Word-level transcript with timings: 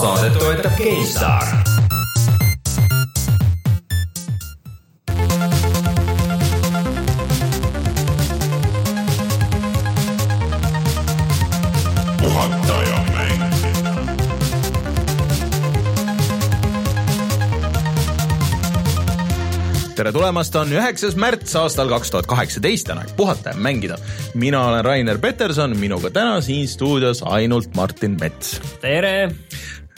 saadet 0.00 0.38
toetab 0.38 0.72
mäng. 0.78 0.90
tere 19.96 20.12
tulemast, 20.12 20.54
on 20.56 20.70
üheksas 20.72 21.16
märts 21.16 21.52
aastal 21.60 21.88
kaks 21.88 22.10
tuhat 22.10 22.26
kaheksateist, 22.26 22.88
on 22.88 23.02
aeg 23.02 23.10
puhata 23.16 23.52
ja 23.52 23.56
mängida. 23.56 23.98
mina 24.34 24.64
olen 24.64 24.84
Rainer 24.84 25.18
Peterson, 25.18 25.76
minuga 25.76 26.10
täna 26.10 26.40
siin 26.40 26.68
stuudios 26.68 27.22
ainult 27.22 27.74
Martin 27.74 28.16
Mets. 28.20 28.60
tere, 28.80 29.30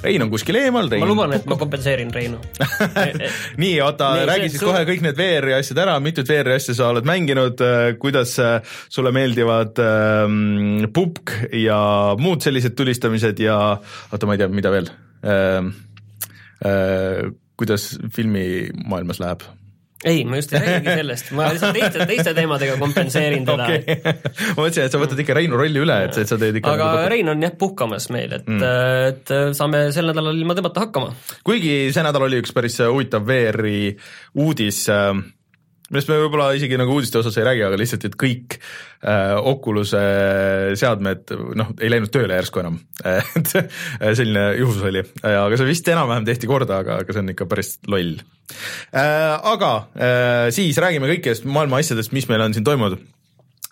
Rein 0.03 0.23
on 0.25 0.31
kuskil 0.33 0.57
eemal, 0.59 0.89
Rein 0.91 1.03
ma 1.05 1.07
luban, 1.09 1.33
et 1.37 1.45
ma 1.47 1.57
kompenseerin 1.61 2.09
Reinu. 2.15 2.41
nii, 3.63 3.77
oota, 3.85 4.09
Nii, 4.17 4.27
räägi 4.27 4.47
see- 4.49 4.55
siis 4.57 4.63
sul- 4.65 4.73
kohe 4.73 4.83
kõik 4.89 5.05
need 5.07 5.19
VR-i 5.21 5.55
asjad 5.61 5.79
ära, 5.85 5.95
mitut 6.03 6.29
VR-i 6.33 6.57
asja 6.59 6.75
sa 6.79 6.89
oled 6.91 7.07
mänginud, 7.09 7.63
kuidas 8.03 8.35
äh, 8.43 8.75
sulle 8.93 9.13
meeldivad 9.15 9.79
ähm, 9.85 10.89
pupk 10.95 11.37
ja 11.55 11.79
muud 12.19 12.43
sellised 12.43 12.75
tulistamised 12.79 13.39
ja 13.45 13.57
oota, 13.79 14.27
ma 14.27 14.35
ei 14.37 14.43
tea, 14.43 14.51
mida 14.53 14.75
veel 14.75 14.91
ähm,. 15.23 15.73
Äh, 16.63 17.33
kuidas 17.59 17.97
filmimaailmas 18.15 19.19
läheb? 19.23 19.43
ei, 20.05 20.25
ma 20.29 20.39
just 20.41 20.53
ei 20.55 20.63
räägigi 20.63 20.97
sellest, 21.01 21.33
ma 21.37 21.49
lihtsalt 21.53 21.77
teiste, 21.77 22.07
teiste 22.11 22.35
teemadega 22.37 22.77
kompenseerin 22.81 23.47
teda 23.49 23.69
okay.. 23.69 23.99
ma 24.57 24.65
mõtlesin, 24.65 24.87
et 24.87 24.95
sa 24.95 25.03
võtad 25.03 25.23
ikka 25.25 25.37
Reinu 25.39 25.61
rolli 25.61 25.83
üle, 25.83 25.99
et 26.09 26.19
et 26.23 26.31
sa 26.31 26.39
teed 26.41 26.59
ikka 26.61 26.75
aga 26.77 26.89
nagu 26.89 27.13
Rein 27.13 27.33
on 27.33 27.47
jah 27.47 27.55
puhkamas 27.59 28.09
meil, 28.15 28.39
et 28.39 28.49
mm., 28.49 28.65
et 29.13 29.35
saame 29.59 29.85
sel 29.95 30.11
nädalal 30.11 30.39
ilma 30.39 30.57
temata 30.59 30.87
hakkama. 30.87 31.15
kuigi 31.47 31.77
see 31.95 32.07
nädal 32.07 32.27
oli 32.29 32.43
üks 32.43 32.55
päris 32.57 32.81
huvitav 32.83 33.27
VR-i 33.29 33.95
uudis, 34.43 34.85
millest 35.93 36.11
me 36.11 36.19
võib-olla 36.25 36.51
isegi 36.57 36.79
nagu 36.81 36.97
uudiste 36.97 37.21
osas 37.21 37.37
ei 37.39 37.47
räägi, 37.47 37.65
aga 37.69 37.79
lihtsalt, 37.81 38.07
et 38.09 38.19
kõik 38.21 38.59
äh, 38.59 39.37
Oculus'e 39.53 40.03
seadmed 40.81 41.33
noh, 41.59 41.73
ei 41.79 41.93
läinud 41.93 42.13
tööle 42.13 42.39
järsku 42.41 42.63
enam. 42.65 42.81
et 43.39 43.55
selline 44.19 44.47
juhus 44.61 44.83
oli, 44.89 45.05
aga 45.23 45.59
see 45.59 45.69
vist 45.69 45.89
enam-vähem 45.93 46.29
tehti 46.29 46.51
korda, 46.51 46.83
aga, 46.83 47.01
aga 47.05 47.15
see 47.15 47.25
on 47.25 47.33
ikka 47.35 47.49
päris 47.51 47.77
loll 47.91 48.17
äh,. 48.19 49.37
aga 49.53 49.73
äh, 49.97 50.47
siis 50.55 50.79
räägime 50.83 51.11
kõikidest 51.15 51.49
maailma 51.49 51.83
asjadest, 51.83 52.15
mis 52.17 52.29
meil 52.31 52.45
on 52.45 52.57
siin 52.57 52.67
toimunud 52.67 53.01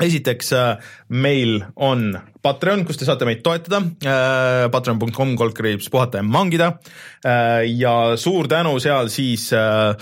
esiteks 0.01 0.53
äh, 0.57 0.93
meil 1.11 1.61
on 1.77 2.13
Patreon, 2.41 2.87
kus 2.89 2.97
te 2.97 3.05
saate 3.05 3.27
meid 3.29 3.43
toetada. 3.45 3.83
Äh,, 4.01 4.67
patreon.com 4.73 5.35
kaldkriips 5.37 5.91
puhata 5.93 6.23
ja 6.23 6.25
mangida. 6.25 6.71
Äh, 7.27 7.67
ja 7.77 8.17
suur 8.17 8.49
tänu 8.49 8.79
seal 8.81 9.11
siis 9.13 9.51
äh, 9.53 9.93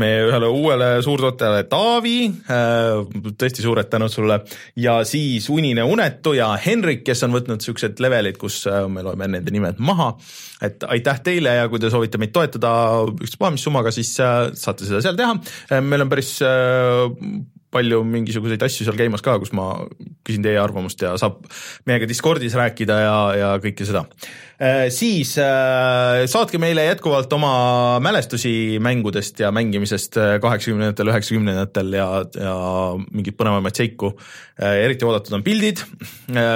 meie 0.00 0.24
ühele 0.26 0.48
uuele 0.50 0.88
suurtootjale 1.06 1.68
Taavi. 1.70 2.16
Tõesti 2.48 3.62
suured 3.62 3.90
tänud 3.92 4.10
sulle. 4.10 4.40
Ja 4.80 4.96
siis 5.06 5.46
Unine 5.52 5.86
Unetu 5.86 6.34
ja 6.34 6.50
Henrik, 6.58 7.04
kes 7.06 7.22
on 7.28 7.36
võtnud 7.36 7.62
siuksed 7.62 8.02
levelid, 8.02 8.40
kus 8.40 8.64
me 8.90 9.04
loeme 9.06 9.28
nende 9.36 9.54
nimed 9.54 9.78
maha, 9.78 10.10
et 10.64 10.82
aitäh 10.88 11.22
teile 11.24 11.54
ja 11.60 11.70
kui 11.70 11.82
te 11.82 11.92
soovite 11.92 12.18
meid 12.18 12.34
toetada 12.34 12.72
ükspuha 13.14 13.52
mis 13.54 13.64
summaga, 13.64 13.94
siis 13.94 14.16
saate 14.16 14.88
seda 14.88 15.02
seal 15.04 15.18
teha. 15.20 15.36
Meil 15.84 16.06
on 16.06 16.10
päris 16.10 16.38
palju 17.74 18.02
mingisuguseid 18.06 18.62
asju 18.66 18.86
seal 18.86 18.98
käimas 18.98 19.24
ka, 19.24 19.36
kus 19.42 19.52
ma 19.56 19.72
küsin 20.26 20.44
teie 20.46 20.53
arvamust 20.60 21.02
ja 21.04 21.14
saab 21.20 21.44
meiega 21.88 22.08
Discordis 22.10 22.56
rääkida 22.58 22.98
ja, 23.02 23.16
ja 23.38 23.52
kõike 23.62 23.86
seda. 23.88 24.04
siis 24.94 25.34
äh, 25.42 26.24
saatke 26.30 26.60
meile 26.62 26.84
jätkuvalt 26.86 27.32
oma 27.34 27.54
mälestusi 28.04 28.78
mängudest 28.82 29.40
ja 29.42 29.50
mängimisest 29.52 30.18
kaheksakümnendatel, 30.40 31.10
üheksakümnendatel 31.10 31.96
ja, 31.98 32.08
ja 32.38 32.56
mingeid 33.10 33.36
põnevamaid 33.38 33.76
seiku. 33.76 34.14
eriti 34.62 35.04
oodatud 35.04 35.34
on 35.34 35.42
pildid, 35.42 35.80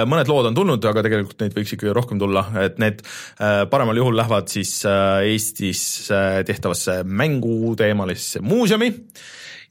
mõned 0.07 0.29
lood 0.31 0.47
on 0.47 0.55
tulnud, 0.55 0.85
aga 0.87 1.03
tegelikult 1.03 1.43
neid 1.43 1.57
võiks 1.57 1.73
ikkagi 1.75 1.95
rohkem 1.95 2.21
tulla, 2.21 2.45
et 2.63 2.79
need 2.81 3.03
äh, 3.03 3.65
paremal 3.71 3.97
juhul 3.99 4.17
lähevad 4.19 4.49
siis 4.51 4.77
äh, 4.87 5.25
Eestis 5.29 5.81
äh, 6.13 6.41
tehtavasse 6.47 7.01
mänguteemalisse 7.03 8.43
muuseumi 8.45 8.93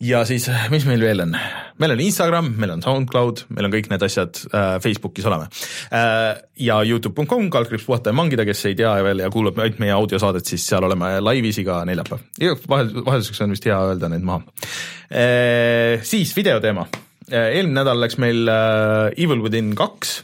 ja 0.01 0.21
siis, 0.27 0.47
mis 0.73 0.85
meil 0.87 1.03
veel 1.03 1.25
on? 1.25 1.33
meil 1.83 1.95
on 1.95 2.03
Instagram, 2.03 2.53
meil 2.59 2.73
on 2.75 2.83
SoundCloud, 2.83 3.45
meil 3.55 3.69
on 3.69 3.75
kõik 3.75 3.89
need 3.91 4.05
asjad 4.07 4.41
äh, 4.51 4.77
Facebookis 4.83 5.27
oleme 5.31 5.49
äh,. 5.95 6.39
ja 6.63 6.79
Youtube.com, 6.87 7.49
kaldkriips 7.55 7.87
puhata 7.87 8.13
ja 8.13 8.19
mangida, 8.19 8.47
kes 8.47 8.65
ei 8.71 8.79
tea 8.79 8.93
veel 9.07 9.25
ja 9.25 9.31
kuulab 9.35 9.59
ainult 9.59 9.83
meie 9.83 9.95
audiosaadet, 9.97 10.47
siis 10.47 10.67
seal 10.71 10.87
oleme 10.87 11.17
laivis 11.23 11.61
iga 11.63 11.81
neljapäev. 11.89 12.23
vahel, 12.71 12.95
vahelduseks 13.07 13.45
on 13.47 13.55
vist 13.57 13.69
hea 13.69 13.79
öelda 13.91 14.11
need 14.13 14.27
maha 14.27 14.43
äh,. 15.11 16.07
siis 16.07 16.35
videoteema. 16.37 16.89
eelmine 17.29 17.81
nädal 17.83 18.03
läks 18.03 18.19
meil 18.23 18.47
äh, 18.49 19.13
Evil 19.19 19.43
within 19.45 19.75
kaks 19.79 20.23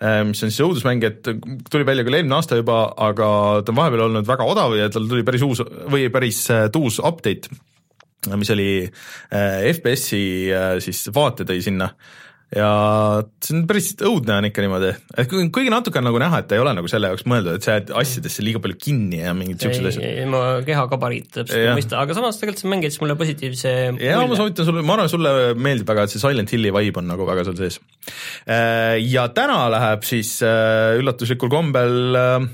mis 0.00 0.38
on 0.40 0.48
siis 0.48 0.62
õudusmäng, 0.64 1.02
et 1.04 1.26
tuli 1.68 1.84
välja 1.84 2.06
küll 2.06 2.16
eelmine 2.16 2.38
aasta 2.38 2.56
juba, 2.56 2.86
aga 3.04 3.26
ta 3.60 3.68
on 3.68 3.76
vahepeal 3.76 4.06
olnud 4.06 4.24
väga 4.24 4.46
odav 4.48 4.72
ja 4.72 4.86
tal 4.88 5.04
tuli 5.10 5.26
päris 5.28 5.44
uus 5.44 5.60
või 5.92 6.06
päris 6.08 6.46
uus 6.80 6.96
update 7.04 7.52
mis 8.36 8.50
oli 8.52 8.70
äh, 8.86 9.70
FPS-i 9.74 10.24
äh, 10.52 10.74
siis 10.84 11.06
vaate 11.14 11.46
tõi 11.48 11.62
sinna. 11.64 11.92
Ja 12.50 12.66
see 13.38 13.52
on 13.54 13.60
päris 13.70 13.92
õudne 14.02 14.40
on 14.40 14.46
ikka 14.48 14.58
niimoodi, 14.64 14.88
et 15.22 15.28
kui- 15.30 15.44
kuigi 15.54 15.70
natuke 15.70 16.00
on 16.00 16.08
nagu 16.08 16.18
näha, 16.18 16.40
et 16.42 16.48
ta 16.50 16.56
ei 16.56 16.62
ole 16.64 16.72
nagu 16.74 16.88
selle 16.90 17.06
jaoks 17.12 17.22
mõeldud, 17.30 17.54
et 17.60 17.62
sa 17.62 17.76
jääd 17.76 17.92
asjadesse 17.94 18.42
liiga 18.42 18.58
palju 18.64 18.74
kinni 18.74 19.20
ja 19.20 19.30
mingid 19.38 19.62
siuksed 19.62 19.86
asjad. 19.86 20.26
ma 20.32 20.40
keha 20.66 20.82
gabariit 20.90 21.28
täpselt 21.30 21.54
ei 21.60 21.70
mõista, 21.78 22.00
aga 22.02 22.16
samas 22.18 22.40
tegelikult 22.42 22.64
see 22.64 22.72
mäng 22.72 22.82
jättis 22.88 22.98
mulle 23.04 23.14
positiivse 23.20 23.74
ja 24.02 24.18
ma 24.26 24.34
soovitan 24.40 24.66
sulle, 24.66 24.82
ma 24.82 24.96
arvan, 24.98 25.12
sulle 25.14 25.34
meeldib 25.54 25.86
väga, 25.94 26.08
et 26.08 26.16
see 26.16 26.24
Silent 26.24 26.50
Hilli 26.50 26.74
vibe 26.74 26.98
on 26.98 27.06
nagu 27.12 27.28
väga 27.30 27.46
seal 27.46 27.60
sees. 27.62 27.78
ja 29.14 29.28
täna 29.38 29.60
läheb 29.70 30.02
siis 30.10 30.40
äh, 30.42 30.98
üllatuslikul 30.98 31.54
kombel 31.54 32.18
äh, 32.18 32.48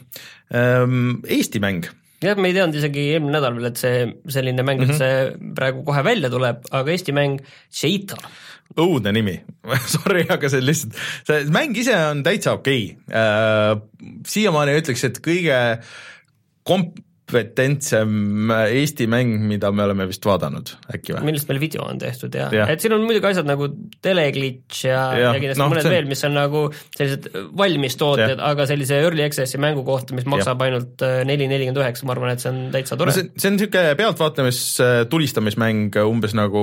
ähm, 0.61 1.23
Eesti 1.25 1.65
mäng 1.65 1.89
jah, 2.23 2.37
me 2.41 2.49
ei 2.49 2.55
teadnud 2.57 2.79
isegi 2.81 3.07
eelmine 3.13 3.37
nädal 3.37 3.55
veel, 3.59 3.71
et 3.71 3.81
see 3.81 4.07
selline 4.33 4.63
mäng 4.67 4.81
Mhm. 4.81 4.91
üldse 4.91 5.09
mm 5.09 5.33
-hmm. 5.33 5.55
praegu 5.59 5.85
kohe 5.85 6.03
välja 6.05 6.31
tuleb, 6.31 6.65
aga 6.71 6.91
Eesti 6.91 7.13
mäng 7.13 7.41
Cheetah. 7.71 8.19
õudne 8.77 9.13
nimi 9.13 9.41
sorry, 9.95 10.27
aga 10.29 10.49
see 10.49 10.61
lihtsalt, 10.61 10.95
see 11.27 11.45
mäng 11.55 11.77
ise 11.77 11.95
on 11.97 12.23
täitsa 12.23 12.53
okei 12.53 12.97
okay.. 13.09 13.81
siiamaani 14.27 14.79
ütleks, 14.81 15.05
et 15.05 15.21
kõige 15.23 15.79
kompetentsem 17.27 18.51
Eesti 18.71 19.07
mäng, 19.11 19.33
mida 19.49 19.73
me 19.75 19.83
oleme 19.83 20.07
vist 20.07 20.25
vaadanud, 20.27 20.71
äkki 20.95 21.17
või? 21.17 21.25
millest 21.27 21.49
meil 21.51 21.59
video 21.59 21.83
on 21.83 21.99
tehtud 21.99 22.35
ja, 22.39 22.47
ja., 22.55 22.67
et 22.71 22.83
siin 22.83 22.95
on 22.95 23.03
muidugi 23.03 23.27
asjad 23.33 23.49
nagu 23.49 23.67
teleglitch 24.05 24.85
ja, 24.87 25.01
ja, 25.19 25.33
ja 25.35 25.41
kindlasti 25.41 25.63
no, 25.63 25.67
mõned 25.73 25.83
see- 25.83 25.95
veel, 25.97 26.07
mis 26.11 26.23
on 26.29 26.37
nagu 26.39 26.61
sellised 26.95 27.27
valmis 27.59 27.99
tooted, 27.99 28.39
aga 28.39 28.67
sellise 28.71 29.01
early 29.03 29.25
access'i 29.27 29.59
mängu 29.63 29.83
kohta, 29.87 30.15
mis 30.15 30.27
maksab 30.31 30.63
ainult 30.67 31.03
äh, 31.03 31.25
neli 31.27 31.49
nelikümmend 31.51 31.83
üheksa, 31.83 32.07
ma 32.07 32.15
arvan, 32.15 32.35
et 32.37 32.45
see 32.45 32.53
on 32.53 32.61
täitsa 32.75 32.99
tore 33.01 33.11
no 33.11 33.17
see, 33.17 33.33
see 33.35 33.51
on 33.51 33.59
niisugune 33.59 33.97
pealtvaatamis 33.99 34.61
äh, 34.85 35.01
tulistamismäng 35.11 35.99
umbes 36.07 36.37
nagu 36.39 36.63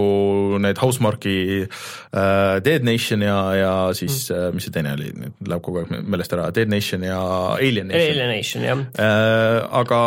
need 0.63 0.80
Housemarque'i 0.80 1.66
äh, 1.66 2.63
Dead 2.63 2.88
Nation 2.88 3.25
ja, 3.25 3.38
ja 3.59 3.74
siis 4.00 4.30
mm. 4.31 4.40
äh, 4.40 4.56
mis 4.56 4.69
see 4.69 4.78
teine 4.80 4.95
oli, 4.95 5.12
läheb 5.44 5.66
kogu 5.68 5.84
aeg 5.84 5.91
meelest 6.07 6.40
ära, 6.40 6.47
Dead 6.56 6.72
Nation 6.72 7.03
ja 7.03 7.19
Alien 7.57 7.91
Nation. 7.91 8.16
Alienation 8.16 8.68
jah. 8.69 8.88
Äh, 8.95 9.59
aga 9.84 10.06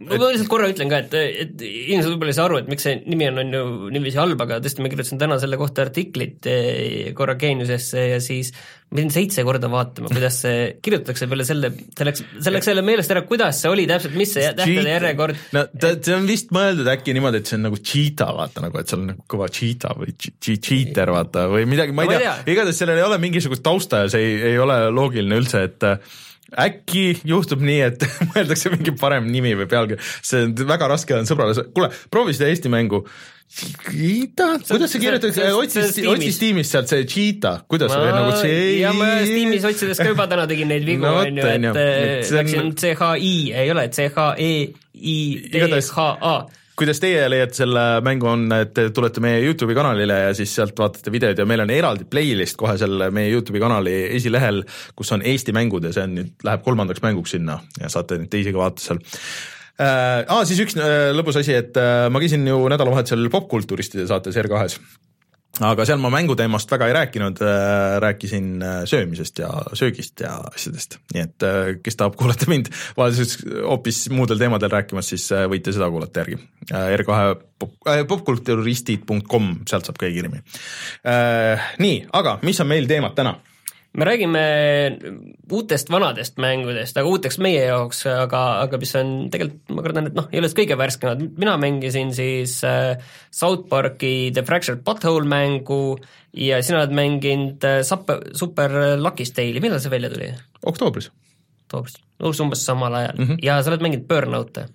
ma 0.00 0.16
lihtsalt 0.16 0.48
korra 0.48 0.68
ütlen 0.72 0.88
ka, 0.88 1.02
et, 1.04 1.14
et 1.44 1.62
inimesed 1.66 2.08
võib-olla 2.14 2.32
ei 2.32 2.36
saa 2.38 2.46
aru, 2.48 2.58
et 2.62 2.68
miks 2.72 2.86
see 2.86 2.98
nimi 3.04 3.26
on, 3.28 3.40
on 3.42 3.50
ju 3.52 3.64
niiviisi 3.92 4.16
halb, 4.20 4.40
aga 4.40 4.56
tõesti, 4.64 4.80
ma 4.80 4.88
kirjutasin 4.92 5.20
täna 5.20 5.36
selle 5.42 5.58
kohta 5.60 5.84
artiklit 5.84 6.48
eh, 6.48 7.10
korra 7.16 7.34
Geeniusesse 7.40 8.04
ja 8.14 8.20
siis 8.24 8.52
ma 8.90 8.96
pidin 8.96 9.12
seitse 9.14 9.44
korda 9.46 9.68
vaatama, 9.70 10.08
kuidas 10.10 10.38
see 10.46 10.62
kirjutatakse 10.84 11.28
peale 11.30 11.44
selle, 11.48 11.72
selleks, 11.98 12.24
selleks 12.46 12.70
selle 12.70 12.84
meelest 12.86 13.12
ära, 13.12 13.22
kuidas 13.28 13.60
see 13.60 13.72
oli 13.74 13.84
täpselt, 13.90 14.16
mis 14.18 14.32
see 14.38 14.48
tähtede 14.56 14.94
järjekord. 14.96 15.42
No 15.58 15.66
ta, 15.74 15.92
see 16.00 16.16
on 16.16 16.30
vist 16.30 16.56
mõeldud 16.56 16.88
äkki 16.94 17.14
niimoodi, 17.18 17.42
et 17.44 17.52
see 17.52 17.60
on 17.60 17.68
nagu 17.68 17.82
cheetah, 17.92 18.32
vaata 18.40 18.64
nagu, 18.64 18.80
et 18.80 18.88
seal 18.90 19.04
on 19.04 19.12
nagu 19.12 19.26
kõva 19.30 19.50
cheetah 19.52 19.94
või 20.00 20.16
che- 20.16 20.32
che- 20.40 20.56
cheater 20.64 21.12
vaata 21.12 21.44
või 21.52 21.68
midagi, 21.68 21.92
ma 21.94 22.08
ei 22.08 22.16
ei 22.16 22.24
tea, 22.24 22.34
igatahes 22.56 22.80
sellel 22.80 22.98
ei 23.02 23.06
ole 23.06 23.20
mingisugust 23.20 23.62
tausta 23.68 24.06
ja 24.06 24.10
see 24.16 24.24
ei, 24.32 24.42
ei 24.54 24.58
ole 24.64 24.80
loogiline 24.96 25.38
üldse, 25.44 25.66
et 25.68 25.88
äkki 26.58 27.20
juhtub 27.28 27.60
nii, 27.62 27.80
et 27.90 28.06
mõeldakse 28.32 28.72
mingi 28.72 28.94
parem 28.98 29.28
nimi 29.30 29.52
või 29.58 29.68
pealkiri, 29.70 30.00
see 30.26 30.46
on 30.48 30.54
väga 30.70 30.88
raske 30.90 31.14
on 31.18 31.28
sõbrale, 31.28 31.54
kuule, 31.76 31.90
proovi 32.10 32.34
seda 32.36 32.50
Eesti 32.50 32.72
mängu. 32.72 33.04
Cheetah, 33.50 34.60
kuidas 34.62 34.92
see 34.94 35.00
kirjutatakse, 35.02 35.48
on 35.50 35.64
otsis 36.14 36.36
Steamis 36.36 36.68
sealt 36.70 36.86
see 36.92 37.02
cheetah, 37.10 37.64
kuidas 37.70 37.90
see 37.90 38.12
nagu 38.14 38.36
see 38.38 38.60
ja 38.78 38.92
ma 38.94 39.08
Steamis 39.26 39.66
otsides 39.66 39.98
ka 39.98 40.06
juba 40.12 40.28
täna 40.30 40.44
tegin 40.50 40.70
neid 40.70 40.86
vigu 40.86 41.08
on 41.08 41.40
ju, 41.40 41.46
et 41.50 41.66
on- 41.72 42.38
läksin 42.38 42.70
CHI, 42.78 43.34
ei 43.58 43.72
ole, 43.74 43.88
E 43.88 43.94
CHEI 43.96 44.54
Igatahes- 44.94 45.90
DHA. 45.90 46.34
Kuidas 46.80 47.00
teie 47.02 47.26
leiate 47.28 47.60
selle 47.60 47.84
mängu, 48.04 48.28
on, 48.30 48.46
et 48.56 48.72
te 48.76 48.86
tulete 48.94 49.22
meie 49.24 49.42
Youtube'i 49.44 49.76
kanalile 49.76 50.16
ja 50.24 50.32
siis 50.36 50.54
sealt 50.56 50.78
vaatate 50.80 51.12
videoid 51.12 51.40
ja 51.40 51.46
meil 51.48 51.64
on 51.64 51.72
eraldi 51.74 52.06
playlist 52.08 52.56
kohe 52.60 52.76
selle 52.80 53.10
meie 53.14 53.30
Youtube'i 53.34 53.62
kanali 53.62 53.96
esilehel, 54.16 54.62
kus 54.96 55.12
on 55.16 55.24
Eesti 55.26 55.54
mängud 55.56 55.84
ja 55.88 55.92
see 55.96 56.06
on 56.08 56.16
nüüd, 56.16 56.32
läheb 56.46 56.64
kolmandaks 56.64 57.04
mänguks 57.04 57.36
sinna 57.36 57.60
ja 57.80 57.92
saate 57.92 58.20
neid 58.20 58.32
teisi 58.32 58.54
ka 58.54 58.62
vaadata 58.62 58.86
seal 58.86 59.02
äh,. 59.02 60.24
Ah, 60.30 60.42
siis 60.48 60.64
üks 60.64 60.78
äh, 60.80 61.10
lõbus 61.16 61.40
asi, 61.40 61.56
et 61.60 61.76
äh, 61.80 62.08
ma 62.12 62.22
käisin 62.22 62.48
ju 62.48 62.62
nädalavahetusel 62.72 63.28
popkulturistide 63.32 64.08
saates 64.08 64.40
R2-s 64.40 64.80
aga 65.58 65.84
seal 65.88 65.98
ma 66.00 66.10
mänguteemast 66.14 66.70
väga 66.70 66.88
ei 66.88 66.94
rääkinud 66.94 67.42
äh,, 67.42 67.98
rääkisin 68.02 68.62
äh, 68.62 68.78
söömisest 68.88 69.42
ja 69.42 69.50
söögist 69.72 70.22
ja 70.22 70.36
asjadest, 70.52 70.98
nii 71.14 71.24
et 71.26 71.46
äh, 71.46 71.74
kes 71.82 71.98
tahab 71.98 72.16
kuulata 72.20 72.48
mind 72.50 72.70
vahelduseks 72.96 73.44
hoopis 73.66 74.04
muudel 74.14 74.40
teemadel 74.40 74.72
rääkimas, 74.72 75.10
siis 75.12 75.26
võite 75.50 75.74
seda 75.74 75.90
kuulata 75.90 76.22
järgi 76.22 76.38
äh,. 76.70 76.94
R2 77.00 77.20
pop, 77.58 77.76
äh, 77.90 78.04
popkulturistid.com, 78.08 79.52
sealt 79.68 79.90
saab 79.90 80.00
kõige 80.00 80.16
kiiremini 80.18 80.44
äh,. 81.04 81.70
nii, 81.82 82.04
aga 82.22 82.38
mis 82.46 82.62
on 82.62 82.70
meil 82.70 82.88
teemad 82.90 83.18
täna? 83.18 83.36
Me 83.92 84.06
räägime 84.06 84.42
uutest 85.50 85.90
vanadest 85.90 86.38
mängudest, 86.38 86.96
aga 86.96 87.10
uuteks 87.10 87.40
meie 87.42 87.64
jaoks, 87.66 88.04
aga, 88.06 88.42
aga 88.64 88.78
mis 88.78 88.94
on 88.98 89.12
tegelikult, 89.32 89.62
ma 89.74 89.84
kardan, 89.86 90.10
et 90.10 90.18
noh, 90.18 90.28
ei 90.30 90.42
ole 90.42 90.50
kõige 90.54 90.78
värskemad, 90.78 91.24
mina 91.40 91.56
mängisin 91.60 92.12
siis 92.14 92.60
äh, 92.66 92.94
South 93.34 93.66
Parki 93.70 94.30
The 94.34 94.44
Fractured 94.46 94.84
Butthole 94.86 95.26
mängu 95.30 95.98
ja 96.36 96.60
sina 96.62 96.84
oled 96.84 96.94
mänginud 96.94 97.66
äh, 97.66 97.80
Super, 97.86 98.22
Super 98.38 98.76
Lucky's 99.00 99.34
Tale'i, 99.34 99.62
millal 99.62 99.82
see 99.82 99.92
välja 99.92 100.12
tuli? 100.12 100.30
oktoobris. 100.70 101.10
oktoobris, 101.66 101.98
umbes 102.44 102.62
samal 102.66 102.94
ajal 102.94 103.18
mm 103.18 103.26
-hmm. 103.26 103.42
ja 103.42 103.62
sa 103.62 103.72
oled 103.72 103.88
mänginud 103.88 104.06
Burnout'e 104.06 104.68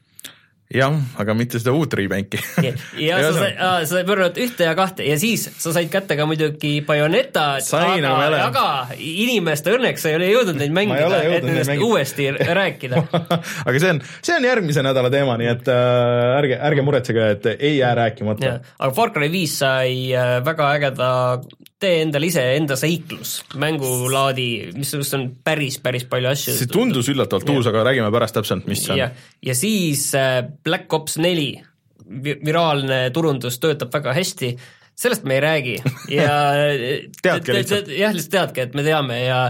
jah, 0.73 0.95
aga 1.21 1.33
mitte 1.37 1.59
seda 1.61 1.75
uut 1.77 1.93
remake'i 1.93 2.71
ja, 3.05 3.19
sa 3.21 3.33
said, 3.35 3.57
sa 3.59 3.89
said 3.91 4.07
Burnout 4.07 4.37
ühte 4.41 4.65
ja 4.65 4.73
kahte 4.77 5.05
ja 5.05 5.17
siis 5.21 5.45
sa 5.61 5.73
said 5.75 5.91
kätte 5.93 6.17
ka 6.17 6.25
muidugi 6.25 6.79
Bayonetat, 6.87 7.67
aga, 7.69 8.39
aga 8.47 8.65
inimeste 8.97 9.75
õnneks 9.77 10.01
sa 10.01 10.09
ei 10.11 10.17
ole 10.17 10.31
jõudnud 10.31 10.57
neid 10.61 10.73
mängida, 10.73 11.21
et 11.21 11.45
nendest 11.45 11.69
mängida. 11.69 11.85
uuesti 11.85 12.29
rääkida 12.33 13.03
aga 13.67 13.75
see 13.77 13.93
on, 13.93 14.01
see 14.25 14.39
on 14.39 14.49
järgmise 14.49 14.85
nädala 14.85 15.13
teema, 15.13 15.37
nii 15.41 15.51
et 15.53 15.69
äh, 15.69 16.39
ärge, 16.39 16.57
ärge 16.71 16.87
muretsege, 16.87 17.29
et 17.37 17.47
ei 17.59 17.77
jää 17.77 17.93
rääkimata. 18.01 18.57
aga 18.79 18.91
Far 18.97 19.13
Cry 19.13 19.29
viis 19.33 19.59
sai 19.61 20.09
äh, 20.17 20.39
väga 20.45 20.71
ägeda 20.79 21.11
tee 21.81 21.99
endale 22.05 22.29
ise 22.29 22.43
enda 22.55 22.77
seiklus, 22.79 23.37
mängulaadi, 23.59 24.47
mis 24.77 24.93
on 25.17 25.27
päris, 25.43 25.77
päris 25.83 26.05
palju 26.09 26.31
asju. 26.31 26.55
see 26.55 26.71
tundus 26.71 27.09
üllatavalt 27.11 27.51
uus, 27.51 27.67
aga 27.71 27.83
räägime 27.89 28.11
pärast 28.15 28.37
täpselt, 28.37 28.67
mis 28.71 28.85
see 28.85 28.95
on. 28.95 29.19
ja 29.45 29.57
siis 29.57 30.07
äh, 30.15 30.39
Black 30.63 30.93
Ops 30.95 31.19
neli, 31.21 31.51
viraalne 32.45 33.09
turundus 33.13 33.59
töötab 33.59 33.91
väga 33.93 34.13
hästi, 34.15 34.53
sellest 34.95 35.25
me 35.27 35.35
ei 35.35 35.43
räägi 35.43 35.75
ja 36.19 36.37
teadke 37.21 37.57
lihtsalt. 37.57 37.91
jah, 37.91 38.15
lihtsalt 38.15 38.37
teadke, 38.37 38.69
et 38.69 38.77
me 38.77 38.85
teame 38.85 39.19
ja 39.25 39.41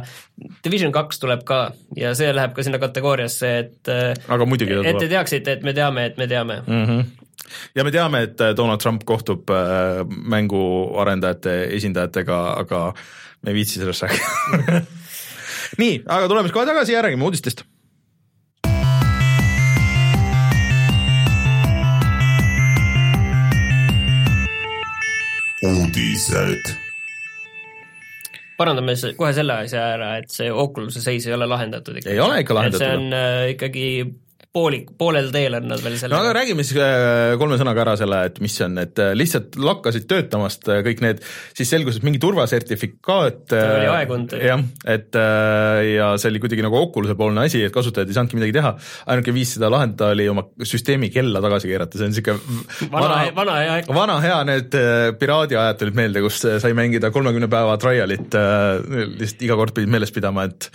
Division 0.66 0.96
kaks 0.96 1.22
tuleb 1.22 1.46
ka 1.46 1.60
ja 1.96 2.16
see 2.18 2.32
läheb 2.34 2.56
ka 2.58 2.66
sinna 2.66 2.82
kategooriasse, 2.82 3.54
et 3.60 3.94
äh, 3.94 4.16
aga 4.34 4.50
muidugi 4.50 4.82
et 4.82 4.98
te 4.98 5.12
teaksite, 5.14 5.60
et 5.60 5.68
me 5.68 5.78
teame, 5.78 6.10
et 6.10 6.18
me 6.18 6.28
teame 6.32 6.64
mm. 6.66 6.90
-hmm 6.90 7.25
ja 7.76 7.84
me 7.84 7.92
teame, 7.92 8.26
et 8.30 8.42
äh, 8.42 8.56
Donald 8.58 8.82
Trump 8.84 9.06
kohtub 9.06 9.50
äh, 9.50 10.04
mänguarendajate 10.08 11.56
esindajatega, 11.78 12.42
aga 12.66 12.82
me 13.42 13.54
ei 13.54 13.60
viitsi 13.62 13.80
sellest 13.82 14.08
rääkida 14.08 14.82
nii, 15.82 16.04
aga 16.06 16.28
tuleme 16.28 16.48
siis 16.48 16.58
kohe 16.58 16.70
tagasi 16.70 16.96
ja 16.96 17.06
räägime 17.06 17.28
uudistest 17.28 17.66
uudised 25.66 26.76
parandame 28.60 28.96
kohe 29.18 29.32
selle 29.36 29.58
asja 29.66 29.88
ära, 29.96 30.12
et 30.22 30.32
see 30.32 30.52
Oculus'e 30.52 31.02
seis 31.04 31.26
ei 31.28 31.36
ole 31.36 31.48
lahendatud 31.50 32.00
ikkagi. 32.00 32.14
ei 32.16 32.22
ole 32.24 32.40
ikka 32.44 32.58
lahendatud. 32.58 32.84
see 32.84 32.98
on 32.98 33.18
äh, 33.18 33.50
ikkagi 33.56 33.88
poolik, 34.56 34.92
poolel 35.00 35.28
teel 35.34 35.58
on 35.58 35.68
nad 35.68 35.82
veel 35.84 35.98
sellega. 36.00 36.16
no 36.16 36.24
aga 36.24 36.36
räägime 36.38 36.64
siis 36.64 36.80
äh, 36.80 37.36
kolme 37.40 37.58
sõnaga 37.60 37.84
ära 37.84 37.96
selle, 38.00 38.22
et 38.30 38.40
mis 38.44 38.54
see 38.56 38.66
on, 38.68 38.78
et 38.82 39.02
äh, 39.04 39.12
lihtsalt 39.18 39.58
lakkasid 39.60 40.08
töötamast 40.10 40.70
äh, 40.72 40.80
kõik 40.86 41.04
need, 41.04 41.24
siis 41.58 41.72
selgus, 41.74 42.00
et 42.00 42.06
mingi 42.08 42.22
turvasertifikaat. 42.24 43.42
see 43.52 43.74
oli 43.80 43.90
aegunud. 43.92 44.36
jah, 44.40 44.64
et 44.96 45.20
ja 45.90 46.12
see 46.22 46.32
oli 46.32 46.42
kuidagi 46.44 46.64
nagu 46.66 46.80
Oculus'e 46.80 47.18
poolne 47.20 47.44
asi, 47.50 47.66
et 47.68 47.76
kasutajad 47.76 48.12
ei 48.12 48.18
saanudki 48.18 48.40
midagi 48.40 48.56
teha. 48.56 48.72
ainuke 49.12 49.36
viis 49.36 49.56
seda 49.58 49.72
lahendada 49.74 50.14
oli 50.16 50.30
oma 50.32 50.46
süsteemi 50.64 51.12
kella 51.14 51.44
tagasi 51.44 51.72
keerata, 51.72 52.00
see 52.00 52.08
on 52.08 52.16
niisugune 52.16 52.92
vana, 52.94 53.20
vana 53.36 53.58
hea 53.60 53.76
aeg. 53.76 53.92
vana 54.00 54.18
hea, 54.24 54.40
need 54.52 54.80
piraadi 55.20 55.60
ajad 55.60 55.84
tulid 55.84 56.00
meelde, 56.00 56.24
kus 56.24 56.40
sai 56.64 56.72
mängida 56.78 57.12
kolmekümne 57.16 57.52
päeva 57.52 57.76
trial'it, 57.82 58.40
lihtsalt 59.20 59.46
iga 59.50 59.60
kord 59.60 59.76
pidid 59.76 59.92
meeles 59.92 60.16
pidama, 60.16 60.48
et 60.48 60.72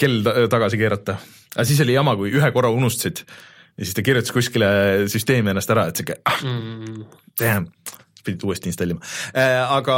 kell 0.00 0.24
tagasi 0.52 0.80
keerata 0.80 1.20
aga 1.54 1.66
siis 1.68 1.80
oli 1.84 1.96
jama, 1.96 2.16
kui 2.18 2.32
ühe 2.34 2.52
korra 2.54 2.70
unustasid 2.72 3.24
ja 3.24 3.86
siis 3.86 3.96
ta 3.96 4.04
kirjutas 4.04 4.34
kuskile 4.34 4.68
süsteemi 5.10 5.52
ennast 5.52 5.72
ära, 5.72 5.88
et 5.90 6.00
sihuke 6.00 6.18
ah, 6.28 6.40
mm. 6.44 7.04
damn, 7.40 7.68
pidid 8.22 8.44
uuesti 8.46 8.70
installima 8.70 9.00
äh,. 9.32 9.56
aga 9.78 9.96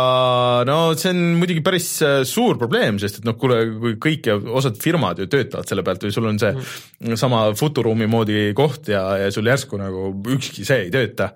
no 0.68 0.78
see 0.98 1.12
on 1.12 1.22
muidugi 1.40 1.64
päris 1.64 1.88
äh, 2.06 2.20
suur 2.28 2.58
probleem, 2.60 3.00
sest 3.02 3.20
et 3.20 3.28
noh, 3.28 3.36
kuule, 3.40 3.60
kui 3.82 3.98
kõik 4.06 4.30
ja 4.30 4.38
osad 4.60 4.78
firmad 4.82 5.20
ju 5.22 5.28
töötavad 5.30 5.68
selle 5.70 5.84
pealt 5.86 6.06
või 6.06 6.14
sul 6.14 6.30
on 6.30 6.40
see 6.42 6.54
mm. 6.54 7.18
sama 7.20 7.46
Futuruumi 7.58 8.08
moodi 8.10 8.46
koht 8.56 8.92
ja, 8.94 9.04
ja 9.24 9.34
sul 9.34 9.50
järsku 9.50 9.80
nagu 9.80 10.10
ükski 10.36 10.66
see 10.66 10.86
ei 10.86 10.94
tööta 10.94 11.32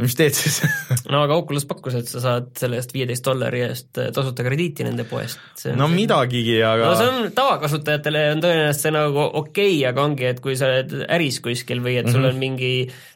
mis 0.00 0.14
teed 0.16 0.36
siis? 0.36 0.62
No 1.12 1.20
aga 1.26 1.36
Oculus 1.36 1.66
pakkus, 1.68 1.96
et 1.98 2.08
sa 2.08 2.22
saad 2.22 2.52
selle 2.56 2.78
eest 2.80 2.94
viieteist 2.94 3.26
dollari 3.26 3.60
eest 3.66 3.98
äh, 4.00 4.08
tasuta 4.14 4.44
krediiti 4.46 4.86
nende 4.86 5.04
poest. 5.08 5.40
no 5.76 5.88
see... 5.88 5.96
midagigi, 5.96 6.56
aga 6.64 6.88
no 6.88 6.92
see 6.96 7.10
on, 7.10 7.30
tavakasutajatele 7.36 8.22
on 8.32 8.44
tõenäoliselt 8.44 8.86
see 8.86 8.94
nagu 8.96 9.22
okei 9.26 9.42
okay,, 9.42 9.80
aga 9.90 10.06
ongi, 10.06 10.28
et 10.30 10.40
kui 10.44 10.56
sa 10.56 10.70
oled 10.70 10.94
äris 11.12 11.42
kuskil 11.44 11.82
või 11.84 11.98
et 12.00 12.08
sul 12.12 12.24
on 12.28 12.38
mingi 12.40 12.72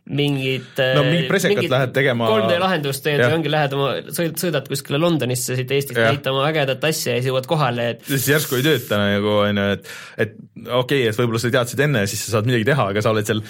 mingid 0.07 0.79
no 0.79 1.07
mingit 1.07 1.31
presekat 1.31 1.57
mingit 1.57 1.73
lähed 1.73 1.95
tegema 1.97 2.29
3D 2.31 2.59
lahendust 2.63 3.03
teed 3.07 3.23
ja 3.25 3.31
ongi, 3.35 3.51
lähed 3.51 3.73
oma, 3.75 3.89
sõid, 4.15 4.37
sõidad 4.39 4.69
kuskile 4.71 5.01
Londonisse 5.03 5.57
siit 5.59 5.73
Eestist 5.75 5.99
näitama 5.99 6.45
ägedat 6.51 6.85
asja 6.87 7.17
ja 7.17 7.23
siis 7.23 7.33
jõuad 7.33 7.49
kohale, 7.51 7.89
et 7.95 8.05
siis 8.07 8.29
järsku 8.31 8.61
ei 8.61 8.67
tööta 8.67 9.01
nagu 9.01 9.33
on 9.41 9.63
ju, 9.63 9.67
et 9.79 9.89
et 10.27 10.37
okei 10.69 10.77
okay,, 10.83 11.09
et 11.09 11.19
võib-olla 11.19 11.43
sa 11.43 11.51
teadsid 11.57 11.83
enne 11.89 12.05
ja 12.05 12.13
siis 12.13 12.23
sa 12.27 12.37
saad 12.37 12.53
midagi 12.53 12.69
teha, 12.69 12.91
aga 12.93 13.03
sa 13.03 13.17
oled 13.17 13.27
seal 13.27 13.43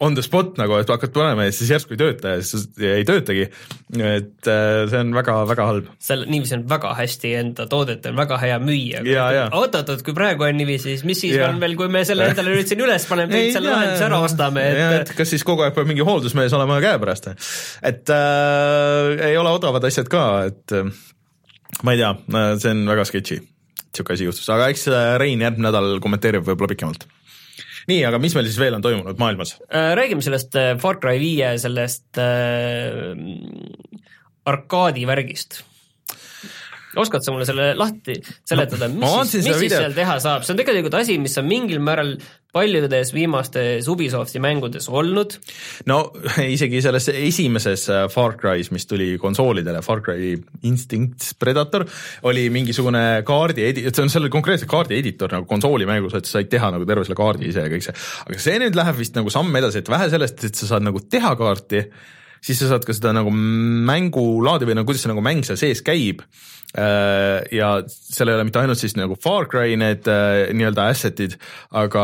on 0.00 0.14
the 0.14 0.22
spot 0.22 0.58
nagu, 0.60 0.76
et 0.78 0.90
hakkad 0.90 1.12
panema 1.14 1.46
ja 1.46 1.54
siis 1.54 1.70
järsku 1.72 1.94
ei 1.94 2.00
tööta 2.00 2.34
ja 2.36 2.44
siis 2.44 2.66
ei 2.82 3.04
töötagi. 3.08 3.48
et 3.98 4.50
äh, 4.50 4.84
see 4.90 5.00
on 5.00 5.12
väga-väga 5.16 5.66
halb. 5.68 5.90
seal 6.02 6.24
niiviisi 6.28 6.56
on 6.58 6.64
väga 6.70 6.92
hästi 6.98 7.32
enda 7.40 7.66
toodet 7.70 8.06
on 8.10 8.16
väga 8.18 8.38
hea 8.42 8.58
müüa. 8.62 9.02
oot-oot-oot, 9.56 10.04
kui 10.06 10.16
praegu 10.16 10.46
on 10.48 10.58
niiviisi, 10.60 10.94
siis 10.94 11.04
mis 11.08 11.20
siis 11.24 11.36
ja. 11.38 11.50
on 11.50 11.60
veel, 11.62 11.76
kui 11.78 11.90
me 11.92 12.04
selle 12.08 12.28
endale 12.32 12.54
nüüd 12.56 12.70
siin 12.70 12.84
üles 12.84 13.06
paneme, 13.10 13.34
kõik 13.34 13.56
selle 13.56 13.74
lahenduse 13.74 14.08
ära 14.08 14.22
ostame, 14.24 14.64
et 14.70 14.96
et 15.02 15.14
kas 15.18 15.34
siis 15.34 15.46
kogu 15.46 15.66
aeg 15.66 15.76
peab 15.76 15.90
mingi 15.90 16.06
hooldusmees 16.06 16.56
olema 16.58 16.80
käepärast, 16.84 17.30
et 17.82 18.14
äh, 18.14 19.28
ei 19.30 19.38
ole 19.40 19.54
odavad 19.58 19.84
asjad 19.88 20.10
ka, 20.12 20.24
et 20.50 20.78
äh, 20.78 20.90
ma 21.82 21.94
ei 21.94 22.02
tea, 22.02 22.14
see 22.62 22.74
on 22.74 22.88
väga 22.90 23.06
sketši, 23.08 23.38
niisugune 23.88 24.18
asi 24.18 24.28
juhtus, 24.28 24.50
aga 24.52 24.72
eks 24.72 24.88
äh, 24.92 25.14
Rein 25.20 25.42
järgmine 25.44 25.70
nädal 25.70 25.96
kommenteerib 26.04 26.46
võib-olla 26.46 26.76
pikemalt 26.76 27.08
nii, 27.88 28.02
aga 28.08 28.20
mis 28.22 28.36
meil 28.36 28.48
siis 28.48 28.60
veel 28.60 28.76
on 28.76 28.84
toimunud 28.84 29.20
maailmas? 29.20 29.56
Äh, 29.68 29.92
räägime 29.98 30.24
sellest 30.24 30.56
äh, 30.58 30.74
Far 30.80 31.00
Cry 31.02 31.20
viie 31.22 31.54
sellest 31.60 32.20
äh, 32.20 33.14
arkaadivärgist 34.48 35.62
oskad 37.00 37.24
sa 37.24 37.34
mulle 37.34 37.46
selle 37.48 37.70
lahti 37.78 38.18
seletada, 38.48 38.90
mis 38.92 39.04
no, 39.04 39.22
siis, 39.28 39.46
mis 39.46 39.62
siis 39.62 39.74
seal 39.74 39.96
teha 39.96 40.18
saab, 40.22 40.44
see 40.46 40.54
on 40.54 40.60
tegelikult 40.60 40.98
asi, 41.00 41.18
mis 41.22 41.36
on 41.40 41.48
mingil 41.48 41.82
määral 41.84 42.16
paljudes 42.52 43.12
viimastes 43.12 43.88
Ubisofti 43.92 44.40
mängudes 44.40 44.88
olnud. 44.88 45.36
no 45.86 45.98
isegi 46.56 46.80
selles 46.84 47.08
esimeses 47.12 47.88
äh, 47.92 48.06
Far 48.12 48.36
Cry's, 48.40 48.72
mis 48.74 48.88
tuli 48.88 49.10
konsoolidele, 49.20 49.82
Far 49.84 50.02
Cry 50.04 50.34
Instincts 50.68 51.34
Predator, 51.38 51.84
oli 52.28 52.48
mingisugune 52.54 53.22
kaardi 53.28 53.68
edi-, 53.68 53.86
see 53.92 54.04
on 54.04 54.12
selle 54.12 54.32
konkreetse 54.32 54.68
kaardi 54.70 54.98
editor 54.98 55.32
nagu 55.36 55.48
konsoolimängus, 55.50 56.16
et 56.18 56.28
sa 56.28 56.38
said 56.38 56.50
teha 56.52 56.72
nagu 56.74 56.88
terve 56.88 57.04
selle 57.06 57.18
kaardi 57.18 57.50
ise 57.52 57.66
ja 57.66 57.72
kõik 57.72 57.84
see. 57.84 57.96
aga 58.26 58.44
see 58.48 58.60
nüüd 58.64 58.78
läheb 58.78 59.02
vist 59.02 59.18
nagu 59.18 59.32
samm 59.32 59.60
edasi, 59.60 59.82
et 59.82 59.92
vähe 59.92 60.08
sellest, 60.12 60.48
et 60.48 60.62
sa 60.62 60.72
saad 60.72 60.88
nagu 60.88 61.04
teha 61.04 61.34
kaarti, 61.38 61.84
siis 62.40 62.60
sa 62.60 62.70
saad 62.72 62.86
ka 62.86 62.96
seda 62.96 63.14
nagu 63.16 63.32
mängulaadi 63.32 64.68
või 64.68 64.78
no 64.78 64.86
kuidas 64.88 65.04
see 65.04 65.12
nagu 65.12 65.24
mäng 65.24 65.46
seal 65.46 65.60
sees 65.60 65.84
käib 65.86 66.24
Äh, 66.76 67.46
ja 67.56 67.68
seal 67.88 68.28
ei 68.28 68.34
ole 68.36 68.44
mitte 68.44 68.60
ainult 68.60 68.76
siis 68.76 68.92
nagu 68.92 69.14
Far 69.16 69.46
Cry 69.48 69.72
need 69.80 70.04
äh, 70.12 70.50
nii-öelda 70.52 70.84
asset'id, 70.92 71.38
aga 71.80 72.02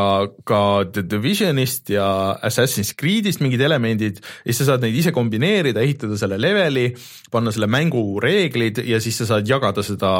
ka 0.48 0.60
The 0.88 1.02
Divisionist 1.04 1.90
ja 1.92 2.06
Assassin's 2.40 2.94
Creed'ist 2.96 3.42
mingid 3.44 3.60
elemendid 3.60 4.22
ja 4.24 4.46
siis 4.46 4.62
sa 4.62 4.70
saad 4.70 4.86
neid 4.86 4.96
ise 4.96 5.12
kombineerida, 5.12 5.84
ehitada 5.84 6.16
selle 6.16 6.38
leveli, 6.40 6.86
panna 7.28 7.52
selle 7.52 7.68
mängu 7.68 8.06
reeglid 8.24 8.80
ja 8.88 9.02
siis 9.04 9.20
sa 9.20 9.28
saad 9.34 9.52
jagada 9.52 9.84
seda 9.84 10.14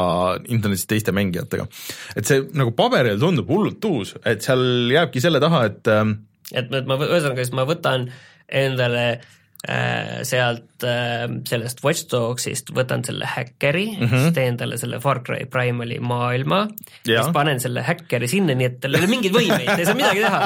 internetis 0.45 0.85
teiste 0.93 1.15
mängijatega. 1.15 1.65
et 2.13 2.29
see 2.29 2.45
nagu 2.53 2.75
paberil 2.77 3.17
tundub 3.17 3.49
hullult 3.49 3.89
uus, 3.89 4.13
et 4.29 4.45
seal 4.45 4.93
jääbki 4.93 5.25
selle 5.25 5.41
taha, 5.41 5.63
et 5.71 5.89
ähm, 5.89 6.19
et, 6.53 6.69
et 6.69 6.85
ma 6.85 7.01
ühesõnaga 7.01 7.41
siis 7.41 7.57
ma 7.57 7.65
võtan 7.65 8.11
endale 8.45 9.07
äh, 9.15 9.25
sealt 9.65 10.83
äh, 10.85 11.25
sellest 11.49 11.81
Watch 11.85 12.05
Dogsist 12.11 12.69
võtan 12.75 13.01
selle 13.05 13.25
häkkeri 13.25 13.85
mm, 13.95 14.03
-hmm. 14.05 14.25
siis 14.25 14.35
teen 14.35 14.59
talle 14.59 14.77
selle 14.77 14.99
Far 15.01 15.23
Cry 15.25 15.47
Primali 15.49 15.97
maailma, 15.99 16.67
siis 17.01 17.31
panen 17.33 17.59
selle 17.63 17.81
häkkeri 17.85 18.29
sinna, 18.29 18.53
nii 18.57 18.67
et 18.69 18.77
tal 18.83 18.93
ei 18.93 19.01
ole 19.01 19.09
mingeid 19.09 19.33
võimeid, 19.33 19.65
ta 19.65 19.79
ei 19.81 19.87
saa 19.87 19.97
midagi 19.97 20.21
teha. 20.21 20.41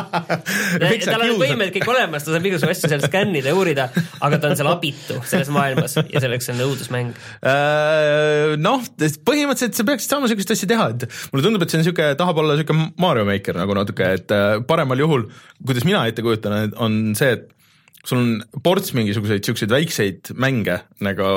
tal 1.11 1.25
on 1.25 1.35
võimed 1.41 1.73
kõik 1.75 1.89
olemas, 1.91 2.23
ta 2.23 2.35
saab 2.35 2.47
igasugu 2.47 2.71
asju 2.71 2.91
seal 2.93 3.03
skännida 3.03 3.51
ja 3.51 3.57
uurida, 3.59 3.89
aga 4.21 4.39
ta 4.39 4.53
on 4.53 4.57
seal 4.59 4.71
abitu 4.71 5.19
selles 5.27 5.51
maailmas 5.53 5.97
ja 5.99 6.23
selleks 6.23 6.51
on 6.53 6.63
õudusmäng. 6.69 7.19
Noh, 8.63 8.89
põhimõtteliselt 8.99 9.79
sa 9.79 9.87
peaksid 9.87 10.15
saama 10.15 10.27
niisugust 10.27 10.55
asja 10.55 10.69
teha, 10.69 10.89
et 10.95 11.07
mulle 11.33 11.45
tundub, 11.45 11.63
et 11.63 11.71
see 11.71 11.79
on 11.79 11.85
niisugune, 11.85 12.15
tahab 12.19 12.41
olla 12.41 12.55
niisugune 12.55 12.89
Mario 13.01 13.27
Maker 13.27 13.59
nagu 13.59 13.75
natuke, 13.77 14.13
et 14.19 14.35
äh, 14.35 14.59
paremal 14.67 15.01
juhul, 15.01 15.27
kuidas 15.65 15.87
mina 15.87 16.05
ette 16.09 16.23
kujutan, 16.25 16.73
on 16.79 17.01
see, 17.19 17.35
et 17.35 17.49
sul 18.05 18.21
on 18.21 18.61
ports 18.63 18.93
mingisuguseid 18.95 19.43
siukseid 19.45 19.73
väikseid 19.73 20.31
mänge 20.39 20.79
nagu, 21.03 21.29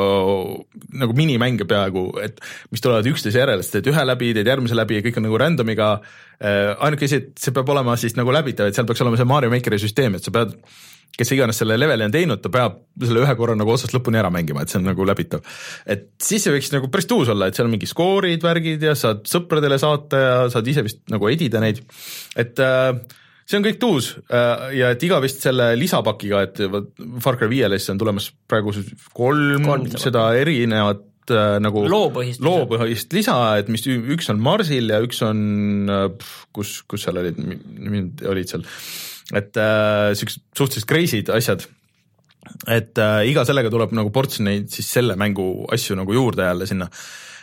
nagu 0.94 1.16
minimänge 1.18 1.66
peaaegu, 1.68 2.06
et 2.22 2.38
mis 2.70 2.84
tulevad 2.84 3.08
üksteise 3.10 3.42
järel, 3.42 3.64
sa 3.64 3.76
teed 3.76 3.90
ühe 3.92 4.06
läbi, 4.06 4.30
teed 4.36 4.52
järgmise 4.52 4.78
läbi 4.78 5.00
ja 5.00 5.06
kõik 5.06 5.18
on 5.18 5.28
nagu 5.28 5.42
random'iga 5.42 5.90
äh,. 5.98 6.72
ainuke 6.78 7.08
asi, 7.08 7.22
et 7.22 7.34
see 7.42 7.54
peab 7.56 7.74
olema 7.74 7.98
siis 8.00 8.16
nagu 8.18 8.34
läbitav, 8.34 8.70
et 8.70 8.78
seal 8.78 8.88
peaks 8.88 9.02
olema 9.04 9.20
see 9.20 9.28
Mario 9.28 9.52
Makeri 9.52 9.80
süsteem, 9.82 10.18
et 10.18 10.26
sa 10.26 10.34
pead 10.34 10.54
kes 11.12 11.32
iganes 11.34 11.58
selle 11.60 11.76
leveli 11.76 12.06
on 12.06 12.12
teinud, 12.14 12.40
ta 12.40 12.50
peab 12.52 12.78
selle 13.02 13.20
ühe 13.24 13.32
korra 13.36 13.56
nagu 13.58 13.72
otsast 13.74 13.92
lõpuni 13.92 14.20
ära 14.20 14.30
mängima, 14.32 14.62
et 14.62 14.72
see 14.72 14.78
on 14.80 14.86
nagu 14.88 15.04
läbitav. 15.06 15.42
et 15.84 16.08
siis 16.22 16.44
see 16.44 16.54
võiks 16.54 16.70
nagu 16.72 16.88
päris 16.92 17.08
tuus 17.10 17.28
olla, 17.32 17.48
et 17.48 17.58
seal 17.58 17.68
on 17.68 17.74
mingi 17.74 17.88
skoorid, 17.90 18.40
värgid 18.44 18.86
ja 18.88 18.94
saad 18.98 19.26
sõpradele 19.28 19.76
saata 19.82 20.22
ja 20.22 20.36
saad 20.52 20.70
ise 20.72 20.84
vist 20.86 21.02
nagu 21.12 21.28
edida 21.28 21.60
neid, 21.60 21.82
et 22.38 22.62
äh, 22.64 22.94
see 23.46 23.58
on 23.58 23.66
kõik 23.66 23.78
tuus. 23.82 24.12
Äh, 24.32 24.66
ja 24.78 24.90
et 24.94 25.06
iga 25.06 25.20
vist 25.24 25.42
selle 25.44 25.72
lisapakiga, 25.78 26.42
et 26.46 26.60
Far 27.22 27.38
Cry 27.40 27.50
viiele 27.50 27.78
siis 27.80 27.94
on 27.94 28.02
tulemas 28.02 28.30
praegu 28.48 28.74
kolm, 29.16 29.66
kolm 29.66 29.88
seda 30.00 30.28
erinevat 30.38 31.34
äh, 31.34 31.56
nagu 31.62 31.84
loopõhist, 31.90 32.42
loopõhist 32.44 33.14
lisa, 33.16 33.38
et 33.60 33.70
mis 33.72 33.86
üks 33.86 34.30
on 34.32 34.42
Marsil 34.42 34.92
ja 34.94 35.02
üks 35.04 35.22
on, 35.26 35.92
kus, 36.54 36.80
kus 36.88 37.06
seal 37.06 37.22
olid, 37.22 37.40
olid 38.32 38.54
seal. 38.54 38.66
Et 39.32 39.56
äh, 39.60 40.12
siuksed 40.18 40.44
suhteliselt 40.58 40.90
crazy'd 40.90 41.32
asjad. 41.32 41.68
et 42.66 42.98
äh, 42.98 43.20
iga 43.30 43.44
sellega 43.46 43.70
tuleb 43.70 43.92
nagu 43.94 44.10
ports 44.10 44.40
neid 44.42 44.66
siis 44.74 44.88
selle 44.90 45.14
mängu 45.16 45.62
asju 45.72 45.94
nagu 45.94 46.12
juurde 46.12 46.42
jälle 46.42 46.66
sinna 46.66 46.88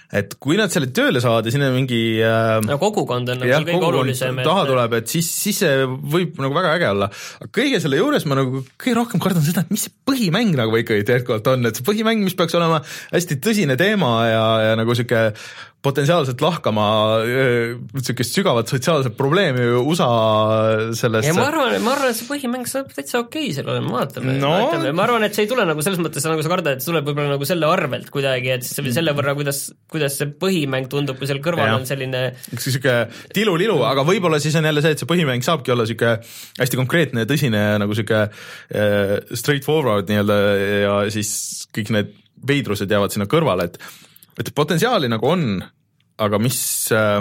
et 0.09 0.33
kui 0.41 0.57
nad 0.57 0.73
selle 0.73 0.89
tööle 0.95 1.21
saavad 1.21 1.45
ja 1.45 1.53
sinna 1.53 1.69
mingi 1.73 1.99
äh, 2.25 2.55
no 2.65 2.79
kogukond 2.81 3.29
on 3.29 3.43
nagu 3.43 3.59
kõige 3.67 3.89
olulisem. 3.91 4.39
taha 4.41 4.63
et... 4.63 4.71
tuleb, 4.71 4.95
et 4.97 5.11
siis, 5.11 5.29
siis 5.43 5.59
see 5.61 5.85
võib 5.85 6.39
nagu 6.41 6.55
väga 6.57 6.71
äge 6.79 6.89
olla. 6.95 7.09
aga 7.43 7.49
kõige 7.59 7.81
selle 7.83 7.99
juures 8.01 8.25
ma 8.25 8.39
nagu 8.39 8.63
kõige 8.73 8.95
rohkem 8.97 9.21
kardan 9.21 9.45
seda, 9.45 9.61
et 9.65 9.73
mis 9.73 9.85
see 9.85 9.93
põhimäng 10.09 10.55
nagu 10.57 10.81
ikkagi 10.81 11.05
tegelikult 11.05 11.51
on, 11.53 11.69
et 11.69 11.77
see 11.77 11.85
põhimäng, 11.85 12.25
mis 12.25 12.37
peaks 12.39 12.57
olema 12.57 12.81
hästi 13.13 13.37
tõsine 13.45 13.77
teema 13.79 14.13
ja, 14.29 14.45
ja 14.69 14.79
nagu 14.79 14.97
sihuke 14.97 15.27
potentsiaalselt 15.85 16.41
lahkama 16.43 16.85
niisugust 17.93 18.35
sügavat 18.35 18.67
sotsiaalset 18.67 19.13
probleemi 19.15 19.63
USA 19.79 20.09
sellest. 20.97 21.29
ma 21.37 21.45
arvan, 21.47 21.75
ma 21.85 21.93
arvan, 21.93 22.11
et 22.11 22.17
see 22.17 22.27
põhimäng 22.27 22.67
saab 22.67 22.89
täitsa 22.91 23.21
okei 23.21 23.45
okay 23.47 23.55
seal 23.55 23.69
olema, 23.71 23.93
vaatame 24.01 24.35
no., 24.41 24.51
vaatame, 24.57 24.91
ma 24.97 25.05
arvan, 25.05 25.23
et 25.27 25.37
see 25.37 25.45
ei 25.47 25.51
tule 25.51 25.63
nagu 25.69 25.85
selles 25.85 26.01
mõttes, 26.03 26.25
nagu 26.27 26.43
sa 26.43 26.51
kardad, 26.51 26.75
et 26.75 26.83
see 26.83 26.91
tuleb 26.91 27.07
võib-olla 27.07 27.31
nagu 27.31 27.47
selle 27.47 27.69
arvelt 27.71 28.11
kuidagi, 28.11 28.51
et 28.57 28.67
siis 28.67 28.91
selle 28.97 29.13
võrra, 29.15 29.37
kuidas, 29.39 29.61
kuidas 29.91 30.19
see 30.19 30.27
põhimäng 30.41 30.91
tundub, 30.91 31.15
kui 31.21 31.31
seal 31.31 31.39
kõrval 31.45 31.71
ja. 31.71 31.77
on 31.79 31.87
selline 31.87 32.25
üks 32.51 32.67
niisugune 32.67 33.31
tilulilu, 33.37 33.79
aga 33.87 34.03
võib-olla 34.07 34.41
siis 34.43 34.59
on 34.59 34.67
jälle 34.67 34.83
see, 34.83 34.97
et 34.97 35.05
see 35.05 35.09
põhimäng 35.09 35.47
saabki 35.47 35.71
olla 35.75 35.87
niisugune 35.87 36.19
hästi 36.59 36.81
konkreetne 36.81 37.23
ja 37.23 37.31
tõsine 37.31 37.63
nagu 37.79 37.95
niisugune 37.95 38.27
äh, 38.27 39.15
straight 39.31 39.63
forward 39.67 40.11
nii-öelda 40.11 40.39
ja 40.83 40.99
siis 41.15 41.31
kõik 41.71 41.95
need 41.95 42.13
veidrused 42.51 42.91
jäävad 42.91 43.15
sinna 43.15 43.31
kõrvale, 43.31 43.71
et 43.71 44.07
et 44.39 44.53
potentsiaali 44.55 45.11
nagu 45.11 45.29
on, 45.29 45.45
aga 46.19 46.39
mis 46.41 46.59
äh, 46.95 47.19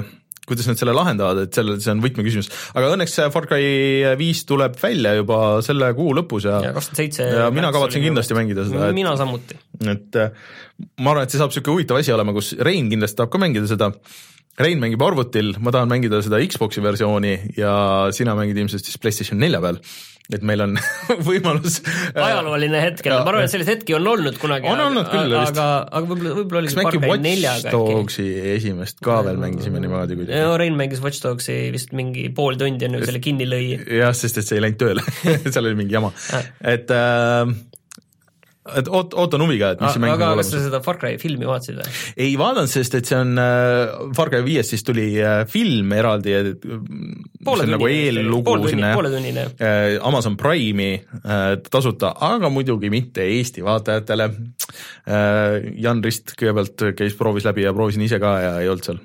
kuidas 0.48 0.68
nad 0.70 0.80
selle 0.80 0.94
lahendavad, 0.96 1.42
et 1.44 1.56
selle, 1.56 1.76
see 1.82 1.92
on 1.92 2.00
võtmeküsimus. 2.02 2.48
aga 2.78 2.92
õnneks 2.94 3.18
Far 3.34 3.48
Cry 3.50 4.14
viis 4.20 4.44
tuleb 4.48 4.78
välja 4.80 5.14
juba 5.18 5.40
selle 5.66 5.90
kuu 5.98 6.14
lõpus 6.16 6.48
ja 6.48 6.60
ja 6.64 6.72
kakskümmend 6.76 7.02
seitse 7.02 7.28
ja 7.28 7.50
mina 7.54 7.72
kavatsen 7.74 8.04
kindlasti 8.04 8.34
juba. 8.34 8.42
mängida 8.42 8.64
seda. 8.68 8.90
mina 8.96 9.14
samuti. 9.20 9.58
et 9.84 10.20
äh, 10.20 10.32
ma 11.02 11.12
arvan, 11.12 11.26
et 11.26 11.34
see 11.34 11.42
saab 11.42 11.52
niisugune 11.52 11.76
huvitav 11.76 12.00
asi 12.00 12.14
olema, 12.14 12.34
kus 12.36 12.54
Rein 12.64 12.90
kindlasti 12.92 13.20
tahab 13.20 13.34
ka 13.34 13.42
mängida 13.42 13.70
seda, 13.70 13.92
Rein 14.58 14.80
mängib 14.82 15.02
arvutil, 15.06 15.54
ma 15.62 15.70
tahan 15.74 15.90
mängida 15.90 16.18
seda 16.24 16.40
Xbox'i 16.42 16.82
versiooni 16.82 17.34
ja 17.58 17.72
sina 18.14 18.34
mängid 18.38 18.58
ilmselt 18.58 18.86
siis 18.86 18.98
PlayStation 18.98 19.38
nelja 19.38 19.62
peal 19.62 19.78
et 20.28 20.44
meil 20.44 20.60
on 20.60 20.74
võimalus 21.28 21.78
äh, 21.88 22.18
ajalooline 22.20 22.80
hetk, 22.82 23.06
ma 23.08 23.22
arvan, 23.22 23.46
et 23.46 23.52
selliseid 23.52 23.78
hetki 23.78 23.96
on 23.96 24.08
olnud 24.12 24.36
kunagi. 24.40 24.68
on 24.68 24.82
olnud 24.84 25.08
küll 25.08 25.32
vist. 25.32 25.54
aga, 25.54 25.68
aga 25.88 26.10
võib-olla, 26.10 26.34
võib-olla 26.36 26.60
oli 26.60 26.72
kas 26.72 26.76
me 26.76 26.84
äkki 26.84 27.00
Watch 27.08 27.70
Dogsi 27.72 28.26
esimest 28.56 29.00
ka 29.04 29.22
veel 29.24 29.40
mängisime 29.40 29.80
niimoodi 29.84 30.18
kuidagi? 30.18 30.42
no 30.44 30.58
Rein 30.60 30.76
mängis 30.78 31.00
Watch 31.04 31.24
Dogsi 31.24 31.56
vist 31.72 31.96
mingi 31.96 32.28
pool 32.36 32.60
tundi 32.60 32.88
enne, 32.88 33.00
kui 33.00 33.08
selle 33.08 33.24
kinni 33.24 33.48
lõi. 33.48 33.64
jah, 34.02 34.12
sest 34.16 34.42
et 34.42 34.50
see 34.50 34.60
ei 34.60 34.66
läinud 34.66 34.80
tööle 34.82 35.06
seal 35.54 35.64
oli 35.64 35.80
mingi 35.80 35.96
jama, 35.96 36.12
et 36.76 36.92
äh, 36.92 37.56
et 38.78 38.88
oot-, 38.90 39.16
ootan 39.18 39.44
huviga, 39.44 39.72
et 39.74 39.82
mis 39.82 39.94
see 39.94 40.02
mäng 40.02 40.14
aga 40.14 40.30
kas 40.38 40.52
sa 40.52 40.62
seda 40.64 40.80
Far 40.84 40.98
Cry 41.00 41.18
filmi 41.20 41.48
vaatasid 41.48 41.80
või? 41.80 41.96
ei 42.26 42.36
vaadanud, 42.40 42.70
sest 42.72 42.98
et 42.98 43.10
see 43.10 43.18
on 43.18 43.34
äh,, 43.42 44.12
Far 44.16 44.32
Cry 44.32 44.44
viiest 44.46 44.74
siis 44.74 44.86
tuli 44.86 45.08
äh, 45.22 45.42
film 45.50 45.92
eraldi, 45.96 46.36
see 46.62 46.78
on 47.54 47.74
nagu 47.74 47.90
eellugu 47.90 48.56
sinna 48.70 48.94
äh, 48.94 49.98
Amazon 50.08 50.38
Prime'i 50.40 50.98
äh, 50.98 51.50
tasuta, 51.70 52.14
aga 52.28 52.52
muidugi 52.52 52.92
mitte 52.92 53.26
Eesti 53.26 53.64
vaatajatele 53.66 54.30
äh,. 54.30 55.72
Jan 55.78 56.02
Rist 56.04 56.34
kõigepealt 56.38 56.90
käis, 56.98 57.14
proovis 57.18 57.46
läbi 57.48 57.64
ja 57.64 57.74
proovisin 57.76 58.04
ise 58.04 58.20
ka 58.22 58.34
ja 58.42 58.58
ei 58.62 58.68
olnud 58.70 58.86
seal 58.86 59.00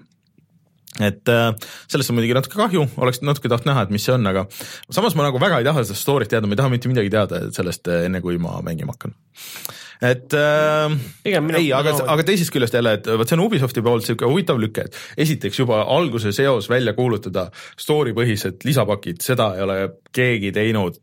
et 1.02 1.30
äh, 1.32 1.54
sellest 1.90 2.12
on 2.12 2.18
muidugi 2.20 2.36
natuke 2.38 2.58
kahju, 2.60 2.86
oleks 3.02 3.24
natuke 3.26 3.50
tahtnud 3.50 3.72
näha, 3.72 3.86
et 3.88 3.94
mis 3.94 4.04
see 4.06 4.14
on, 4.14 4.26
aga 4.30 4.46
samas 4.94 5.16
ma 5.18 5.26
nagu 5.26 5.40
väga 5.42 5.62
ei 5.62 5.66
taha 5.66 5.86
seda 5.88 5.98
story't 5.98 6.30
teada, 6.30 6.50
ma 6.50 6.54
ei 6.54 6.60
taha 6.60 6.74
mitte 6.74 6.92
midagi 6.92 7.10
teada 7.14 7.40
sellest 7.56 7.90
äh, 7.90 8.06
enne, 8.10 8.22
kui 8.22 8.38
ma 8.42 8.60
mängima 8.66 8.94
hakkan. 8.94 9.16
et 10.06 10.36
äh, 10.38 10.98
ei, 11.26 11.72
aga, 11.74 11.96
aga 12.14 12.26
teisest 12.28 12.54
küljest 12.54 12.78
jälle, 12.78 12.98
et 13.00 13.10
vot 13.10 13.30
see 13.30 13.40
on 13.40 13.46
Ubisofti 13.48 13.82
poolt 13.86 14.06
niisugune 14.06 14.30
huvitav 14.30 14.62
lüke, 14.62 14.86
et 14.86 15.26
esiteks 15.26 15.64
juba 15.64 15.82
alguse 15.96 16.34
seos 16.36 16.70
välja 16.70 16.94
kuulutada 16.98 17.48
story 17.80 18.14
põhised 18.14 18.62
lisapakid, 18.68 19.24
seda 19.26 19.54
ei 19.58 19.66
ole 19.66 19.80
keegi 20.14 20.54
teinud. 20.54 21.02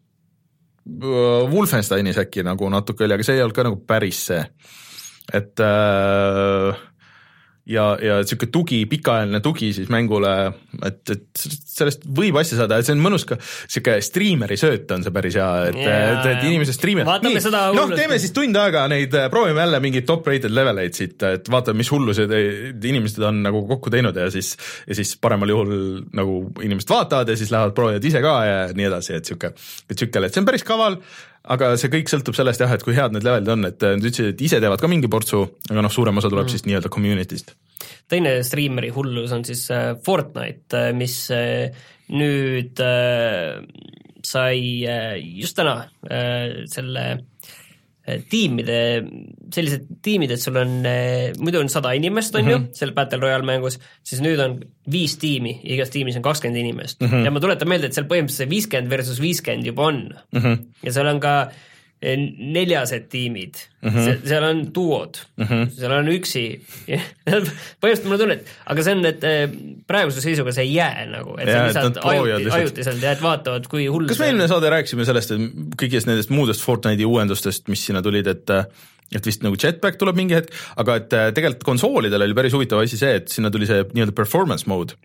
Wolfensteinis 0.90 2.18
äkki 2.18 2.42
nagu 2.46 2.70
natuke 2.72 3.04
oli, 3.04 3.14
aga 3.18 3.26
see 3.26 3.36
ei 3.36 3.42
olnud 3.44 3.58
ka 3.58 3.66
nagu 3.66 3.82
päris 3.86 4.22
see, 4.30 4.40
et 5.34 5.62
äh, 5.62 6.86
ja, 7.70 7.84
ja 8.02 8.18
niisugune 8.20 8.50
tugi, 8.52 8.80
pikaajaline 8.90 9.40
tugi 9.44 9.70
siis 9.76 9.90
mängule, 9.92 10.32
et, 10.86 11.00
et 11.14 11.42
sellest 11.42 12.04
võib 12.16 12.38
asja 12.40 12.58
saada, 12.60 12.80
et 12.80 12.88
see 12.88 12.96
on 12.96 13.02
mõnus 13.04 13.26
ka, 13.28 13.38
niisugune 13.38 14.04
striimeri 14.04 14.58
sööt 14.60 14.90
on 14.94 15.04
see 15.06 15.14
päris 15.14 15.38
hea, 15.38 15.48
et 15.70 15.78
yeah., 15.78 16.10
et, 16.12 16.28
et 16.32 16.46
inimesed 16.50 16.76
striimivad. 16.76 17.10
noh, 17.76 17.94
teeme 17.94 18.18
siis 18.22 18.34
tund 18.36 18.58
aega 18.60 18.86
neid, 18.90 19.14
proovime 19.32 19.64
jälle 19.64 19.82
mingeid 19.86 20.08
top 20.08 20.28
rated 20.30 20.54
leveleid 20.54 20.98
siit, 20.98 21.16
et 21.28 21.50
vaatame, 21.52 21.80
mis 21.82 21.92
hullused 21.94 22.34
inimesed 22.34 23.24
on 23.30 23.42
nagu 23.46 23.64
kokku 23.70 23.92
teinud 23.92 24.16
ja 24.18 24.28
siis, 24.34 24.54
ja 24.88 24.98
siis 24.98 25.14
paremal 25.20 25.54
juhul 25.54 25.74
nagu 26.16 26.42
inimesed 26.60 26.90
vaatavad 26.90 27.30
ja 27.30 27.38
siis 27.38 27.52
lähevad 27.54 27.76
proovivad 27.76 28.10
ise 28.10 28.22
ka 28.24 28.36
ja 28.46 28.60
nii 28.74 28.90
edasi, 28.90 29.16
et 29.16 29.26
niisugune, 29.26 29.54
et 29.86 29.96
niisugune, 29.96 30.26
et 30.30 30.36
see 30.36 30.42
on 30.42 30.50
päris 30.50 30.66
kaval 30.66 31.00
aga 31.48 31.72
see 31.80 31.90
kõik 31.92 32.10
sõltub 32.12 32.36
sellest 32.36 32.60
jah, 32.62 32.72
et 32.74 32.84
kui 32.84 32.96
head 32.96 33.14
need 33.14 33.24
levelid 33.26 33.48
on, 33.54 33.64
et 33.70 33.86
nad 33.86 34.04
ütlesid, 34.04 34.34
et 34.34 34.44
ise 34.44 34.60
teevad 34.62 34.82
ka 34.82 34.90
mingi 34.90 35.10
portsu, 35.12 35.42
aga 35.70 35.84
noh, 35.86 35.92
suurem 35.92 36.20
osa 36.20 36.30
tuleb 36.32 36.46
mm. 36.46 36.52
siis 36.52 36.66
nii-öelda 36.68 36.92
community'st. 36.92 37.54
teine 38.12 38.34
striimeri 38.46 38.92
hullus 38.94 39.32
on 39.36 39.44
siis 39.48 39.64
äh, 39.74 39.94
Fortnite, 40.04 40.76
äh, 40.76 40.92
mis 40.96 41.16
äh, 41.34 41.70
nüüd 42.10 42.80
sai 44.26 44.56
just 45.16 45.56
täna 45.56 45.76
selle 46.68 47.04
tiimide, 48.30 48.78
sellised 49.54 49.86
tiimid, 50.02 50.34
et 50.34 50.42
sul 50.42 50.56
on, 50.60 50.76
muidu 51.40 51.62
on 51.62 51.72
sada 51.72 51.92
inimest, 51.96 52.34
on 52.34 52.42
mm 52.42 52.46
-hmm. 52.46 52.52
ju, 52.52 52.58
mhm. 52.58 52.68
seal 52.72 52.92
Battle 52.96 53.20
Royale 53.20 53.46
mängus, 53.46 53.78
siis 54.04 54.22
nüüd 54.22 54.40
on 54.44 54.60
viis 54.90 55.16
tiimi, 55.18 55.60
igas 55.64 55.90
tiimis 55.90 56.16
on 56.16 56.22
kakskümmend 56.22 56.60
inimest 56.60 57.00
mm. 57.00 57.08
-hmm. 57.08 57.24
ja 57.24 57.30
ma 57.30 57.40
tuletan 57.40 57.68
meelde, 57.68 57.86
et 57.86 57.94
seal 57.94 58.06
põhimõtteliselt 58.06 58.50
viiskümmend 58.50 58.90
versus 58.90 59.20
viiskümmend 59.20 59.66
juba 59.66 59.82
on 59.82 60.08
mm. 60.32 60.40
-hmm. 60.40 60.64
ja 60.82 60.92
seal 60.92 61.06
on 61.06 61.20
ka 61.20 61.34
Eh, 61.44 61.69
neljased 62.00 63.10
tiimid 63.12 63.58
mm, 63.82 63.90
-hmm. 63.90 64.20
seal 64.28 64.44
on 64.44 64.62
duod 64.74 65.18
mm, 65.36 65.44
-hmm. 65.44 65.66
seal 65.76 65.92
on 65.92 66.08
üksi 66.08 66.44
põhimõtteliselt 67.28 68.06
mulle 68.08 68.18
tunne, 68.22 68.36
et 68.40 68.52
aga 68.72 68.84
see 68.86 68.94
on, 68.96 69.04
et 69.10 69.26
eh, 69.28 69.42
praeguse 69.86 70.24
seisuga 70.24 70.54
see 70.56 70.64
ei 70.64 70.74
jää 70.78 71.04
nagu, 71.12 71.36
et 71.36 71.48
ja, 71.48 71.58
see 71.58 71.66
lihtsalt 71.66 72.00
ajuti, 72.12 72.50
ajutiselt 72.56 73.04
et 73.04 73.22
vaatavad, 73.22 73.68
kui 73.68 73.84
hull 73.92 74.08
kas 74.08 74.22
me 74.22 74.30
eelmine 74.30 74.48
saade 74.48 74.72
rääkisime 74.72 75.04
sellest, 75.04 75.36
et 75.36 75.76
kõigist 75.82 76.08
nendest 76.08 76.32
muudest 76.32 76.64
Fortnite'i 76.64 77.04
uuendustest, 77.04 77.68
mis 77.68 77.84
sinna 77.90 78.02
tulid, 78.02 78.32
et 78.32 78.56
et 79.14 79.26
vist 79.26 79.42
nagu 79.44 79.58
jetpack 79.58 79.98
tuleb 80.00 80.18
mingi 80.18 80.36
hetk, 80.36 80.54
aga 80.80 80.98
et 81.00 81.16
äh, 81.16 81.30
tegelikult 81.36 81.66
konsoolidel 81.66 82.26
oli 82.26 82.36
päris 82.36 82.54
huvitav 82.54 82.82
asi 82.82 82.98
see, 83.00 83.18
et 83.20 83.32
sinna 83.32 83.50
tuli 83.52 83.68
see 83.68 83.82
nii-öelda 83.90 84.14
performance 84.16 84.70
mode, 84.70 84.96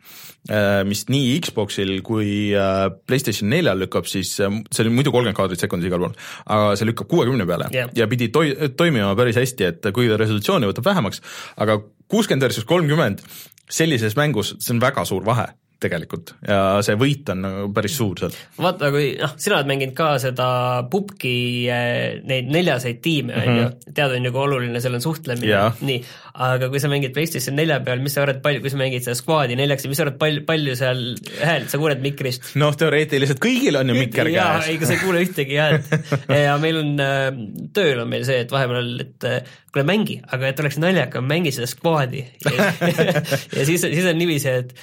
äh, 0.49 0.83
mis 0.87 1.05
nii 1.11 1.33
Xboxil 1.45 1.97
kui 2.05 2.29
äh, 2.57 2.85
PlayStation 3.09 3.49
neljal 3.51 3.81
lükkab 3.85 4.09
siis, 4.09 4.35
see 4.37 4.85
oli 4.85 4.93
muidu 4.93 5.13
kolmkümmend 5.15 5.39
kaadrit 5.39 5.65
sekundis 5.65 5.89
igal 5.89 6.05
pool, 6.05 6.15
aga 6.45 6.77
see 6.77 6.89
lükkab 6.89 7.09
kuuekümne 7.11 7.49
peale 7.49 7.71
Jah. 7.73 7.91
ja 7.97 8.09
pidi 8.11 8.29
toi-, 8.33 8.55
toimima 8.77 9.15
päris 9.17 9.41
hästi, 9.41 9.71
et 9.71 9.91
kuigi 9.91 10.13
ta 10.13 10.21
resolutsiooni 10.21 10.69
võtab 10.69 10.89
vähemaks, 10.91 11.23
aga 11.61 11.81
kuuskümmend 12.11 12.45
versus 12.45 12.67
kolmkümmend, 12.69 13.25
sellises 13.71 14.17
mängus, 14.19 14.53
see 14.61 14.75
on 14.75 14.83
väga 14.83 15.07
suur 15.09 15.25
vahe 15.25 15.49
tegelikult 15.81 16.33
ja 16.45 16.79
see 16.85 16.95
võit 16.99 17.27
on 17.33 17.41
nagu 17.43 17.65
päris 17.75 17.95
suur 17.99 18.19
sealt. 18.19 18.37
vaata, 18.61 18.89
kui 18.93 19.09
noh, 19.19 19.33
sina 19.41 19.57
oled 19.57 19.69
mänginud 19.69 19.95
ka 19.97 20.09
seda 20.23 20.47
pubgi 20.91 21.35
eh, 21.71 22.21
neid 22.27 22.51
neljaseid 22.53 23.01
tiime, 23.03 23.35
on 23.41 23.59
ju, 23.59 23.65
tead, 23.91 24.15
on 24.15 24.27
ju, 24.27 24.31
kui 24.35 24.43
oluline 24.45 24.81
seal 24.83 24.97
on 24.97 25.03
suhtlemine 25.03 25.51
Jaa. 25.51 25.67
nii, 25.85 25.99
aga 26.47 26.69
kui 26.71 26.81
sa 26.83 26.91
mängid 26.91 27.15
PlayStation 27.15 27.57
nelja 27.59 27.81
peal, 27.85 28.01
mis 28.03 28.15
sa 28.15 28.23
arvad, 28.23 28.41
palju, 28.45 28.63
kui 28.63 28.73
sa 28.73 28.79
mängid 28.79 29.05
seda 29.05 29.17
squad'i 29.19 29.59
neljaks, 29.59 29.87
mis 29.91 29.99
sa 29.99 30.07
arvad, 30.07 30.19
palju, 30.21 30.45
palju 30.47 30.77
seal 30.79 31.03
häält 31.41 31.71
sa 31.73 31.81
kuuled 31.81 32.03
mikrist? 32.05 32.53
noh, 32.61 32.75
teoreetiliselt 32.79 33.43
kõigil 33.43 33.79
on 33.79 33.91
ju 33.91 33.99
mikker 33.99 34.31
käes. 34.31 34.71
ega 34.71 34.89
sa 34.89 34.95
ei 34.95 35.03
kuule 35.03 35.23
ühtegi 35.27 35.59
häält 35.59 35.91
ja 36.45 36.57
meil 36.61 36.81
on 36.81 36.95
äh, 37.03 37.29
tööl 37.75 38.03
on 38.05 38.11
meil 38.11 38.25
see, 38.27 38.41
et 38.45 38.51
vahepeal, 38.55 38.91
et 39.05 39.29
äh, 39.29 39.55
kuule 39.75 39.85
mängi, 39.87 40.19
aga 40.31 40.51
et 40.51 40.59
oleks 40.63 40.79
naljakam, 40.79 41.25
mängi 41.27 41.51
seda 41.55 41.67
squad'i 41.69 42.23
ja, 42.45 42.69
ja 43.59 43.65
siis, 43.67 43.83
siis 43.83 44.05
on 44.07 44.19
niiviisi, 44.19 44.53
et 44.63 44.75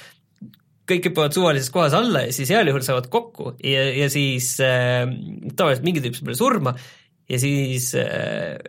kõik 0.89 1.07
hüppavad 1.09 1.35
suvalises 1.35 1.71
kohas 1.73 1.95
alla 1.97 2.25
ja 2.25 2.33
siis 2.35 2.51
heal 2.51 2.67
juhul 2.67 2.83
saavad 2.83 3.07
kokku 3.11 3.53
ja, 3.63 3.85
ja 3.95 4.09
siis 4.11 4.55
äh, 4.63 5.05
tavaliselt 5.55 5.87
mingi 5.87 6.03
tüüp 6.03 6.17
saab 6.17 6.31
veel 6.31 6.39
surma 6.39 6.75
ja 7.31 7.39
siis 7.39 7.93
äh, 7.99 8.59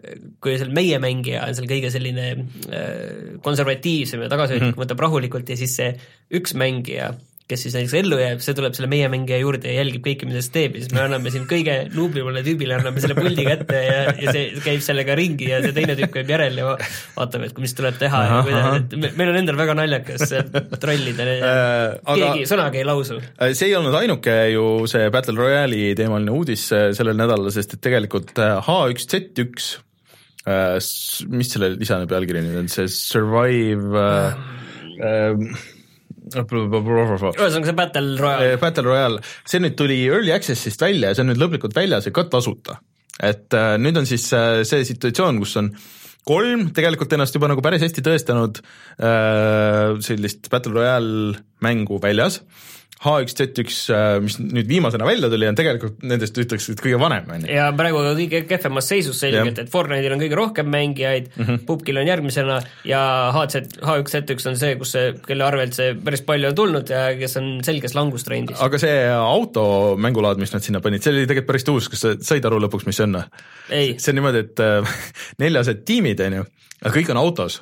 kui 0.42 0.54
seal 0.60 0.70
meie 0.74 1.00
mängija 1.02 1.42
on 1.48 1.56
seal 1.58 1.68
kõige 1.70 1.90
selline 1.94 2.28
äh, 2.30 3.38
konservatiivsem 3.44 4.22
ja 4.24 4.30
tagasihoidlik 4.32 4.70
mm, 4.70 4.76
-hmm. 4.76 4.84
võtab 4.84 5.02
rahulikult 5.06 5.50
ja 5.50 5.58
siis 5.58 5.74
see 5.80 5.90
üks 6.38 6.54
mängija 6.58 7.12
kes 7.50 7.60
siis 7.66 7.74
näiteks 7.76 7.92
ellu 7.98 8.16
jääb, 8.16 8.38
see 8.40 8.54
tuleb 8.56 8.72
selle 8.72 8.88
meie 8.88 9.08
mängija 9.12 9.36
juurde 9.42 9.68
ja 9.68 9.82
jälgib 9.82 10.00
kõike, 10.06 10.24
mida 10.24 10.40
ta 10.40 10.48
teeb. 10.54 10.78
Ja 10.78 10.84
siis 10.86 10.94
me 10.96 11.02
anname 11.02 11.28
siin 11.34 11.42
kõige 11.50 11.74
nuublimale 11.92 12.40
tüübile 12.46 12.78
anname 12.78 13.02
selle 13.04 13.16
puldi 13.18 13.44
kätte 13.44 13.82
ja, 13.84 13.98
ja 14.16 14.32
see 14.32 14.46
käib 14.64 14.80
sellega 14.86 15.16
ringi 15.18 15.50
ja 15.50 15.58
see 15.60 15.74
teine 15.76 15.92
tüüp 15.98 16.14
käib 16.14 16.32
järel 16.32 16.56
ja 16.62 16.70
va- 16.70 16.78
vaatab, 17.18 17.44
et 17.50 17.60
mis 17.60 17.76
tuleb 17.76 17.98
teha 18.00 18.22
Ahah, 18.22 18.38
ja 18.38 18.46
kuidas, 18.48 18.78
et 18.80 18.96
me- 19.02 19.12
meil 19.20 19.32
on 19.34 19.40
endal 19.42 19.58
väga 19.60 19.76
naljakas 19.82 20.32
trollida 20.80 21.26
Äh, 21.34 21.98
keegi 22.08 22.46
sõnagi 22.48 22.80
ei 22.80 22.86
lausu. 22.88 23.20
see 23.52 23.68
ei 23.68 23.76
olnud 23.76 23.94
ainuke 24.00 24.34
ju 24.54 24.64
see 24.90 25.10
Battle 25.12 25.36
Royale'i 25.36 25.92
teemaline 26.00 26.32
uudis 26.32 26.64
äh, 26.72 26.88
sellel 26.96 27.16
nädalal, 27.20 27.52
sest 27.52 27.76
et 27.76 27.84
tegelikult 27.84 28.32
äh, 28.40 28.56
H1Z1 28.64 29.68
äh, 30.48 30.80
mis 31.28 31.52
selle 31.52 31.74
lisane 31.76 32.08
pealkiri 32.10 32.40
nüüd 32.44 32.58
on, 32.64 32.72
see 32.72 32.88
Survive 32.88 34.00
äh, 34.00 34.42
äh, 35.04 35.72
ühesõnaga 37.38 37.70
see 37.70 37.78
Battle 37.78 38.16
Royale 38.20 38.52
Eh, 38.54 38.60
Battle 38.60 38.86
Royale, 38.88 39.20
see 39.48 39.62
nüüd 39.62 39.76
tuli 39.78 40.00
Early 40.08 40.34
Access'ist 40.34 40.82
välja 40.82 41.10
ja 41.10 41.18
see 41.18 41.24
on 41.24 41.32
nüüd 41.32 41.42
lõplikult 41.42 41.76
väljas 41.76 42.08
ja 42.08 42.14
ka 42.14 42.26
tasuta. 42.30 42.80
et 43.22 43.54
äh, 43.54 43.76
nüüd 43.78 43.96
on 44.00 44.08
siis 44.10 44.26
äh, 44.34 44.64
see 44.66 44.84
situatsioon, 44.88 45.38
kus 45.38 45.56
on 45.60 45.70
kolm 46.26 46.70
tegelikult 46.74 47.12
ennast 47.14 47.36
juba 47.36 47.50
nagu 47.50 47.62
päris 47.62 47.84
hästi 47.84 48.02
tõestanud 48.02 48.58
äh, 48.98 49.94
sellist 50.02 50.50
Battle 50.50 50.74
Royale 50.74 51.38
mängu 51.62 52.00
väljas. 52.02 52.40
H1Z1, 53.04 53.74
äh, 53.92 54.16
mis 54.24 54.38
nüüd 54.40 54.68
viimasena 54.68 55.06
välja 55.06 55.28
tuli, 55.32 55.46
on 55.48 55.58
tegelikult 55.58 56.04
nendest 56.06 56.38
ütleks, 56.40 56.70
et 56.72 56.80
kõige 56.80 56.98
vanem, 57.00 57.26
on 57.34 57.44
ju. 57.44 57.50
ja 57.52 57.66
praegu 57.76 58.00
on 58.00 58.16
kõige 58.16 58.40
kehvemas 58.48 58.88
seisus 58.90 59.20
selgelt, 59.20 59.60
et 59.60 59.72
Fortnite'il 59.72 60.14
on 60.16 60.22
kõige 60.22 60.38
rohkem 60.38 60.70
mängijaid 60.72 61.28
mm, 61.34 61.44
-hmm. 61.44 61.64
Pupkil 61.68 62.00
on 62.00 62.08
järgmisena 62.08 62.60
ja 62.88 63.02
HZ, 63.36 63.78
H1Z1 63.82 64.48
on 64.52 64.58
see, 64.60 64.78
kus 64.80 64.94
see, 64.96 65.12
kelle 65.26 65.44
arvelt 65.44 65.76
see 65.76 65.92
päris 66.00 66.24
palju 66.24 66.50
on 66.52 66.58
tulnud 66.62 66.94
ja 66.96 67.04
kes 67.18 67.36
on 67.40 67.52
selges 67.66 67.94
langustrendis. 67.94 68.60
aga 68.60 68.80
see 68.80 68.96
automängulaad, 69.12 70.40
mis 70.40 70.56
nad 70.56 70.64
sinna 70.64 70.80
panid, 70.80 71.04
see 71.04 71.12
oli 71.12 71.26
tegelikult 71.28 71.52
päris 71.52 71.68
tuus, 71.68 71.90
kas 71.92 72.06
sa 72.06 72.16
said 72.20 72.48
aru 72.48 72.62
lõpuks, 72.64 72.88
mis 72.88 72.96
see 72.96 73.08
on 73.10 73.20
see 73.68 74.10
on 74.10 74.20
niimoodi, 74.20 74.46
et 74.48 74.64
äh, 74.64 74.98
neljased 75.44 75.84
tiimid, 75.84 76.24
on 76.24 76.40
ju, 76.40 76.50
aga 76.80 76.96
kõik 76.96 77.12
on 77.12 77.20
autos 77.20 77.60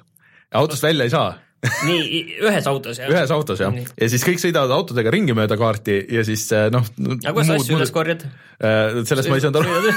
autost 0.52 0.82
välja 0.82 1.04
ei 1.04 1.10
saa 1.10 1.32
nii, 1.86 2.22
ühes 2.42 2.66
autos 2.66 2.98
jah? 2.98 3.10
ühes 3.12 3.30
autos 3.30 3.60
jah, 3.62 3.76
ja 3.76 4.06
siis 4.10 4.24
kõik 4.26 4.40
sõidavad 4.42 4.72
autodega 4.74 5.12
ringi 5.14 5.34
mööda 5.36 5.54
kaarti 5.60 5.94
ja 6.10 6.24
siis 6.26 6.48
äh, 6.56 6.66
noh. 6.74 6.82
aga 7.22 7.34
kuidas 7.36 7.52
asju 7.54 7.76
üles 7.78 7.92
korjad? 7.94 8.24
sellest 8.62 9.30
ma 9.30 9.38
ei 9.38 9.44
saanud 9.44 9.60
aru, 9.60 9.92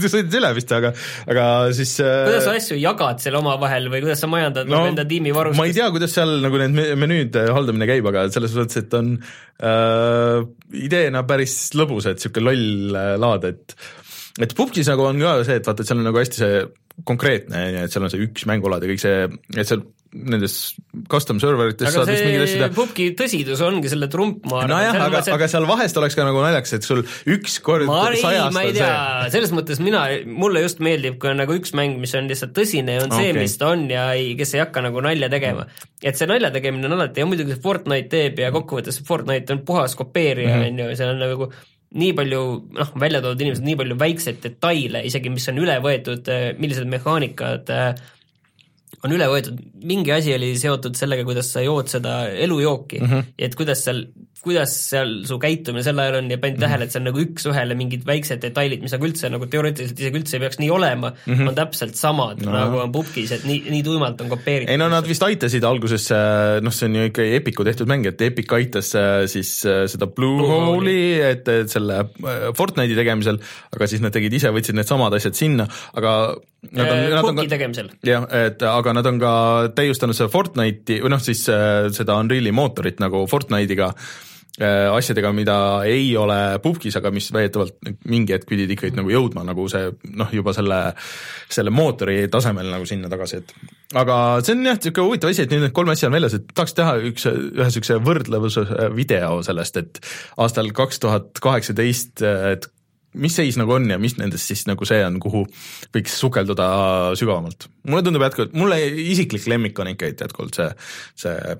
sõidad 0.00 0.36
üle 0.40 0.52
vist, 0.56 0.70
aga, 0.76 0.92
aga 1.32 1.46
siis. 1.76 1.96
kuidas 2.00 2.46
sa 2.48 2.54
asju 2.60 2.78
jagad 2.80 3.24
seal 3.24 3.40
omavahel 3.40 3.88
või 3.92 4.02
kuidas 4.04 4.20
sa 4.24 4.30
majandad 4.32 4.68
no, 4.68 4.84
enda 4.92 5.06
tiimi 5.08 5.32
varustust? 5.36 5.60
ma 5.60 5.68
ei 5.68 5.76
tea, 5.76 5.88
kuidas 5.94 6.16
seal 6.16 6.36
nagu 6.44 6.60
need 6.60 6.76
me- 6.76 6.88
menüüd 7.06 7.40
haldamine 7.48 7.88
käib, 7.88 8.08
aga 8.12 8.28
selles 8.32 8.56
mõttes, 8.56 8.84
et 8.84 8.96
on 9.00 9.14
äh, 9.16 10.40
ideena 10.84 11.24
päris 11.28 11.58
lõbus, 11.76 12.08
et 12.12 12.20
sihuke 12.20 12.44
loll 12.44 12.96
laad, 13.20 13.48
et 13.48 13.76
et 14.44 14.52
pubgis 14.56 14.88
nagu 14.92 15.08
on 15.08 15.20
ka 15.20 15.38
see, 15.48 15.60
et 15.60 15.68
vaata, 15.68 15.80
et 15.80 15.88
seal 15.88 16.00
on 16.02 16.10
nagu 16.10 16.20
hästi 16.20 16.44
see 16.44 16.64
konkreetne, 17.08 17.60
on 17.60 17.76
ju, 17.76 17.84
et 17.86 17.92
seal 17.94 18.04
on 18.04 18.12
see 18.12 18.24
üks 18.24 18.44
mängulaad 18.48 18.84
ja 18.84 18.92
kõik 18.92 19.02
see, 19.02 19.28
et 19.56 19.68
seal 19.68 19.84
nendes 20.16 20.54
custom 21.12 21.38
server 21.42 21.68
ites 21.72 21.88
aga 21.90 21.92
saad 22.00 22.10
vist 22.10 22.24
mingeid 22.24 22.44
asju 22.46 22.52
see 22.56 22.62
teha 22.62 22.74
pubgi 22.76 23.06
tõsidus 23.18 23.62
ongi 23.66 23.90
selle 23.92 24.08
trump, 24.12 24.38
ma 24.48 24.62
arvan. 24.62 24.72
nojah, 24.72 24.98
aga, 25.06 25.20
et- 25.20 25.30
aga 25.36 25.48
seal 25.52 25.66
vahest 25.68 26.00
oleks 26.00 26.16
ka 26.18 26.24
nagu 26.28 26.40
naljakas, 26.44 26.72
et 26.78 26.88
sul 26.88 27.02
üks 27.36 27.58
kord 27.66 27.84
ma 27.90 28.08
ei, 28.14 28.22
ma 28.54 28.64
ei 28.64 28.72
on 28.72 28.78
tea 28.78 28.88
see., 29.26 29.30
selles 29.36 29.52
mõttes 29.56 29.82
mina, 29.84 30.06
mulle 30.26 30.62
just 30.64 30.80
meeldib, 30.84 31.18
kui 31.22 31.30
on 31.34 31.40
nagu 31.42 31.52
üks 31.58 31.74
mäng, 31.76 31.98
mis 32.02 32.14
on 32.18 32.26
lihtsalt 32.30 32.54
tõsine 32.56 32.96
ja 32.98 33.04
on 33.04 33.12
see 33.12 33.30
okay., 33.30 33.42
mis 33.42 33.56
ta 33.60 33.70
on 33.74 33.86
ja 33.92 34.08
ei, 34.16 34.32
kes 34.40 34.54
ei 34.56 34.64
hakka 34.64 34.82
nagu 34.88 35.04
nalja 35.04 35.28
tegema. 35.32 35.66
et 36.02 36.16
see 36.16 36.26
nalja 36.30 36.50
tegemine 36.54 36.86
on 36.88 36.96
alati 36.98 37.20
ja 37.20 37.26
muidugi 37.28 37.54
see 37.56 37.62
Fortnite 37.62 38.08
teeb 38.16 38.38
ja 38.40 38.50
kokkuvõttes 38.54 39.02
Fortnite 39.06 39.52
on 39.52 39.64
puhas 39.68 39.94
kopeerija, 39.98 40.56
Mhm. 40.56 40.66
on 40.72 40.78
ju, 40.86 40.96
seal 40.96 41.14
on 41.14 41.18
nagu 41.22 41.50
nii 41.96 42.12
palju 42.18 42.40
noh, 42.76 42.88
välja 42.98 43.20
toodud 43.22 43.40
inimesed, 43.44 43.64
nii 43.64 43.76
palju 43.78 43.94
väikseid 43.96 44.40
detaile 44.42 45.04
isegi, 45.06 45.30
mis 45.32 45.46
on 45.48 45.60
üle 45.62 45.76
võetud, 45.80 46.26
millised 46.58 46.88
mehaanikad 46.90 47.70
äh, 47.70 47.94
on 49.04 49.16
üle 49.16 49.28
võetud, 49.30 49.58
mingi 49.86 50.12
asi 50.14 50.34
oli 50.34 50.54
seotud 50.58 50.96
sellega, 50.98 51.24
kuidas 51.26 51.52
sa 51.52 51.64
jood 51.64 51.90
seda 51.92 52.24
elujooki 52.30 53.00
mm. 53.00 53.10
-hmm. 53.10 53.34
et 53.38 53.54
kuidas 53.58 53.84
seal, 53.84 54.06
kuidas 54.42 54.72
seal 54.90 55.18
su 55.28 55.38
käitumine 55.42 55.82
sel 55.82 55.98
ajal 55.98 56.20
on 56.22 56.30
ja 56.30 56.38
panin 56.38 56.56
Mhm. 56.56 56.64
tähele, 56.64 56.84
et 56.84 56.92
see 56.92 57.00
on 57.00 57.06
nagu 57.10 57.20
üks-ühele 57.22 57.76
mingid 57.76 58.04
väiksed 58.08 58.40
detailid, 58.42 58.82
mis 58.84 58.94
nagu 58.94 59.06
üldse 59.08 59.30
nagu 59.32 59.46
teoreetiliselt 59.50 60.00
isegi 60.00 60.20
üldse 60.20 60.36
ei 60.38 60.42
peaks 60.44 60.58
nii 60.62 60.70
olema 60.72 61.12
mm, 61.12 61.32
-hmm. 61.34 61.50
on 61.50 61.58
täpselt 61.58 61.98
samad 61.98 62.42
no. 62.44 62.52
nagu 62.54 62.80
on 62.84 62.92
pubgis, 62.92 63.32
et 63.36 63.44
nii, 63.44 63.62
nii 63.70 63.82
tuimalt 63.86 64.20
on 64.24 64.32
kopeeritud. 64.32 64.72
Ei 64.72 64.80
no 64.80 64.88
nad 64.92 65.06
vist 65.08 65.22
aitasid 65.22 65.64
alguses, 65.64 66.08
noh, 66.62 66.74
see 66.74 66.88
on 66.88 66.98
ju 67.00 67.10
ikka 67.10 67.28
Epicu 67.36 67.66
tehtud 67.66 67.90
mäng, 67.90 68.06
et 68.08 68.20
Epic 68.20 68.52
aitas 68.56 68.94
äh, 68.96 69.26
siis 69.30 69.50
äh, 69.68 69.84
seda 69.90 70.06
Blue, 70.06 70.40
Blue 70.40 70.60
Hole'i. 70.70 71.20
Et, 71.26 71.48
et 71.48 71.72
selle 71.72 72.00
äh, 72.00 72.48
Fortnite'i 72.56 72.96
tegemisel, 72.96 73.40
aga 73.74 73.90
siis 73.90 74.04
nad 74.04 74.14
tegid 74.14 74.32
ise, 74.38 74.52
võtsid 74.54 74.78
needsamad 74.78 75.14
asjad 75.18 75.36
sinna, 75.36 75.68
aga 75.96 76.16
nad 76.72 76.92
on, 76.92 77.02
nad 77.10 77.18
on 77.20 77.34
pubgi 77.34 77.50
tegemisel. 77.52 77.90
jah, 78.06 78.28
et 78.44 78.62
aga 78.66 78.94
nad 78.96 79.08
on 79.10 79.20
ka 79.22 79.32
täiustanud 79.76 80.16
seda 80.16 80.30
Fortnite'i 80.32 81.02
või 81.04 81.12
noh, 81.14 81.22
siis 81.22 81.44
äh, 81.52 81.88
seda 81.94 82.18
Unreal'i 82.22 82.54
mootorit 82.56 83.02
nagu 83.02 83.24
Fortnite'iga 83.30 83.90
äh, 83.92 84.86
asjadega, 84.92 85.32
mida 85.36 85.56
ei 85.88 86.10
ole 86.18 86.38
pubgis, 86.64 86.96
aga 86.98 87.12
mis 87.14 87.28
väidetavalt 87.34 87.78
mingi 88.10 88.36
hetk 88.36 88.48
pidid 88.50 88.72
ikkagi 88.76 88.96
nagu 88.98 89.12
jõudma 89.12 89.44
nagu 89.46 89.66
see 89.72 89.90
noh, 90.16 90.30
juba 90.34 90.54
selle, 90.56 90.80
selle 91.52 91.74
mootori 91.74 92.24
tasemel 92.32 92.70
nagu 92.74 92.88
sinna 92.88 93.10
tagasi, 93.12 93.42
et 93.42 93.98
aga 94.02 94.20
see 94.42 94.56
on 94.56 94.70
jah, 94.70 94.78
niisugune 94.78 95.10
huvitav 95.10 95.34
asi, 95.34 95.46
et 95.46 95.52
nüüd 95.54 95.66
need 95.66 95.76
kolm 95.76 95.92
asja 95.94 96.10
on 96.10 96.16
väljas, 96.18 96.38
et 96.38 96.48
tahaks 96.54 96.76
teha 96.78 96.96
üks, 97.12 97.28
ühe 97.32 97.68
niisuguse 97.68 98.00
võrdlevuse 98.06 98.64
video 98.96 99.42
sellest, 99.46 99.82
et 99.82 100.00
aastal 100.42 100.72
kaks 100.76 101.04
tuhat 101.04 101.44
kaheksateist, 101.44 102.24
et 102.24 102.70
mis 103.16 103.36
seis 103.38 103.58
nagu 103.60 103.76
on 103.76 103.88
ja 103.90 103.98
mis 104.02 104.16
nendest 104.20 104.52
siis 104.52 104.66
nagu 104.68 104.88
see 104.88 105.00
on, 105.06 105.18
kuhu 105.22 105.44
võiks 105.94 106.18
sukelduda 106.20 106.68
sügavamalt. 107.18 107.68
mulle 107.88 108.04
tundub 108.06 108.26
jätkuvalt, 108.26 108.54
mulle 108.58 108.80
isiklik 109.06 109.48
lemmik 109.50 109.78
on 109.82 109.92
ikka 109.94 110.12
jätkuvalt 110.12 110.60
see, 110.60 110.70
see 111.24 111.56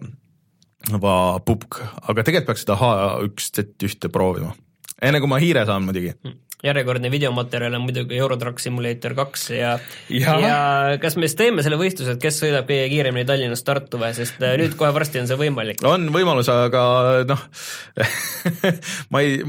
va 1.03 1.16
pupk, 1.45 1.81
aga 2.07 2.23
tegelikult 2.23 2.53
peaks 2.53 2.64
seda 2.66 2.79
H1Z1 2.79 4.12
proovima. 4.12 4.55
enne 5.03 5.21
kui 5.21 5.31
ma 5.31 5.40
hiire 5.42 5.66
saan 5.69 5.85
muidugi. 5.87 6.14
Järjekordne 6.64 7.11
videomaterjal 7.12 7.77
on 7.77 7.85
muidugi 7.85 8.16
Eurotruck 8.16 8.61
Simulator 8.62 9.14
kaks 9.19 9.51
ja 9.51 9.77
Ja. 10.09 10.37
ja 10.40 10.99
kas 11.03 11.16
me 11.16 11.29
siis 11.29 11.37
teeme 11.37 11.62
selle 11.64 11.77
võistluse, 11.81 12.16
et 12.16 12.23
kes 12.23 12.40
sõidab 12.40 12.69
kõige 12.69 12.88
kiiremini 12.92 13.27
Tallinnast 13.29 13.66
Tartu 13.66 14.01
või, 14.01 14.12
sest 14.16 14.40
äh, 14.40 14.57
nüüd 14.61 14.77
kohe 14.79 14.92
varsti 14.95 15.21
on 15.21 15.29
see 15.29 15.38
võimalik. 15.40 15.85
on 15.85 16.09
võimalus, 16.14 16.49
aga 16.53 16.83
noh 17.29 17.47
ma 19.12 19.23
ei, 19.25 19.40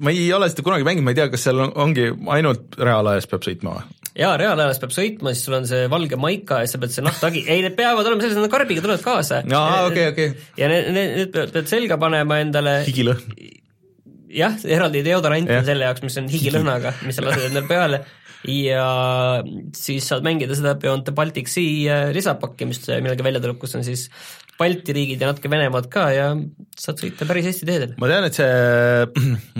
ma 0.00 0.14
ei 0.14 0.28
ole 0.36 0.48
seda 0.52 0.64
kunagi 0.66 0.86
mänginud, 0.88 1.08
ma 1.08 1.14
ei 1.14 1.20
tea, 1.20 1.30
kas 1.32 1.48
seal 1.48 1.60
on, 1.66 1.74
ongi 1.84 2.10
ainult 2.36 2.78
reaalajas 2.80 3.28
peab 3.30 3.44
sõitma 3.46 3.76
või? 3.78 4.00
jaa, 4.20 4.34
reaalajas 4.40 4.80
peab 4.82 4.94
sõitma, 4.94 5.34
siis 5.34 5.46
sul 5.46 5.58
on 5.60 5.68
see 5.68 5.86
valge 5.92 6.18
maika 6.20 6.62
ja 6.64 6.70
sa 6.70 6.80
pead 6.82 6.94
see 6.94 7.04
nahktagi, 7.06 7.44
ei 7.48 7.62
need 7.64 7.76
peavad 7.78 8.08
olema 8.08 8.24
sellised, 8.24 8.42
nad 8.42 8.52
karbiga 8.52 8.84
tulevad 8.84 9.04
kaasa. 9.04 9.42
Aa, 9.46 9.86
okei, 9.88 10.10
okei. 10.14 10.34
ja 10.60 10.70
need, 10.72 10.92
need, 10.96 11.16
need 11.20 11.54
pead 11.54 11.70
selga 11.70 12.00
panema 12.00 12.40
endale 12.42 12.80
higilõhn. 12.88 13.36
Jah, 14.34 14.56
eraldi 14.64 15.04
deodorant 15.06 15.50
on 15.50 15.66
selle 15.66 15.88
jaoks, 15.88 16.04
mis 16.06 16.18
on 16.20 16.30
higilõhnaga, 16.30 16.94
mis 17.06 17.18
sa 17.18 17.26
lased 17.26 17.48
endale 17.50 17.70
peale 17.70 18.02
ja 18.48 18.84
siis 19.76 20.06
saad 20.08 20.24
mängida 20.24 20.56
seda 20.56 20.76
Beyond 20.80 21.04
the 21.08 21.14
Baltic 21.16 21.50
Sea 21.52 22.06
äh, 22.08 22.12
lisapakki, 22.16 22.68
mis 22.70 22.82
millalgi 22.88 23.26
välja 23.26 23.42
tuleb, 23.42 23.60
kus 23.60 23.76
on 23.76 23.84
siis 23.86 24.08
Balti 24.60 24.94
riigid 24.96 25.20
ja 25.20 25.30
natuke 25.30 25.50
Venemaad 25.52 25.88
ka 25.92 26.08
ja 26.12 26.32
saad 26.78 27.00
sõita 27.00 27.28
päris 27.28 27.50
hästi 27.50 27.68
teedel. 27.68 27.94
ma 28.00 28.10
tean, 28.10 28.28
et 28.28 28.36
see 28.36 28.50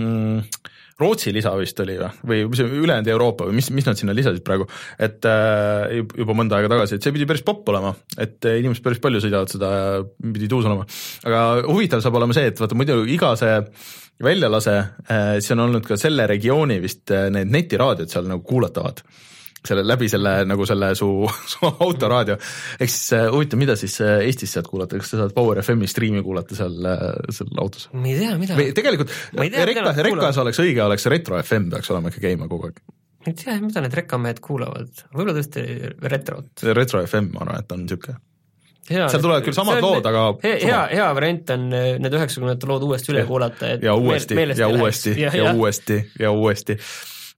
mm, 0.00 0.42
Rootsi 1.00 1.32
lisa 1.32 1.54
vist 1.56 1.78
oli 1.80 1.94
või, 1.96 2.10
või 2.28 2.40
mis 2.50 2.60
see 2.60 2.80
ülejäänud 2.82 3.08
Euroopa 3.08 3.46
või 3.48 3.56
mis, 3.56 3.70
mis 3.72 3.86
nad 3.88 3.96
sinna 3.96 4.12
lisasid 4.16 4.44
praegu, 4.44 4.66
et 5.00 5.24
äh, 5.28 6.02
juba 6.04 6.36
mõnda 6.36 6.58
aega 6.58 6.68
tagasi, 6.74 6.98
et 6.98 7.06
see 7.06 7.14
pidi 7.16 7.28
päris 7.28 7.44
popp 7.46 7.68
olema, 7.72 7.94
et 8.20 8.36
äh, 8.48 8.58
inimesed 8.60 8.84
päris 8.84 9.00
palju 9.00 9.22
sõidavad 9.24 9.52
seda 9.52 9.70
pidi 10.20 10.50
tuus 10.52 10.68
olema. 10.68 10.84
aga 11.24 11.40
huvitav 11.70 12.04
saab 12.04 12.20
olema 12.20 12.36
see, 12.36 12.52
et 12.52 12.60
vaata 12.60 12.76
muidu 12.76 13.00
iga 13.08 13.32
see 13.40 13.56
väljalase 14.22 14.76
äh,, 14.76 15.34
siis 15.40 15.54
on 15.56 15.66
olnud 15.66 15.86
ka 15.86 15.98
selle 16.00 16.26
regiooni 16.30 16.80
vist 16.82 17.10
äh, 17.14 17.28
need 17.32 17.50
netiraadiod 17.52 18.12
seal 18.12 18.28
nagu 18.30 18.44
kuulatavad 18.46 19.02
selle 19.60 19.82
läbi 19.84 20.08
selle 20.08 20.32
nagu 20.48 20.64
selle 20.68 20.94
su, 20.96 21.08
su 21.52 21.68
autoraadio, 21.68 22.36
ehk 22.80 22.92
siis 22.92 23.16
äh, 23.18 23.26
huvitav, 23.32 23.60
mida 23.60 23.76
siis 23.76 23.98
Eestis 24.00 24.54
sealt 24.56 24.70
kuulata, 24.70 25.00
kas 25.00 25.12
sa 25.12 25.20
saad 25.20 25.34
Power 25.36 25.60
FM-i 25.60 25.90
striimi 25.90 26.22
kuulata 26.24 26.56
seal, 26.56 26.78
seal 27.28 27.52
autos? 27.60 27.90
ma 27.92 28.08
ei 28.08 28.16
tea, 28.22 28.38
mida. 28.40 28.56
või 28.56 28.70
tegelikult 28.76 29.12
tea, 29.12 29.66
rekka, 29.68 29.92
rekkas 30.08 30.40
oleks 30.44 30.62
õige, 30.64 30.80
oleks 30.86 31.06
Retro 31.12 31.36
FM 31.42 31.68
peaks 31.74 31.92
olema 31.92 32.12
ikka 32.12 32.24
käima 32.24 32.48
kogu 32.48 32.70
aeg. 32.70 32.80
ma 33.20 33.34
ei 33.34 33.36
tea, 33.44 33.58
mida 33.60 33.84
need 33.84 34.00
rekkamehed 34.00 34.40
kuulavad, 34.44 35.04
võib-olla 35.12 35.36
tõesti 35.36 35.66
retrot. 36.08 36.66
Retro 36.72 37.04
FM, 37.04 37.34
ma 37.36 37.44
arvan, 37.44 37.60
et 37.60 37.76
on 37.76 37.84
niisugune 37.84 38.16
Hea, 38.90 39.06
Seal 39.12 39.22
tulevad 39.22 39.44
küll 39.46 39.54
samad 39.54 39.78
lood, 39.84 40.06
aga 40.10 40.24
hea, 40.42 40.56
hea, 40.64 40.80
hea 40.96 41.08
variant 41.14 41.52
on 41.54 41.68
äh, 41.76 41.90
need 42.02 42.16
üheksakümnendate 42.18 42.70
lood 42.70 42.86
uuesti 42.88 43.14
üle 43.14 43.22
kuulata, 43.28 43.74
et 43.76 43.84
ja 43.86 43.94
uuesti 43.94 44.38
ja 44.58 44.68
uuesti 44.68 45.14
ja, 45.20 45.30
ja, 45.36 45.52
uuesti 45.54 46.00
ja 46.18 46.32
uuesti. 46.34 46.76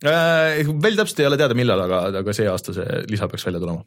Veel 0.02 0.96
täpselt 0.98 1.20
ei 1.22 1.28
ole 1.28 1.38
teada, 1.38 1.54
millal, 1.54 1.84
aga, 1.84 2.06
aga 2.22 2.34
see 2.34 2.48
aasta 2.50 2.74
see 2.74 3.02
lisa 3.12 3.28
peaks 3.30 3.44
välja 3.46 3.60
tulema. 3.62 3.84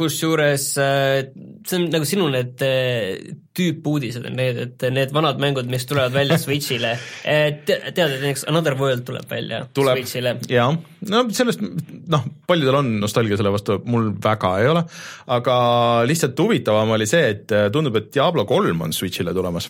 Kusjuures 0.00 0.64
äh, 0.80 1.20
see 1.68 1.78
on 1.78 1.86
nagu 1.92 2.08
sinu 2.08 2.28
need 2.32 2.64
äh, 2.64 3.34
tüüpuudised 3.56 4.24
on 4.26 4.38
need, 4.38 4.60
et 4.64 4.86
need 4.94 5.12
vanad 5.14 5.40
mängud, 5.42 5.68
mis 5.70 5.84
tulevad 5.88 6.14
välja 6.14 6.38
Switch'ile, 6.42 6.94
tead, 7.22 7.70
et 7.90 8.00
näiteks 8.00 8.46
Another 8.50 8.78
World 8.80 9.04
tuleb 9.08 9.28
välja 9.30 9.62
tuleb. 9.76 10.00
Switch'ile. 10.00 10.36
jaa, 10.50 10.72
no 11.12 11.22
sellest 11.36 11.62
noh, 11.62 12.26
paljudel 12.48 12.80
on 12.80 12.92
nostalgia 13.04 13.38
selle 13.40 13.52
vastu, 13.54 13.80
mul 13.90 14.12
väga 14.24 14.56
ei 14.62 14.72
ole, 14.72 14.84
aga 15.36 15.60
lihtsalt 16.08 16.38
huvitavam 16.40 16.96
oli 16.96 17.08
see, 17.10 17.34
et 17.36 17.56
tundub, 17.74 18.00
et 18.00 18.12
Diablo 18.14 18.46
kolm 18.48 18.86
on 18.88 18.96
Switch'ile 18.96 19.36
tulemas 19.36 19.68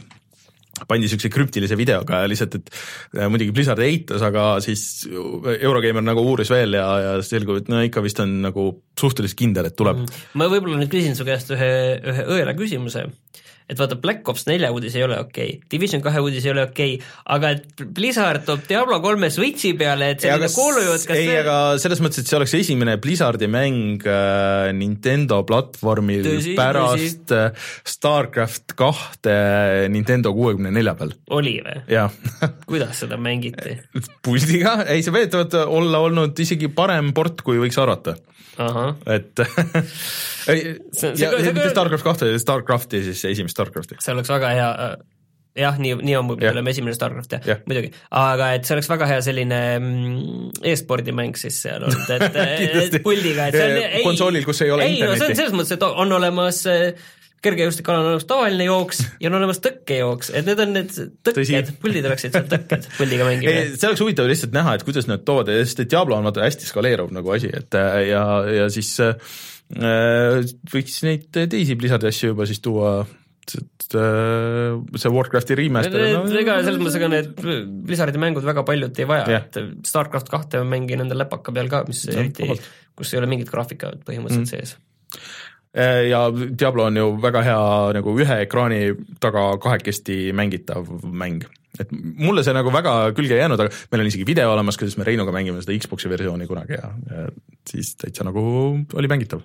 pandi 0.88 1.06
niisuguse 1.06 1.30
krüptilise 1.32 1.78
videoga 1.78 2.22
lihtsalt, 2.30 2.58
et 2.60 2.72
äh, 3.18 3.28
muidugi 3.32 3.54
Blizzard 3.56 3.82
eitas, 3.84 4.24
aga 4.26 4.52
siis 4.64 5.06
Eurogeimer 5.08 6.04
nagu 6.04 6.24
uuris 6.32 6.50
veel 6.52 6.78
ja, 6.78 6.86
ja 7.04 7.12
selgub, 7.26 7.62
et 7.62 7.70
no 7.72 7.82
ikka 7.84 8.04
vist 8.04 8.20
on 8.22 8.40
nagu 8.46 8.70
suhteliselt 9.00 9.38
kindel, 9.40 9.70
et 9.70 9.78
tuleb 9.78 10.02
mm.. 10.02 10.26
ma 10.40 10.50
võib-olla 10.52 10.80
nüüd 10.80 10.92
küsin 10.92 11.16
su 11.18 11.26
käest 11.28 11.52
ühe, 11.56 11.70
ühe 12.12 12.26
õela 12.36 12.56
küsimuse, 12.58 13.06
et 13.70 13.78
vaata, 13.78 13.98
Black 14.02 14.26
Ops 14.30 14.46
nelja 14.48 14.70
uudis 14.74 14.96
ei 14.98 15.04
ole 15.06 15.18
okei 15.22 15.54
okay., 15.54 15.68
Division 15.70 16.02
kahe 16.02 16.22
uudis 16.22 16.46
ei 16.46 16.52
ole 16.54 16.64
okei 16.66 16.96
okay,, 16.96 17.10
aga 17.36 17.52
et 17.56 17.84
Blizzard 17.94 18.44
toob 18.48 18.64
Diablo 18.68 18.98
kolme 19.04 19.30
Switchi 19.32 19.72
peale, 19.78 20.12
et 20.14 20.24
selline 20.24 20.50
kuulujutt, 20.52 21.06
kas 21.08 21.20
ei, 21.20 21.30
aga 21.42 21.56
selles 21.82 22.02
mõttes, 22.02 22.24
et 22.24 22.30
see 22.30 22.38
oleks 22.40 22.56
esimene 22.58 22.96
Blizzardi 23.02 23.50
mäng 23.50 24.06
äh, 24.08 24.70
Nintendo 24.76 25.42
platvormil 25.48 26.26
Tõsi, 26.26 26.56
pärast 26.58 27.34
äh, 27.36 27.70
Starcraft 27.86 28.74
kahte 28.78 29.36
Nintendo 29.92 30.34
kuuekümne 30.36 30.74
nelja 30.74 30.96
peal, 30.98 31.14
oli 31.36 31.58
või? 31.64 31.84
kuidas 32.70 33.04
seda 33.04 33.20
mängiti? 33.20 33.78
puldiga, 34.24 34.80
ei 34.90 35.04
see 35.06 35.14
väidetavalt 35.14 35.60
olla 35.66 36.02
olnud 36.08 36.42
isegi 36.42 36.70
parem 36.74 37.14
port, 37.16 37.44
kui 37.46 37.60
võiks 37.62 37.78
arvata, 37.80 38.16
et 38.58 39.40
See- 40.50 40.76
see- 40.92 41.14
ja 41.20 41.30
see- 41.36 41.52
mitte 41.54 41.70
Starcraft 41.70 42.04
kahte, 42.04 42.32
Starcrafti 42.42 43.02
siis 43.06 43.24
esimest 43.30 43.54
Starcrafti. 43.56 43.96
see 44.02 44.14
oleks 44.16 44.30
väga 44.32 44.48
hea 44.56 44.70
jah, 45.60 45.78
nii, 45.82 45.96
nii 45.98 46.14
on 46.16 46.28
Jah. 46.30 46.52
võib-olla 46.54 46.62
esimene 46.70 46.94
StarCraft 46.94 47.32
jah 47.36 47.46
ja., 47.50 47.56
muidugi, 47.68 47.90
aga 48.16 48.52
et 48.56 48.64
see 48.68 48.76
oleks 48.76 48.88
väga 48.90 49.08
hea 49.10 49.20
selline 49.26 49.58
mm, 49.78 50.50
e-spordi 50.72 51.12
mäng 51.16 51.34
siis 51.38 51.58
seal 51.64 51.82
olnud, 51.88 52.12
et 52.16 52.98
puldiga, 53.06 53.48
et 53.50 53.58
see 53.58 53.80
on 54.00 54.04
konsoolil, 54.10 54.44
kus 54.46 54.62
ei 54.66 54.70
ole 54.74 54.86
ei, 54.86 55.00
no 55.02 55.10
see 55.10 55.10
internetti. 55.10 55.30
on 55.32 55.40
selles 55.42 55.56
mõttes, 55.58 55.74
et 55.76 55.82
on 55.90 56.16
olemas 56.20 56.62
äh, 56.70 57.10
kergejõustikul 57.44 57.96
on 57.96 58.08
olemas 58.10 58.26
tavaline 58.28 58.66
jooks 58.66 59.02
ja 59.20 59.30
on 59.30 59.38
olemas 59.38 59.60
tõkkejooks, 59.64 60.32
et 60.36 60.48
need 60.48 60.60
on 60.60 60.74
need 60.76 60.90
tõkked, 61.26 61.70
puldid 61.82 62.08
oleksid 62.08 62.34
seal 62.36 62.48
tõkked, 62.50 62.88
puldiga 62.98 63.28
mängimine., 63.28 63.62
see 63.76 63.88
oleks 63.88 64.02
huvitav 64.04 64.28
lihtsalt 64.28 64.52
näha, 64.56 64.74
et 64.76 64.84
kuidas 64.86 65.08
nad 65.08 65.24
toovad, 65.26 65.52
sest 65.62 65.84
et 65.84 65.92
Diablo 65.92 66.18
on 66.18 66.28
vaata 66.28 66.44
hästi 66.44 66.68
skaleeruv 66.68 67.14
nagu 67.16 67.32
asi, 67.36 67.52
et 67.56 67.78
äh, 67.80 68.02
ja, 68.10 68.24
ja 68.60 68.68
siis 68.72 68.92
äh, 69.04 69.32
võiks 70.74 71.00
neid 71.06 71.30
teisi 71.32 71.78
Blizzardi 71.80 72.10
asju 72.10 72.34
juba 72.34 72.48
siis 72.50 72.60
tuua, 72.64 72.98
et 73.56 73.96
äh, 73.98 74.76
see 75.00 75.14
Warcrafti 75.16 75.56
remaster 75.58 76.04
ega 76.04 76.60
selles 76.60 76.82
mõttes, 76.82 77.00
ega 77.00 77.10
need 77.16 77.32
Blizzardi 77.88 78.20
mängud 78.20 78.44
väga 78.46 78.66
paljut 78.68 79.00
ei 79.00 79.08
vaja 79.08 79.24
Jah., 79.38 79.48
et 79.48 79.88
StarCraft 79.88 80.28
kahte 80.30 80.60
mängin 80.68 81.06
endale 81.06 81.24
läpaka 81.24 81.56
peal 81.56 81.72
ka, 81.72 81.86
mis 81.88 82.04
Jah, 82.04 82.20
eriti 82.20 82.52
kus 83.00 83.14
ei 83.14 83.22
ole 83.22 83.30
mingit 83.32 83.48
graafikat 83.48 84.04
põhimõtteliselt 84.04 84.44
Mm. 84.44 84.50
sees 84.52 84.76
ja 86.10 86.24
Diablo 86.34 86.88
on 86.88 86.96
ju 86.98 87.06
väga 87.22 87.42
hea 87.46 87.62
nagu 87.94 88.14
ühe 88.18 88.40
ekraani 88.44 88.80
taga 89.22 89.52
kahekesti 89.62 90.32
mängitav 90.34 90.88
mäng. 91.04 91.44
et 91.78 91.92
mulle 91.92 92.42
see 92.42 92.54
nagu 92.56 92.72
väga 92.74 93.12
külge 93.14 93.36
ei 93.36 93.44
jäänud, 93.44 93.60
aga 93.62 93.70
meil 93.92 94.02
on 94.02 94.10
isegi 94.10 94.26
video 94.26 94.50
olemas, 94.50 94.76
kuidas 94.80 94.96
me 94.98 95.06
Reinuga 95.06 95.32
mängime 95.32 95.62
seda 95.62 95.76
Xbox'i 95.78 96.10
versiooni 96.10 96.48
kunagi 96.50 96.74
ja, 96.74 96.90
ja 97.06 97.28
siis 97.70 97.94
täitsa 98.00 98.26
nagu 98.26 98.42
oli 98.98 99.10
mängitav. 99.12 99.44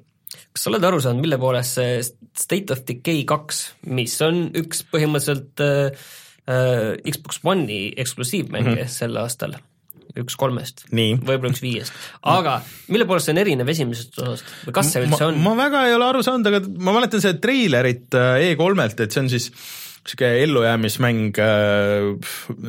kas 0.49 0.65
sa 0.65 0.71
oled 0.73 0.89
aru 0.89 1.03
saanud, 1.03 1.21
mille 1.21 1.37
poolest 1.37 1.77
see 1.77 2.01
State 2.35 2.73
of 2.73 2.81
Decay 2.89 3.21
kaks, 3.29 3.61
mis 3.93 4.17
on 4.25 4.47
üks 4.57 4.81
põhimõtteliselt 4.89 5.61
äh, 5.61 6.09
äh, 6.49 7.13
Xbox 7.13 7.43
One'i 7.45 7.93
eksklusiivmänge 8.01 8.71
mm 8.71 8.81
-hmm. 8.81 8.97
sel 8.97 9.21
aastal, 9.21 9.59
üks 10.21 10.37
kolmest, 10.39 10.85
võib-olla 10.91 11.51
üks 11.51 11.63
viiest, 11.63 11.95
aga 12.31 12.59
mille 12.91 13.07
poolest 13.09 13.29
see 13.29 13.35
on 13.35 13.41
erinev 13.43 13.71
esimesest 13.73 14.19
osast? 14.23 14.53
Või 14.67 14.77
kas 14.77 14.91
see 14.93 15.03
üldse 15.05 15.27
on? 15.29 15.41
ma 15.43 15.55
väga 15.59 15.85
ei 15.89 15.97
ole 15.97 16.07
aru 16.11 16.23
saanud, 16.25 16.51
aga 16.51 16.61
ma 16.87 16.95
mäletan 16.95 17.23
seda 17.23 17.39
treilerit 17.43 18.15
äh, 18.15 18.51
E3-lt, 18.51 19.05
et 19.05 19.15
see 19.15 19.25
on 19.25 19.31
siis 19.33 19.49
sihuke 20.05 20.31
ellujäämismäng, 20.43 21.39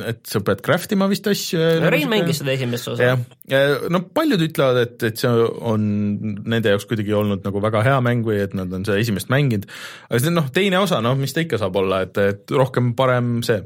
et 0.09 0.21
sa 0.25 0.41
pead 0.45 0.63
craft 0.65 0.95
ima 0.95 1.09
vist 1.11 1.27
asju. 1.29 1.61
Rein 1.87 2.09
mängis 2.11 2.41
seda 2.41 2.55
esimest 2.57 2.93
osa 2.93 3.11
jah, 3.47 3.85
no 3.93 4.01
paljud 4.15 4.41
ütlevad, 4.43 4.79
et, 4.81 5.03
et 5.07 5.21
see 5.21 5.29
on 5.31 5.83
nende 6.49 6.73
jaoks 6.73 6.87
kuidagi 6.89 7.13
olnud 7.15 7.45
nagu 7.47 7.61
väga 7.63 7.83
hea 7.85 7.97
mäng 8.03 8.25
või 8.27 8.41
et 8.43 8.55
nad 8.57 8.71
on 8.75 8.83
seda 8.87 8.99
esimest 8.99 9.31
mänginud, 9.31 9.67
aga 10.09 10.19
see 10.23 10.33
noh, 10.33 10.49
teine 10.53 10.81
osa, 10.83 10.99
noh 11.03 11.15
mis 11.19 11.35
ta 11.35 11.43
ikka 11.45 11.59
saab 11.61 11.79
olla, 11.79 12.01
et, 12.07 12.19
et 12.19 12.53
rohkem 12.55 12.91
parem 12.97 13.37
see. 13.47 13.61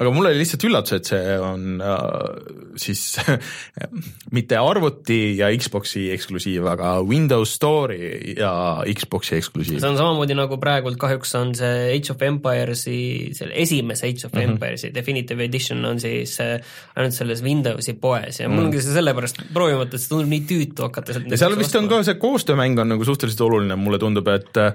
aga 0.00 0.12
mul 0.14 0.30
oli 0.30 0.40
lihtsalt 0.40 0.64
üllatus, 0.68 0.96
et 0.96 1.10
see 1.12 1.36
on 1.42 1.82
äh, 1.84 2.06
siis 2.80 3.04
mitte 4.36 4.60
arvuti 4.60 5.20
ja 5.40 5.50
Xbox'i 5.52 6.06
eksklusiiv, 6.14 6.70
aga 6.72 6.96
Windows 7.04 7.52
Store'i 7.58 8.36
ja 8.38 8.52
Xbox'i 8.88 9.36
eksklusiiv 9.40 9.82
see. 9.82 9.90
on 9.90 10.00
samamoodi 10.00 10.38
nagu 10.38 10.60
praegult 10.62 11.00
kahjuks 11.00 11.36
on 11.36 11.52
see 11.58 11.92
Age 11.92 12.14
of 12.14 12.24
Empires'i, 12.24 13.00
selle 13.36 13.54
esimese 13.62 14.06
Age 14.08 14.26
of 14.26 14.32
mm 14.32 14.38
Mhm. 14.38 14.46
-hmm. 14.46 14.52
Empires'i 14.56 14.90
Definitive 14.94 15.44
Edition 15.44 15.84
on 15.84 16.00
siis 16.00 16.36
äh, 16.40 16.60
ainult 16.96 17.14
selles 17.14 17.42
Windowsi 17.42 17.92
poes 18.00 18.40
ja 18.40 18.48
mul 18.48 18.64
ongi 18.66 18.80
see 18.82 18.92
sellepärast 18.94 19.42
proovimata, 19.54 19.96
et 19.96 20.00
see 20.02 20.08
tundub 20.08 20.28
nii 20.30 20.44
tüütu 20.50 20.82
hakata 20.88 21.12
sealt 21.12 21.24
Mhm. 21.26 21.32
ja 21.32 21.36
seal 21.38 21.56
vist 21.58 21.74
on 21.76 21.88
ka 21.88 22.02
see 22.04 22.14
koostöömäng 22.14 22.78
on 22.80 22.88
nagu 22.88 23.04
suhteliselt 23.04 23.40
oluline, 23.40 23.76
mulle 23.76 23.98
tundub, 23.98 24.28
et 24.28 24.56
äh, 24.56 24.72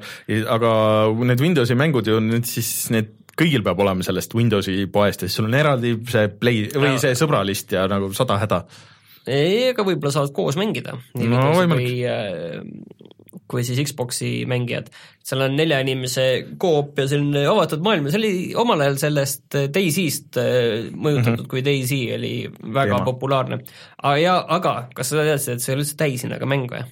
aga 0.48 0.72
need 1.26 1.40
Windowsi 1.42 1.76
mängud 1.76 2.08
ju 2.08 2.20
nüüd 2.20 2.44
siis 2.46 2.90
need 2.92 3.08
kõigil 3.42 3.64
peab 3.64 3.80
olema 3.80 4.04
sellest 4.04 4.34
Windowsi 4.36 4.86
poest 4.92 5.22
ja 5.22 5.28
siis 5.28 5.36
sul 5.40 5.46
on 5.46 5.54
eraldi 5.56 5.96
see 6.10 6.28
play 6.28 6.68
või 6.76 6.98
see 7.00 7.14
sõbralist 7.16 7.72
ja 7.72 7.88
nagu 7.88 8.12
sada 8.14 8.38
häda. 8.38 8.64
ei, 9.28 9.70
aga 9.70 9.84
võib-olla 9.84 10.12
saavad 10.12 10.34
koos 10.34 10.56
mängida. 10.58 10.92
No 11.16 11.22
Windowsi 11.22 11.60
võimalik. 11.62 11.88
Kui 13.48 13.62
äh, 13.62 13.66
siis 13.68 13.80
Xbox'i 13.88 14.32
mängijad. 14.50 14.90
seal 15.22 15.44
on 15.46 15.54
nelja 15.56 15.78
inimese 15.84 16.24
koop 16.60 16.98
ja 16.98 17.06
selline 17.08 17.44
avatud 17.48 17.84
maailm 17.86 18.08
ja 18.08 18.14
see 18.14 18.20
oli 18.22 18.32
omal 18.58 18.82
ajal 18.82 18.98
sellest 19.04 19.58
äh, 19.60 19.68
DayZ-st 19.74 20.40
äh, 20.42 20.88
mõjutatud 20.92 21.36
mm, 21.36 21.44
-hmm. 21.44 21.52
kui 21.52 21.64
DayZ 21.66 21.94
oli 22.18 22.34
väga. 22.50 22.96
Teema. 22.96 23.06
Populaarne. 23.06 23.60
ja, 24.22 24.40
aga 24.48 24.90
kas 24.96 25.10
sa 25.10 25.24
teadsid, 25.24 25.54
et 25.54 25.62
see 25.62 25.72
ei 25.72 25.76
ole 25.78 25.86
üldse 25.86 25.98
täishinnaga 26.00 26.50
mäng 26.50 26.68
või? 26.72 26.84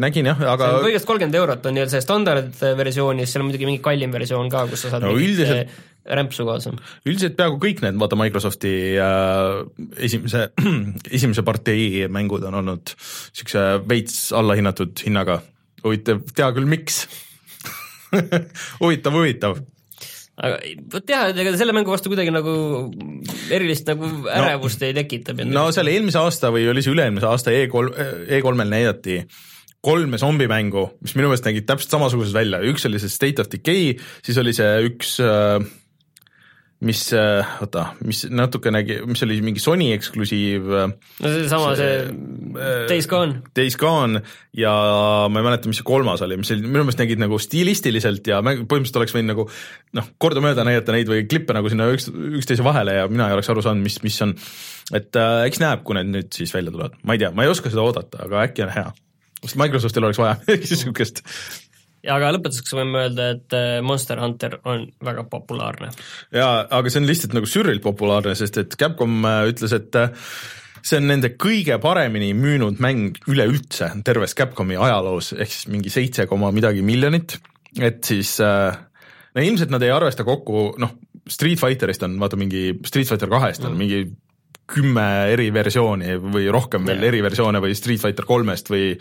nägin 0.00 0.26
jah, 0.26 0.38
aga 0.48 0.70
kõigest 0.80 1.04
kolmkümmend 1.04 1.36
eurot 1.36 1.66
on 1.68 1.74
nii-öelda 1.76 1.92
see 1.92 2.04
standardversioonis, 2.04 3.32
seal 3.32 3.42
on 3.44 3.50
muidugi 3.50 3.68
mingi 3.68 3.82
kallim 3.84 4.12
versioon 4.14 4.48
ka, 4.52 4.64
kus 4.70 4.86
sa 4.86 4.94
saad 4.94 5.04
No 5.04 5.12
üldiselt- 5.12 5.68
äh, 5.68 5.90
rämpsu 6.06 6.46
kaasa. 6.46 6.72
üldiselt 7.06 7.36
peaaegu 7.38 7.58
kõik 7.62 7.82
need 7.84 7.98
vaata 8.00 8.18
Microsofti 8.18 8.72
äh, 8.98 9.62
esimese, 10.02 10.48
esimese 11.18 11.44
partei 11.46 12.08
mängud 12.12 12.44
on 12.48 12.58
olnud 12.62 12.94
niisuguse 12.94 13.66
veits 13.88 14.18
allahinnatud 14.36 15.04
hinnaga. 15.06 15.40
huvitav, 15.84 16.24
tea 16.36 16.48
küll, 16.56 16.68
miks 16.70 17.04
huvitav, 18.82 19.14
huvitav. 19.16 19.62
aga 20.42 20.58
vot 20.92 21.14
jah, 21.14 21.30
et 21.30 21.40
ega 21.44 21.54
selle 21.60 21.74
mängu 21.76 21.92
vastu 21.92 22.12
kuidagi 22.12 22.34
nagu 22.34 22.54
erilist 23.52 23.88
nagu 23.90 24.10
ärevust 24.32 24.82
no, 24.82 24.90
ei 24.90 24.98
tekita. 25.02 25.36
no 25.48 25.68
seal 25.74 25.92
eelmise 25.92 26.20
aasta 26.22 26.52
või 26.54 26.68
oli 26.72 26.84
see 26.84 26.94
üle-eelmise 26.94 27.28
aasta 27.28 27.54
E3, 27.54 28.06
E3-l 28.28 28.68
näidati 28.68 29.22
kolme 29.82 30.18
zombimängu, 30.20 30.84
mis 31.02 31.16
minu 31.18 31.30
meelest 31.30 31.46
nägid 31.48 31.66
täpselt 31.66 31.96
samasugused 31.96 32.36
välja, 32.36 32.60
üks 32.70 32.86
oli 32.86 33.00
see 33.02 33.10
State 33.10 33.42
of 33.42 33.50
Decay, 33.50 33.96
siis 34.22 34.38
oli 34.38 34.54
see 34.54 34.68
üks 34.86 35.16
äh, 35.24 35.58
mis, 36.82 37.02
äh, 37.14 37.46
oota, 37.62 37.84
mis 38.06 38.24
natukenegi, 38.30 38.98
mis 39.06 39.22
oli 39.22 39.38
mingi 39.44 39.62
Sony 39.62 39.90
eksklusiiv. 39.94 40.66
no 40.66 41.30
seesama, 41.30 41.72
see, 41.78 41.90
see 42.08 42.56
äh, 42.58 42.82
Days 42.90 43.08
Gone. 43.10 43.42
Days 43.56 43.76
Gone 43.80 44.22
ja 44.58 44.72
ma 45.30 45.40
ei 45.42 45.46
mäleta, 45.46 45.70
mis 45.70 45.78
see 45.80 45.86
kolmas 45.86 46.24
oli, 46.26 46.38
mis 46.40 46.50
oli, 46.54 46.64
minu 46.66 46.82
meelest 46.82 47.02
nägid 47.02 47.22
nagu 47.22 47.38
stilistiliselt 47.42 48.26
ja 48.32 48.42
mäng, 48.44 48.64
põhimõtteliselt 48.66 49.00
oleks 49.02 49.16
võinud 49.16 49.32
nagu 49.32 49.46
noh, 49.98 50.12
kordamööda 50.22 50.66
näidata 50.66 50.96
neid 50.96 51.10
või 51.10 51.26
klippe 51.30 51.56
nagu 51.56 51.70
sinna 51.72 51.88
üks, 51.94 52.10
üksteise 52.10 52.66
vahele 52.66 52.98
ja 52.98 53.08
mina 53.10 53.30
ei 53.30 53.38
oleks 53.38 53.52
aru 53.52 53.64
saanud, 53.64 53.86
mis, 53.86 54.00
mis 54.06 54.18
on. 54.26 54.34
et 54.98 55.22
äh, 55.22 55.46
eks 55.46 55.62
näeb, 55.62 55.86
kui 55.86 55.98
need 55.98 56.10
nüüd 56.12 56.32
siis 56.34 56.54
välja 56.54 56.74
tulevad, 56.74 56.98
ma 57.06 57.16
ei 57.16 57.22
tea, 57.22 57.30
ma 57.36 57.46
ei 57.46 57.52
oska 57.52 57.70
seda 57.72 57.86
oodata, 57.86 58.24
aga 58.26 58.46
äkki 58.48 58.66
on 58.66 58.74
hea. 58.74 58.88
sest 59.44 59.60
Microsoftil 59.60 60.08
oleks 60.08 60.22
vaja 60.22 60.38
midagi 60.42 60.66
niisugust 60.66 61.22
ja 62.02 62.16
aga 62.16 62.32
lõpetuseks 62.36 62.74
võime 62.76 63.04
öelda, 63.04 63.28
et 63.36 63.56
äh, 63.56 63.76
Monster 63.84 64.20
Hunter 64.22 64.58
on 64.68 64.86
väga 65.04 65.26
populaarne. 65.30 65.92
jaa, 66.34 66.64
aga 66.68 66.92
see 66.92 67.02
on 67.02 67.08
lihtsalt 67.10 67.36
nagu 67.38 67.48
sürrilt 67.50 67.84
populaarne, 67.84 68.34
sest 68.38 68.58
et 68.62 68.76
Capcom 68.80 69.22
äh, 69.28 69.44
ütles, 69.52 69.74
et 69.76 69.98
äh, 69.98 70.10
see 70.82 70.98
on 70.98 71.08
nende 71.10 71.34
kõige 71.40 71.78
paremini 71.82 72.32
müünud 72.38 72.82
mäng 72.82 73.20
üleüldse 73.30 73.92
terves 74.06 74.36
Capcomi 74.38 74.78
ajaloos, 74.78 75.32
ehk 75.38 75.54
siis 75.54 75.70
mingi 75.72 75.92
seitse 75.94 76.26
koma 76.30 76.50
midagi 76.54 76.82
miljonit, 76.86 77.38
et 77.80 78.02
siis 78.04 78.36
no 78.42 79.44
ilmselt 79.46 79.70
nad 79.72 79.84
ei 79.86 79.94
arvesta 79.94 80.26
kokku, 80.26 80.72
noh, 80.82 80.98
Street 81.30 81.60
Fighterist 81.60 82.02
on 82.02 82.16
vaata 82.20 82.36
mingi, 82.36 82.72
Street 82.84 83.06
Fighter 83.06 83.30
kahest 83.30 83.62
on 83.64 83.76
mm. 83.76 83.78
mingi 83.78 84.00
kümme 84.72 85.04
eriversiooni 85.32 86.16
või 86.22 86.48
rohkem 86.52 86.86
veel 86.88 87.04
eriversioone 87.10 87.60
või 87.62 87.76
Street 87.76 88.00
Fighter 88.02 88.26
kolmest 88.28 88.70
või, 88.72 88.92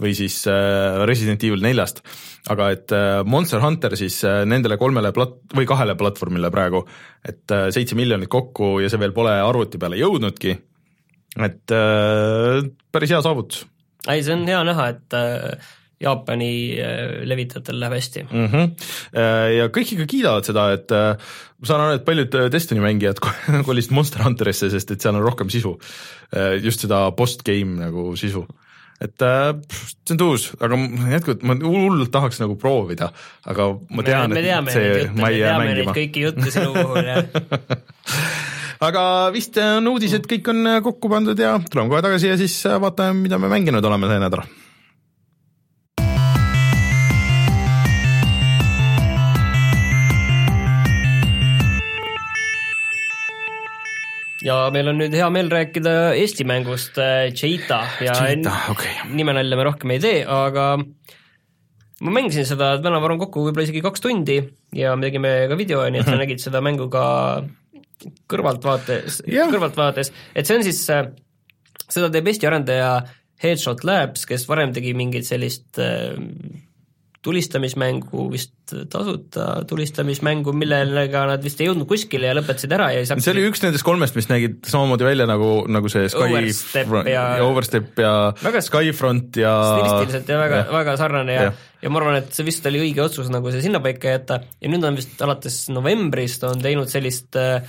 või 0.00 0.14
siis 0.18 0.42
äh, 0.50 1.00
Resident 1.08 1.44
Evil 1.46 1.62
neljast. 1.64 2.02
aga 2.50 2.70
et 2.74 2.94
äh, 2.96 3.22
Monster 3.24 3.62
Hunter 3.62 3.96
siis 4.00 4.20
äh, 4.24 4.42
nendele 4.48 4.78
kolmele 4.80 5.12
plat- 5.16 5.38
või 5.56 5.68
kahele 5.68 5.96
platvormile 6.00 6.50
praegu, 6.50 6.84
et 7.24 7.52
seitse 7.74 7.98
miljonit 7.98 8.30
kokku 8.32 8.78
ja 8.82 8.90
see 8.90 9.00
veel 9.00 9.14
pole 9.16 9.34
arvuti 9.40 9.78
peale 9.78 9.98
jõudnudki. 10.00 10.56
et 11.46 11.72
päris 12.92 13.12
hea 13.12 13.20
saavutus. 13.22 13.66
ei, 14.08 14.22
see 14.22 14.34
on 14.34 14.48
hea 14.48 14.64
näha, 14.66 14.88
et 14.88 15.20
Jaapani 16.00 16.80
levitajatel 17.28 17.76
läheb 17.76 17.92
hästi 17.98 18.22
mm. 18.24 18.46
-hmm. 18.48 18.70
ja 19.58 19.68
kõik 19.68 19.92
ikka 19.94 20.06
kiidavad 20.08 20.48
seda, 20.48 20.70
et 20.72 20.94
ma 21.60 21.68
saan 21.68 21.84
aru, 21.84 21.98
et 21.98 22.06
paljud 22.06 22.38
äh, 22.38 22.48
Destiny 22.52 22.82
mängijad 22.84 23.20
kolisid 23.68 23.94
Monster 23.96 24.24
Hunterisse, 24.24 24.70
sest 24.72 24.94
et 24.94 25.04
seal 25.04 25.18
on 25.18 25.24
rohkem 25.24 25.52
sisu. 25.52 25.76
Äh, 26.32 26.56
just 26.64 26.86
seda 26.86 27.06
post-game 27.16 27.78
nagu 27.82 28.10
sisu. 28.20 28.46
et 29.00 29.22
äh, 29.24 29.54
see 29.72 30.12
on 30.12 30.20
tuus, 30.20 30.50
aga 30.60 30.76
jätkuvalt 31.14 31.44
ma 31.48 31.54
hullult 31.62 32.10
tahaks 32.12 32.40
nagu 32.42 32.58
proovida, 32.60 33.08
aga 33.48 33.70
ma 33.96 34.04
tean, 34.04 34.34
et 34.36 34.44
teame 34.44 34.74
see, 34.74 35.06
ma 35.16 35.30
ei 35.32 35.40
jää 35.40 35.54
mängima. 35.56 35.94
kõiki 35.96 36.26
jutte 36.26 36.52
sinu 36.52 36.74
puhul, 36.76 37.08
jah 37.08 37.24
aga 38.90 39.02
vist 39.32 39.56
on 39.60 39.88
uudised 39.94 40.28
kõik 40.28 40.52
on 40.52 40.74
kokku 40.84 41.08
pandud 41.12 41.40
ja 41.40 41.56
tuleme 41.64 41.88
kohe 41.92 42.04
tagasi 42.04 42.28
ja 42.28 42.36
siis 42.40 42.58
vaatame, 42.80 43.22
mida 43.24 43.40
me 43.40 43.48
mänginud 43.52 43.88
oleme 43.88 44.12
see 44.12 44.20
nädal 44.20 44.44
ja 54.44 54.56
meil 54.74 54.90
on 54.92 55.00
nüüd 55.00 55.14
hea 55.16 55.28
meel 55.32 55.50
rääkida 55.52 55.94
Eesti 56.18 56.46
mängust 56.48 56.98
Cheetah 57.36 57.96
äh, 57.98 58.04
ja 58.08 58.16
Cheetah, 58.16 58.68
okay. 58.72 58.94
nimenalja 59.12 59.58
me 59.58 59.66
rohkem 59.68 59.94
ei 59.94 60.02
tee, 60.02 60.20
aga 60.24 60.72
ma 62.00 62.14
mängisin 62.16 62.48
seda 62.48 62.72
täna 62.82 63.00
varem 63.02 63.20
kokku 63.20 63.44
võib-olla 63.46 63.68
isegi 63.68 63.84
kaks 63.84 64.04
tundi 64.04 64.38
ja 64.76 64.94
me 64.96 65.08
tegime 65.08 65.34
ka 65.50 65.58
video, 65.60 65.84
nii 65.84 66.02
et 66.02 66.08
sa 66.08 66.14
mhm. 66.14 66.22
nägid 66.24 66.42
seda 66.42 66.62
mängu 66.64 66.88
ka 66.92 67.04
kõrvaltvaates 68.30 69.22
yeah., 69.28 69.50
kõrvaltvaates, 69.52 70.12
et 70.34 70.48
see 70.48 70.56
on 70.56 70.66
siis, 70.66 70.82
äh, 70.94 71.10
seda 71.86 72.08
teeb 72.12 72.32
Eesti 72.32 72.48
arendaja 72.48 72.94
Headshot 73.40 73.84
Labs, 73.88 74.26
kes 74.28 74.44
varem 74.48 74.72
tegi 74.76 74.94
mingit 74.96 75.28
sellist 75.28 75.80
äh, 75.80 76.16
tulistamismängu, 77.22 78.30
vist 78.32 78.72
tasuta 78.88 79.64
tulistamismängu, 79.68 80.54
millega 80.56 81.26
nad 81.28 81.42
vist 81.44 81.60
ei 81.60 81.68
jõudnud 81.68 81.88
kuskile 81.90 82.30
ja 82.30 82.36
lõpetasid 82.38 82.72
ära 82.72 82.86
ja 82.94 83.02
siis 83.02 83.12
hakkasid 83.12 83.28
see 83.28 83.34
oli 83.34 83.50
üks 83.50 83.64
nendest 83.64 83.84
kolmest, 83.84 84.16
mis 84.16 84.30
nägid 84.30 84.62
samamoodi 84.70 85.04
välja 85.04 85.26
nagu, 85.28 85.50
nagu 85.68 85.90
see 85.92 86.08
Sky 86.08 86.30
Overstep 86.30 86.94
ja, 87.10 87.24
ja 87.40 87.44
Overstep 87.44 88.00
ja 88.00 88.12
väga, 88.40 88.62
Skyfront 88.64 89.36
ja 89.42 89.52
stilistiliselt 89.66 90.32
ja 90.32 90.38
väga, 90.40 90.62
väga 90.72 90.96
sarnane 91.00 91.36
ja, 91.36 91.50
ja 91.50 91.58
ja 91.80 91.88
ma 91.92 92.00
arvan, 92.00 92.18
et 92.20 92.32
see 92.36 92.44
vist 92.44 92.66
oli 92.68 92.80
õige 92.82 93.02
otsus 93.04 93.30
nagu 93.32 93.52
see 93.52 93.62
sinnapaika 93.64 94.14
jätta. 94.14 94.40
Ja 94.60 94.68
nüüd 94.72 94.84
on 94.84 94.98
vist 94.98 95.20
alates 95.24 95.62
novembrist 95.72 96.44
on 96.48 96.60
teinud 96.60 96.90
sellist 96.92 97.36
äh, 97.40 97.64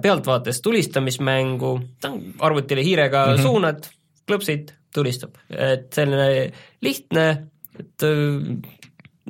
pealtvaates 0.00 0.62
tulistamismängu, 0.64 1.72
ta 2.00 2.12
on 2.14 2.34
arvutile 2.46 2.84
hiirega 2.86 3.26
mm 3.26 3.34
-hmm. 3.36 3.42
suunad, 3.42 3.88
klõpsid, 4.28 4.72
tulistab, 4.94 5.36
et 5.50 5.92
selline 5.92 6.50
lihtne, 6.82 7.26
et 7.78 8.06
äh, 8.08 8.79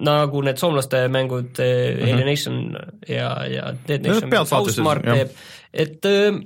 nagu 0.00 0.42
need 0.44 0.60
soomlaste 0.60 1.04
mängud 1.12 1.58
mm 1.58 2.00
-hmm. 2.00 2.12
Alienation 2.12 2.76
ja, 3.08 3.30
ja 3.46 3.74
Dead 3.88 4.06
Nation 4.06 4.32
Housemark 4.50 5.04
teeb, 5.04 5.32
et 5.72 6.04
äh, 6.08 6.40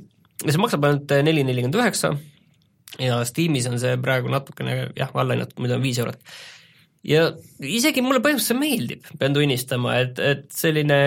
see 0.45 0.61
maksab 0.61 0.85
ainult 0.85 1.11
neli 1.23 1.45
nelikümmend 1.45 1.79
üheksa 1.79 2.17
ja 3.03 3.21
Steamis 3.27 3.67
on 3.71 3.79
see 3.83 3.97
praegu 4.03 4.31
natukene 4.33 4.77
jah, 4.97 5.11
alla 5.15 5.35
hinnatud, 5.35 5.63
muidu 5.63 5.77
on 5.79 5.83
viis 5.85 5.99
eurot. 6.03 6.21
ja 7.05 7.27
isegi 7.61 8.03
mulle 8.05 8.23
põhimõtteliselt 8.25 8.61
meeldib, 8.61 9.09
pean 9.19 9.35
tunnistama, 9.37 9.99
et, 10.05 10.19
et 10.19 10.47
selline, 10.55 11.01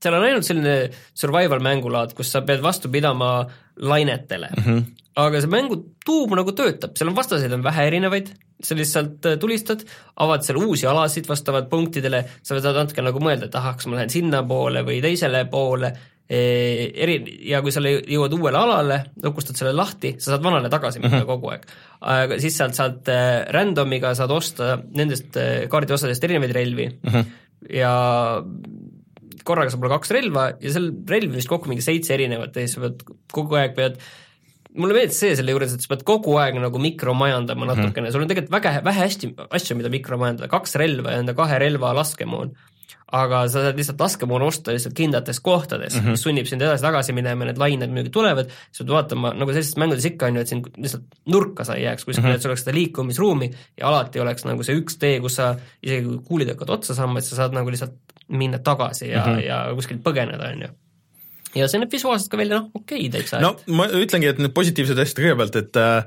seal 0.00 0.16
on 0.16 0.26
ainult 0.26 0.46
selline 0.46 0.76
survival 1.14 1.62
mängulaad, 1.64 2.14
kus 2.16 2.30
sa 2.32 2.44
pead 2.46 2.62
vastu 2.64 2.92
pidama 2.92 3.32
lainetele 3.80 4.50
mm. 4.56 4.64
-hmm 4.64 4.88
aga 5.20 5.40
see 5.42 5.50
mängu 5.50 5.76
tuum 6.06 6.30
nagu 6.38 6.52
töötab, 6.56 6.94
seal 6.96 7.10
on 7.10 7.16
vastaseid 7.16 7.52
on 7.52 7.64
vähe 7.64 7.86
erinevaid, 7.88 8.30
sa 8.62 8.76
lihtsalt 8.78 9.26
äh, 9.26 9.36
tulistad, 9.42 9.82
avad 10.22 10.44
seal 10.46 10.60
uusi 10.62 10.86
alasid 10.86 11.28
vastavalt 11.28 11.68
punktidele, 11.68 12.22
sa 12.42 12.60
saad 12.60 12.78
natuke 12.78 13.02
nagu 13.02 13.22
mõelda, 13.22 13.50
et 13.50 13.58
ahah, 13.58 13.74
kas 13.76 13.88
ma 13.90 13.98
lähen 13.98 14.12
sinnapoole 14.12 14.84
või 14.86 15.00
teisele 15.04 15.44
poole, 15.50 15.92
eri, 16.30 17.16
ja 17.50 17.58
kui 17.62 17.72
sa 17.74 17.82
jõuad 17.82 18.34
uuele 18.36 18.58
alale, 18.58 19.00
lukustad 19.24 19.58
selle 19.58 19.72
lahti, 19.74 20.14
sa 20.22 20.36
saad 20.36 20.44
vanale 20.44 20.70
tagasi 20.70 21.00
minna 21.00 21.16
mm 21.16 21.22
-hmm. 21.24 21.26
kogu 21.26 21.50
aeg. 21.50 21.66
aga 22.00 22.38
siis 22.38 22.56
sealt 22.56 22.74
saad 22.74 23.08
äh, 23.10 23.46
random'iga 23.50 24.14
saad 24.14 24.30
osta 24.30 24.78
nendest 24.94 25.36
äh, 25.36 25.66
kaardiosadest 25.68 26.24
erinevaid 26.24 26.52
relvi 26.54 26.86
mm 26.86 27.10
-hmm. 27.10 27.24
ja 27.74 27.92
korraga 29.50 29.74
saab 29.74 29.84
olla 29.84 29.98
kaks 29.98 30.14
relva 30.16 30.48
ja 30.62 30.74
seal 30.74 30.90
relvi 31.10 31.40
vist 31.40 31.50
kokku 31.50 31.70
mingi 31.70 31.84
seitse 31.84 32.14
erinevat 32.16 32.56
ja 32.56 32.64
siis 32.64 32.78
sa 32.78 32.84
pead 32.86 33.04
kogu 33.34 33.58
aeg 33.60 33.76
pead 33.78 34.00
mulle 34.78 34.94
meeldis 34.94 35.18
see 35.18 35.36
selle 35.38 35.54
juures, 35.54 35.72
et 35.74 35.84
sa 35.84 35.90
pead 35.90 36.04
kogu 36.06 36.36
aeg 36.42 36.58
nagu 36.62 36.82
mikromajandama 36.82 37.64
mhm. 37.64 37.70
natukene 37.72 37.90
mm, 37.90 38.08
-hmm. 38.08 38.12
sul 38.14 38.24
on 38.24 38.30
tegelikult 38.30 38.56
väga 38.56 38.74
vähe 38.86 39.06
hästi 39.06 39.32
asju, 39.58 39.76
mida 39.78 39.92
mikromajandada, 39.92 40.50
kaks 40.52 40.76
relva 40.80 41.16
ja 41.16 41.24
enda 41.24 41.34
kahe 41.34 41.58
relva 41.58 41.94
laskemoon. 41.96 42.54
Aga 43.12 43.42
sa 43.48 43.64
saad 43.64 43.78
lihtsalt 43.78 44.00
laskemoona 44.00 44.48
osta 44.50 44.74
lihtsalt 44.74 44.94
kindlates 44.98 45.40
kohtades 45.40 45.94
mm, 45.94 46.00
-hmm. 46.00 46.16
mis 46.16 46.22
sunnib 46.26 46.46
sind 46.46 46.62
edasi-tagasi 46.62 47.14
minema 47.16 47.44
ja 47.44 47.50
need 47.50 47.62
lained 47.62 47.90
muidugi 47.90 48.12
tulevad, 48.14 48.50
sa 48.72 48.84
pead 48.84 48.92
vaatama, 48.94 49.32
nagu 49.38 49.54
sellistes 49.54 49.78
mängudes 49.82 50.06
ikka 50.06 50.26
on 50.26 50.38
ju, 50.38 50.44
et 50.44 50.52
sind 50.52 50.68
lihtsalt 50.76 51.18
nurka 51.26 51.64
sa 51.64 51.74
ei 51.74 51.84
jääks 51.84 52.04
kuskile 52.04 52.26
mm, 52.26 52.32
-hmm. 52.32 52.36
et 52.36 52.42
sul 52.42 52.50
oleks 52.50 52.64
seda 52.64 52.76
liikumisruumi 52.76 53.50
ja 53.80 53.88
alati 53.88 54.20
oleks 54.20 54.44
nagu 54.44 54.66
see 54.66 54.78
üks 54.78 54.98
tee, 54.98 55.20
kus 55.20 55.40
sa 55.40 55.54
isegi 55.82 56.06
kui 56.06 56.18
kuulid 56.28 56.52
hakkavad 56.54 56.78
otsa 56.78 56.94
saama, 56.94 57.18
et 57.18 57.24
sa 57.24 57.36
saad 57.36 57.56
nagu 57.56 57.70
lihtsalt 57.70 57.98
minna 58.28 58.58
tagasi 58.58 59.08
ja 59.10 59.26
mm, 59.26 59.34
-hmm. 59.34 59.46
ja 59.46 59.64
kuskilt 59.74 60.02
põgeneda, 60.06 60.52
on 60.52 60.62
ju 60.62 60.68
ja 61.54 61.68
see 61.68 61.80
näeb 61.82 61.92
visuaalselt 61.92 62.30
ka 62.30 62.38
välja 62.38 62.60
noh, 62.60 62.70
okei 62.74 63.06
okay, 63.06 63.10
täitsa. 63.10 63.40
no 63.42 63.56
ma 63.66 63.88
ütlengi, 63.88 64.30
et 64.30 64.38
need 64.38 64.54
positiivsed 64.54 64.98
asjad 64.98 65.22
kõigepealt, 65.24 65.56
et 65.58 65.76
äh, 65.76 66.04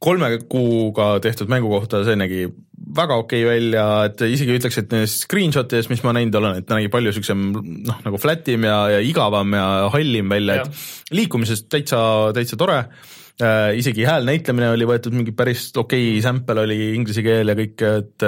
kolme 0.00 0.38
kuuga 0.48 1.12
tehtud 1.20 1.52
mängu 1.52 1.68
kohta 1.68 2.04
see 2.04 2.16
nägi 2.16 2.46
väga 2.80 3.18
okei 3.20 3.44
okay 3.44 3.58
välja, 3.58 3.84
et 4.08 4.22
isegi 4.24 4.56
ütleks, 4.56 4.80
et 4.80 4.92
nendest 4.94 5.24
screenshot 5.26 5.72
idest, 5.72 5.92
mis 5.92 6.02
ma 6.06 6.14
näinud 6.16 6.36
olen, 6.40 6.60
et 6.60 6.66
ta 6.68 6.78
nägi 6.78 6.90
palju 6.92 7.12
niisugusem 7.12 7.46
noh, 7.86 8.02
nagu 8.06 8.20
flat 8.20 8.48
im 8.52 8.66
ja, 8.66 8.82
ja 8.96 9.00
igavam 9.04 9.56
ja 9.56 9.66
hallim 9.92 10.32
välja, 10.32 10.62
et 10.62 11.14
liikumisest 11.14 11.68
täitsa, 11.70 12.00
täitsa 12.36 12.58
tore 12.60 12.78
äh,, 12.80 13.76
isegi 13.78 14.06
häälnäitlemine 14.08 14.72
oli 14.72 14.88
võetud 14.88 15.14
mingi 15.16 15.34
päris 15.36 15.68
okei 15.74 16.08
okay, 16.14 16.24
sample 16.24 16.64
oli 16.64 16.80
inglise 16.96 17.24
keel 17.26 17.52
ja 17.52 17.58
kõik, 17.60 17.86
et 18.00 18.26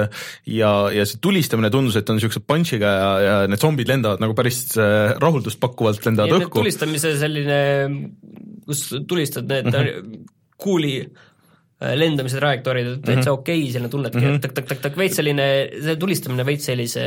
ja, 0.53 0.75
ja 0.95 1.09
see 1.09 1.23
tulistamine 1.25 1.73
tundus, 1.73 1.99
et 1.99 2.13
on 2.13 2.21
niisuguse 2.21 2.45
punch'iga 2.45 2.95
ja, 3.01 3.11
ja 3.25 3.35
need 3.51 3.63
zombid 3.63 3.91
lendavad 3.91 4.23
nagu 4.23 4.37
päris 4.39 4.65
äh, 4.77 5.17
rahuldust 5.23 5.63
pakkuvalt 5.63 6.05
lendavad 6.11 6.45
õhku. 6.45 6.61
tulistamise 6.61 7.17
selline, 7.21 7.61
kus 8.69 8.89
tulistad 9.09 9.49
need 9.49 9.73
mm 9.73 9.79
-hmm. 9.81 10.25
kuuli 10.61 10.97
lendamise 11.99 12.39
trajektoorid 12.39 12.89
olid 12.93 13.05
täitsa 13.07 13.31
Mhm. 13.33 13.41
okei 13.41 13.61
okay,, 13.61 13.73
selline 13.75 13.91
tunnedki 13.91 14.21
mm 14.21 14.29
-hmm. 14.29 14.41
tak-tak-tak-tak, 14.45 14.97
veits 14.99 15.17
selline, 15.19 15.47
see 15.87 15.97
tulistamine 15.97 16.47
veits 16.47 16.69
sellise 16.69 17.05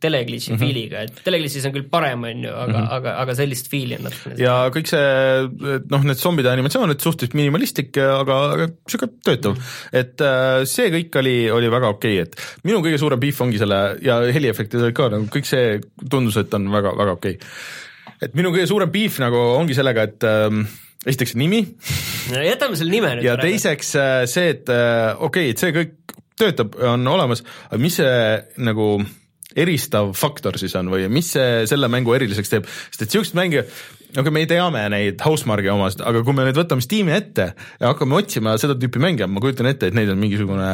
teleglitch'i 0.00 0.52
mm. 0.52 0.56
-hmm. 0.56 0.62
feel'iga, 0.64 1.02
et 1.04 1.20
teleglitch'is 1.26 1.66
on 1.68 1.74
küll 1.76 1.88
parem, 1.90 2.24
on 2.24 2.44
ju, 2.44 2.50
aga 2.50 2.78
mm, 2.78 2.84
-hmm. 2.84 2.94
aga, 2.96 3.14
aga 3.24 3.34
sellist 3.34 3.70
feel'i 3.72 3.98
on 3.98 4.06
natukene. 4.08 4.36
ja 4.40 4.54
kõik 4.74 4.90
see, 4.90 5.80
noh, 5.90 6.04
need 6.04 6.20
zombide 6.20 6.50
animatsioon, 6.50 6.94
et 6.94 7.00
suhteliselt 7.00 7.34
minimalistlik, 7.34 7.96
aga, 7.96 8.38
aga 8.56 8.68
sihuke 8.88 9.10
töötav. 9.24 9.58
et 9.92 10.20
äh, 10.20 10.64
see 10.64 10.90
kõik 10.94 11.18
oli, 11.20 11.36
oli 11.50 11.70
väga 11.70 11.88
okei 11.88 12.20
okay., 12.20 12.28
et 12.28 12.64
minu 12.64 12.80
kõige 12.84 12.98
suurem 12.98 13.20
beef 13.20 13.40
ongi 13.40 13.58
selle 13.58 13.82
ja 14.02 14.20
heliefektid 14.20 14.80
olid 14.80 14.96
ka 14.96 15.08
nagu 15.08 15.26
kõik 15.26 15.48
see 15.48 15.80
tundus, 16.10 16.36
et 16.40 16.54
on 16.54 16.70
väga, 16.72 16.96
väga 16.96 17.18
okei 17.18 17.36
okay.. 17.36 18.18
et 18.22 18.34
minu 18.34 18.54
kõige 18.54 18.66
suurem 18.70 18.90
beef 18.90 19.20
nagu 19.22 19.44
ongi 19.58 19.76
sellega, 19.76 20.08
et 20.08 20.24
ähm, 20.24 20.64
esiteks 21.04 21.34
nimi 21.40 21.62
jätame 22.32 22.78
selle 22.78 22.94
nime 22.94 23.16
nüüd 23.18 23.28
ja. 23.28 23.36
teiseks 23.40 23.94
äh, 24.00 24.14
see, 24.30 24.54
et 24.56 24.72
äh, 24.72 25.12
okei 25.18 25.50
okay,, 25.50 25.54
et 25.54 25.62
see 25.62 25.74
kõik 25.76 26.16
töötab, 26.40 26.74
on 26.82 27.06
olemas, 27.06 27.44
aga 27.68 27.78
mis 27.82 28.00
see 28.00 28.14
nagu 28.66 28.88
eristav 29.54 30.10
faktor 30.18 30.58
siis 30.58 30.74
on 30.78 30.90
või 30.90 31.06
mis 31.12 31.28
see 31.36 31.62
selle 31.70 31.90
mängu 31.92 32.14
eriliseks 32.16 32.50
teeb, 32.50 32.66
sest 32.90 33.04
et 33.06 33.14
siukseid 33.14 33.38
mänge, 33.38 33.62
okei, 34.20 34.32
me 34.34 34.44
teame 34.50 34.82
neid 34.92 35.22
Housemarque'i 35.24 35.72
omasid, 35.72 36.02
aga 36.06 36.22
kui 36.26 36.36
me 36.36 36.46
nüüd 36.48 36.58
võtame 36.58 36.84
Steam'i 36.84 37.14
ette 37.16 37.46
ja 37.80 37.90
hakkame 37.92 38.18
otsima 38.20 38.56
seda 38.60 38.76
tüüpi 38.80 39.02
mänge, 39.02 39.28
ma 39.30 39.42
kujutan 39.44 39.68
ette, 39.70 39.90
et 39.90 39.96
neid 39.98 40.10
on 40.12 40.20
mingisugune 40.22 40.68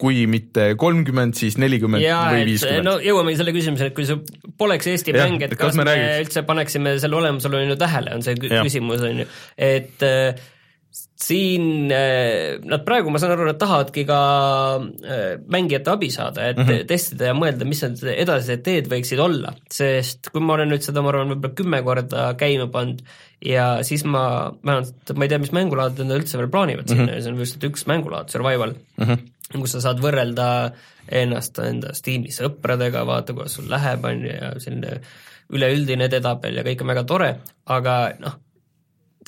kui 0.00 0.24
mitte 0.30 0.72
kolmkümmend, 0.80 1.36
siis 1.38 1.58
nelikümmend 1.60 2.04
või 2.04 2.46
viiskümmend. 2.50 2.86
no 2.88 2.96
jõuamegi 3.04 3.40
selle 3.40 3.54
küsimuseni, 3.56 3.92
et 3.92 3.96
kui 3.98 4.08
see 4.08 4.18
poleks 4.60 4.90
Eesti 4.92 5.14
Jah, 5.14 5.28
mäng, 5.28 5.44
et 5.46 5.54
kas, 5.56 5.70
kas 5.72 5.78
me 5.80 5.84
me, 5.84 5.90
räägiks- 5.92 6.26
üldse 6.26 6.44
paneksime 6.48 6.96
selle 7.02 7.20
olemasolu 7.20 7.62
on 7.62 7.72
ju 7.74 7.78
tähele, 7.80 8.14
on 8.16 8.26
see 8.26 8.36
Jah. 8.42 8.64
küsimus, 8.66 9.04
on 9.06 9.24
ju, 9.24 9.30
et 9.56 10.04
äh, 10.04 10.34
siin 11.24 11.92
äh, 11.94 12.60
nad 12.68 12.84
praegu, 12.86 13.12
ma 13.12 13.20
saan 13.22 13.34
aru, 13.34 13.46
nad 13.48 13.58
tahavadki 13.60 14.04
ka 14.08 14.20
äh, 14.80 15.22
mängijate 15.50 15.92
abi 15.94 16.10
saada, 16.12 16.50
et 16.50 16.58
mm 16.58 16.66
-hmm. 16.68 16.86
testida 16.90 17.30
ja 17.30 17.36
mõelda, 17.38 17.68
mis 17.68 17.82
need 17.82 18.02
edasised 18.14 18.64
teed 18.66 18.90
võiksid 18.92 19.22
olla, 19.24 19.54
sest 19.70 20.30
kui 20.32 20.44
ma 20.44 20.58
olen 20.58 20.74
nüüd 20.74 20.84
seda, 20.84 21.02
ma 21.02 21.12
arvan, 21.12 21.32
võib-olla 21.32 21.60
kümme 21.60 21.82
korda 21.86 22.26
käima 22.40 22.68
pannud 22.72 23.02
ja 23.44 23.82
siis 23.84 24.04
ma, 24.04 24.52
vähemalt 24.64 25.14
ma 25.16 25.24
ei 25.24 25.32
tea, 25.32 25.40
mis 25.42 25.52
mängulaad 25.56 26.00
nad 26.00 26.16
üldse 26.18 26.40
veel 26.40 26.50
plaanivad 26.52 26.88
sinna 26.88 27.06
mm, 27.06 27.12
-hmm. 27.12 27.22
see 27.22 27.32
on 27.32 27.38
vist 27.38 27.68
üks 27.70 27.86
mängulaad, 27.90 28.28
survival 28.32 28.74
mm, 28.74 29.04
-hmm. 29.04 29.60
kus 29.60 29.76
sa 29.76 29.80
saad 29.80 30.00
võrrelda 30.04 30.48
ennast 31.08 31.58
enda 31.58 31.92
Steam'i 31.94 32.32
sõpradega, 32.32 33.04
vaata, 33.06 33.36
kuidas 33.36 33.56
sul 33.58 33.68
läheb, 33.70 34.04
on 34.04 34.24
ju, 34.24 34.32
ja 34.32 34.54
selline 34.58 35.00
üleüldine 35.52 36.08
edetabel 36.08 36.56
ja 36.56 36.64
kõik 36.64 36.82
on 36.82 36.92
väga 36.94 37.04
tore, 37.04 37.30
aga 37.66 37.96
noh, 38.18 38.38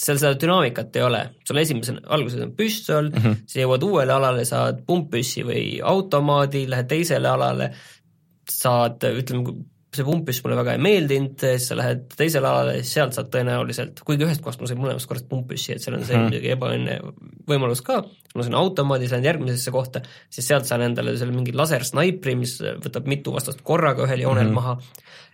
seal 0.01 0.19
seda 0.21 0.37
dünaamikat 0.41 0.97
ei 0.99 1.05
ole, 1.07 1.23
sul 1.47 1.61
esimesel, 1.61 2.01
alguses 2.13 2.43
on 2.45 2.53
püstol 2.57 3.11
mm, 3.11 3.23
-hmm. 3.23 3.39
sa 3.49 3.63
jõuad 3.63 3.87
uuele 3.87 4.13
alale, 4.13 4.45
saad 4.49 4.83
pumppüssi 4.87 5.45
või 5.47 5.65
automaadi, 5.95 6.67
lähed 6.71 6.91
teisele 6.91 7.31
alale, 7.31 7.71
saad, 8.51 9.05
ütleme, 9.09 9.57
see 9.97 10.05
pumppüss 10.05 10.43
mulle 10.45 10.59
väga 10.59 10.75
ei 10.77 10.83
meeldinud, 10.85 11.37
siis 11.41 11.71
sa 11.71 11.79
lähed 11.79 12.05
teisele 12.19 12.49
alale, 12.49 12.81
sealt 12.87 13.17
saad 13.17 13.31
tõenäoliselt, 13.33 14.03
kuigi 14.07 14.27
ühest 14.27 14.45
kohast 14.45 14.61
ma 14.61 14.69
sain 14.69 14.81
mõlemast 14.83 15.09
korrast 15.09 15.29
pumppüssi, 15.31 15.77
et 15.77 15.85
seal 15.85 15.97
on 15.99 16.05
see 16.07 16.21
muidugi 16.21 16.53
ebaõnne 16.53 16.99
võimalus 17.49 17.83
ka, 17.87 18.03
ma 18.35 18.47
sain 18.47 18.59
automaadis, 18.59 19.15
lähen 19.15 19.31
järgmisesse 19.31 19.73
kohta, 19.75 20.05
siis 20.29 20.49
sealt 20.51 20.69
saan 20.69 20.85
endale 20.91 21.17
selle 21.17 21.35
mingi 21.37 21.57
lasersnaipri, 21.57 22.37
mis 22.37 22.59
võtab 22.85 23.09
mitu 23.09 23.33
vastast 23.37 23.65
korraga 23.67 24.05
ühel 24.05 24.27
joonel 24.27 24.51
mm 24.51 24.53
-hmm. 24.53 24.61
maha, 24.61 24.77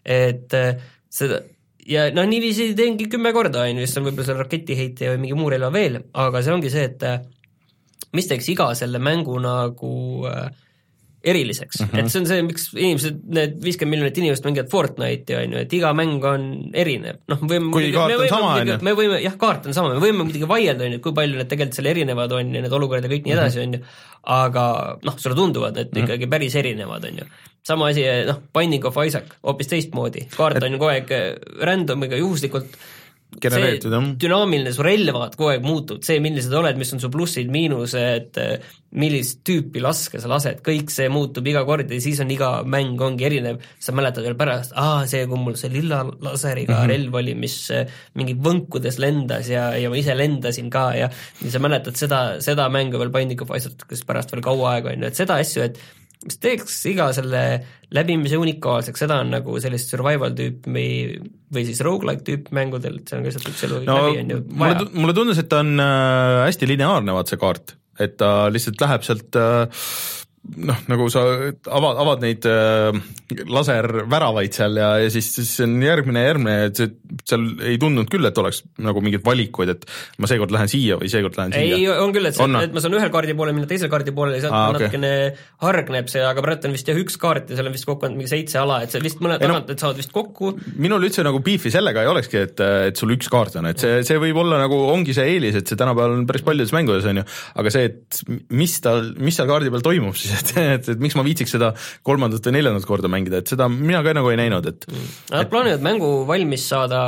et 0.04 0.54
äh, 0.58 0.76
seda 1.12 1.42
ja 1.88 2.08
no 2.14 2.24
niiviisi 2.28 2.72
teengi 2.78 3.08
kümme 3.10 3.32
korda, 3.34 3.64
on 3.66 3.82
ju, 3.82 3.86
siis 3.86 3.98
on 4.00 4.08
võib-olla 4.08 4.28
seal 4.28 4.42
raketiheitja 4.42 5.14
või 5.14 5.22
mingi 5.24 5.38
muu 5.38 5.50
relva 5.52 5.72
veel, 5.74 6.00
aga 6.12 6.42
see 6.42 6.54
ongi 6.54 6.72
see, 6.72 6.88
et 6.90 8.12
mis 8.16 8.28
teeks 8.28 8.50
iga 8.52 8.68
selle 8.78 9.00
mängu 9.02 9.38
nagu 9.42 9.94
äh, 10.30 10.46
eriliseks 11.24 11.80
mm, 11.80 11.88
-hmm. 11.88 12.00
et 12.00 12.12
see 12.12 12.20
on 12.20 12.26
see, 12.26 12.42
miks 12.46 12.64
inimesed, 12.74 13.18
need 13.36 13.58
viiskümmend 13.62 13.94
miljonit 13.94 14.18
inimest 14.18 14.46
mängivad 14.46 14.70
Fortnite'i 14.72 15.36
on 15.38 15.54
ju, 15.54 15.62
et 15.66 15.74
iga 15.78 15.92
mäng 15.96 16.24
on 16.26 16.46
erinev, 16.74 17.20
noh, 17.30 17.42
me 17.44 17.50
võime 17.54 17.70
Kuigi 17.74 17.92
kaart 17.94 18.16
on 18.16 18.28
sama, 18.32 18.52
on 18.60 18.72
ju. 18.72 18.78
me 18.88 18.94
võime, 18.98 19.20
jah, 19.22 19.36
kaart 19.38 19.68
on 19.70 19.76
sama, 19.76 19.92
me 19.94 20.02
võime 20.02 20.26
muidugi 20.26 20.48
vaielda, 20.50 20.88
on 20.88 20.96
ju, 20.96 21.02
kui 21.04 21.14
palju 21.18 21.38
need 21.38 21.50
tegelikult 21.52 21.78
seal 21.78 21.90
erinevad 21.92 22.34
on 22.38 22.54
ja 22.56 22.64
need 22.64 22.76
olukorrad 22.78 23.06
ja 23.06 23.12
kõik 23.12 23.28
nii 23.28 23.36
edasi, 23.36 23.62
on 23.62 23.78
ju, 23.78 23.82
aga 24.38 24.64
noh, 25.06 25.18
sulle 25.22 25.38
tunduvad 25.38 25.78
need 25.78 26.02
ikkagi 26.02 26.30
päris 26.34 26.58
erinevad, 26.58 27.06
on 27.10 27.22
ju. 27.22 27.28
sama 27.66 27.92
asi, 27.92 28.08
noh, 28.26 28.42
Binding 28.54 28.90
of 28.90 28.98
Isaac 29.06 29.36
hoopis 29.42 29.70
teistmoodi, 29.70 30.26
kaart 30.34 30.62
on 30.62 30.74
ju 30.74 30.82
kogu 30.82 30.90
aeg 30.96 31.14
äh, 31.14 31.30
random'iga 31.62 32.18
juhuslikult 32.18 32.74
genereeritud 33.40 33.92
jah. 33.94 34.06
dünaamiline, 34.20 34.72
su 34.74 34.84
relvad 34.84 35.36
kogu 35.38 35.54
aeg 35.54 35.64
muutuvad, 35.64 36.04
see, 36.06 36.20
milline 36.22 36.44
sa 36.44 36.60
oled, 36.60 36.78
mis 36.80 36.92
on 36.94 37.02
su 37.02 37.10
plussid, 37.12 37.50
miinused, 37.52 38.40
millist 39.00 39.40
tüüpi 39.48 39.80
laske 39.80 40.20
sa 40.20 40.28
lased, 40.28 40.60
kõik 40.64 40.92
see 40.92 41.08
muutub 41.12 41.46
iga 41.48 41.62
kord 41.68 41.90
ja 41.90 42.00
siis 42.02 42.20
on 42.24 42.32
iga 42.34 42.50
mäng 42.68 43.00
ongi 43.00 43.26
erinev, 43.28 43.62
sa 43.80 43.94
mäletad 43.96 44.26
veel 44.26 44.36
pärast, 44.38 44.74
aa, 44.76 45.06
see, 45.10 45.24
kui 45.30 45.40
mul 45.40 45.56
see 45.60 45.72
lilla 45.72 46.02
laseriga 46.24 46.74
mm 46.74 46.82
-hmm. 46.82 46.92
relv 46.92 47.18
oli, 47.22 47.34
mis 47.34 47.56
eh, 47.70 47.88
mingi 48.14 48.36
võnkudes 48.36 49.00
lendas 49.00 49.48
ja, 49.48 49.70
ja 49.76 49.88
ma 49.88 49.96
ise 49.96 50.16
lendasin 50.18 50.70
ka 50.70 50.84
ja 50.96 51.08
ja 51.42 51.50
sa 51.50 51.58
mäletad 51.58 51.96
seda, 51.96 52.20
seda 52.40 52.68
mängu 52.68 52.98
veel 52.98 53.10
Binding 53.10 53.40
of 53.42 53.56
Isaac-ist 53.56 54.06
pärast 54.06 54.32
veel 54.32 54.42
kaua 54.44 54.76
aega, 54.76 54.92
on 54.92 55.02
ju, 55.02 55.08
et 55.08 55.16
seda 55.16 55.40
asju, 55.40 55.62
et 55.62 55.80
mis 56.26 56.38
teeks 56.42 56.78
iga 56.90 57.08
selle 57.16 57.42
läbimise 57.92 58.38
unikaalseks, 58.40 59.04
seda 59.04 59.20
on 59.22 59.32
nagu 59.34 59.58
sellist 59.62 59.92
survival 59.92 60.34
tüüpi 60.38 60.86
või 61.52 61.66
siis 61.68 61.82
rogu-like 61.84 62.24
tüüpi 62.26 62.56
mängudel, 62.56 63.00
et 63.00 63.10
see 63.10 63.18
on 63.18 63.26
lihtsalt 63.26 63.50
üks 63.52 63.66
elu 63.68 63.82
no 63.88 63.98
läbi, 63.98 64.22
on 64.22 64.34
ju 64.34 64.40
vaja. 64.62 64.88
mulle 64.94 65.16
tundus, 65.16 65.42
et 65.42 65.50
ta 65.52 65.60
on 65.64 65.74
äh, 65.82 66.40
hästi 66.46 66.70
lineaarne, 66.72 67.14
vaat 67.16 67.32
see 67.32 67.40
kaart, 67.42 67.76
et 68.00 68.16
ta 68.20 68.32
lihtsalt 68.52 68.80
läheb 68.84 69.06
sealt 69.06 69.40
äh, 69.40 69.86
noh, 70.42 70.78
nagu 70.90 71.06
sa 71.12 71.22
avad, 71.70 71.98
avad 72.02 72.22
neid 72.24 72.46
äh, 72.50 72.96
laserväravaid 73.46 74.56
seal 74.56 74.78
ja, 74.80 74.88
ja 75.04 75.10
siis, 75.12 75.28
siis 75.36 75.52
on 75.64 75.76
järgmine, 75.82 76.24
järgmine, 76.26 76.56
et 76.68 76.80
see, 76.80 76.90
seal 77.28 77.44
ei 77.68 77.78
tundnud 77.80 78.10
küll, 78.10 78.26
et 78.26 78.38
oleks 78.42 78.62
nagu 78.82 79.02
mingeid 79.04 79.22
valikuid, 79.26 79.70
et 79.76 79.86
ma 80.22 80.30
seekord 80.30 80.52
lähen 80.54 80.70
siia 80.70 80.98
või 81.00 81.10
seekord 81.12 81.38
lähen 81.38 81.54
ei 81.58 81.70
siia., 81.76 81.94
on 82.02 82.14
küll, 82.14 82.26
et 82.28 82.38
et 82.38 82.74
ma 82.74 82.82
saan 82.82 82.98
ühel 82.98 83.12
kaardi 83.14 83.36
poole 83.38 83.54
minna 83.54 83.70
teisele 83.70 83.92
kaardi 83.92 84.14
poole 84.16 84.34
ja 84.36 84.44
sealt 84.46 84.58
Aa, 84.58 84.72
natukene 84.74 85.12
hargneb 85.62 86.10
see, 86.10 86.24
aga 86.26 86.44
praegu 86.44 86.68
on 86.68 86.76
vist 86.76 86.90
jah 86.90 86.98
üks 86.98 87.18
kaart 87.22 87.52
ja 87.52 87.58
seal 87.60 87.70
on 87.70 87.76
vist 87.76 87.86
kokku 87.88 88.08
ainult 88.08 88.20
mingi 88.20 88.34
seitse 88.34 88.58
ala, 88.60 88.80
et 88.82 88.94
see 88.94 89.02
vist 89.04 89.22
mõned 89.22 89.38
Ei 89.38 89.46
no- 89.46 89.60
tagant, 89.60 89.72
et 89.76 89.86
saavad 89.86 90.02
vist 90.02 90.12
kokku, 90.14 90.52
minul 90.82 91.06
üldse 91.06 91.24
nagu 91.26 91.38
beefi 91.44 91.70
sellega 91.72 92.02
ei 92.02 92.10
olekski, 92.10 92.42
et, 92.48 92.64
et 92.90 92.98
sul 92.98 93.14
üks 93.14 93.30
kaart 93.32 93.60
on, 93.62 93.70
et 93.70 93.80
see, 93.82 94.02
see 94.10 94.18
võib 94.20 94.42
olla 94.42 94.58
nagu 94.64 94.82
ongi 94.90 95.14
see 95.16 95.36
eelis, 95.36 95.62
et 95.62 95.70
see 95.70 95.78
tänapäeval 95.78 96.18
on 96.18 96.26
päris 96.28 96.44
paljudes 96.46 96.74
mängudes 96.74 97.06
on 97.08 97.22
ju, 97.22 97.26
aga 97.62 97.74
see, 97.74 97.88
et 97.92 98.22
mis 98.52 98.76
tal, 98.84 99.12
mis 99.22 99.38
seal 99.38 99.48
kaardi 99.50 99.72
peal 99.72 99.86
toimub 99.86 100.18
siis, 100.18 100.31
et, 100.38 100.52
et, 100.60 100.92
et 100.94 101.02
miks 101.02 101.16
ma 101.18 101.24
viitsiks 101.26 101.56
seda 101.56 101.72
kolmandat 102.06 102.46
või 102.48 102.58
neljandat 102.58 102.88
korda 102.88 103.10
mängida, 103.12 103.42
et 103.42 103.52
seda 103.52 103.68
mina 103.72 104.02
ka 104.04 104.14
nagu 104.16 104.32
ei 104.32 104.40
näinud, 104.40 104.68
et 104.72 104.86
nad 105.32 105.50
plaanivad 105.52 105.84
mängu 105.84 106.12
valmis 106.28 106.66
saada 106.72 107.02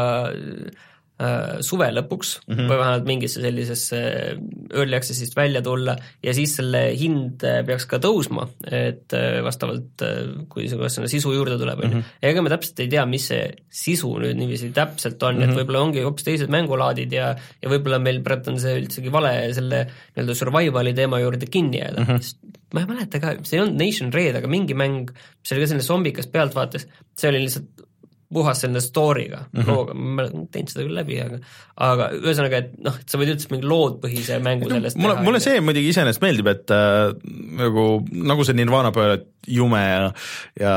suve 1.63 1.87
lõpuks 1.95 2.31
mm 2.43 2.55
-hmm. 2.55 2.71
või 2.71 2.79
vähemalt 2.81 3.05
mingisse 3.07 3.43
sellisesse 3.43 3.99
early 4.75 4.97
access'ist 4.99 5.37
välja 5.39 5.63
tulla 5.63 5.95
ja 6.23 6.35
siis 6.35 6.57
selle 6.59 6.81
hind 6.99 7.45
äh, 7.47 7.61
peaks 7.67 7.87
ka 7.87 8.01
tõusma, 8.03 8.49
et 8.67 9.15
äh, 9.15 9.39
vastavalt, 9.47 10.03
kui 10.51 10.67
sinna 10.69 11.07
sisu 11.11 11.33
juurde 11.37 11.59
tuleb, 11.61 11.85
on 11.87 11.95
ju. 11.95 12.03
ega 12.23 12.43
me 12.43 12.51
täpselt 12.51 12.83
ei 12.83 12.91
tea, 12.91 13.07
mis 13.07 13.29
see 13.31 13.47
sisu 13.71 14.11
nüüd 14.19 14.41
niiviisi 14.41 14.73
täpselt 14.75 15.23
on 15.23 15.37
mm, 15.37 15.43
-hmm. 15.43 15.55
et 15.55 15.61
võib-olla 15.61 15.85
ongi 15.87 16.03
hoopis 16.03 16.27
teised 16.27 16.51
mängulaadid 16.51 17.15
ja 17.15 17.31
ja 17.63 17.71
võib-olla 17.71 18.03
meil 18.03 18.21
praegu 18.27 18.51
on 18.51 18.59
see 18.59 18.75
üldsegi 18.81 19.13
vale 19.15 19.55
selle 19.55 19.85
nii-öelda 19.87 20.35
survival'i 20.35 20.95
teema 20.99 21.23
juurde 21.23 21.47
kinni 21.47 21.79
jääda 21.79 22.01
mm, 22.01 22.11
-hmm. 22.11 22.61
ma 22.75 22.81
ei 22.81 22.91
mäleta 22.91 23.23
ka, 23.23 23.37
see 23.47 23.61
ei 23.61 23.63
olnud 23.63 23.79
Nation 23.79 24.13
Raid, 24.13 24.35
aga 24.43 24.51
mingi 24.51 24.75
mäng, 24.75 25.15
mis 25.15 25.53
oli 25.55 25.63
ka 25.63 25.71
selline 25.71 25.87
zombikas 25.87 26.27
pealtvaates, 26.27 26.89
see 27.15 27.31
oli 27.31 27.47
lihtsalt 27.47 27.84
puhas 28.35 28.65
selline 28.65 28.83
story'ga 28.85 29.45
mm, 29.47 29.61
-hmm. 29.61 29.71
looga, 29.71 29.95
ma 29.95 30.27
teinud 30.53 30.73
seda 30.73 30.87
küll 30.87 30.99
läbi, 30.99 31.21
aga 31.25 31.41
aga 31.75 32.11
ühesõnaga, 32.21 32.63
et 32.63 32.75
noh, 32.87 32.97
et 33.01 33.11
sa 33.11 33.19
võid 33.19 33.35
üldse 33.35 33.51
mingi 33.51 33.67
loodpõhise 33.71 34.39
mängu 34.43 34.69
no, 34.69 34.79
sellest 34.79 35.01
mulle, 35.01 35.17
mulle 35.27 35.43
see 35.43 35.63
muidugi 35.65 35.91
iseenesest 35.91 36.23
meeldib, 36.23 36.51
et 36.53 36.75
äh, 36.75 37.11
nagu, 37.63 37.87
nagu 38.15 38.47
see 38.47 38.59
Nirvana 38.59 38.93
et 39.15 39.31
jume 39.51 39.81
ja, 39.81 40.05
ja 40.61 40.75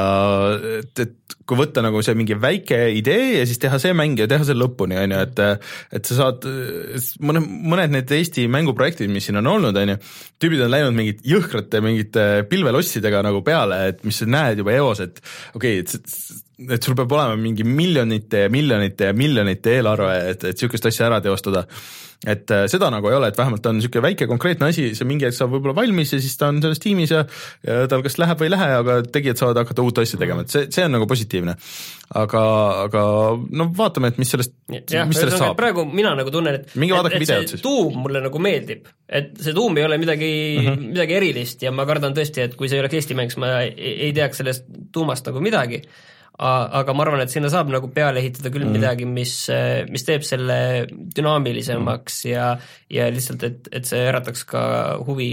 et, 0.80 1.04
et 1.06 1.36
kui 1.48 1.60
võtta 1.60 1.84
nagu 1.86 2.02
see 2.04 2.16
mingi 2.18 2.36
väike 2.40 2.80
idee 2.98 3.38
ja 3.38 3.46
siis 3.48 3.62
teha 3.62 3.80
see 3.82 3.94
mäng 3.96 4.20
ja 4.20 4.28
teha 4.30 4.48
see 4.48 4.58
lõpuni, 4.58 4.98
on 5.00 5.16
ju, 5.16 5.22
et 5.28 5.44
et 6.00 6.10
sa 6.10 6.18
saad, 6.18 6.48
mõne, 7.24 7.44
mõned 7.44 7.94
need 7.94 8.12
Eesti 8.18 8.48
mänguprojektid, 8.52 9.12
mis 9.12 9.30
siin 9.30 9.40
on 9.40 9.52
olnud, 9.54 9.78
on 9.78 9.94
ju, 9.94 10.00
tüübid 10.42 10.66
on 10.66 10.74
läinud 10.74 10.98
mingit 10.98 11.24
jõhkrate 11.28 11.82
mingite 11.84 12.28
pilvelossidega 12.50 13.24
nagu 13.28 13.44
peale, 13.46 13.80
et 13.94 14.04
mis 14.08 14.20
sa 14.20 14.28
näed 14.30 14.64
juba 14.64 14.76
eos, 14.76 15.04
et 15.06 15.22
okei 15.56 15.82
okay,, 15.84 16.02
et 16.02 16.47
et 16.58 16.84
sul 16.84 16.98
peab 16.98 17.14
olema 17.14 17.38
mingi 17.38 17.66
miljonite 17.68 18.48
ja 18.48 18.50
miljonite 18.50 19.12
ja 19.12 19.16
miljonite 19.16 19.78
eelarve, 19.78 20.18
et, 20.32 20.44
et 20.44 20.58
niisugust 20.58 20.90
asja 20.90 21.06
ära 21.12 21.20
teostada. 21.22 21.68
et 22.26 22.50
äh, 22.50 22.64
seda 22.66 22.88
nagu 22.90 23.12
ei 23.12 23.14
ole, 23.14 23.28
et 23.30 23.38
vähemalt 23.38 23.66
on 23.70 23.76
niisugune 23.78 24.02
väike 24.08 24.26
konkreetne 24.26 24.72
asi, 24.72 24.88
see 24.98 25.06
mingi 25.06 25.28
hetk 25.28 25.38
saab 25.38 25.52
võib-olla 25.54 25.76
valmis 25.78 26.16
ja 26.16 26.18
siis 26.18 26.34
ta 26.40 26.48
on 26.50 26.58
selles 26.64 26.82
tiimis 26.82 27.14
ja, 27.14 27.20
ja 27.62 27.84
tal 27.92 28.02
kas 28.02 28.18
läheb 28.18 28.42
või 28.42 28.50
ei 28.50 28.54
lähe, 28.56 28.70
aga 28.80 28.96
tegijad 29.06 29.44
saavad 29.44 29.62
hakata 29.62 29.86
uut 29.86 30.02
asja 30.02 30.18
tegema, 30.18 30.42
et 30.42 30.56
see, 30.56 30.66
see 30.74 30.88
on 30.88 30.98
nagu 30.98 31.06
positiivne. 31.10 31.56
aga, 32.24 32.42
aga 32.88 33.06
no 33.62 33.70
vaatame, 33.78 34.10
et 34.10 34.18
mis 34.18 34.34
sellest, 34.34 34.56
mis 34.72 34.90
sellest 34.90 35.38
saab. 35.38 35.54
praegu 35.62 35.86
mina 35.86 36.16
nagu 36.18 36.34
tunnen, 36.34 36.58
et 36.58 36.74
minge 36.74 36.98
vaadake 36.98 37.22
videot 37.22 37.54
siis. 37.54 37.62
tuum 37.62 38.02
mulle 38.08 38.26
nagu 38.26 38.42
meeldib, 38.42 38.90
et 39.06 39.38
see 39.38 39.54
tuum 39.54 39.78
ei 39.78 39.86
ole 39.86 40.02
midagi 40.02 40.34
mm, 40.34 40.66
-hmm. 40.66 40.92
midagi 40.98 41.20
erilist 41.22 41.70
ja 41.70 41.70
ma 41.70 41.86
kardan 41.86 42.18
tõesti, 42.18 42.50
et 42.50 42.58
kui 42.58 42.66
see 42.66 42.82
ei 42.82 42.88
oleks 42.88 42.98
Eesti 42.98 43.22
mäng, 43.22 43.30
siis 43.30 43.46
ma 43.46 43.60
ei, 43.62 44.00
ei 44.10 44.14
teaks 44.18 44.42
sellest 44.42 44.66
tuumast 44.90 45.30
nagu 45.30 45.44
midagi 45.44 45.86
aga 46.38 46.94
ma 46.94 47.06
arvan, 47.06 47.24
et 47.24 47.34
sinna 47.34 47.50
saab 47.50 47.72
nagu 47.74 47.90
peale 47.94 48.22
ehitada 48.22 48.52
küll 48.54 48.68
mm. 48.68 48.76
midagi, 48.78 49.08
mis, 49.10 49.36
mis 49.90 50.06
teeb 50.06 50.26
selle 50.28 50.60
dünaamilisemaks 50.88 52.20
mm. 52.26 52.32
ja, 52.32 52.50
ja 52.94 53.08
lihtsalt, 53.14 53.48
et, 53.48 53.72
et 53.74 53.90
see 53.90 54.04
ärataks 54.12 54.46
ka 54.50 54.62
huvi 55.08 55.32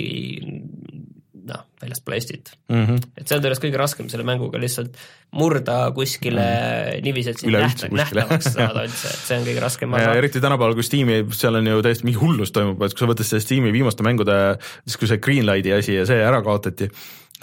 noh, 1.44 1.64
väljaspool 1.82 2.16
Eestit 2.16 2.52
mm. 2.68 2.84
-hmm. 2.86 3.00
et 3.18 3.28
see 3.28 3.36
on 3.36 3.42
tõenäoliselt 3.42 3.64
kõige 3.66 3.80
raskem 3.80 4.08
selle 4.12 4.26
mänguga, 4.26 4.60
lihtsalt 4.60 4.96
murda 5.36 5.78
kuskile 5.96 6.44
mm. 6.44 7.04
niiviisi, 7.04 7.34
et 7.34 7.42
sind 7.42 7.56
nähta, 7.56 7.90
nähtavaks 7.92 8.50
saada 8.54 8.84
üldse, 8.88 9.10
et 9.10 9.26
see 9.28 9.38
on 9.38 9.48
kõige 9.48 9.64
raskem 9.64 9.96
osa. 9.98 10.14
eriti 10.20 10.42
tänapäeval, 10.44 10.76
kus 10.78 10.88
Steam'i, 10.90 11.20
seal 11.36 11.60
on 11.60 11.68
ju 11.68 11.82
täiesti 11.84 12.08
mingi 12.08 12.20
hullus 12.22 12.54
toimub, 12.54 12.80
et 12.86 12.96
kui 12.96 13.04
sa 13.04 13.10
võtad 13.10 13.28
selle 13.28 13.44
Steam'i 13.44 13.74
viimaste 13.74 14.06
mängude, 14.06 14.38
siis 14.86 15.00
kui 15.00 15.10
see 15.10 15.20
Greenlighti 15.26 15.76
asi 15.76 15.98
ja 15.98 16.06
see 16.08 16.22
ära 16.24 16.40
kaotati, 16.46 16.88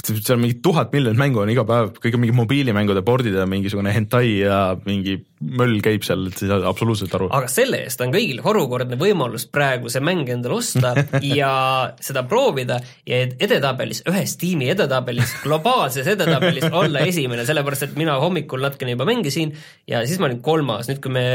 seal 0.01 0.39
mingi 0.41 0.57
tuhat 0.63 0.93
miljonit 0.95 1.19
mängu 1.19 1.41
on 1.43 1.49
iga 1.51 1.63
päev, 1.67 1.91
kõik 2.01 2.15
on 2.15 2.23
mingi 2.23 2.35
mobiilimängude 2.35 3.03
board'id 3.05 3.35
ja 3.37 3.45
mingisugune 3.49 3.91
hentai 3.93 4.25
ja 4.39 4.59
mingi 4.85 5.17
möll 5.59 5.81
käib 5.83 6.05
seal, 6.05 6.23
et 6.29 6.39
sa 6.39 6.45
ei 6.45 6.51
saa 6.51 6.69
absoluutselt 6.69 7.13
aru. 7.17 7.27
aga 7.35 7.49
selle 7.51 7.81
eest 7.85 8.01
on 8.03 8.13
kõigil 8.13 8.41
harukordne 8.45 8.97
võimalus 8.99 9.45
praegu 9.51 9.91
see 9.93 10.03
mäng 10.03 10.29
endale 10.33 10.57
osta 10.57 10.93
ja 11.41 11.53
seda 12.01 12.23
proovida 12.29 12.79
ja 13.07 13.21
edetabelis, 13.27 14.03
ühes 14.09 14.37
tiimi 14.41 14.71
edetabelis, 14.73 15.35
globaalses 15.43 16.07
edetabelis 16.15 16.69
olla 16.81 17.03
esimene, 17.07 17.45
sellepärast 17.47 17.89
et 17.89 17.99
mina 17.99 18.17
hommikul 18.21 18.63
natukene 18.63 18.95
juba 18.95 19.09
mängisin 19.09 19.53
ja 19.91 20.05
siis 20.07 20.21
ma 20.21 20.31
olin 20.31 20.41
kolmas, 20.45 20.89
nüüd 20.89 21.03
kui 21.03 21.13
me 21.13 21.27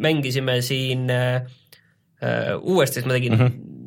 mängisime 0.00 0.58
siin 0.64 1.06
äh, 1.12 1.44
äh 2.22 2.56
uuesti, 2.58 3.00
siis 3.00 3.06
ma 3.06 3.20
tegin 3.20 3.38
mm 3.38 3.46
-hmm 3.46 3.81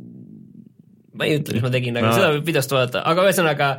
ma 1.16 1.28
ei 1.28 1.40
ütle, 1.40 1.58
mis 1.58 1.66
ma 1.66 1.72
tegin, 1.74 1.98
aga 2.00 2.12
no. 2.12 2.18
seda 2.18 2.34
võib 2.38 2.52
videost 2.52 2.76
vaadata, 2.76 3.06
aga 3.08 3.30
ühesõnaga 3.30 3.70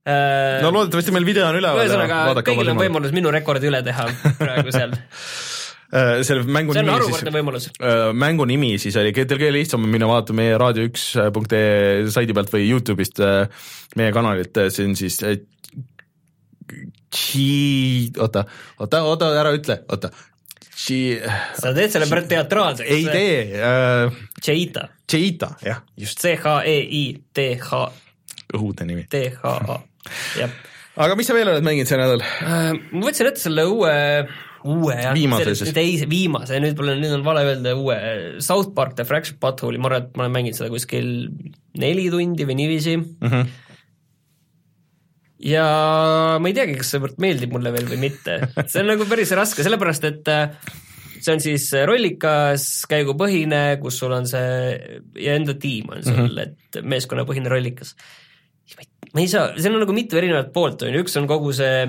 Äh, 0.00 0.62
no 0.64 0.70
loodetavasti 0.72 1.12
meil 1.12 1.26
video 1.28 1.44
on 1.44 1.58
üleval. 1.58 1.82
ühesõnaga, 1.84 2.40
kõigil 2.40 2.72
on 2.72 2.78
võimalus 2.80 3.12
minu 3.12 3.28
rekordi 3.34 3.68
üle 3.68 3.82
teha 3.84 4.06
praegu 4.38 4.72
seal 4.72 4.94
äh, 4.96 6.22
selle 6.24 6.46
mängu 6.48 6.72
see 6.72 6.80
on 6.80 6.92
harukordne 6.94 7.34
võimalus. 7.34 7.66
Äh, 7.76 8.06
mängu 8.16 8.46
nimi 8.48 8.70
siis 8.80 8.96
oli, 8.96 9.12
teil 9.12 9.36
kõige 9.36 9.52
lihtsam 9.58 9.84
on 9.84 9.92
minna 9.92 10.08
vaatama 10.08 10.40
meie 10.40 10.56
raadio1.ee 10.62 12.08
saidi 12.16 12.36
pealt 12.38 12.48
või 12.54 12.70
Youtube'ist 12.70 13.20
meie 14.00 14.16
kanalit, 14.16 14.62
see 14.72 14.88
on 14.88 14.96
siis 14.96 15.20
oota, 18.16 18.46
oota, 18.80 19.04
oota, 19.04 19.32
ära 19.36 19.52
ütle, 19.52 19.82
oota. 19.92 20.14
Sa 20.80 21.74
teed 21.76 21.92
selle 21.92 22.08
pärast 22.08 22.32
teatraalseks. 22.32 22.88
ei 22.88 23.04
tee 23.04 23.60
äh,. 23.60 24.20
Cheita. 24.40 24.88
Cheita, 25.10 25.54
jah, 25.64 25.84
just. 26.00 26.20
C-H-E-I-T-H. 26.24 27.84
õudne 28.58 28.88
nimi. 28.88 29.06
T-H-A 29.10 29.80
jah. 30.38 30.52
aga 31.00 31.16
mis 31.18 31.28
sa 31.28 31.36
veel 31.36 31.50
oled 31.52 31.66
mänginud 31.66 31.90
see 31.90 31.98
nädal 32.00 32.22
äh,? 32.24 32.70
ma 32.92 33.02
võtsin 33.06 33.30
ette 33.30 33.42
selle 33.42 33.66
uue 33.70 33.94
uue 34.68 34.96
jah, 34.98 35.16
teise, 35.72 36.04
viimase, 36.10 36.58
nüüd 36.60 36.76
pole, 36.76 36.98
nüüd 37.00 37.14
on 37.16 37.24
vale 37.24 37.46
öelda 37.48 37.72
uue, 37.78 37.96
South 38.44 38.74
Park 38.76 38.92
The 38.98 39.06
Fractured 39.08 39.40
Butthole'i, 39.40 39.80
ma 39.80 39.88
arvan, 39.88 40.04
et 40.04 40.18
ma 40.18 40.26
olen 40.26 40.36
mänginud 40.36 40.58
seda 40.58 40.68
kuskil 40.72 41.08
neli 41.80 42.10
tundi 42.12 42.44
või 42.48 42.58
niiviisi 42.58 42.98
mm. 42.98 43.30
-hmm. 43.30 43.48
ja 45.48 45.64
ma 46.36 46.52
ei 46.52 46.58
teagi, 46.58 46.76
kas 46.82 46.92
see 46.92 47.12
meeldib 47.24 47.56
mulle 47.56 47.72
veel 47.72 47.88
või 47.88 48.02
mitte, 48.04 48.36
see 48.66 48.84
on 48.84 48.92
nagu 48.92 49.08
päris 49.08 49.32
raske, 49.38 49.64
sellepärast 49.64 50.08
et 50.10 50.32
äh, 50.32 50.52
see 51.24 51.34
on 51.36 51.42
siis 51.44 51.68
rollikas, 51.86 52.66
käigupõhine, 52.90 53.78
kus 53.82 53.98
sul 54.02 54.12
on 54.16 54.26
see 54.30 54.78
ja 55.20 55.36
enda 55.38 55.54
tiim 55.60 55.92
on 55.92 56.02
sul 56.02 56.16
mm, 56.16 56.28
-hmm. 56.28 56.40
et 56.46 56.82
meeskonnapõhine 56.82 57.52
rollikas 57.52 57.94
ma 59.14 59.24
ei 59.24 59.28
saa, 59.30 59.50
seal 59.58 59.74
on 59.74 59.84
nagu 59.84 59.96
mitu 59.96 60.18
erinevat 60.20 60.52
poolt, 60.54 60.84
on 60.86 60.94
ju, 60.94 61.02
üks 61.04 61.16
on 61.20 61.28
kogu 61.30 61.52
see 61.56 61.88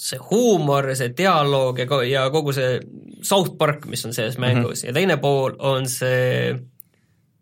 see 0.00 0.20
huumor, 0.30 0.88
see 0.96 1.12
dialoog 1.16 1.82
ja, 1.82 1.86
ja 2.08 2.22
kogu 2.32 2.54
see 2.56 2.78
South 3.26 3.56
Park, 3.60 3.84
mis 3.90 4.04
on 4.08 4.16
selles 4.16 4.38
mängus 4.40 4.80
mm 4.80 4.82
-hmm. 4.82 4.88
ja 4.88 4.92
teine 4.96 5.16
pool 5.20 5.56
on 5.58 5.88
see 5.88 6.56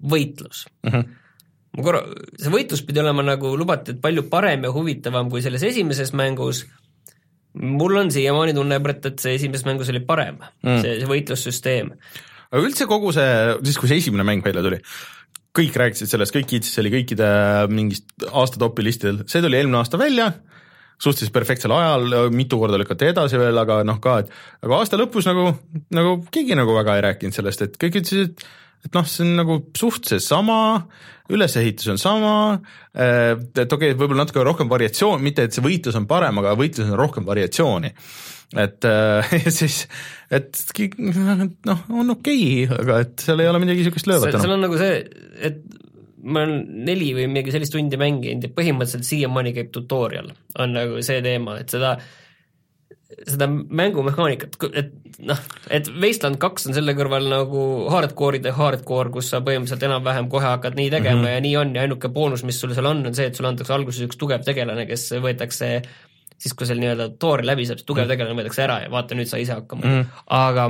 võitlus 0.03 0.67
mm. 0.83 0.91
-hmm. 0.91 1.05
ma 1.77 1.83
korra, 1.83 2.03
see 2.39 2.51
võitlus 2.51 2.83
pidi 2.87 3.01
olema 3.01 3.23
nagu 3.23 3.57
lubati, 3.57 3.95
et 3.95 4.01
palju 4.01 4.27
parem 4.31 4.65
ja 4.65 4.73
huvitavam 4.73 5.31
kui 5.31 5.43
selles 5.43 5.63
esimeses 5.63 6.13
mängus, 6.13 6.67
mul 7.55 7.97
on 8.01 8.11
siiamaani 8.13 8.55
tunne, 8.57 8.81
et, 8.93 9.07
et 9.13 9.23
see 9.23 9.37
esimeses 9.39 9.67
mängus 9.67 9.93
oli 9.93 10.03
parem 10.07 10.37
mm, 10.39 10.83
see, 10.83 10.99
see 11.01 11.09
võitlussüsteem. 11.11 11.95
aga 12.51 12.65
üldse 12.65 12.89
kogu 12.91 13.13
see, 13.17 13.31
siis 13.65 13.81
kui 13.81 13.91
see 13.91 14.03
esimene 14.03 14.27
mäng 14.29 14.45
välja 14.45 14.65
tuli, 14.65 14.81
kõik 15.59 15.79
rääkisid 15.83 16.11
sellest, 16.11 16.35
kõik 16.35 16.51
kiitsid, 16.53 16.75
see 16.75 16.85
oli 16.85 16.95
kõikide 16.99 17.31
mingist 17.73 18.29
aasta 18.29 18.61
topi 18.61 18.85
listidel, 18.87 19.25
see 19.31 19.43
tuli 19.45 19.59
eelmine 19.59 19.81
aasta 19.81 20.01
välja, 20.01 20.31
suhteliselt 20.99 21.35
perfektsel 21.35 21.75
ajal, 21.75 22.31
mitu 22.35 22.59
korda 22.61 22.79
lükati 22.81 23.13
edasi 23.13 23.41
veel, 23.41 23.59
aga 23.59 23.81
noh 23.87 24.01
ka, 24.03 24.21
et 24.23 24.65
aga 24.67 24.81
aasta 24.81 24.99
lõpus 25.01 25.29
nagu, 25.31 25.51
nagu 25.95 26.17
keegi 26.35 26.59
nagu 26.59 26.75
väga 26.77 26.99
ei 26.99 27.05
rääkinud 27.09 27.37
sellest, 27.37 27.65
et 27.65 27.79
kõik 27.81 28.01
ütlesid, 28.03 28.33
et 28.33 28.49
et 28.87 28.95
noh, 28.95 29.07
see 29.09 29.25
on 29.27 29.37
nagu 29.41 29.61
suht 29.77 30.09
seesama, 30.11 30.59
ülesehitus 31.35 31.91
on 31.93 32.01
sama, 32.01 32.33
et 32.95 33.59
okei 33.59 33.93
okay,, 33.93 33.97
võib-olla 33.99 34.25
natuke 34.25 34.45
rohkem 34.47 34.71
variatsioon, 34.71 35.21
mitte 35.25 35.45
et 35.45 35.57
see 35.57 35.65
võitlus 35.65 35.99
on 35.99 36.09
parem, 36.09 36.41
aga 36.41 36.57
võitluses 36.57 36.95
on 36.95 37.01
rohkem 37.01 37.27
variatsiooni 37.29 37.93
et 38.57 38.85
äh, 38.89 39.35
siis, 39.59 39.83
et 40.33 40.57
noh, 40.97 41.83
on 41.93 42.15
okei 42.15 42.65
okay,, 42.65 42.79
aga 42.81 43.03
et 43.05 43.27
seal 43.27 43.43
ei 43.45 43.51
ole 43.51 43.61
midagi 43.61 43.83
niisugust 43.83 44.09
löövat 44.09 44.33
enam. 44.33 44.45
seal 44.45 44.55
on 44.57 44.65
nagu 44.65 44.79
see, 44.81 45.03
et 45.45 45.61
ma 46.29 46.45
olen 46.47 46.63
neli 46.89 47.11
või 47.17 47.29
midagi 47.31 47.53
sellist 47.55 47.75
tundi 47.75 47.99
mänginud 48.01 48.49
ja 48.49 48.55
põhimõtteliselt 48.55 49.07
siiamaani 49.07 49.53
käib 49.57 49.69
tutorial, 49.75 50.33
on 50.59 50.75
nagu 50.75 51.03
see 51.05 51.21
teema, 51.25 51.59
et 51.63 51.77
seda 51.77 51.97
seda 53.09 53.47
mängumehaanikat, 53.49 54.57
et 54.77 54.91
noh, 55.25 55.39
et 55.73 55.87
Wasteland 56.03 56.37
kaks 56.43 56.69
on 56.69 56.77
selle 56.77 56.93
kõrval 56.97 57.25
nagu 57.31 57.63
hardcore'ide 57.93 58.53
hardcore, 58.57 59.13
kus 59.15 59.31
sa 59.33 59.41
põhimõtteliselt 59.45 59.87
enam-vähem 59.89 60.29
kohe 60.33 60.45
hakkad 60.45 60.77
nii 60.77 60.91
tegema 60.93 61.17
mm 61.17 61.25
-hmm. 61.25 61.39
ja 61.39 61.45
nii 61.47 61.55
on 61.57 61.73
ja 61.79 61.87
ainuke 61.87 62.11
boonus, 62.13 62.45
mis 62.45 62.61
sul 62.61 62.75
seal 62.77 62.91
on, 62.91 63.01
on 63.09 63.17
see, 63.17 63.31
et 63.31 63.39
sulle 63.39 63.49
antakse 63.49 63.73
alguses 63.73 64.05
üks 64.05 64.21
tugev 64.21 64.45
tegelane, 64.45 64.85
kes 64.91 65.09
võetakse 65.25 65.71
siis 66.39 66.55
kui 66.55 66.69
seal 66.69 66.83
nii-öelda 66.83 67.09
toor 67.19 67.43
läbi 67.47 67.65
saab, 67.67 67.81
siis 67.81 67.89
tugev 67.89 68.05
mm. 68.05 68.13
tegelane 68.13 68.37
võetakse 68.37 68.63
ära 68.67 68.77
ja 68.85 68.93
vaata, 68.93 69.17
nüüd 69.19 69.31
sa 69.31 69.41
ise 69.41 69.57
hakkama 69.57 69.87
mm. 69.87 69.97
-hmm. 69.97 70.23
aga 70.27 70.69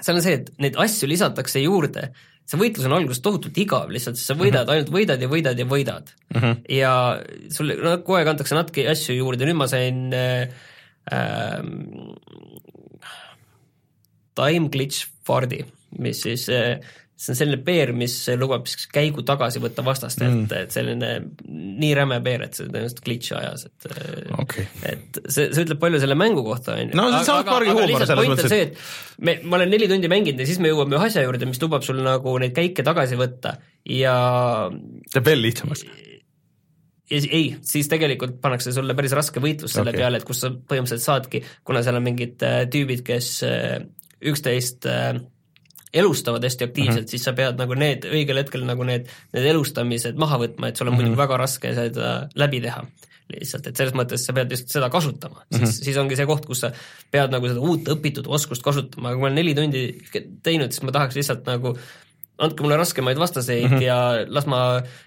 seal 0.00 0.16
on 0.16 0.22
see, 0.22 0.38
et 0.38 0.54
neid 0.62 0.78
asju 0.86 1.08
lisatakse 1.10 1.60
juurde, 1.64 2.06
see 2.46 2.62
võitlus 2.62 2.86
on 2.86 2.94
alguses 2.94 3.20
tohutult 3.26 3.58
igav 3.58 3.90
lihtsalt, 3.90 4.16
sest 4.16 4.30
sa 4.30 4.38
võidad 4.38 4.62
mm, 4.62 4.70
-hmm. 4.70 4.72
ainult 4.72 4.94
võidad 4.94 5.20
ja 5.20 5.28
võidad 5.34 5.58
ja 5.58 5.66
võidad 5.66 6.14
mm. 6.14 6.40
-hmm. 6.40 6.56
ja 6.78 6.94
sulle 7.50 7.76
no, 7.82 7.98
kogu 7.98 8.20
aeg 8.20 8.32
antakse 8.36 8.54
natuke 8.54 8.86
asju 8.88 9.18
juurde, 9.18 9.44
nüüd 9.44 9.58
ma 9.58 9.66
sain 9.66 10.14
äh, 10.14 10.48
äh, 11.12 11.60
time 14.36 14.70
glitch 14.72 15.08
fardi, 15.26 15.64
mis 16.02 16.22
siis 16.26 16.48
äh, 16.52 16.78
see 17.16 17.32
on 17.32 17.38
selline 17.38 17.58
peer, 17.64 17.90
mis 17.96 18.14
lubab 18.36 18.66
siis 18.68 18.88
käigu 18.92 19.22
tagasi 19.26 19.60
võtta 19.64 19.80
vastastelt 19.84 20.34
mm., 20.34 20.58
et 20.58 20.74
selline 20.74 21.12
nii 21.80 21.92
räme 21.96 22.18
peer, 22.24 22.44
et 22.44 22.58
see 22.58 22.66
tõenäoliselt 22.68 23.00
glitch'i 23.06 23.36
ajas, 23.38 23.64
et 23.70 23.86
okay. 24.36 24.66
et 24.84 25.20
see, 25.24 25.46
see 25.48 25.64
ütleb 25.64 25.80
palju 25.80 26.02
selle 26.02 26.18
mängu 26.18 26.44
kohta, 26.44 26.74
on 26.76 26.92
ju. 26.92 26.98
no 26.98 27.06
see 27.08 27.22
on 27.22 27.28
South 27.30 27.48
Park'i 27.48 27.72
huumor 27.72 28.04
selles 28.04 28.32
mõttes, 28.34 28.56
et 28.58 29.24
me, 29.24 29.38
ma 29.48 29.56
olen 29.60 29.72
neli 29.72 29.88
tundi 29.88 30.12
mänginud 30.12 30.44
ja 30.44 30.48
siis 30.50 30.60
me 30.60 30.72
jõuame 30.72 30.98
ühe 30.98 31.08
asja 31.08 31.24
juurde, 31.24 31.48
mis 31.48 31.62
lubab 31.64 31.86
sul 31.88 32.04
nagu 32.04 32.36
neid 32.42 32.52
käike 32.56 32.84
tagasi 32.84 33.16
võtta 33.20 33.56
ja 33.96 34.18
teeb 35.14 35.32
veel 35.32 35.40
lihtsamaks 35.48 35.86
ei, 37.10 37.56
siis 37.62 37.88
tegelikult 37.90 38.40
pannakse 38.42 38.72
sulle 38.74 38.96
päris 38.98 39.14
raske 39.16 39.42
võitlus 39.42 39.76
selle 39.76 39.92
okay. 39.92 40.02
peale, 40.02 40.20
et 40.20 40.26
kus 40.26 40.42
sa 40.42 40.50
põhimõtteliselt 40.50 41.04
saadki, 41.04 41.42
kuna 41.66 41.82
seal 41.86 41.98
on 42.00 42.06
mingid 42.06 42.42
äh, 42.46 42.64
tüübid, 42.72 43.04
kes 43.06 43.30
äh, 43.46 43.78
üksteist 44.26 44.88
äh, 44.90 45.14
elustavad 45.96 46.44
hästi 46.44 46.66
aktiivselt 46.66 46.96
mm, 46.96 47.04
-hmm. 47.04 47.10
siis 47.10 47.24
sa 47.24 47.32
pead 47.36 47.60
nagu 47.60 47.76
need 47.78 48.06
õigel 48.10 48.42
hetkel 48.42 48.64
nagu 48.68 48.84
need, 48.84 49.10
need 49.36 49.50
elustamised 49.52 50.18
maha 50.20 50.40
võtma, 50.42 50.70
et 50.70 50.76
sul 50.76 50.88
on 50.88 50.92
mm 50.92 50.98
-hmm. 50.98 51.02
muidugi 51.04 51.22
väga 51.22 51.36
raske 51.40 51.74
seda 51.74 52.14
läbi 52.34 52.60
teha 52.60 52.82
lihtsalt, 53.26 53.66
et 53.66 53.76
selles 53.76 53.94
mõttes 53.98 54.22
sa 54.22 54.34
pead 54.34 54.50
just 54.54 54.70
seda 54.70 54.90
kasutama 54.90 55.40
mm, 55.40 55.58
-hmm. 55.58 55.66
siis, 55.66 55.84
siis 55.88 55.96
ongi 55.96 56.16
see 56.16 56.26
koht, 56.26 56.46
kus 56.46 56.60
sa 56.62 56.72
pead 57.10 57.30
nagu 57.34 57.48
seda 57.48 57.60
uut 57.60 57.88
õpitud 57.96 58.26
oskust 58.26 58.62
kasutama, 58.62 59.08
aga 59.08 59.16
kui 59.16 59.22
ma 59.22 59.30
olen 59.30 59.40
neli 59.40 59.54
tundi 59.54 59.86
teinud, 60.42 60.72
siis 60.72 60.82
ma 60.86 60.94
tahaks 60.94 61.18
lihtsalt 61.18 61.46
nagu 61.46 61.76
andke 62.42 62.64
mulle 62.64 62.76
raskemaid 62.76 63.18
vastaseid 63.20 63.64
mm 63.70 63.78
-hmm. 63.78 63.82
ja 63.86 64.26
las 64.28 64.46
ma 64.46 64.60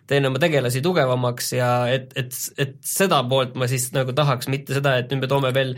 teen 0.08 0.26
oma 0.26 0.42
tegelasi 0.42 0.82
tugevamaks 0.82 1.54
ja 1.54 1.72
et, 1.88 2.12
et, 2.16 2.34
et 2.58 2.76
seda 2.82 3.22
poolt 3.24 3.56
ma 3.56 3.68
siis 3.68 3.92
nagu 3.94 4.14
tahaks, 4.18 4.48
mitte 4.48 4.74
seda, 4.78 4.98
et 4.98 5.12
nüüd 5.12 5.22
me 5.26 5.32
toome 5.32 5.54
veel 5.54 5.76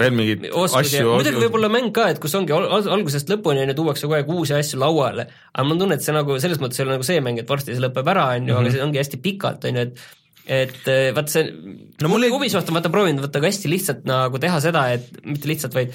veel 0.00 0.16
mingeid 0.18 0.48
asju 0.50 1.14
muidugi 1.14 1.40
võib 1.44 1.56
olla 1.60 1.70
mäng 1.72 1.92
ka, 1.94 2.08
et 2.12 2.20
kus 2.22 2.34
ongi 2.34 2.52
al 2.52 2.66
al 2.66 2.88
algusest 2.98 3.30
lõpuni 3.30 3.62
on 3.62 3.72
ju, 3.72 3.78
tuuakse 3.78 4.06
kogu 4.06 4.18
aeg 4.18 4.34
uusi 4.36 4.56
asju 4.56 4.80
lauale, 4.82 5.28
aga 5.52 5.64
mul 5.64 5.76
on 5.76 5.84
tunne, 5.84 5.98
et 5.98 6.06
see 6.06 6.16
nagu 6.16 6.38
selles 6.42 6.60
mõttes 6.62 6.80
ei 6.80 6.86
ole 6.86 6.96
nagu 6.96 7.06
see 7.06 7.20
mäng, 7.24 7.38
et 7.40 7.48
varsti 7.48 7.76
see 7.76 7.84
lõpeb 7.84 8.10
ära, 8.14 8.26
on 8.34 8.50
ju, 8.50 8.58
aga 8.58 8.74
see 8.74 8.84
ongi 8.84 9.00
hästi 9.02 9.22
pikalt, 9.24 9.64
on 9.70 9.80
ju, 9.80 9.86
et 9.88 10.04
et 10.44 10.88
vaat 11.16 11.30
see 11.32 11.44
No 12.02 12.10
mul 12.12 12.26
Ubisoft 12.28 12.68
on 12.68 12.76
vaata 12.76 12.90
proovinud 12.92 13.24
vaata 13.24 13.40
ka 13.40 13.48
hästi 13.48 13.70
lihtsalt 13.70 14.02
nagu 14.04 14.40
teha 14.42 14.58
seda, 14.60 14.82
et 14.92 15.06
mitte 15.24 15.48
lihtsalt, 15.48 15.72
vaid 15.72 15.94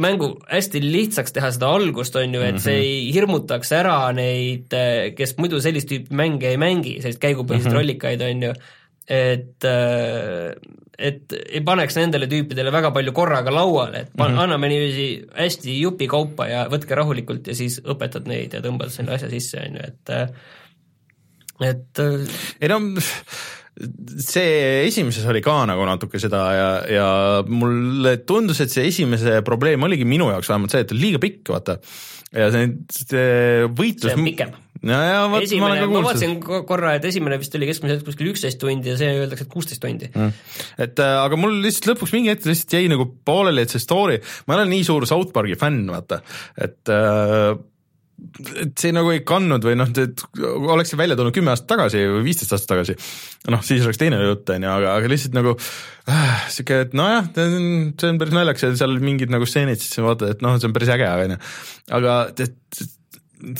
mängu 0.00 0.30
hästi 0.50 0.80
lihtsaks 0.84 1.32
teha 1.36 1.50
seda 1.54 1.68
algust, 1.76 2.16
on 2.16 2.34
ju, 2.34 2.40
et 2.42 2.60
see 2.60 2.74
Mhm. 2.74 2.82
ei 2.82 3.12
hirmutaks 3.14 3.72
ära 3.76 3.96
neid, 4.16 4.72
kes 5.16 5.36
muidu 5.38 5.60
sellist 5.60 5.88
tüüpi 5.90 6.10
mänge 6.16 6.48
ei 6.50 6.56
mängi, 6.60 6.96
selliseid 7.02 7.20
käigupõhiseid 7.22 7.66
mm 7.66 7.72
-hmm. 7.72 7.78
rollikaid, 7.80 8.22
on 8.22 8.42
ju, 8.48 8.52
et 9.10 9.64
et 11.00 11.32
ei 11.48 11.60
paneks 11.64 11.96
nendele 11.96 12.26
tüüpidele 12.28 12.70
väga 12.72 12.90
palju 12.92 13.12
korraga 13.16 13.50
lauale, 13.50 14.00
et 14.04 14.10
pan- 14.16 14.30
mm, 14.30 14.36
-hmm. 14.36 14.42
anname 14.42 14.68
niiviisi 14.68 15.06
hästi 15.38 15.80
jupikaupa 15.80 16.46
ja 16.48 16.66
võtke 16.68 16.94
rahulikult 16.94 17.46
ja 17.46 17.54
siis 17.54 17.80
õpetad 17.80 18.26
neid 18.28 18.52
ja 18.52 18.60
tõmbad 18.60 18.88
selle 18.92 19.12
asja 19.16 19.30
sisse, 19.30 19.58
on 19.66 19.76
ju, 19.76 19.82
et 19.86 20.10
et 21.60 21.98
ei 22.60 22.68
no 22.68 22.80
see 24.20 24.86
esimeses 24.86 25.26
oli 25.30 25.42
ka 25.44 25.54
nagu 25.68 25.84
natuke 25.88 26.20
seda 26.20 26.40
ja, 26.52 26.70
ja 26.90 27.10
mulle 27.48 28.18
tundus, 28.28 28.60
et 28.64 28.72
see 28.72 28.88
esimese 28.90 29.40
probleem 29.46 29.82
oligi 29.86 30.06
minu 30.08 30.28
jaoks 30.32 30.50
vähemalt 30.50 30.74
see, 30.74 30.84
et 30.84 30.96
liiga 30.96 31.20
pikk, 31.22 31.52
vaata. 31.54 31.78
ja 32.36 32.50
see, 32.54 32.66
see 32.94 33.70
võitlus 33.76 34.12
see 34.12 34.18
on 34.18 34.28
pikem. 34.28 34.52
ma 34.84 35.40
esimene, 35.40 35.70
olen 35.70 35.80
ma 35.80 35.88
kuulnud 35.88 36.08
vaatasin 36.10 36.36
ko- 36.44 36.62
korra, 36.68 36.94
et 36.98 37.08
esimene 37.08 37.40
vist 37.40 37.56
oli 37.56 37.70
keskmiselt 37.70 38.04
kuskil 38.06 38.32
üksteist 38.34 38.60
tundi 38.60 38.92
ja 38.92 38.98
see 39.00 39.10
öeldakse, 39.16 39.48
et 39.48 39.54
kuusteist 39.54 39.82
tundi 39.84 40.10
mm.. 40.12 40.36
et 40.86 41.04
äh, 41.04 41.16
aga 41.24 41.40
mul 41.40 41.60
lihtsalt 41.64 41.94
lõpuks 41.94 42.14
mingi 42.16 42.34
hetk 42.34 42.48
lihtsalt 42.50 42.76
jäi 42.76 42.92
nagu 42.92 43.08
pooleli, 43.24 43.64
et 43.64 43.72
see 43.72 43.82
story, 43.82 44.20
ma 44.44 44.56
ei 44.56 44.62
ole 44.62 44.70
nii 44.74 44.86
suur 44.88 45.08
South 45.08 45.32
Park'i 45.36 45.56
fänn, 45.60 45.88
vaata, 45.88 46.20
et 46.60 46.92
äh, 46.92 47.56
et 48.62 48.72
see 48.80 48.92
nagu 48.94 49.10
ei 49.12 49.22
kandnud 49.26 49.64
või 49.66 49.76
noh, 49.78 49.90
et 49.90 50.24
oleks 50.40 50.92
see 50.92 51.00
välja 51.00 51.16
tulnud 51.18 51.34
kümme 51.36 51.52
aastat 51.52 51.70
tagasi 51.74 52.04
või 52.10 52.24
viisteist 52.28 52.54
aastat 52.56 52.74
tagasi, 52.74 52.96
noh 53.52 53.64
siis 53.66 53.84
oleks 53.86 54.00
teine 54.00 54.20
jutt, 54.22 54.52
on 54.54 54.66
ju, 54.66 54.70
aga, 54.76 54.94
aga 55.00 55.10
lihtsalt 55.10 55.36
nagu 55.36 55.56
äh, 55.56 56.46
sihuke, 56.52 56.84
et 56.86 56.96
nojah, 56.98 57.28
see 57.34 58.12
on 58.12 58.22
päris 58.22 58.36
naljakas 58.36 58.66
ja 58.66 58.72
seal 58.82 58.96
mingid 59.02 59.32
nagu 59.32 59.48
stseenid, 59.48 59.82
siis 59.82 60.00
vaatad, 60.04 60.36
et 60.36 60.46
noh, 60.46 60.56
see 60.60 60.70
on 60.70 60.76
päris 60.76 60.94
äge, 60.96 61.10
on 61.10 61.36
ju, 61.36 61.42
aga 62.00 62.16
et, 62.46 62.56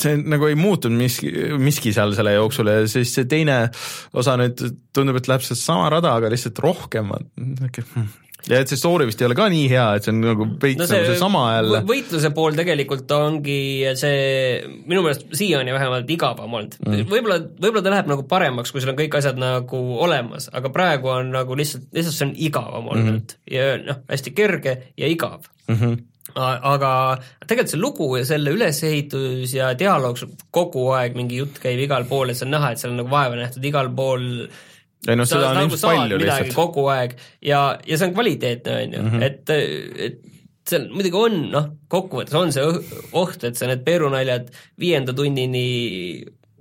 see 0.01 0.17
nagu 0.21 0.49
ei 0.49 0.57
muutunud 0.59 1.01
miski, 1.01 1.31
miski 1.61 1.93
seal 1.97 2.13
selle 2.17 2.35
jooksul 2.37 2.69
ja 2.69 2.81
siis 2.91 3.15
see 3.17 3.29
teine 3.31 3.63
osa 4.13 4.37
nüüd 4.41 4.61
tundub, 4.97 5.17
et 5.21 5.31
läheb 5.31 5.45
sedasama 5.47 5.89
rada, 5.95 6.13
aga 6.19 6.33
lihtsalt 6.33 6.61
rohkem. 6.61 7.13
Ja 8.49 8.61
et 8.63 8.71
see 8.73 8.81
story 8.81 9.07
vist 9.09 9.21
ei 9.21 9.29
ole 9.29 9.37
ka 9.39 9.49
nii 9.53 9.69
hea, 9.71 9.87
et 9.97 10.07
see 10.07 10.15
on 10.15 10.21
nagu 10.25 10.49
veits 10.63 10.81
no 10.81 10.89
nagu 10.89 11.09
seesama 11.11 11.45
jälle 11.57 11.81
võ-. 11.81 11.89
võitluse 11.93 12.33
pool 12.37 12.59
tegelikult 12.59 13.15
ongi 13.17 13.61
see 14.01 14.19
minu 14.87 15.05
meelest 15.05 15.27
siiani 15.37 15.75
vähemalt 15.77 16.11
igavam 16.17 16.59
olnud 16.61 16.79
mm.. 16.87 17.07
võib-olla, 17.11 17.41
võib-olla 17.61 17.85
ta 17.87 17.95
läheb 17.97 18.13
nagu 18.15 18.27
paremaks, 18.31 18.73
kui 18.73 18.85
sul 18.85 18.95
on 18.95 19.01
kõik 19.01 19.17
asjad 19.21 19.41
nagu 19.41 19.81
olemas, 20.07 20.51
aga 20.57 20.73
praegu 20.75 21.13
on 21.13 21.35
nagu 21.37 21.59
lihtsalt, 21.59 21.89
lihtsalt 21.97 22.17
see 22.17 22.29
on 22.29 22.37
igavam 22.51 22.93
olnud 22.95 23.11
mm 23.15 23.19
-hmm. 23.19 23.57
ja 23.57 23.73
noh, 23.85 24.05
hästi 24.11 24.37
kerge 24.37 24.77
ja 24.97 25.11
igav 25.11 25.49
Mm 25.71 25.77
-hmm. 25.77 25.99
Aga 26.63 27.19
tegelikult 27.47 27.71
see 27.71 27.81
lugu 27.81 28.17
ja 28.17 28.25
selle 28.25 28.51
ülesehitus 28.55 29.55
ja 29.55 29.73
dialoog, 29.79 30.19
kogu 30.51 30.91
aeg 30.95 31.17
mingi 31.19 31.41
jutt 31.41 31.59
käib 31.59 31.81
igal 31.83 32.05
pool, 32.05 32.31
et 32.31 32.39
see 32.39 32.47
on 32.47 32.55
näha, 32.55 32.71
et 32.71 32.79
seal 32.79 32.93
on 32.93 33.01
nagu 33.03 33.11
vaeva 33.11 33.39
nähtud 33.39 33.65
igal 33.65 33.91
pool 33.97 34.47
ei 35.09 35.17
noh, 35.17 35.25
seda 35.29 35.51
on 35.53 35.57
nagu 35.57 35.69
ilmselt 35.71 35.81
saad 35.85 35.97
palju 36.03 36.19
lihtsalt. 36.21 36.53
kogu 36.59 36.83
aeg 36.93 37.15
ja, 37.47 37.61
ja 37.87 37.97
see 38.01 38.09
on 38.11 38.17
kvaliteetne, 38.19 38.75
on 38.83 38.97
ju, 38.99 39.23
et, 39.25 39.53
et 40.09 40.19
seal 40.71 40.85
muidugi 40.93 41.17
on, 41.17 41.39
noh, 41.55 41.71
kokkuvõttes 41.91 42.37
on 42.37 42.53
see 42.55 42.67
oht, 43.17 43.47
et 43.49 43.57
sa 43.57 43.67
need 43.71 43.81
peerunaljad 43.87 44.51
viienda 44.79 45.15
tunnini 45.17 45.65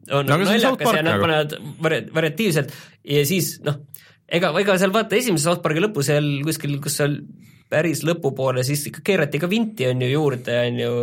on 0.09 0.25
No 0.25 0.37
naljakas 0.41 0.95
ja 0.95 1.03
nad 1.03 1.11
nagu. 1.11 1.21
panevad 1.27 1.51
vari- 1.83 2.07
variatiivselt 2.15 2.71
ja 3.05 3.25
siis 3.29 3.59
noh, 3.65 3.75
ega, 4.25 4.49
ega 4.57 4.77
seal 4.81 4.93
vaata 4.95 5.19
esimese 5.19 5.45
South 5.45 5.61
Park'i 5.61 5.83
lõpus 5.83 6.07
seal 6.09 6.29
kuskil, 6.47 6.79
kus 6.81 6.95
seal 7.01 7.19
päris 7.69 8.01
lõpupoole, 8.07 8.63
siis 8.65 8.87
ikka 8.89 9.03
keerati 9.05 9.37
ka 9.43 9.49
vinti 9.51 9.85
on 9.91 10.01
ju 10.01 10.07
juurde, 10.15 10.55
on 10.65 10.79
ju 10.81 10.93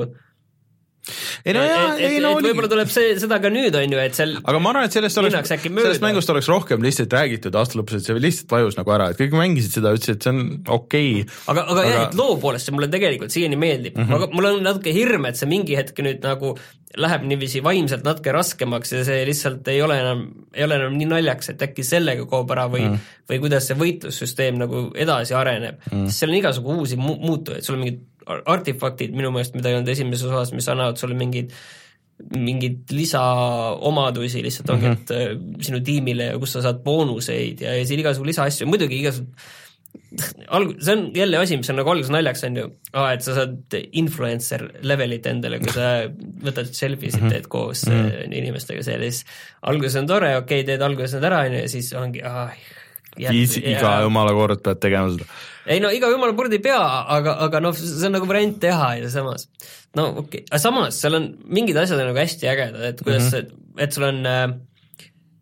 ei 1.44 1.54
no 1.54 1.64
jaa, 1.64 1.82
ei 2.02 2.20
no 2.22 2.32
oli 2.36 2.50
võib-olla 2.50 2.70
tuleb 2.70 2.90
see, 2.92 3.14
seda 3.20 3.38
ka 3.42 3.50
nüüd 3.52 3.76
on 3.78 3.94
ju, 3.94 4.00
et 4.02 4.18
seal 4.18 4.36
aga 4.42 4.60
ma 4.62 4.72
arvan, 4.72 4.88
et 4.88 4.96
sellest 4.96 5.20
oleks, 5.22 5.52
sellest 5.66 6.04
mängust 6.04 6.32
oleks 6.32 6.48
rohkem 6.50 6.82
lihtsalt 6.84 7.14
räägitud 7.14 7.58
aasta 7.58 7.78
lõpus, 7.78 8.00
et 8.00 8.08
see 8.08 8.22
lihtsalt 8.22 8.56
vajus 8.56 8.78
nagu 8.80 8.94
ära, 8.96 9.10
et 9.12 9.20
kõik 9.20 9.36
mängisid 9.38 9.78
seda, 9.78 9.94
ütlesid, 9.96 10.18
et 10.18 10.26
see 10.26 10.34
on 10.34 10.42
okei 10.78 11.12
okay.. 11.22 11.36
aga, 11.52 11.66
aga, 11.66 11.76
aga 11.76 11.86
jah, 11.92 12.08
et 12.08 12.18
loo 12.18 12.38
poolest 12.42 12.68
see 12.68 12.76
mulle 12.76 12.90
tegelikult 12.92 13.34
siiani 13.34 13.60
meeldib 13.60 13.94
mm, 13.94 14.08
-hmm. 14.08 14.18
aga 14.18 14.30
mul 14.34 14.50
on 14.50 14.66
natuke 14.66 14.94
hirm, 14.96 15.28
et 15.30 15.38
see 15.38 15.50
mingi 15.50 15.78
hetk 15.78 16.02
nüüd 16.06 16.26
nagu 16.26 16.56
läheb 16.96 17.26
niiviisi 17.28 17.62
vaimselt 17.64 18.04
natuke 18.06 18.32
raskemaks 18.32 18.92
ja 18.94 19.04
see 19.06 19.22
lihtsalt 19.28 19.68
ei 19.68 19.80
ole 19.84 19.98
enam, 20.00 20.22
ei 20.54 20.64
ole 20.64 20.78
enam 20.80 20.96
nii 20.96 21.08
naljakas, 21.10 21.52
et 21.52 21.64
äkki 21.66 21.84
sellega 21.84 22.26
kaob 22.30 22.50
ära 22.54 22.66
või 22.72 22.86
mm, 22.86 22.94
-hmm. 22.94 23.22
või 23.30 23.40
kuidas 23.44 23.68
see 23.68 23.78
võitlussüsteem 23.78 24.60
nagu 24.62 24.86
edasi 24.94 25.36
areneb 25.36 25.78
mm, 25.78 25.92
-hmm. 25.92 26.06
sest 26.06 26.24
seal 26.24 26.32
on 26.32 26.38
igasugu 26.40 26.78
uusi 26.80 26.98
mu- 27.00 27.18
muutujaid, 27.20 27.66
sul 27.66 27.76
on 27.76 27.84
mingid 27.84 28.04
artefaktid 28.26 29.16
minu 29.16 29.32
meelest, 29.34 29.56
mida 29.58 29.70
ei 29.70 29.78
olnud 29.78 29.90
esimeses 29.92 30.30
osas, 30.30 30.54
mis 30.56 30.68
annavad 30.72 30.98
sulle 31.00 31.18
mingeid 31.18 31.54
mingeid 32.32 32.94
lisaomadusi 32.96 34.40
lihtsalt 34.40 34.70
ongi 34.72 34.86
mm, 34.88 34.92
-hmm. 34.94 35.02
et 35.02 35.10
äh, 35.36 35.64
sinu 35.66 35.82
tiimile 35.84 36.30
ja 36.30 36.38
kus 36.40 36.54
sa 36.56 36.62
saad 36.64 36.80
boonuseid 36.84 37.60
ja, 37.60 37.74
ja 37.76 37.84
siin 37.86 38.00
igasugu 38.00 38.30
lisaasju, 38.30 38.68
muidugi 38.70 39.02
igasugu 39.02 39.28
alg-, 40.48 40.76
see 40.80 40.94
on 40.96 41.04
jälle 41.14 41.36
asi, 41.36 41.56
mis 41.60 41.70
on 41.70 41.78
nagu 41.80 41.90
alguses 41.92 42.12
naljakas, 42.12 42.44
on 42.48 42.56
ju, 42.60 42.66
et 43.12 43.24
sa 43.24 43.36
saad 43.36 43.76
influencer 44.00 44.64
levelit 44.86 45.26
endale, 45.30 45.60
kui 45.62 45.74
sa 45.74 45.90
võtad 46.46 46.72
selfie 46.76 47.12
sid, 47.12 47.28
teed 47.30 47.48
koos 47.52 47.86
mm 47.88 48.00
-hmm. 48.00 48.34
inimestega 48.40 48.84
seal 48.86 49.04
ja 49.04 49.12
siis 49.12 49.26
alguses 49.62 50.00
on 50.00 50.08
tore, 50.10 50.36
okei 50.36 50.62
okay,, 50.62 50.66
teed 50.70 50.82
alguses 50.82 51.16
need 51.16 51.28
ära, 51.30 51.44
on 51.46 51.56
ju, 51.58 51.62
ja 51.64 51.68
siis 51.68 51.92
ongi 51.92 52.22
ah, 52.24 52.52
Is, 53.18 53.56
iga 53.56 53.98
jumala 54.04 54.34
kord 54.36 54.62
pead 54.64 54.80
tegema 54.82 55.12
seda. 55.14 55.26
ei 55.66 55.80
no 55.82 55.90
iga 55.94 56.10
jumala 56.12 56.36
kord 56.38 56.52
ei 56.52 56.62
pea, 56.62 56.82
aga, 57.16 57.38
aga 57.46 57.62
noh, 57.64 57.76
see 57.76 58.06
on 58.08 58.16
nagu 58.18 58.28
variant 58.28 58.58
teha 58.62 58.92
ja 59.00 59.10
samas 59.12 59.48
no 59.96 60.10
okei 60.22 60.42
okay., 60.42 60.46
aga 60.50 60.62
samas 60.62 61.00
seal 61.02 61.18
on 61.18 61.28
mingid 61.48 61.78
asjad 61.80 62.00
on 62.02 62.10
nagu 62.12 62.22
hästi 62.22 62.50
ägedad, 62.52 62.82
et 62.90 63.02
kuidas 63.02 63.30
mm, 63.30 63.38
-hmm. 63.38 63.84
et 63.84 63.96
sul 63.96 64.08
on 64.10 64.20
äh, 64.26 64.44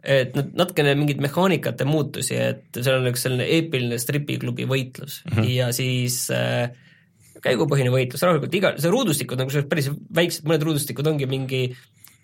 et 0.04 0.34
nad 0.36 0.52
natukene 0.60 0.94
mingid 1.00 1.20
mehaanikate 1.24 1.86
muutusi, 1.88 2.36
et 2.36 2.80
seal 2.80 3.00
on 3.00 3.08
üks 3.08 3.24
selline 3.24 3.46
eepiline 3.56 3.98
stripiklubi 3.98 4.66
võitlus 4.68 5.22
mm 5.24 5.36
-hmm. 5.38 5.50
ja 5.56 5.70
siis 5.72 6.28
äh, 6.30 6.70
käigupõhine 7.44 7.92
võitlus, 7.92 8.22
rahulikult 8.24 8.54
iga, 8.56 8.72
see 8.80 8.92
ruudustikud 8.92 9.40
on 9.40 9.48
kusjuures 9.48 9.68
päris 9.68 9.90
väiksed, 9.90 10.46
mõned 10.48 10.64
ruudustikud 10.64 11.08
ongi 11.10 11.28
mingi 11.28 11.62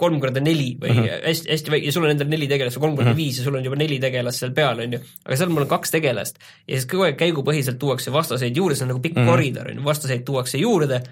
kolm 0.00 0.20
korda 0.22 0.42
neli 0.42 0.70
või 0.80 0.94
mm 0.94 1.00
-hmm. 1.02 1.24
hästi, 1.28 1.50
hästi 1.54 1.74
väike 1.74 1.90
ja 1.90 1.94
sul 1.96 2.06
on 2.06 2.14
endal 2.14 2.30
neli 2.32 2.48
tegelast 2.50 2.78
või 2.78 2.86
kolm 2.86 2.96
korda 2.96 3.10
mm 3.10 3.14
-hmm. 3.14 3.22
viis 3.24 3.40
ja 3.40 3.46
sul 3.46 3.58
on 3.58 3.66
juba 3.68 3.80
neli 3.80 3.98
tegelast 4.02 4.44
seal 4.44 4.54
peal, 4.56 4.80
on 4.84 4.96
ju. 4.96 5.00
aga 5.24 5.40
seal 5.40 5.52
mul 5.52 5.66
on 5.66 5.72
kaks 5.74 5.94
tegelast 5.96 6.40
ja 6.66 6.76
siis 6.76 6.88
kogu 6.90 7.06
aeg 7.08 7.18
käigupõhiselt 7.20 7.78
tuuakse 7.78 8.12
vastaseid 8.12 8.56
juurde, 8.56 8.76
see 8.76 8.88
on 8.88 8.94
nagu 8.94 9.04
pikk 9.04 9.16
mm 9.16 9.22
-hmm. 9.22 9.34
koridor, 9.34 9.70
on 9.70 9.82
ju, 9.82 9.84
vastaseid 9.84 10.24
tuuakse 10.24 10.58
juurde 10.58 11.02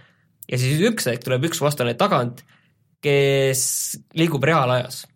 ja 0.49 0.59
siis 0.59 0.81
üks 0.81 1.07
hetk 1.11 1.25
tuleb 1.25 1.45
üks 1.45 1.61
vastane 1.61 1.95
tagant, 1.95 2.45
kes 3.05 3.63
liigub 4.15 4.45
reaalajas 4.45 5.07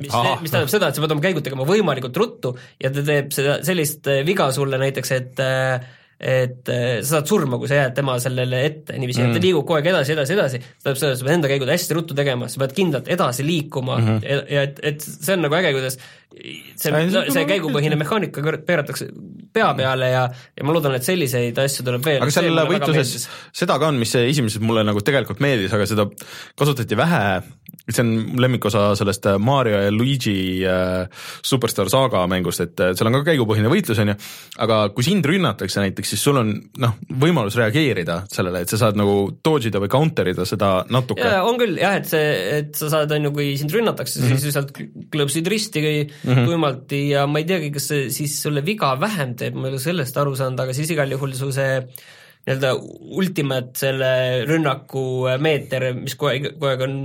mis, 0.00 0.12
mis 0.40 0.52
tähendab 0.52 0.70
seda, 0.72 0.88
et 0.88 0.96
sa 0.96 1.04
pead 1.04 1.14
oma 1.14 1.24
käigud 1.24 1.44
tegema 1.44 1.66
võimalikult 1.68 2.16
ruttu 2.20 2.54
ja 2.80 2.90
ta 2.92 3.04
teeb 3.04 3.32
seda 3.34 3.58
sellist 3.66 4.08
äh, 4.10 4.22
viga 4.26 4.48
sulle 4.54 4.80
näiteks, 4.80 5.12
et 5.16 5.42
äh, 5.42 5.84
et 6.22 6.70
äh, 6.70 7.00
sa 7.02 7.18
saad 7.18 7.30
surma, 7.30 7.58
kui 7.58 7.70
sa 7.70 7.80
jääd 7.80 7.96
tema 7.96 8.14
sellele 8.22 8.60
ette 8.68 8.94
niiviisi 8.94 9.24
mm, 9.24 9.32
et 9.32 9.40
ta 9.40 9.42
liigub 9.42 9.66
kogu 9.66 9.80
aeg 9.80 9.88
edasi, 9.90 10.14
edasi, 10.14 10.36
edasi, 10.36 10.60
tähendab 10.62 11.00
seda, 11.00 11.16
sa 11.18 11.26
pead 11.26 11.34
enda 11.34 11.50
käigud 11.50 11.72
hästi 11.72 11.96
ruttu 11.98 12.16
tegema, 12.18 12.48
sa 12.52 12.62
pead 12.62 12.74
kindlalt 12.76 13.10
edasi 13.10 13.46
liikuma 13.46 13.98
mm 13.98 14.06
-hmm. 14.08 14.28
ja, 14.30 14.42
ja 14.54 14.62
et, 14.68 14.78
et 14.92 15.02
see 15.02 15.34
on 15.34 15.42
nagu 15.42 15.58
äge, 15.58 15.74
kuidas 15.74 15.98
see, 16.32 16.90
See 16.90 16.92
on- 16.92 17.30
see, 17.32 17.44
käigupõhine 17.48 17.98
mehaanika 18.00 18.44
kõr- 18.44 18.60
pööratakse 18.66 19.08
pea 19.52 19.70
peale 19.76 20.08
ja, 20.12 20.22
ja 20.56 20.66
ma 20.66 20.74
loodan, 20.74 20.96
et 20.96 21.06
selliseid 21.06 21.58
asju 21.60 21.84
tuleb 21.86 22.04
veel. 22.04 22.22
aga 22.24 22.34
seal 22.34 22.62
võitluses 22.68 23.26
seda 23.52 23.78
ka 23.80 23.90
on, 23.92 23.98
mis 24.00 24.12
see 24.14 24.28
esimeses 24.30 24.62
mulle 24.64 24.84
nagu 24.86 25.02
tegelikult 25.04 25.42
meeldis, 25.44 25.72
aga 25.76 25.86
seda 25.88 26.06
kasutati 26.58 26.96
vähe, 26.98 27.22
see 27.88 28.02
on 28.04 28.12
mu 28.32 28.42
lemmikosa 28.42 28.84
sellest 28.98 29.28
Mario 29.42 29.82
ja 29.84 29.92
Luigi 29.92 30.36
äh, 30.68 31.04
Superstar 31.44 31.90
saaga 31.92 32.24
mängust, 32.30 32.64
et 32.64 32.80
äh, 32.80 32.94
seal 32.96 33.10
on 33.10 33.18
ka 33.18 33.24
käigupõhine 33.32 33.70
võitlus, 33.72 34.00
on 34.02 34.14
ju, 34.14 34.16
aga 34.64 34.80
kui 34.96 35.06
sind 35.06 35.26
rünnatakse 35.28 35.82
näiteks, 35.84 36.14
siis 36.14 36.24
sul 36.24 36.40
on 36.40 36.54
noh, 36.82 36.96
võimalus 37.22 37.58
reageerida 37.60 38.22
sellele, 38.32 38.64
et 38.64 38.72
sa 38.72 38.80
saad 38.86 38.98
nagu 39.00 39.16
dodge 39.44 39.68
ida 39.68 39.82
või 39.82 39.92
counter 39.92 40.32
ida 40.32 40.46
seda 40.48 40.72
natuke. 40.92 41.28
on 41.44 41.60
küll 41.60 41.76
jah, 41.80 41.98
et 42.00 42.08
see, 42.08 42.32
et 42.62 42.72
sa 42.78 42.88
saad, 42.96 43.12
on 43.12 43.28
ju, 43.28 43.34
kui 43.36 43.52
sind 43.60 43.74
rünnatakse 43.74 44.20
mm, 44.20 44.26
-hmm. 44.26 44.40
siis 44.40 44.48
lihtsalt 44.48 44.72
klõpsid 45.12 45.52
risti 45.52 45.84
mm 46.22 46.32
-hmm. 46.32 46.48
tuimalt 46.48 46.92
ja 46.92 47.26
ma 47.26 47.42
ei 47.42 47.48
teagi, 47.48 47.70
kas 47.74 47.88
see 47.92 48.10
siis 48.10 48.40
sulle 48.42 48.64
viga 48.64 48.94
vähem 49.00 49.36
teeb, 49.36 49.54
ma 49.54 49.68
ei 49.68 49.76
ole 49.76 49.82
sellest 49.82 50.16
aru 50.16 50.34
saanud, 50.36 50.60
aga 50.60 50.74
siis 50.74 50.90
igal 50.90 51.10
juhul 51.10 51.34
su 51.34 51.52
see 51.52 51.80
nii-öelda 52.42 52.72
ultimate 53.18 53.78
selle 53.78 54.10
rünnaku 54.48 55.04
meeter, 55.38 55.92
mis 55.94 56.16
kogu 56.18 56.32
aeg, 56.32 56.48
kogu 56.56 56.70
aeg 56.72 56.80
on 56.88 56.96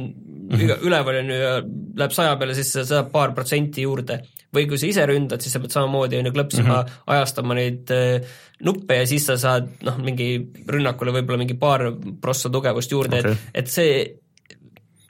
iga, 0.57 0.79
üleval 0.87 1.19
on 1.21 1.29
ju 1.29 1.37
ja 1.37 1.53
läheb 1.99 2.15
saja 2.15 2.35
peale, 2.39 2.55
siis 2.57 2.71
sa 2.73 2.85
saad 2.87 3.11
paar 3.13 3.35
protsenti 3.37 3.85
juurde. 3.85 4.21
või 4.55 4.63
kui 4.65 4.77
sa 4.79 4.87
ise 4.87 5.03
ründad, 5.05 5.43
siis 5.43 5.53
sa 5.53 5.59
pead 5.59 5.73
samamoodi 5.75 6.17
on 6.17 6.29
ju 6.29 6.31
klõpsima 6.31 6.69
mm, 6.71 6.85
-hmm. 6.87 7.01
ajastama 7.13 7.53
neid 7.53 7.91
äh, 7.91 8.23
nuppe 8.63 8.95
ja 8.95 9.07
siis 9.07 9.25
sa 9.27 9.35
saad 9.37 9.67
noh, 9.83 9.97
mingi 9.99 10.39
rünnakule 10.65 11.11
võib-olla 11.11 11.37
mingi 11.37 11.57
paar 11.59 11.83
prossa 12.21 12.49
tugevust 12.49 12.91
juurde 12.91 13.19
okay., 13.19 13.31
et, 13.31 13.49
et 13.53 13.67
see 13.67 13.91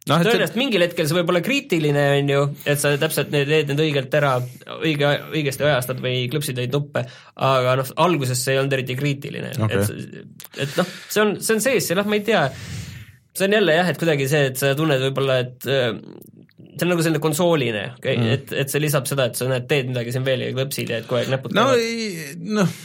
noh, 0.09 0.21
tõenäoliselt 0.23 0.53
see... 0.53 0.61
mingil 0.61 0.85
hetkel 0.85 1.09
see 1.09 1.17
võib 1.17 1.31
olla 1.33 1.41
kriitiline, 1.45 2.05
on 2.21 2.31
ju, 2.33 2.43
et 2.73 2.81
sa 2.81 2.93
täpselt 2.99 3.31
need, 3.33 3.49
teed 3.49 3.71
need 3.71 3.83
õigelt 3.87 4.17
ära, 4.19 4.33
õige, 4.77 5.11
õigesti 5.35 5.67
ajastad 5.67 6.01
või 6.03 6.25
klõpsid 6.31 6.59
neid 6.59 6.75
nuppe, 6.75 7.03
aga 7.49 7.77
noh, 7.81 7.93
alguses 8.07 8.41
see 8.43 8.55
ei 8.55 8.61
olnud 8.61 8.77
eriti 8.77 8.97
kriitiline 8.99 9.53
okay., 9.57 9.83
et, 9.83 10.41
et 10.65 10.79
noh, 10.79 10.95
see 11.07 11.23
on, 11.23 11.35
see 11.43 11.57
on 11.57 11.63
sees 11.69 11.91
ja 11.91 11.99
noh, 11.99 12.09
ma 12.09 12.19
ei 12.19 12.25
tea, 12.27 12.45
see 13.37 13.49
on 13.49 13.59
jälle 13.59 13.77
jah, 13.79 13.93
et 13.93 14.01
kuidagi 14.01 14.29
see, 14.31 14.49
et 14.51 14.59
sa 14.59 14.73
tunned 14.77 15.03
võib-olla, 15.07 15.39
et 15.45 15.69
äh, 15.71 15.91
see 16.77 16.85
on 16.85 16.93
nagu 16.93 17.05
selline 17.05 17.23
konsooline 17.23 17.85
okay? 17.95 18.17
mm., 18.17 18.35
et, 18.37 18.53
et 18.63 18.73
see 18.73 18.83
lisab 18.83 19.09
seda, 19.09 19.29
et 19.29 19.39
sa 19.39 19.49
näed, 19.49 19.67
teed 19.69 19.91
midagi 19.91 20.13
siin 20.15 20.27
veel 20.27 20.45
ja 20.45 20.53
klõpsid 20.55 20.93
ja 20.93 21.01
et 21.01 21.09
kogu 21.09 21.21
aeg 21.21 21.33
näpud 21.33 21.57
no, 21.57 21.69
noh, 22.57 22.77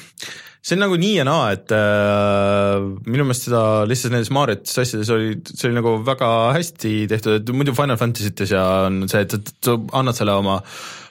see 0.73 0.79
on 0.79 0.87
nagu 0.87 0.97
nii 0.97 1.17
ja 1.19 1.25
naa, 1.29 1.51
et 1.53 1.73
äh, 1.77 2.81
minu 3.05 3.27
meelest 3.29 3.49
seda 3.51 3.63
lihtsalt 3.89 4.15
nendes 4.15 4.31
Marios 4.33 4.79
asjades 4.81 5.11
oli, 5.13 5.35
see 5.51 5.69
oli 5.69 5.77
nagu 5.77 5.99
väga 6.07 6.29
hästi 6.57 6.93
tehtud, 7.13 7.43
et 7.43 7.53
muidu 7.53 7.75
Final 7.77 8.01
Fantasy'tes 8.01 8.55
ja 8.55 8.63
on 8.87 9.03
see, 9.13 9.27
et, 9.27 9.37
et 9.37 9.53
sa 9.69 9.77
annad 10.01 10.17
selle 10.17 10.39
oma, 10.41 10.57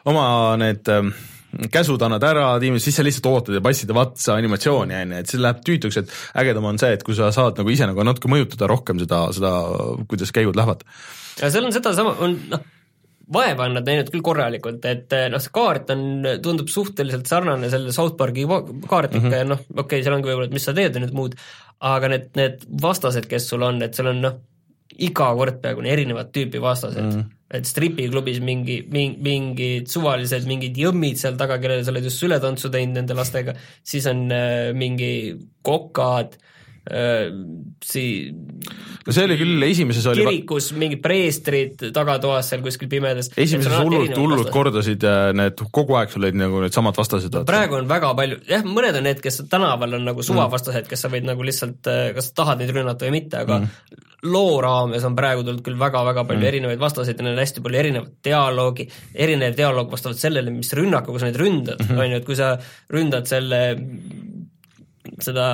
oma 0.10 0.26
need 0.62 0.90
äh, 0.90 1.12
käsud 1.72 2.02
annad 2.08 2.26
ära 2.26 2.48
tiimile, 2.64 2.82
siis 2.82 2.98
sa 2.98 3.06
lihtsalt 3.06 3.30
ootad 3.30 3.60
ja 3.60 3.64
passid 3.64 3.94
vatsa 3.94 4.40
animatsiooni, 4.40 4.98
on 4.98 5.16
ju, 5.16 5.22
et 5.22 5.32
see 5.36 5.46
läheb 5.46 5.62
tüütuks, 5.68 6.02
et 6.02 6.18
ägedam 6.42 6.66
on 6.72 6.82
see, 6.82 6.96
et 6.98 7.06
kui 7.06 7.18
sa 7.18 7.30
saad 7.36 7.62
nagu 7.62 7.74
ise 7.74 7.86
nagu 7.90 8.08
natuke 8.08 8.32
mõjutada 8.32 8.70
rohkem 8.72 9.02
seda, 9.04 9.28
seda, 9.36 9.56
kuidas 10.10 10.34
käigud 10.34 10.58
lähevad. 10.58 10.86
ja 11.38 11.54
seal 11.54 11.70
on 11.70 11.76
sedasama, 11.76 12.18
on 12.26 12.40
noh, 12.50 12.66
vaeva 13.34 13.68
on 13.68 13.78
nad 13.78 13.88
näinud 13.88 14.12
küll 14.12 14.24
korralikult, 14.26 14.86
et 14.90 15.16
eh, 15.16 15.28
noh, 15.32 15.42
see 15.42 15.54
kaart 15.56 15.92
on, 15.96 16.06
tundub 16.44 16.72
suhteliselt 16.72 17.30
sarnane 17.30 17.72
selle 17.72 17.94
South 17.96 18.18
Park'i 18.20 18.46
kaardiga 18.46 19.22
mm 19.22 19.28
-hmm. 19.28 19.36
ja 19.38 19.50
noh, 19.54 19.62
okei 19.72 19.84
okay,, 19.84 20.06
seal 20.06 20.18
ongi 20.18 20.30
võib-olla, 20.30 20.50
et 20.50 20.56
mis 20.58 20.68
sa 20.68 20.76
teed 20.78 21.00
nüüd 21.00 21.16
muud, 21.18 21.36
aga 21.92 22.12
need, 22.12 22.32
need 22.40 22.66
vastased, 22.82 23.28
kes 23.32 23.50
sul 23.54 23.68
on, 23.68 23.82
et 23.82 23.96
seal 23.96 24.12
on 24.12 24.22
noh, 24.28 24.40
iga 25.02 25.32
kord 25.38 25.62
peaaegu 25.64 25.86
erinevat 25.88 26.34
tüüpi 26.36 26.62
vastased 26.62 27.02
mm. 27.02 27.12
-hmm. 27.12 27.58
et 27.58 27.66
stripiklubis 27.66 28.40
mingi, 28.44 28.82
mingi, 28.92 29.18
mingid 29.24 29.88
suvalised 29.88 30.48
mingid 30.48 30.78
jõmmid 30.78 31.18
seal 31.18 31.40
taga, 31.40 31.58
kellele 31.58 31.84
sa 31.84 31.92
oled 31.92 32.04
just 32.04 32.20
sületantsu 32.20 32.70
teinud 32.70 33.00
nende 33.00 33.16
lastega, 33.16 33.56
siis 33.84 34.06
on 34.12 34.28
äh, 34.32 34.74
mingi 34.76 35.12
kokad 35.64 36.36
Äh, 36.36 36.52
sii-. 36.90 38.32
no 39.06 39.14
see 39.14 39.26
oli 39.28 39.36
küll, 39.38 39.66
esimeses 39.68 40.06
oli 40.10 40.24
kirikus 40.26 40.72
mingid 40.74 41.02
preestrid 41.04 41.84
tagatoas 41.94 42.48
seal 42.50 42.64
kuskil 42.66 42.90
pimedas. 42.90 43.30
esimeses 43.38 43.76
hullult, 43.78 44.16
hullult 44.18 44.50
kordasid 44.54 45.06
äh, 45.06 45.30
need, 45.38 45.62
kogu 45.78 46.00
aeg 46.00 46.10
sul 46.14 46.26
olid 46.26 46.40
nagu 46.42 46.64
needsamad 46.64 46.98
vastased. 46.98 47.38
praegu 47.46 47.78
on 47.78 47.90
väga 47.90 48.14
palju, 48.18 48.40
jah, 48.50 48.66
mõned 48.66 48.98
on 48.98 49.06
need, 49.06 49.22
kes 49.22 49.44
tänaval 49.52 50.00
on 50.00 50.10
nagu 50.10 50.26
suvavastased, 50.26 50.90
kes 50.90 51.06
sa 51.06 51.12
võid 51.14 51.28
nagu 51.30 51.46
lihtsalt, 51.46 51.86
äh, 51.92 52.08
kas 52.18 52.32
tahad 52.38 52.64
neid 52.64 52.74
rünnata 52.74 53.06
või 53.06 53.20
mitte, 53.20 53.44
aga 53.46 53.60
mm. 53.62 54.02
loo 54.34 54.58
raames 54.66 55.06
on 55.06 55.20
praegu 55.20 55.46
tulnud 55.46 55.62
küll 55.68 55.78
väga-väga 55.82 56.26
palju 56.26 56.42
mm. 56.42 56.50
erinevaid 56.50 56.82
vastaseid 56.82 57.22
ja 57.22 57.28
neil 57.28 57.38
on 57.38 57.44
hästi 57.44 57.66
palju 57.68 57.82
erinevat 57.84 58.18
dialoogi, 58.26 58.88
erinev 59.28 59.54
dialoog 59.62 59.94
vastavalt 59.94 60.22
sellele, 60.22 60.50
mis 60.58 60.74
rünnakuga 60.82 61.22
sa 61.22 61.30
neid 61.30 61.40
ründad 61.46 61.78
mm, 61.78 61.94
-hmm. 61.94 62.02
on 62.02 62.10
ju, 62.10 62.24
et 62.24 62.28
kui 62.32 62.42
sa 62.42 62.56
ründad 62.90 63.30
selle, 63.30 63.62
seda 65.22 65.48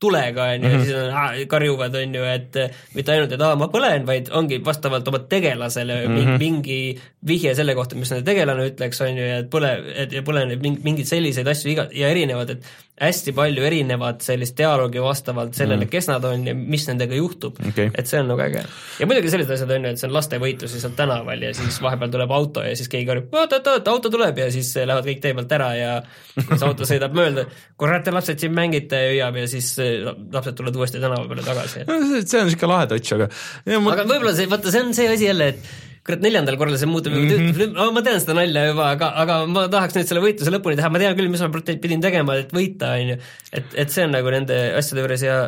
tulega, 0.00 0.48
on 0.54 0.64
ju, 0.64 0.70
ja 0.72 0.80
siis 0.82 0.96
nad 1.12 1.38
karjuvad, 1.50 1.94
on 1.98 2.14
ju, 2.14 2.24
et 2.30 2.58
mitte 2.94 3.14
ainult, 3.14 3.32
et 3.34 3.44
aa, 3.44 3.56
ma 3.58 3.68
põlen, 3.72 4.06
vaid 4.08 4.30
ongi 4.34 4.60
vastavalt 4.64 5.08
oma 5.10 5.20
tegelasele 5.30 6.00
mm 6.06 6.16
-hmm. 6.16 6.38
mingi 6.38 6.80
vihje 7.26 7.54
selle 7.58 7.74
kohta, 7.74 7.96
mis 7.98 8.10
nende 8.12 8.26
tegelane 8.30 8.68
ütleks, 8.70 9.00
on 9.02 9.16
ju, 9.18 9.24
ja 9.24 9.38
et 9.42 9.50
põle, 9.50 9.72
et 10.04 10.12
ja 10.12 10.22
põleneb 10.22 10.62
mingeid 10.62 11.06
selliseid 11.06 11.48
asju 11.48 11.72
iga, 11.72 11.88
ja 11.92 12.10
erinevad, 12.14 12.50
et 12.50 12.70
hästi 12.98 13.32
palju 13.36 13.64
erinevat 13.68 14.24
sellist 14.24 14.56
dialoogi 14.58 15.02
vastavalt 15.02 15.54
sellele 15.56 15.84
mm., 15.84 15.92
kes 15.92 16.08
nad 16.10 16.24
on 16.26 16.46
ja 16.48 16.54
mis 16.58 16.86
nendega 16.88 17.16
juhtub 17.18 17.58
okay., 17.62 17.92
et 17.94 18.10
see 18.10 18.20
on 18.22 18.30
nagu 18.32 18.42
äge. 18.42 18.64
ja 18.98 19.08
muidugi 19.08 19.32
sellised 19.32 19.54
asjad 19.54 19.74
on 19.76 19.86
ju, 19.86 19.92
et 19.94 20.02
see 20.02 20.08
on 20.08 20.14
lastevõitlus 20.16 20.74
lihtsalt 20.76 20.96
tänaval 20.98 21.44
ja 21.46 21.52
siis 21.56 21.80
vahepeal 21.84 22.12
tuleb 22.14 22.34
auto 22.34 22.64
ja 22.66 22.74
siis 22.78 22.90
keegi 22.92 23.08
karjub 23.08 23.34
oot-oot-oot, 23.40 23.90
auto 23.94 24.12
tuleb 24.14 24.42
ja 24.42 24.50
siis 24.54 24.72
lähevad 24.78 25.06
kõik 25.08 25.22
tee 25.24 25.34
pealt 25.38 25.56
ära 25.58 25.70
ja 25.78 25.92
siis 26.36 26.64
auto 26.66 26.88
sõidab 26.88 27.16
mööda, 27.18 27.46
kurat 27.78 28.06
te 28.06 28.14
lapsed 28.14 28.42
siin 28.42 28.56
mängite 28.56 29.02
ja 29.04 29.12
hüüab 29.12 29.42
ja 29.42 29.50
siis 29.50 29.72
eh, 29.84 30.08
lapsed 30.34 30.58
tulevad 30.58 30.80
uuesti 30.82 31.02
tänava 31.02 31.28
peale 31.30 31.46
tagasi. 31.46 31.84
see 31.86 32.40
on 32.40 32.50
niisugune 32.50 32.72
lahe 32.74 32.90
touch, 32.94 33.14
aga 33.14 33.30
ma... 33.78 33.94
aga 33.94 34.08
võib-olla 34.08 34.34
see, 34.34 34.50
vaata, 34.50 34.74
see 34.74 34.86
on 34.86 34.96
see 34.96 35.12
asi 35.12 35.30
jälle, 35.30 35.52
et 35.54 35.87
kurat, 36.06 36.22
neljandal 36.24 36.58
korral 36.60 36.78
see 36.80 36.90
muutub 36.90 37.14
mm, 37.14 37.52
-hmm. 37.52 37.78
oh, 37.78 37.92
ma 37.94 38.02
tean 38.06 38.20
seda 38.22 38.36
nalja 38.38 38.66
juba, 38.70 38.90
aga, 38.96 39.10
aga 39.24 39.38
ma 39.50 39.66
tahaks 39.72 39.96
nüüd 39.96 40.10
selle 40.10 40.24
võitluse 40.24 40.52
lõpuni 40.54 40.78
teha, 40.78 40.90
ma 40.92 41.02
tean 41.02 41.16
küll, 41.18 41.30
mis 41.32 41.44
ma 41.44 41.62
pidin 41.68 42.04
tegema, 42.04 42.38
et 42.42 42.52
võita, 42.54 42.92
on 42.98 43.14
ju. 43.14 43.18
et, 43.52 43.78
et 43.84 43.94
see 43.94 44.06
on 44.08 44.14
nagu 44.16 44.34
nende 44.34 44.58
asjade 44.78 45.04
juures 45.04 45.24
ja, 45.26 45.38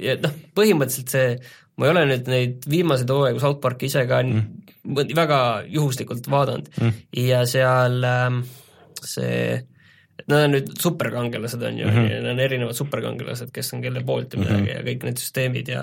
ja 0.00 0.18
noh, 0.22 0.34
põhimõtteliselt 0.58 1.14
see, 1.16 1.38
ma 1.76 1.88
ei 1.88 1.94
ole 1.94 2.04
nüüd 2.12 2.32
neid 2.32 2.68
viimaseid 2.70 3.12
hooaegu 3.12 3.42
South 3.42 3.62
Parki 3.64 3.90
ise 3.90 4.06
ka 4.08 4.22
mm. 4.24 5.16
väga 5.16 5.40
juhuslikult 5.78 6.28
vaadanud 6.32 6.68
mm. 6.80 7.00
ja 7.26 7.44
seal 7.48 8.04
ähm, 8.10 8.44
see 9.04 9.64
Nad 10.26 10.46
on 10.46 10.54
nüüd 10.56 10.70
superkangelased, 10.80 11.62
on 11.62 11.76
ju 11.78 11.86
mm, 11.86 11.92
-hmm. 11.92 12.06
need 12.08 12.24
on 12.30 12.40
erinevad 12.40 12.74
superkangelased, 12.74 13.50
kes 13.54 13.74
on 13.76 13.82
kelle 13.84 14.00
poolt 14.02 14.32
ja 14.32 14.40
midagi 14.40 14.62
mm 14.62 14.66
-hmm. 14.66 14.76
ja 14.76 14.86
kõik 14.86 15.04
need 15.04 15.20
süsteemid 15.20 15.68
ja 15.68 15.82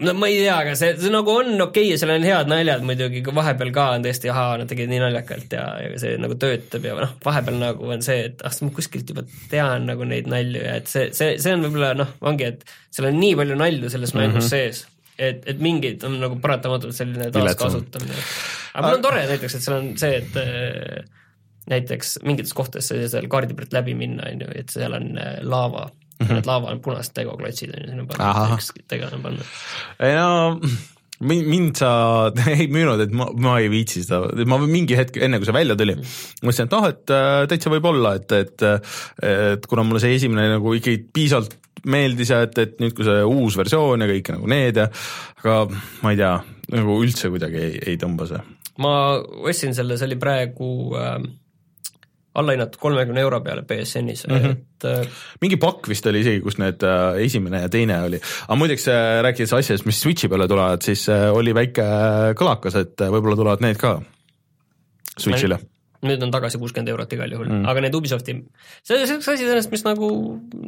no 0.00 0.14
ma 0.16 0.28
ei 0.30 0.38
tea, 0.40 0.54
aga 0.56 0.74
see, 0.78 0.94
see 1.00 1.12
nagu 1.12 1.32
on 1.34 1.50
okei 1.52 1.64
okay 1.64 1.88
ja 1.90 1.98
seal 2.00 2.14
on 2.14 2.24
head 2.24 2.48
naljad 2.48 2.84
muidugi, 2.86 3.20
vahepeal 3.36 3.72
ka 3.76 3.88
on 3.96 4.06
tõesti, 4.06 4.30
ahaa, 4.32 4.54
nad 4.62 4.70
tegid 4.70 4.88
nii 4.88 5.02
naljakalt 5.02 5.52
ja, 5.52 5.66
ja 5.84 6.00
see 6.00 6.14
nagu 6.22 6.36
töötab 6.40 6.86
ja 6.88 6.96
noh, 6.96 7.12
vahepeal 7.24 7.58
nagu 7.60 7.92
on 7.92 8.04
see, 8.04 8.30
et 8.30 8.44
ah, 8.48 8.56
ma 8.64 8.72
kuskilt 8.76 9.12
juba 9.12 9.26
tean 9.52 9.86
nagu 9.90 10.08
neid 10.08 10.30
nalju 10.32 10.64
ja 10.64 10.78
et 10.80 10.88
see, 10.88 11.10
see, 11.16 11.36
see 11.42 11.54
on 11.56 11.66
võib-olla 11.66 11.92
noh, 11.98 12.16
ongi, 12.24 12.48
et 12.54 12.64
seal 12.94 13.10
on 13.10 13.20
nii 13.20 13.36
palju 13.42 13.60
nalju 13.60 13.92
selles 13.92 14.16
mängus 14.16 14.38
mm 14.38 14.46
-hmm. 14.46 14.50
sees, 14.54 14.86
et, 15.18 15.44
et 15.52 15.60
mingid 15.60 16.04
on 16.08 16.16
nagu 16.24 16.40
paratamatult 16.40 16.96
selline 16.96 17.28
taaskasutamine. 17.34 18.22
aga 18.72 18.86
mul 18.86 18.96
on 18.96 19.08
tore 19.10 19.26
näiteks, 19.28 19.58
et 19.58 19.66
seal 19.66 19.76
on 19.76 19.90
see, 20.00 20.22
et 20.22 20.40
äh, 20.40 21.18
näiteks 21.68 22.18
mingites 22.24 22.56
kohtades 22.56 22.88
seal 22.88 23.28
kaardi 23.28 23.54
pealt 23.54 23.76
läbi 23.76 23.94
minna, 23.94 24.30
on 24.32 24.46
ju, 24.46 24.54
et 24.56 24.72
seal 24.72 24.96
on 24.96 25.12
äh, 25.20 25.36
laava 25.44 25.90
mm 26.22 26.28
-hmm. 26.30 26.40
need 26.40 26.50
laava 26.50 26.72
on 26.72 26.80
punased 26.84 27.14
tegoklotsid 27.18 27.74
on 27.74 27.84
ju, 27.84 27.92
sinna 27.92 28.08
panna, 28.08 28.56
üks 28.56 28.72
tegane 28.88 29.18
on 29.18 29.22
panna. 29.28 29.46
ei 30.00 30.16
no 30.16 30.28
mind, 31.22 31.46
mind 31.46 31.80
sa 31.80 31.90
ei 32.54 32.68
müünud, 32.72 33.02
et 33.04 33.14
ma, 33.16 33.28
ma 33.32 33.56
ei 33.62 33.70
viitsi 33.72 34.04
seda, 34.04 34.22
ma 34.48 34.58
mingi 34.62 34.96
hetk, 34.98 35.18
enne 35.22 35.40
kui 35.40 35.48
see 35.48 35.56
välja 35.56 35.76
tuli, 35.78 35.96
mõtlesin, 36.42 36.68
et 36.68 36.78
ah, 36.78 36.88
et 36.90 37.14
äh, 37.16 37.40
täitsa 37.50 37.72
võib 37.72 37.90
olla, 37.92 38.16
et, 38.20 38.32
et 38.38 38.66
et 39.32 39.68
kuna 39.70 39.84
mulle 39.86 40.02
see 40.02 40.16
esimene 40.18 40.48
nagu 40.56 40.74
ikkagi 40.78 41.04
piisavalt 41.14 41.58
meeldis 41.88 42.30
ja 42.30 42.42
et, 42.46 42.58
et 42.62 42.80
nüüd, 42.82 42.94
kui 42.94 43.06
see 43.06 43.22
uus 43.26 43.56
versioon 43.58 44.04
ja 44.04 44.10
kõik 44.10 44.32
nagu 44.36 44.50
need 44.50 44.78
ja 44.78 44.88
aga 45.42 45.56
ma 46.04 46.12
ei 46.12 46.20
tea, 46.20 46.34
nagu 46.74 46.98
üldse 47.02 47.30
kuidagi 47.32 47.58
ei, 47.58 47.78
ei 47.92 48.00
tõmba 48.00 48.28
see. 48.30 48.42
ma 48.82 48.92
ostsin 49.42 49.74
selle, 49.76 49.98
see 49.98 50.10
oli 50.10 50.20
praegu 50.20 50.68
äh, 50.98 51.16
allahinnatud 52.34 52.80
kolmekümne 52.80 53.20
euro 53.20 53.40
peale 53.44 53.62
BSN-is 53.62 54.26
mm, 54.28 54.36
-hmm. 54.36 54.50
et 54.50 54.84
äh, 54.88 55.08
mingi 55.40 55.56
pakk 55.56 55.88
vist 55.88 56.06
oli 56.06 56.22
isegi, 56.24 56.40
kus 56.40 56.58
need 56.58 56.82
äh, 56.86 57.18
esimene 57.24 57.64
ja 57.66 57.68
teine 57.68 58.00
oli, 58.06 58.20
aga 58.46 58.56
muideks 58.56 58.88
äh, 58.88 59.18
rääkides 59.26 59.52
asjadest, 59.58 59.86
mis 59.86 60.00
Switchi 60.00 60.28
peale 60.28 60.48
tulevad, 60.48 60.82
siis 60.82 61.08
oli 61.08 61.54
väike 61.54 61.84
kõlakas, 62.38 62.78
et 62.80 63.04
võib-olla 63.04 63.36
tulevad 63.36 63.64
need 63.64 63.80
ka 63.80 63.98
Switchile 65.18 65.60
nüüd 66.02 66.22
on 66.26 66.32
tagasi 66.34 66.58
kuuskümmend 66.58 66.90
eurot 66.90 67.12
igal 67.14 67.30
juhul 67.30 67.48
mm., 67.48 67.66
aga 67.70 67.82
need 67.84 67.94
Ubisofti, 67.94 68.34
see 68.82 68.98
on 68.98 69.04
üks 69.18 69.28
asi 69.30 69.46
sellest, 69.46 69.70
mis 69.70 69.84
nagu, 69.86 70.08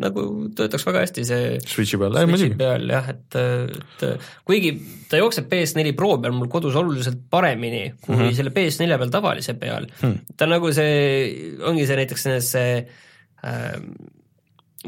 nagu 0.05 0.27
töötaks 0.59 0.87
väga 0.87 1.05
hästi, 1.05 1.27
see 1.27 1.49
Switchi 1.67 1.99
peal, 2.01 2.19
Switchi 2.23 2.59
peal 2.61 2.87
jah, 2.95 3.11
et, 3.15 3.39
et 3.41 4.29
kuigi 4.47 4.75
ta 5.11 5.19
jookseb 5.19 5.51
PS4 5.51 5.95
Pro 5.99 6.13
peal 6.23 6.37
mul 6.37 6.51
kodus 6.53 6.79
oluliselt 6.79 7.25
paremini 7.31 7.87
kui 8.01 8.15
mm 8.15 8.21
-hmm. 8.23 8.37
selle 8.39 8.55
PS4 8.55 9.01
peal 9.03 9.15
tavalise 9.15 9.57
peal 9.59 9.89
mm., 9.91 10.37
ta 10.39 10.47
nagu 10.51 10.73
see, 10.73 11.59
ongi 11.67 11.87
see 11.87 11.99
näiteks 12.03 12.29
see 12.51 12.69
äh, 13.45 13.73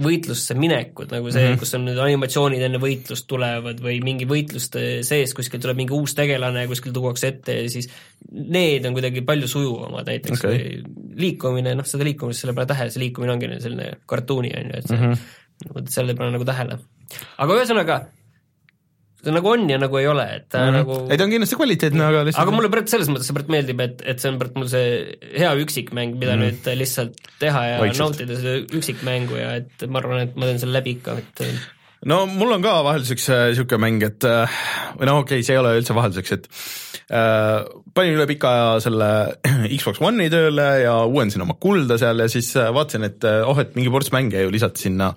võitlusse 0.02 0.54
minekud, 0.58 1.08
nagu 1.12 1.30
see 1.30 1.40
mm, 1.40 1.52
-hmm. 1.52 1.60
kus 1.60 1.74
on 1.78 1.86
need 1.88 2.00
animatsioonid 2.02 2.62
enne 2.66 2.80
võitlust 2.82 3.26
tulevad 3.30 3.80
või 3.82 3.96
mingi 4.04 4.28
võitluste 4.28 4.82
sees 5.06 5.32
kuskil 5.36 5.62
tuleb 5.62 5.78
mingi 5.80 5.96
uus 5.96 6.14
tegelane, 6.18 6.66
kuskil 6.68 6.92
tuuakse 6.96 7.30
ette 7.32 7.56
ja 7.62 7.70
siis 7.72 7.88
need 8.30 8.84
on 8.84 8.96
kuidagi 8.96 9.24
palju 9.26 9.48
sujuvamad 9.48 10.10
näiteks 10.10 10.44
okay. 10.44 10.82
liikumine, 11.16 11.74
noh 11.78 11.88
seda 11.88 12.04
liikumist 12.08 12.44
selle 12.44 12.54
peale 12.56 12.70
tähele, 12.72 12.92
see 12.92 13.04
liikumine 13.06 13.36
ongi 13.36 13.50
selline 13.64 13.90
kartuuni 14.06 14.52
on 14.58 14.70
ju, 14.70 14.82
et 14.82 14.90
see 14.90 14.98
mm, 15.00 15.16
-hmm. 15.16 15.90
selle 15.96 16.14
peale 16.18 16.36
nagu 16.36 16.48
tähele. 16.48 16.78
aga 17.38 17.58
ühesõnaga, 17.60 18.00
ta 19.26 19.34
nagu 19.34 19.50
on 19.50 19.66
ja 19.70 19.78
nagu 19.82 19.98
ei 19.98 20.06
ole, 20.10 20.26
et 20.38 20.48
ta 20.48 20.62
mm 20.62 20.66
-hmm. 20.68 20.76
nagu 20.80 20.98
ei 21.10 21.18
ta 21.18 21.26
on 21.26 21.34
kindlasti 21.34 21.58
kvaliteetne, 21.58 22.02
aga 22.06 22.24
lihtsalt 22.28 22.46
aga 22.46 22.56
mulle 22.56 22.72
praegu 22.72 22.92
selles 22.92 23.10
mõttes 23.12 23.32
praegu 23.34 23.54
meeldib, 23.56 23.80
et, 23.82 24.02
et 24.06 24.22
see 24.22 24.32
on 24.32 24.40
praegu 24.42 24.62
mul 24.62 24.70
see 24.70 24.90
hea 25.34 25.54
üksikmäng, 25.62 26.18
mida 26.20 26.36
mm 26.36 26.42
-hmm. 26.42 26.60
nüüd 26.66 26.82
lihtsalt 26.82 27.32
teha 27.42 27.64
ja 27.72 27.80
Vaikselt. 27.82 28.04
nautida 28.04 28.38
seda 28.40 28.58
üksikmängu 28.80 29.40
ja 29.40 29.56
et 29.62 29.88
ma 29.88 30.02
arvan, 30.02 30.28
et 30.28 30.36
ma 30.36 30.46
teen 30.46 30.62
selle 30.62 30.78
läbi 30.78 30.98
ikka, 30.98 31.18
et 31.18 31.46
no 32.06 32.24
mul 32.30 32.54
on 32.56 32.64
ka 32.64 32.74
vahelduseks 32.86 33.28
äh, 33.34 33.46
sihuke 33.56 33.78
mäng, 33.82 34.02
et 34.06 34.26
äh, 34.28 34.58
või 34.98 35.08
no 35.08 35.20
okei 35.22 35.40
okay,, 35.40 35.46
see 35.46 35.56
ei 35.56 35.62
ole 35.62 35.74
üldse 35.80 35.96
vahelduseks, 35.96 36.36
et 36.36 36.46
äh, 37.10 37.64
panin 37.96 38.18
üle 38.18 38.26
pika 38.30 38.52
aja 38.52 38.68
selle 38.84 39.08
Xbox 39.78 40.02
One'i 40.04 40.30
tööle 40.32 40.68
ja 40.84 40.98
uuendasin 41.08 41.46
oma 41.46 41.56
kulda 41.60 41.98
seal 42.00 42.22
ja 42.22 42.28
siis 42.32 42.52
äh, 42.58 42.70
vaatasin, 42.74 43.08
et 43.08 43.26
äh, 43.26 43.42
oh, 43.48 43.58
et 43.62 43.74
mingi 43.78 43.92
ports 43.92 44.12
mänge 44.14 44.44
ju 44.44 44.52
lisati 44.54 44.88
sinna 44.88 45.12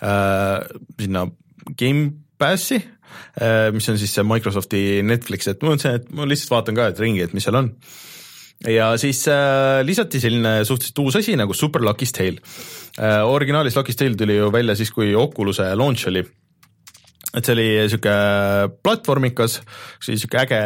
äh,, 0.00 0.56
sinna 1.00 1.26
Gamepassi 1.76 2.80
äh,, 2.80 2.99
mis 3.74 3.88
on 3.92 3.98
siis 4.00 4.12
see 4.14 4.24
Microsofti 4.26 4.80
Netflix, 5.06 5.48
et 5.50 5.60
ma 5.62 5.72
mõtlesin, 5.74 6.00
et 6.00 6.08
ma 6.16 6.28
lihtsalt 6.28 6.54
vaatan 6.54 6.78
ka, 6.78 6.88
et 6.92 7.02
ringi, 7.02 7.24
et 7.26 7.36
mis 7.36 7.46
seal 7.46 7.58
on 7.60 7.72
ja 8.68 8.90
siis 9.00 9.22
äh, 9.28 9.80
lisati 9.86 10.20
selline 10.20 10.64
suhteliselt 10.64 10.98
uus 10.98 11.16
asi 11.16 11.36
nagu 11.38 11.54
Super 11.56 11.82
Lucky's 11.82 12.12
Tale 12.16 12.40
äh,. 13.00 13.24
originaalis 13.24 13.76
Lucky's 13.76 13.96
Tale 13.96 14.14
tuli 14.16 14.36
ju 14.36 14.52
välja 14.52 14.74
siis, 14.76 14.90
kui 14.92 15.14
Oculus'e 15.14 15.72
launch 15.76 16.08
oli. 16.08 16.24
et 17.34 17.44
see 17.44 17.54
oli 17.54 17.68
sihuke 17.88 18.12
platvormikas, 18.82 19.60
siis 20.02 20.20
sihuke 20.20 20.42
äge 20.42 20.60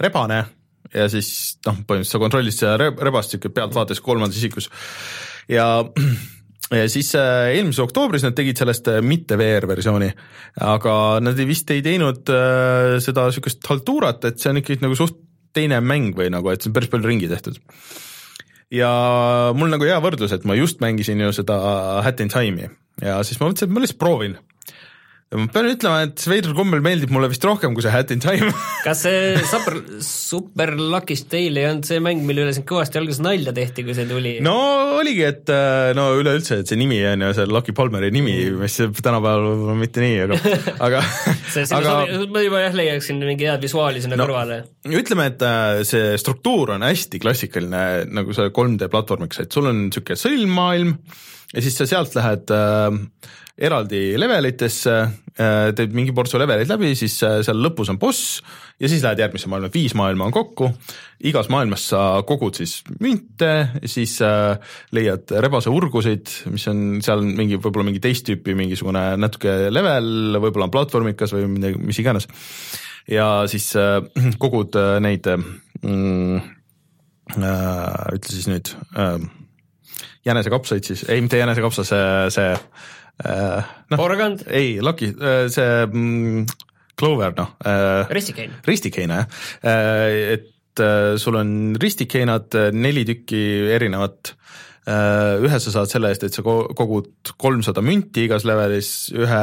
rebane 0.00 0.44
ja 0.94 1.08
siis 1.12 1.58
noh, 1.66 1.82
põhimõtteliselt 1.84 2.16
sa 2.16 2.22
kontrollisid 2.22 2.64
seda 2.64 2.90
rebast 3.04 3.34
sihuke 3.34 3.52
pealtvaates 3.54 4.00
kolmandas 4.00 4.40
isikus 4.40 4.70
ja 5.48 5.84
ja 6.70 6.88
siis 6.90 7.10
äh, 7.18 7.50
eelmises 7.56 7.82
oktoobris 7.82 8.24
nad 8.26 8.36
tegid 8.38 8.60
sellest 8.60 8.90
äh, 8.90 9.00
mitte 9.02 9.38
VR 9.40 9.66
versiooni, 9.70 10.10
aga 10.66 10.94
nad 11.22 11.40
vist 11.48 11.70
ei 11.74 11.82
teinud 11.84 12.30
äh, 12.30 12.98
seda 13.02 13.26
niisugust 13.28 13.66
haltuurat, 13.70 14.28
et 14.28 14.38
see 14.42 14.52
on 14.52 14.60
ikkagi 14.62 14.84
nagu 14.84 14.98
suht 14.98 15.18
teine 15.56 15.80
mäng 15.82 16.14
või 16.18 16.30
nagu, 16.30 16.52
et 16.52 16.62
see 16.62 16.70
on 16.70 16.76
päris 16.76 16.92
palju 16.92 17.10
ringi 17.10 17.30
tehtud. 17.30 17.58
ja 18.70 18.90
mul 19.56 19.72
nagu 19.72 19.88
hea 19.88 19.98
võrdlus, 20.02 20.34
et 20.36 20.46
ma 20.46 20.54
just 20.58 20.82
mängisin 20.84 21.22
ju 21.24 21.32
seda 21.34 21.58
Hat 22.06 22.22
in 22.22 22.30
Time'i. 22.30 22.70
Ja 23.02 23.18
siis 23.26 23.40
ma 23.40 23.48
mõtlesin, 23.48 23.66
et 23.70 23.74
ma 23.74 23.82
lihtsalt 23.82 23.98
proovin 24.02 24.38
ja 25.30 25.38
ma 25.38 25.46
pean 25.54 25.68
ütlema, 25.70 26.00
et 26.08 26.22
veidral 26.26 26.56
kombel 26.58 26.80
meeldib 26.82 27.12
mulle 27.14 27.28
vist 27.30 27.44
rohkem 27.46 27.74
kui 27.76 27.84
see 27.84 27.92
Hat 27.94 28.10
in 28.10 28.22
Time 28.22 28.48
kas 28.86 29.04
see 29.04 29.38
Super, 29.46 29.76
Super 30.02 30.72
Lucky's 30.74 31.22
Tale 31.30 31.62
ei 31.62 31.68
olnud 31.68 31.86
see 31.86 32.00
mäng, 32.02 32.24
mille 32.26 32.42
üle 32.42 32.54
siin 32.56 32.66
kõvasti 32.66 32.98
alguses 32.98 33.22
nalja 33.22 33.54
tehti, 33.54 33.84
kui 33.86 33.94
see 33.94 34.08
tuli? 34.10 34.34
no 34.42 34.56
oligi, 34.98 35.22
et 35.28 35.52
äh, 35.54 35.92
no 35.94 36.08
üleüldse, 36.18 36.60
et 36.64 36.72
see 36.72 36.80
nimi 36.80 36.98
on 37.12 37.22
ju 37.28 37.30
see 37.38 37.46
Lucky 37.46 37.76
Palmeri 37.76 38.10
nimi, 38.14 38.34
mis 38.58 38.80
tänapäeval 38.80 39.46
võib-olla 39.46 39.78
mitte 39.78 40.02
nii, 40.02 40.18
aga 40.26 40.40
aga 40.88 41.06
see, 41.06 41.62
see 41.62 41.78
aga 41.78 41.96
ma 42.34 42.44
juba 42.48 42.66
jah, 42.66 42.78
leiaksin 42.82 43.22
mingi 43.22 43.46
head 43.46 43.62
visuaali 43.62 44.02
sinna 44.02 44.18
no, 44.18 44.26
kõrvale. 44.26 44.64
ütleme, 44.90 45.30
et 45.30 45.46
äh, 45.46 45.84
see 45.86 46.16
struktuur 46.18 46.74
on 46.74 46.90
hästi 46.90 47.22
klassikaline 47.22 48.10
nagu 48.10 48.34
see 48.34 48.50
3D 48.50 48.90
platvormiks, 48.90 49.44
et 49.46 49.54
sul 49.54 49.70
on 49.70 49.86
niisugune 49.86 50.18
sõlmmaailm 50.26 50.96
ja 51.54 51.62
siis 51.62 51.78
sa 51.78 51.86
sealt 51.86 52.18
lähed 52.18 52.50
äh, 52.54 52.98
eraldi 53.60 54.00
levelitesse 54.18 54.94
äh,, 55.00 55.70
teed 55.76 55.92
mingi 55.96 56.14
portsu 56.16 56.38
leveleid 56.40 56.70
läbi, 56.70 56.92
siis 56.98 57.18
äh, 57.26 57.40
seal 57.44 57.60
lõpus 57.60 57.90
on 57.92 57.98
boss 58.00 58.40
ja 58.80 58.88
siis 58.88 59.02
lähed 59.04 59.20
järgmisse 59.20 59.50
maailma, 59.52 59.70
viis 59.74 59.94
maailma 59.98 60.28
on 60.28 60.34
kokku, 60.34 60.70
igas 61.28 61.50
maailmas 61.52 61.84
sa 61.92 62.02
kogud 62.26 62.56
siis 62.56 62.78
münte, 63.04 63.52
siis 63.84 64.16
äh, 64.24 64.76
leiad 64.96 65.32
rebase 65.44 65.72
urgusid, 65.72 66.32
mis 66.52 66.64
on 66.72 67.00
seal 67.04 67.24
mingi, 67.26 67.58
võib-olla 67.60 67.90
mingi 67.90 68.02
teist 68.04 68.26
tüüpi 68.28 68.56
mingisugune 68.58 69.04
natuke 69.20 69.56
level, 69.72 70.38
võib-olla 70.40 70.70
on 70.70 70.76
platvormikas 70.76 71.36
või 71.36 71.50
midagi, 71.58 71.82
mis 71.84 72.00
iganes. 72.00 72.28
ja 73.10 73.28
siis 73.50 73.72
kogud 74.44 74.78
neid 75.04 75.28
mm, 75.36 76.40
ütle 77.30 78.32
siis 78.32 78.48
nüüd 78.50 78.72
jänesekapsaid 80.26 80.84
siis, 80.84 81.04
ei 81.08 81.20
mitte 81.24 81.38
jänesekapsas, 81.40 81.92
see, 81.92 82.08
see 82.34 82.48
äh, 83.24 83.70
noh, 83.90 84.00
porgand? 84.00 84.46
ei, 84.48 84.78
Lucky, 84.84 85.12
äh, 85.16 85.46
see 85.52 85.86
mm, 85.86 86.46
Clover, 87.00 87.34
noh 87.36 87.54
äh,. 87.64 88.08
ristikein. 88.12 88.56
ristikein, 88.66 89.14
jah 89.14 89.28
äh,, 89.64 90.36
et 90.38 90.82
äh, 90.82 91.16
sul 91.20 91.38
on 91.40 91.76
ristikeinad 91.80 92.54
neli 92.76 93.06
tükki 93.08 93.44
erinevat 93.76 94.34
äh, 94.88 95.40
ühe 95.44 95.60
sa 95.60 95.72
saad 95.74 95.90
selle 95.90 96.10
eest, 96.12 96.24
et 96.26 96.36
sa 96.36 96.44
kogud 96.44 97.32
kolmsada 97.40 97.82
münti 97.84 98.26
igas 98.26 98.46
levelis, 98.48 99.10
ühe, 99.16 99.42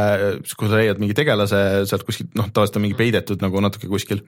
kui 0.54 0.70
sa 0.70 0.80
leiad 0.80 1.02
mingi 1.02 1.18
tegelase 1.18 1.62
sealt 1.90 2.06
kuskilt, 2.08 2.34
noh, 2.40 2.50
tavaliselt 2.52 2.80
on 2.80 2.88
mingi 2.88 2.98
peidetud 3.00 3.44
nagu 3.44 3.62
natuke 3.64 3.90
kuskil, 3.92 4.24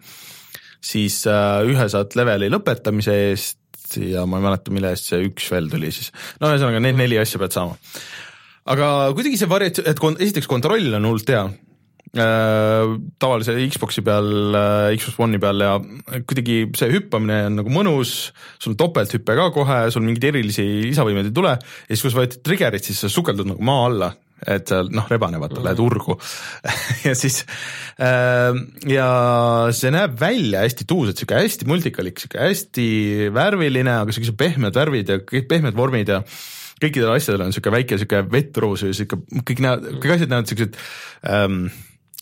siis 0.80 1.22
äh, 1.30 1.62
ühe 1.70 1.90
saad 1.92 2.16
leveli 2.20 2.52
lõpetamise 2.54 3.18
eest 3.30 3.98
ja 4.00 4.26
ma 4.30 4.38
ei 4.40 4.46
mäleta, 4.46 4.74
mille 4.74 4.94
eest 4.94 5.10
see 5.10 5.22
üks 5.26 5.50
veel 5.52 5.70
tuli 5.72 5.90
siis. 5.94 6.12
no 6.42 6.52
ühesõnaga, 6.52 6.82
need 6.84 7.00
neli 7.00 7.18
asja 7.22 7.42
pead 7.42 7.56
saama. 7.56 7.80
Aga 8.66 9.12
kuidagi 9.16 9.40
see 9.40 9.50
variats-, 9.50 9.84
et 9.86 10.00
kon-, 10.02 10.20
esiteks 10.20 10.50
kontroll 10.50 10.94
on 10.98 11.10
hullult 11.10 11.32
hea 11.32 11.44
äh,, 12.20 12.96
tavalise 13.22 13.56
Xbox'i 13.72 14.04
peal 14.06 14.56
äh,, 14.58 14.96
Xbox 15.00 15.20
One'i 15.26 15.42
peal 15.42 15.66
ja 15.66 15.76
kuidagi 16.30 16.62
see 16.80 16.94
hüppamine 16.96 17.42
on 17.50 17.60
nagu 17.62 17.74
mõnus, 17.74 18.16
sul 18.58 18.74
on 18.74 18.80
topelthüpe 18.80 19.38
ka 19.40 19.50
kohe, 19.56 19.82
sul 19.94 20.06
mingeid 20.06 20.32
erilisi 20.34 20.66
lisavõimeid 20.90 21.32
ei 21.32 21.36
tule 21.36 21.54
ja 21.60 21.92
siis, 21.92 22.04
kui 22.04 22.12
sa 22.12 22.24
vajutad 22.24 22.44
trigger'it, 22.46 22.90
siis 22.90 23.06
sa 23.06 23.12
sukeldud 23.14 23.54
nagu 23.54 23.66
maa 23.66 23.86
alla 23.90 24.12
et 24.48 24.72
seal 24.72 24.90
noh, 24.96 25.08
rebane 25.12 25.40
vaata 25.40 25.58
mm, 25.58 25.60
-hmm. 25.60 25.66
lähed 25.68 25.80
urgu 25.84 26.16
ja 27.08 27.16
siis 27.16 27.42
äh, 28.00 28.54
ja 28.88 29.10
see 29.76 29.92
näeb 29.92 30.16
välja 30.20 30.64
hästi 30.64 30.88
tuus, 30.88 31.10
et 31.10 31.18
sihuke 31.18 31.36
hästi 31.36 31.68
multikalik, 31.68 32.20
sihuke 32.20 32.40
hästi 32.40 32.88
värviline, 33.36 34.00
aga 34.04 34.16
siuksed 34.16 34.38
pehmed 34.40 34.76
värvid 34.76 35.10
ja 35.10 35.20
kõik 35.20 35.50
pehmed 35.52 35.76
vormid 35.76 36.08
ja 36.08 36.24
kõikidel 36.82 37.14
asjadel 37.16 37.48
on 37.48 37.56
sihuke 37.56 37.74
väike 37.74 38.00
sihuke 38.00 38.24
vetrus 38.32 38.88
ja 38.88 38.96
sihuke 38.96 39.44
kõik 39.46 39.64
näevad, 39.66 39.94
kõik 40.00 40.16
asjad 40.16 40.34
näevad 40.34 40.52
siuksed 40.52 40.82
ähm, 41.30 41.64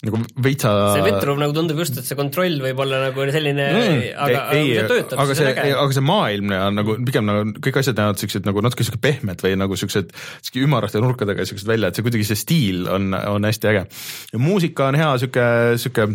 nagu 0.05 0.19
veitsa 0.45 0.71
see 0.93 1.05
vetruv 1.07 1.39
nagu 1.41 1.53
tundub 1.57 1.79
just, 1.81 1.95
et 1.97 2.05
see 2.05 2.17
kontroll 2.17 2.59
võib 2.61 2.81
olla 2.83 2.99
nagu 3.07 3.23
selline 3.33 3.63
mm, 3.65 4.01
aga, 4.27 4.41
ei, 4.53 4.75
aga 4.77 4.83
see 4.83 4.89
töötab, 4.91 5.21
siis 5.31 5.41
on 5.41 5.49
äge. 5.49 5.63
aga 5.73 5.95
see 5.97 6.05
maailm 6.05 6.53
ja 6.53 6.67
nagu 6.69 6.97
pigem 7.07 7.25
nagu 7.25 7.55
kõik 7.65 7.79
asjad 7.81 7.97
näevad 7.97 8.21
siuksed 8.21 8.45
nagu 8.45 8.61
natuke 8.65 8.85
siuke 8.85 9.01
pehmed 9.01 9.41
või 9.41 9.55
nagu 9.57 9.79
siuksed 9.79 10.13
siuke 10.45 10.61
ümarate 10.67 11.01
nurkadega 11.01 11.47
siuksed 11.49 11.69
välja, 11.69 11.89
et 11.89 11.97
see 11.97 12.05
kuidagi 12.05 12.27
see 12.29 12.37
stiil 12.43 12.85
on, 12.93 13.09
on 13.17 13.49
hästi 13.49 13.71
äge. 13.73 13.87
ja 14.35 14.41
muusika 14.43 14.91
on 14.91 14.99
hea, 15.01 15.09
siuke, 15.23 15.47
siuke 15.81 16.05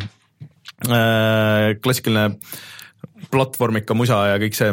äh, 0.86 1.74
klassikaline 1.82 2.38
platvormika 3.30 3.94
musa 3.96 4.24
ja 4.32 4.38
kõik 4.42 4.56
see. 4.56 4.72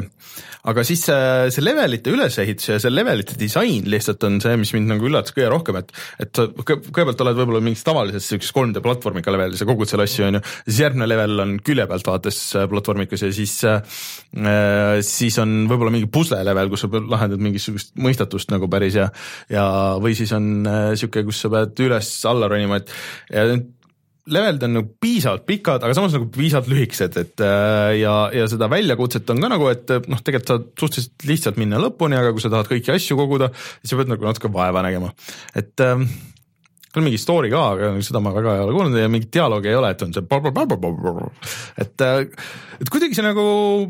Aga 0.69 0.83
siis 0.83 1.05
see, 1.07 1.51
see 1.55 1.63
levelite 1.63 2.11
ülesehitus 2.11 2.67
ja 2.67 2.77
see 2.83 2.91
levelite 2.91 3.37
disain 3.39 3.85
lihtsalt 3.89 4.25
on 4.27 4.39
see, 4.43 4.57
mis 4.59 4.73
mind 4.75 4.91
nagu 4.91 5.07
üllatas 5.07 5.31
kõige 5.35 5.47
rohkem, 5.53 5.79
et 5.79 5.93
et 6.19 6.31
sa 6.35 6.49
kõigepealt 6.51 7.23
oled 7.23 7.39
võib-olla 7.39 7.61
mingis 7.63 7.85
tavalises 7.87 8.27
niisuguses 8.27 8.51
3D 8.57 8.83
platvormika 8.83 9.31
levelis 9.33 9.63
ja 9.63 9.69
kogud 9.69 9.89
seal 9.89 10.03
asju, 10.03 10.27
on 10.27 10.39
ju, 10.39 10.43
siis 10.67 10.81
järgmine 10.83 11.07
level 11.07 11.45
on 11.45 11.55
külje 11.63 11.87
pealt 11.89 12.11
vaates 12.11 12.41
äh, 12.59 12.67
platvormikas 12.71 13.23
ja 13.23 13.31
siis 13.35 13.55
äh, 13.69 14.03
siis 15.05 15.39
on 15.41 15.55
võib-olla 15.71 15.95
mingi 15.95 16.11
pusle 16.11 16.41
level, 16.43 16.73
kus 16.73 16.85
sa 16.85 16.91
lahendad 16.99 17.43
mingisugust 17.43 17.95
mõistatust 17.99 18.51
nagu 18.51 18.67
päris 18.71 18.99
ja 18.99 19.09
ja 19.49 19.65
või 20.03 20.15
siis 20.19 20.35
on 20.35 20.67
äh,, 20.67 21.09
kus 21.23 21.43
sa 21.45 21.55
pead 21.55 21.87
üles-alla 21.87 22.51
ronima, 22.51 22.83
et 22.83 22.91
ja 23.31 23.47
levelid 24.33 24.65
on 24.67 24.75
nagu 24.77 24.93
piisavalt 25.01 25.45
pikad, 25.49 25.83
aga 25.85 25.97
samas 25.97 26.15
nagu 26.15 26.29
piisavalt 26.33 26.71
lühikesed, 26.71 27.19
et 27.21 27.45
äh, 27.45 27.99
ja, 28.01 28.15
ja 28.35 28.47
seda 28.51 28.69
väljakutset 28.71 29.29
on 29.33 29.43
ka 29.43 29.51
nagu, 29.51 29.69
et 29.71 29.95
noh, 30.09 30.23
tegelikult 30.23 30.53
saad 30.53 30.67
suhteliselt 30.79 31.29
lihtsalt 31.29 31.61
minna 31.61 31.81
lõpuni, 31.81 32.17
aga 32.19 32.33
kui 32.35 32.43
sa 32.43 32.51
tahad 32.53 32.69
kõiki 32.71 32.93
asju 32.95 33.19
koguda, 33.19 33.51
siis 33.81 33.93
sa 33.93 33.99
pead 33.99 34.11
nagu 34.13 34.29
natuke 34.29 34.51
vaeva 34.53 34.83
nägema, 34.85 35.13
et 35.57 35.87
on 36.97 37.05
mingi 37.05 37.19
story 37.21 37.51
ka, 37.53 37.63
aga 37.75 37.89
seda 38.01 38.21
ma 38.23 38.31
väga 38.33 38.55
ei 38.57 38.63
ole 38.63 38.73
kuulnud 38.73 38.97
ja 38.97 39.09
mingit 39.11 39.29
dialoogi 39.35 39.69
ei 39.69 39.77
ole, 39.77 39.91
et 39.93 40.01
on 40.01 40.13
see 40.15 40.23
et, 41.83 42.01
äh, 42.01 42.21
et 42.81 42.89
kuidagi 42.89 43.17
see 43.17 43.25
nagu, 43.25 43.43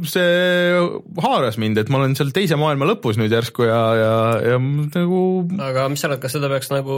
see 0.09 0.81
haaras 1.23 1.59
mind, 1.61 1.79
et 1.79 1.91
ma 1.93 2.01
olen 2.01 2.17
seal 2.19 2.33
teise 2.35 2.57
maailma 2.59 2.89
lõpus 2.89 3.19
nüüd 3.21 3.31
järsku 3.31 3.69
ja, 3.69 3.79
ja, 3.95 4.11
ja 4.51 4.57
nagu 4.59 5.21
aga 5.63 5.85
mis 5.93 6.03
sa 6.03 6.09
arvad, 6.09 6.23
kas 6.25 6.35
seda 6.35 6.49
peaks 6.51 6.71
nagu 6.73 6.97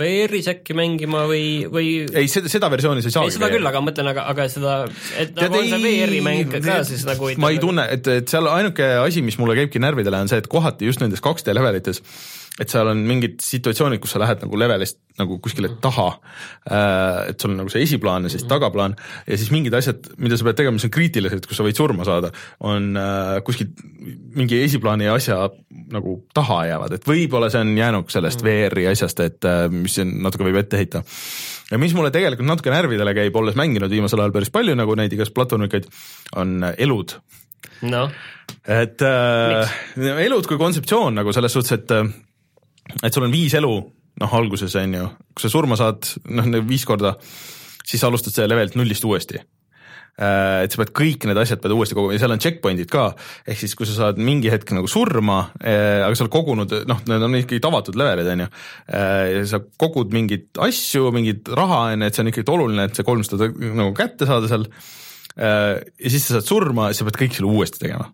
VR-is 0.00 0.50
äkki 0.50 0.74
mängima 0.78 1.22
või, 1.30 1.68
või 1.70 1.92
ei, 2.08 2.26
seda, 2.32 2.50
seda 2.50 2.72
versiooni 2.74 3.04
sa 3.04 3.12
ei 3.12 3.16
saa 3.20 3.28
ei, 3.28 3.36
seda 3.36 3.52
küll, 3.54 3.70
aga 3.70 3.84
ma 3.84 3.92
mõtlen, 3.92 4.10
aga, 4.10 4.26
aga 4.34 4.48
seda, 4.50 4.80
et 5.14 5.36
Tead, 5.38 5.44
nagu 5.46 5.62
on 5.62 5.70
see 5.70 5.84
VR-i 5.86 6.24
mäng 6.26 6.58
ka 6.58 6.80
siis 6.88 7.06
nagu 7.06 7.30
ma 7.38 7.52
ei 7.54 7.62
tunne, 7.62 7.86
et, 7.94 8.10
et 8.10 8.34
seal 8.34 8.50
ainuke 8.50 8.90
asi, 9.04 9.22
mis 9.22 9.38
mulle 9.38 9.54
käibki 9.60 9.78
närvidele, 9.86 10.24
on 10.26 10.34
see, 10.34 10.42
et 10.42 10.50
kohati 10.50 10.90
just 10.90 11.04
nendes 11.04 11.22
2D 11.22 11.54
levelites 11.54 12.02
et 12.58 12.72
seal 12.72 12.90
on 12.90 13.02
mingid 13.06 13.38
situatsioonid, 13.44 14.00
kus 14.02 14.14
sa 14.14 14.22
lähed 14.22 14.42
nagu 14.42 14.58
levelist 14.58 14.98
nagu 15.18 15.38
kuskile 15.42 15.70
taha, 15.82 16.06
äh, 16.70 17.30
et 17.32 17.42
sul 17.42 17.52
on 17.52 17.60
nagu 17.62 17.72
see 17.72 17.82
esiplaan 17.86 18.26
ja 18.26 18.32
siis 18.32 18.44
mhm. 18.44 18.50
tagaplaan 18.52 18.96
ja 19.26 19.38
siis 19.38 19.50
mingid 19.54 19.74
asjad, 19.74 20.10
mida 20.22 20.38
sa 20.38 20.46
pead 20.46 20.60
tegema, 20.60 20.78
mis 20.78 20.86
on 20.86 20.94
kriitilised, 20.94 21.48
kus 21.48 21.58
sa 21.58 21.66
võid 21.66 21.78
surma 21.78 22.06
saada, 22.06 22.30
on 22.66 22.90
äh, 22.98 23.38
kuskilt 23.46 23.82
mingi 24.38 24.62
esiplaani 24.64 25.10
asja 25.12 25.40
nagu 25.94 26.18
taha 26.36 26.60
jäävad, 26.70 26.98
et 26.98 27.08
võib-olla 27.08 27.50
see 27.52 27.64
on 27.64 27.74
jäänud 27.78 28.14
sellest 28.14 28.44
mhm. 28.44 28.50
VR-i 28.50 28.88
asjast, 28.92 29.24
et 29.26 29.48
äh, 29.48 29.66
mis 29.72 29.98
siin 29.98 30.18
natuke 30.24 30.46
võib 30.46 30.60
ette 30.62 30.80
heita. 30.80 31.02
ja 31.70 31.82
mis 31.82 31.94
mulle 31.96 32.12
tegelikult 32.14 32.50
natuke 32.50 32.74
närvidele 32.74 33.16
käib, 33.18 33.42
olles 33.42 33.58
mänginud 33.58 33.92
viimasel 33.92 34.22
ajal 34.22 34.34
päris 34.34 34.54
palju 34.54 34.78
nagu 34.78 34.98
neid 34.98 35.14
igast 35.14 35.34
platvormikaid, 35.36 35.90
on 36.38 36.62
elud 36.76 37.18
noh. 37.90 38.14
et 38.62 39.02
äh, 39.02 39.76
elud 40.28 40.46
kui 40.46 40.60
kontseptsioon 40.60 41.18
nagu 41.18 41.34
selles 41.34 41.58
suhtes, 41.58 41.78
et 41.78 42.26
et 43.02 43.14
sul 43.14 43.26
on 43.26 43.32
viis 43.34 43.54
elu 43.58 43.76
noh 44.18 44.34
alguses 44.38 44.74
on 44.80 44.96
ju, 44.98 45.12
kui 45.34 45.44
sa 45.44 45.52
surma 45.52 45.78
saad, 45.78 46.10
noh 46.34 46.48
viis 46.66 46.86
korda, 46.88 47.14
siis 47.86 48.02
alustad 48.06 48.34
selle 48.34 48.50
levelilt 48.52 48.76
nullist 48.78 49.06
uuesti. 49.06 49.40
Äh, 50.18 50.64
et 50.64 50.74
sa 50.74 50.80
pead 50.80 50.90
kõik 50.98 51.28
need 51.30 51.38
asjad 51.38 51.60
pead 51.62 51.76
uuesti 51.76 51.94
koguma. 51.94 52.16
Ja 52.16 52.24
seal 52.24 52.34
on 52.34 52.42
checkpoint'id 52.42 52.90
ka, 52.90 53.04
ehk 53.46 53.60
siis 53.60 53.76
kui 53.78 53.86
sa 53.86 53.94
saad 53.94 54.18
mingi 54.18 54.50
hetk 54.50 54.72
nagu 54.74 54.90
surma, 54.90 55.38
äh, 55.62 56.02
aga 56.02 56.10
sa 56.18 56.26
oled 56.26 56.34
kogunud, 56.34 56.74
noh, 56.90 57.02
need 57.06 57.26
on 57.28 57.38
ikkagi 57.38 57.62
avatud 57.70 57.98
levelid, 58.00 58.32
on 58.34 58.44
ju, 58.44 58.48
ja 58.90 59.44
sa 59.52 59.62
kogud 59.78 60.14
mingeid 60.16 60.50
asju, 60.66 61.12
mingit 61.14 61.52
raha, 61.54 61.84
on 61.92 62.02
ju, 62.02 62.10
et 62.10 62.18
see 62.18 62.26
on 62.26 62.32
ikkagi 62.32 62.54
oluline, 62.56 62.88
et 62.88 62.98
see 62.98 63.06
kolmsada 63.06 63.52
nagu 63.54 63.94
kätte 63.96 64.26
saada 64.26 64.50
seal, 64.50 64.66
ja 65.38 66.10
siis 66.10 66.26
sa 66.26 66.40
saad 66.40 66.50
surma, 66.50 66.90
siis 66.90 67.04
sa 67.04 67.06
pead 67.06 67.22
kõik 67.22 67.38
selle 67.38 67.52
uuesti 67.54 67.86
tegema 67.86 68.10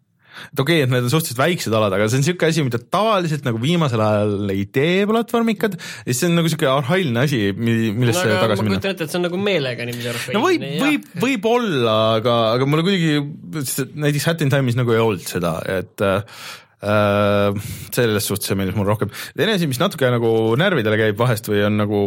et 0.53 0.61
okei 0.61 0.81
okay,, 0.81 0.87
et 0.87 0.93
need 0.93 1.07
on 1.07 1.13
suhteliselt 1.13 1.41
väiksed 1.41 1.77
alad, 1.77 1.95
aga 1.97 2.09
see 2.09 2.19
on 2.19 2.25
niisugune 2.25 2.51
asi, 2.53 2.65
mida 2.67 2.81
tavaliselt 2.97 3.47
nagu 3.47 3.61
viimasel 3.63 4.03
ajal 4.05 4.55
ei 4.55 4.65
tee 4.75 5.05
platvormikad 5.11 5.79
ja 5.79 6.17
see 6.17 6.29
on 6.31 6.39
nagu 6.39 6.49
niisugune 6.49 6.73
arhailine 6.73 7.25
asi, 7.25 7.41
millesse 7.55 8.27
no, 8.29 8.41
tagasi 8.43 8.65
minna. 8.65 8.75
ma 8.75 8.77
kujutan 8.77 8.97
ette, 8.97 9.09
et 9.09 9.15
see 9.15 9.21
on 9.21 9.27
nagu 9.29 9.41
meelega 9.41 9.89
niiviisi 9.89 10.11
arhailine. 10.13 10.39
no 10.39 10.45
võib, 10.45 10.67
võib, 10.83 11.09
võib-olla, 11.27 11.97
aga, 12.19 12.37
aga 12.59 12.69
mulle 12.71 12.87
kuidagi 12.87 13.91
näiteks 14.07 14.29
Hat 14.31 14.45
in 14.45 14.53
Time'is 14.53 14.79
nagu 14.79 14.95
ei 14.95 15.03
olnud 15.03 15.27
seda, 15.29 15.57
et 15.79 16.05
äh, 16.05 16.47
selles 17.95 18.27
suhtes 18.29 18.51
see 18.51 18.59
meeldis 18.59 18.77
mulle 18.77 18.93
rohkem. 18.93 19.13
teine 19.37 19.57
asi, 19.59 19.69
mis 19.71 19.81
natuke 19.83 20.11
nagu 20.13 20.31
närvidele 20.61 20.99
käib 21.01 21.21
vahest 21.21 21.49
või 21.51 21.63
on 21.67 21.79
nagu, 21.81 22.07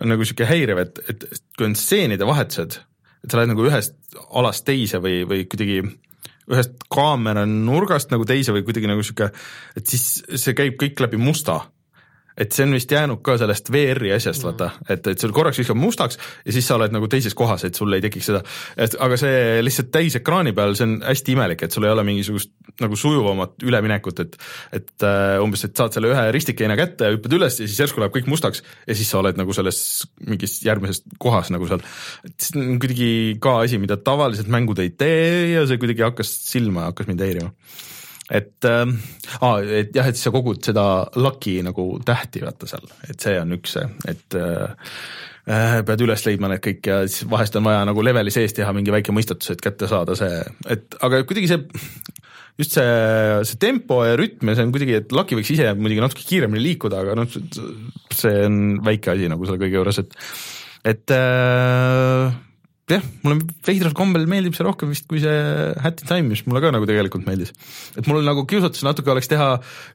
on 0.00 0.12
nagu 0.12 0.24
niisugune 0.24 0.48
häiriv, 0.50 0.80
et, 0.82 1.02
et 1.12 1.28
kui 1.58 1.68
on 1.68 1.76
stseenide 1.78 2.26
vahetused, 2.28 2.80
et 3.22 3.30
sa 3.30 3.38
lähed 3.38 3.52
nagu 3.52 3.68
ühest 3.68 3.98
alast 4.32 4.66
teise 4.66 5.00
või, 5.02 5.22
või 5.28 5.46
kuidagi 5.50 5.82
ühest 6.50 6.74
kaamera 6.92 7.44
nurgast 7.48 8.10
nagu 8.14 8.26
teise 8.28 8.54
või 8.54 8.64
kuidagi 8.66 8.90
nagu 8.90 9.04
sihuke, 9.06 9.30
et 9.78 9.86
siis 9.86 10.22
see 10.34 10.56
käib 10.58 10.78
kõik 10.80 11.04
läbi 11.04 11.20
musta 11.20 11.60
et 12.36 12.54
see 12.54 12.66
on 12.66 12.76
vist 12.76 12.92
jäänud 12.92 13.22
ka 13.24 13.36
sellest 13.40 13.70
VR-i 13.72 14.12
asjast, 14.16 14.44
vaata, 14.46 14.70
et, 14.88 15.06
et 15.12 15.20
sul 15.20 15.34
korraks 15.34 15.60
viskab 15.60 15.78
mustaks 15.80 16.18
ja 16.46 16.54
siis 16.54 16.66
sa 16.68 16.78
oled 16.78 16.94
nagu 16.94 17.08
teises 17.10 17.36
kohas, 17.38 17.66
et 17.68 17.78
sul 17.78 17.92
ei 17.96 18.04
tekiks 18.04 18.30
seda, 18.30 18.42
et 18.80 18.96
aga 19.02 19.18
see 19.20 19.60
lihtsalt 19.64 19.92
täisekraani 19.94 20.54
peal, 20.56 20.76
see 20.78 20.88
on 20.88 20.96
hästi 21.04 21.36
imelik, 21.36 21.66
et 21.66 21.74
sul 21.74 21.86
ei 21.86 21.92
ole 21.92 22.04
mingisugust 22.08 22.52
nagu 22.82 22.96
sujuvamat 22.98 23.66
üleminekut, 23.66 24.24
et 24.24 24.38
et 24.72 25.06
äh, 25.06 25.36
umbes, 25.42 25.64
et 25.66 25.76
saad 25.76 25.94
selle 25.94 26.12
ühe 26.12 26.24
ristikeina 26.34 26.76
kätte 26.78 27.08
ja 27.08 27.16
hüppad 27.16 27.36
üles 27.36 27.58
ja 27.60 27.68
siis 27.68 27.80
järsku 27.84 28.02
läheb 28.02 28.14
kõik 28.14 28.30
mustaks 28.30 28.62
ja 28.86 28.96
siis 28.96 29.10
sa 29.12 29.20
oled 29.20 29.38
nagu 29.40 29.54
selles 29.56 29.78
mingis 30.24 30.58
järgmises 30.64 31.02
kohas 31.22 31.52
nagu 31.52 31.68
seal. 31.68 31.84
et 32.26 32.36
see 32.40 32.58
on 32.60 32.80
kuidagi 32.82 33.12
ka 33.42 33.58
asi, 33.66 33.80
mida 33.82 33.98
tavaliselt 34.00 34.50
mängud 34.52 34.80
ei 34.82 34.94
tee 34.96 35.52
ja 35.52 35.66
see 35.68 35.80
kuidagi 35.82 36.06
hakkas 36.06 36.32
silma, 36.48 36.88
hakkas 36.90 37.10
mind 37.10 37.24
häirima 37.24 37.52
et 38.32 38.68
äh,, 38.68 38.94
et 39.80 39.92
jah, 39.96 40.08
et 40.08 40.18
sa 40.18 40.32
kogud 40.34 40.62
seda 40.64 40.86
lucky 41.20 41.58
nagu 41.64 41.86
tähti 42.06 42.44
vaata 42.44 42.70
seal, 42.70 42.88
et 43.08 43.20
see 43.20 43.36
on 43.40 43.58
üks 43.58 43.76
see, 43.76 43.90
et 44.12 44.38
äh, 44.38 44.88
äh, 45.46 45.78
pead 45.86 46.06
üles 46.06 46.24
leidma 46.26 46.52
need 46.52 46.64
kõik 46.64 46.88
ja 46.88 47.02
siis 47.06 47.28
vahest 47.30 47.58
on 47.60 47.66
vaja 47.68 47.84
nagu 47.88 48.04
leveli 48.04 48.34
sees 48.34 48.56
teha 48.56 48.72
mingi 48.76 48.94
väike 48.94 49.14
mõistatus, 49.14 49.54
et 49.54 49.64
kätte 49.64 49.90
saada 49.90 50.16
see, 50.18 50.40
et 50.72 50.98
aga 51.04 51.22
kuidagi 51.28 51.52
see 51.52 51.62
just 52.60 52.76
see, 52.76 52.86
see 53.48 53.60
tempo 53.60 54.02
ja 54.06 54.16
rütm 54.18 54.50
ja 54.50 54.56
see 54.56 54.66
on 54.66 54.72
kuidagi, 54.74 54.98
et 55.02 55.12
Lucky 55.14 55.38
võiks 55.38 55.52
ise 55.54 55.72
muidugi 55.78 56.04
natuke 56.04 56.26
kiiremini 56.28 56.64
liikuda, 56.66 57.02
aga 57.04 57.16
noh, 57.18 57.28
see 57.28 58.46
on 58.46 58.62
väike 58.84 59.14
asi 59.14 59.30
nagu 59.32 59.48
selle 59.48 59.62
kõige 59.62 59.80
juures, 59.80 60.02
et 60.02 60.16
et 60.92 61.14
äh, 61.14 62.32
jah, 62.96 63.04
mulle 63.24 63.46
veidral 63.66 63.94
kombel 63.96 64.26
meeldib 64.30 64.56
see 64.56 64.66
rohkem 64.66 64.90
vist 64.92 65.08
kui 65.10 65.20
see 65.22 65.34
Hat 65.82 66.02
in 66.02 66.08
Time, 66.08 66.28
mis 66.30 66.44
mulle 66.46 66.62
ka 66.64 66.72
nagu 66.74 66.88
tegelikult 66.88 67.26
meeldis. 67.28 67.52
et 67.98 68.08
mul 68.10 68.22
nagu 68.26 68.44
kiusatus 68.48 68.84
natuke 68.86 69.12
oleks 69.12 69.30
teha 69.32 69.48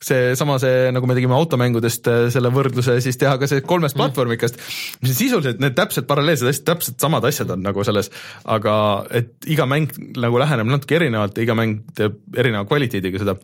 seesama 0.04 0.58
see, 0.64 0.92
nagu 0.96 1.10
me 1.10 1.18
tegime 1.18 1.38
automängudest 1.38 2.12
äh, 2.12 2.20
selle 2.34 2.52
võrdluse, 2.54 3.00
siis 3.04 3.20
teha 3.22 3.38
ka 3.42 3.50
see 3.50 3.64
kolmest 3.66 3.98
mm. 3.98 4.04
platvormikast, 4.04 4.62
mis 5.02 5.14
on 5.14 5.20
sisuliselt 5.22 5.64
need 5.64 5.78
täpselt 5.78 6.10
paralleelsed 6.10 6.50
asjad, 6.52 6.68
täpselt 6.74 7.02
samad 7.04 7.26
asjad 7.30 7.56
on 7.56 7.66
nagu 7.66 7.88
selles, 7.88 8.12
aga 8.58 8.78
et 9.22 9.50
iga 9.50 9.68
mäng 9.70 9.94
nagu 10.18 10.40
läheneb 10.42 10.70
natuke 10.72 11.00
erinevalt 11.00 11.38
ja 11.38 11.48
iga 11.48 11.58
mäng 11.58 11.84
teeb 11.98 12.22
erineva 12.38 12.68
kvaliteediga 12.70 13.24
seda, 13.24 13.38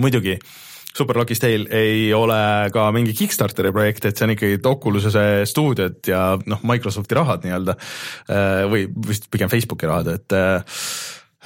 muidugi 0.00 0.38
Super 0.38 0.73
Lucky 0.98 1.34
Tale 1.34 1.66
ei 1.74 2.12
ole 2.14 2.70
ka 2.72 2.86
mingi 2.94 3.14
Kickstarteri 3.16 3.72
projekt, 3.74 4.06
et 4.06 4.16
see 4.16 4.28
on 4.28 4.34
ikkagi 4.34 4.60
Oculus'e 4.70 5.26
stuudiod 5.48 5.98
ja 6.10 6.22
noh, 6.46 6.62
Microsofti 6.70 7.18
rahad 7.18 7.44
nii-öelda 7.46 7.74
äh, 7.74 8.62
või 8.70 8.86
vist 9.08 9.26
pigem 9.32 9.50
Facebooki 9.52 9.90
rahad, 9.90 10.12
et 10.14 10.36
äh, 10.38 10.78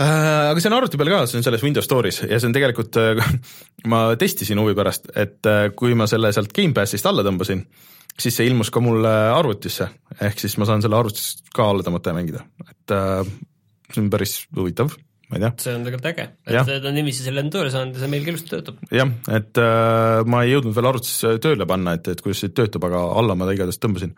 äh, 0.05 0.51
aga 0.51 0.61
see 0.61 0.70
on 0.70 0.78
arvuti 0.78 1.01
peal 1.01 1.12
ka, 1.14 1.22
see 1.26 1.40
on 1.40 1.46
selles 1.46 1.64
Windows 1.64 1.88
Store'is 1.88 2.22
ja 2.26 2.36
see 2.36 2.51
on 2.51 2.57
tegelikult, 2.57 3.01
ma 3.92 4.05
testisin 4.20 4.61
huvi 4.61 4.76
pärast, 4.78 5.11
et 5.16 5.53
kui 5.78 5.96
ma 5.96 6.09
selle 6.11 6.32
sealt 6.36 6.53
Gamepassist 6.57 7.09
alla 7.09 7.24
tõmbasin, 7.26 7.64
siis 8.18 8.36
see 8.36 8.51
ilmus 8.51 8.72
ka 8.74 8.84
mulle 8.84 9.14
arvutisse, 9.32 9.88
ehk 10.20 10.44
siis 10.44 10.59
ma 10.61 10.68
saan 10.68 10.84
selle 10.84 11.01
arvutis 11.01 11.38
ka 11.55 11.70
alla 11.72 11.86
tõmmata 11.86 12.12
ja 12.12 12.20
mängida, 12.20 12.44
et 12.68 12.96
see 13.94 14.05
on 14.05 14.12
päris 14.12 14.42
huvitav 14.57 14.92
ma 15.29 15.37
ei 15.39 15.43
tea. 15.45 15.51
see 15.64 15.74
on 15.76 15.85
tegelikult 15.87 16.09
äge, 16.12 16.26
et 16.49 16.70
ta 16.70 16.79
on 16.79 16.97
niiviisi 16.97 17.26
selle 17.26 17.45
enda 17.45 17.59
tööle 17.59 17.72
saanud 17.74 17.99
ja 17.99 18.05
see 18.05 18.12
meil 18.12 18.31
ilusti 18.33 18.53
töötab. 18.55 18.81
jah, 18.95 19.12
et 19.39 19.61
äh, 19.62 20.22
ma 20.29 20.45
ei 20.45 20.55
jõudnud 20.55 20.76
veel 20.76 20.91
arvutis 20.91 21.18
tööle 21.45 21.68
panna, 21.68 21.99
et, 21.99 22.09
et 22.14 22.24
kuidas 22.24 22.43
see 22.45 22.55
töötab, 22.57 22.89
aga 22.89 23.05
alla 23.20 23.37
ma 23.37 23.49
ta 23.49 23.57
igatahes 23.57 23.81
tõmbasin. 23.83 24.16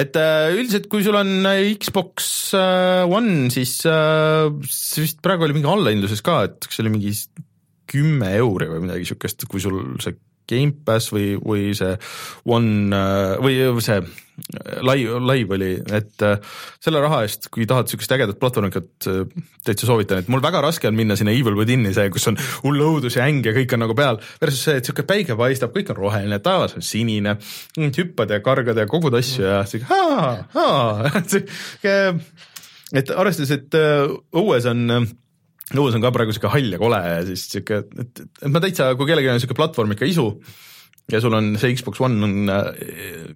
et 0.00 0.18
äh, 0.20 0.54
üldiselt, 0.54 0.88
kui 0.92 1.04
sul 1.06 1.18
on 1.18 1.50
Xbox 1.82 2.32
äh, 2.58 3.04
One, 3.10 3.50
siis 3.54 3.78
äh, 3.90 4.48
see 4.70 5.06
vist 5.06 5.22
praegu 5.24 5.48
oli 5.48 5.58
mingi 5.58 5.70
allahindluses 5.70 6.22
ka, 6.26 6.42
et 6.48 6.66
kas 6.66 6.78
see 6.78 6.86
oli 6.86 6.96
mingi 6.98 7.14
kümme 7.90 8.34
euri 8.38 8.70
või 8.70 8.84
midagi 8.84 9.02
niisugust, 9.02 9.48
kui 9.50 9.62
sul 9.62 9.82
see 10.02 10.14
Gamepass 10.50 11.12
või, 11.14 11.34
või 11.38 11.70
see 11.78 11.94
One 12.50 12.94
äh, 12.96 13.36
või 13.42 13.82
see 13.84 14.00
live, 14.86 15.20
live 15.24 15.54
oli, 15.56 15.70
et 15.96 16.24
äh, 16.26 16.38
selle 16.82 17.02
raha 17.02 17.22
eest, 17.26 17.48
kui 17.52 17.66
tahad 17.68 17.88
niisugust 17.88 18.14
ägedat 18.16 18.40
platvormikat, 18.40 18.90
äh, 19.10 19.46
täitsa 19.66 19.88
soovitan, 19.88 20.22
et 20.22 20.30
mul 20.32 20.42
väga 20.44 20.62
raske 20.64 20.88
on 20.88 20.96
minna 20.98 21.16
sinna 21.18 21.34
Evil 21.34 21.58
Within'i, 21.58 21.92
see, 21.96 22.10
kus 22.12 22.28
on 22.30 22.38
hull 22.64 22.84
õudus 22.86 23.18
ja 23.18 23.26
äng 23.28 23.46
ja 23.46 23.54
kõik 23.56 23.76
on 23.76 23.84
nagu 23.84 23.96
peal, 23.98 24.20
versus 24.42 24.62
see, 24.66 24.76
et 24.78 24.84
niisugune 24.86 25.10
päike 25.10 25.38
paistab, 25.38 25.74
kõik 25.76 25.92
on 25.94 26.00
roheline, 26.00 26.40
taevas 26.44 26.76
on 26.78 26.86
sinine, 26.86 27.36
hüppad 27.78 28.34
ja 28.34 28.40
kargad 28.44 28.78
ja 28.80 28.88
kogud 28.90 29.16
asju 29.18 29.46
ja 29.46 29.62
sihuke 29.68 29.90
haa, 29.90 30.32
haa, 30.56 31.10
et 33.00 33.14
arvestades, 33.14 33.54
et 33.54 33.80
õues 34.36 34.66
on 34.70 35.06
õues 35.78 35.94
on 35.94 36.02
ka 36.02 36.10
praegu 36.14 36.34
sihuke 36.34 36.50
hall 36.50 36.74
ja 36.74 36.80
kole 36.82 36.98
ja 37.04 37.20
siis 37.28 37.46
sihuke, 37.52 37.84
et, 38.02 38.24
et 38.26 38.50
ma 38.50 38.62
täitsa, 38.62 38.90
kui 38.98 39.06
kellelgi 39.06 39.30
on 39.30 39.42
sihuke 39.42 39.58
platvorm 39.58 39.94
ikka 39.94 40.08
isu 40.10 40.26
ja 41.12 41.20
sul 41.22 41.34
on 41.36 41.52
see 41.60 41.74
Xbox 41.76 42.00
One 42.04 42.24
on 42.24 42.52
äh, 42.52 42.70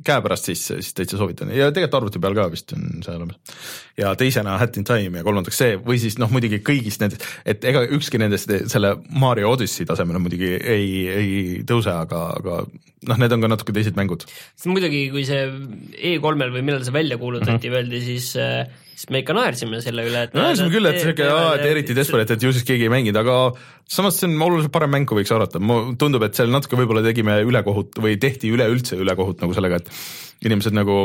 käepärast, 0.07 0.51
siis, 0.51 0.65
siis 0.69 0.95
täitsa 0.97 1.19
soovitan 1.21 1.53
ja 1.55 1.71
tegelikult 1.71 2.01
arvuti 2.01 2.23
peal 2.23 2.37
ka 2.39 2.47
vist 2.53 2.75
on 2.77 3.03
see 3.05 3.17
olemas. 3.17 3.61
ja 4.01 4.15
teisena 4.19 4.59
Hat 4.61 4.79
in 4.81 4.87
Time 4.89 5.21
ja 5.21 5.27
kolmandaks 5.27 5.61
see 5.61 5.77
või 5.81 5.99
siis 6.03 6.19
noh, 6.23 6.33
muidugi 6.35 6.61
kõigist 6.65 7.03
nendest, 7.05 7.27
et 7.45 7.65
ega 7.65 7.85
ükski 7.97 8.21
nendest 8.23 8.51
selle 8.73 8.95
Mario 9.11 9.53
Odyssey 9.55 9.87
tasemele 9.89 10.23
muidugi 10.23 10.55
ei, 10.59 10.89
ei 11.11 11.35
tõuse, 11.67 11.93
aga, 11.95 12.27
aga 12.39 12.63
noh, 13.11 13.21
need 13.21 13.37
on 13.37 13.45
ka 13.45 13.53
natuke 13.53 13.75
teised 13.77 13.99
mängud. 13.99 14.27
muidugi, 14.71 15.07
kui 15.15 15.27
see 15.29 15.45
E3-l 16.15 16.55
või 16.55 16.65
millal 16.65 16.85
see 16.87 16.95
välja 16.95 17.19
kuulutati 17.21 17.57
mm, 17.57 17.63
-hmm. 17.65 17.79
öeldi 17.81 18.03
siis 18.05 18.33
äh, 18.41 18.65
siis 18.95 19.11
me 19.13 19.21
ikka 19.23 19.35
naersime 19.37 19.81
selle 19.85 20.07
üle, 20.07 20.25
et 20.29 20.37
naersime 20.37 20.71
küll, 20.73 20.89
et 20.89 21.01
sihuke, 21.03 21.27
et 21.27 21.67
eriti 21.67 21.97
Desperate, 21.97 22.37
et 22.37 22.47
ju 22.47 22.53
siis 22.55 22.67
keegi 22.67 22.87
ei 22.87 22.93
mänginud, 22.93 23.19
aga 23.21 23.37
samas 23.91 24.19
see 24.21 24.29
on 24.31 24.39
oluliselt 24.47 24.73
parem 24.75 24.93
mäng, 24.95 25.09
kui 25.11 25.21
võiks 25.21 25.35
arvata, 25.35 25.61
mulle 25.63 25.97
tundub, 26.01 26.25
et 26.27 26.39
seal 26.39 26.53
natuke 26.53 26.79
võib-olla 26.79 27.05
tegime 27.05 27.41
ülekohut 27.47 28.01
või 28.05 28.17
tehti 28.23 28.53
üleüldse 28.55 28.99
ülekohut 29.01 29.45
nagu 29.45 29.57
sellega, 29.57 29.83
et 29.83 30.47
inimesed 30.47 30.77
nagu 30.77 30.99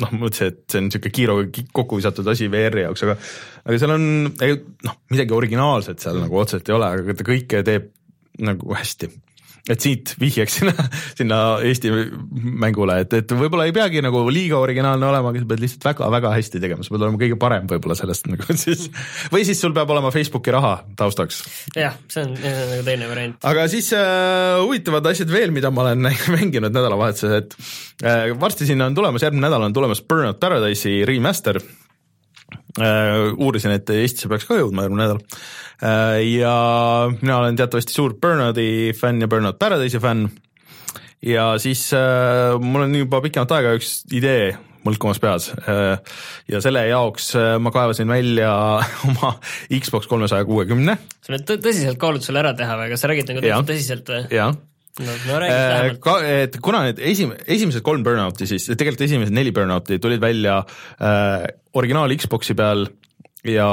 noh, 0.00 0.12
mõtlesin, 0.16 0.52
et 0.52 0.62
see 0.66 0.80
on 0.80 0.88
niisugune 0.88 1.14
kiiruga 1.14 1.64
kokku 1.76 2.00
visatud 2.00 2.28
asi 2.30 2.50
VR-i 2.50 2.86
jaoks, 2.86 3.06
aga 3.06 3.16
aga 3.64 3.80
seal 3.82 3.94
on 3.94 4.06
noh, 4.30 5.00
midagi 5.12 5.36
originaalset 5.36 6.02
seal 6.02 6.22
nagu 6.22 6.38
otseselt 6.40 6.70
ei 6.70 6.78
ole, 6.78 6.94
aga 6.96 7.16
ta 7.18 7.26
kõike 7.26 7.64
teeb 7.66 7.90
nagu 8.40 8.74
hästi 8.74 9.10
et 9.68 9.82
siit 9.82 10.14
vihjeks 10.20 10.58
sinna, 10.60 10.86
sinna 11.18 11.38
Eesti 11.66 11.90
mängule, 12.32 13.00
et, 13.04 13.14
et 13.20 13.34
võib-olla 13.36 13.66
ei 13.68 13.74
peagi 13.76 14.02
nagu 14.04 14.22
liiga 14.32 14.60
originaalne 14.62 15.08
olema, 15.10 15.32
aga 15.32 15.42
sa 15.42 15.48
pead 15.50 15.64
lihtsalt 15.64 15.86
väga-väga 15.90 16.32
hästi 16.36 16.62
tegema, 16.62 16.86
sa 16.86 16.94
pead 16.94 17.04
olema 17.06 17.20
kõige 17.20 17.38
parem 17.40 17.68
võib-olla 17.70 17.96
sellest 17.98 18.30
nagu 18.30 18.56
siis. 18.64 18.86
või 19.32 19.44
siis 19.48 19.60
sul 19.62 19.74
peab 19.76 19.92
olema 19.92 20.12
Facebooki 20.14 20.54
raha 20.54 20.76
taustaks. 20.98 21.42
jah, 21.76 21.98
see 22.08 22.24
on, 22.24 22.36
see 22.40 22.54
on 22.54 22.72
nagu 22.74 22.86
teine 22.86 23.10
variant. 23.10 23.38
aga 23.52 23.66
siis 23.72 23.92
äh, 23.96 24.56
huvitavad 24.62 25.10
asjad 25.12 25.32
veel, 25.32 25.54
mida 25.54 25.72
ma 25.74 25.86
olen 25.88 26.08
mänginud 26.36 26.72
nädalavahetusel, 26.72 27.36
et 27.42 27.58
äh, 28.04 28.30
varsti 28.40 28.68
sinna 28.70 28.88
on 28.90 28.96
tulemas, 28.96 29.26
järgmine 29.26 29.48
nädal 29.48 29.68
on 29.68 29.76
tulemas 29.76 30.02
Burnout 30.02 30.40
Paradise'i 30.40 31.04
remaster. 31.08 31.60
Uurisin, 32.80 33.74
et 33.74 33.90
Eestisse 33.90 34.28
peaks 34.30 34.46
ka 34.48 34.58
jõudma 34.60 34.86
järgmine 34.86 35.06
nädal 35.06 35.20
Äh, 35.80 36.20
ja 36.36 36.54
mina 37.22 37.38
olen 37.38 37.56
teatavasti 37.56 37.94
suur 37.94 38.14
Burnouti 38.20 38.92
fänn 38.96 39.22
ja 39.24 39.28
Burnout 39.28 39.58
Paradise'i 39.58 40.00
fänn. 40.00 40.28
ja 41.24 41.54
siis 41.58 41.92
äh, 41.96 42.58
mul 42.60 42.84
on 42.84 42.94
juba 42.96 43.20
pikemat 43.24 43.52
aega 43.56 43.72
üks 43.76 44.02
idee 44.12 44.58
mõlkumas 44.84 45.20
peas 45.20 45.50
äh, 45.56 45.96
ja 46.48 46.60
selle 46.64 46.86
jaoks 46.88 47.32
äh, 47.36 47.54
ma 47.60 47.72
kaevasin 47.72 48.08
välja 48.12 48.52
oma 49.08 49.34
Xbox 49.72 50.08
kolmesaja 50.08 50.44
kuuekümne. 50.48 50.98
sa 51.20 51.32
pead 51.32 51.48
tõsiselt 51.64 52.00
kaalutlusele 52.00 52.44
ära 52.44 52.52
teha 52.56 52.76
või, 52.76 52.92
kas 52.92 53.04
sa 53.04 53.12
räägid 53.12 53.32
nagu 53.32 53.64
tõsiselt 53.72 54.12
või? 54.12 54.26
jah 54.36 54.52
no, 55.00 55.18
no 55.26 55.40
räägi 55.42 55.56
lähemalt. 55.56 56.00
ka, 56.04 56.16
et 56.44 56.60
kuna 56.62 56.84
need 56.88 57.02
esim-, 57.12 57.34
esimesed 57.46 57.84
kolm 57.86 58.04
Burnouti 58.06 58.48
siis, 58.50 58.70
tegelikult 58.72 59.06
esimesed 59.08 59.36
neli 59.36 59.52
Burnouti 59.56 60.00
tulid 60.02 60.22
välja 60.22 60.60
äh, 60.62 61.46
originaal 61.78 62.16
Xbox'i 62.16 62.56
peal 62.58 62.88
ja 63.46 63.68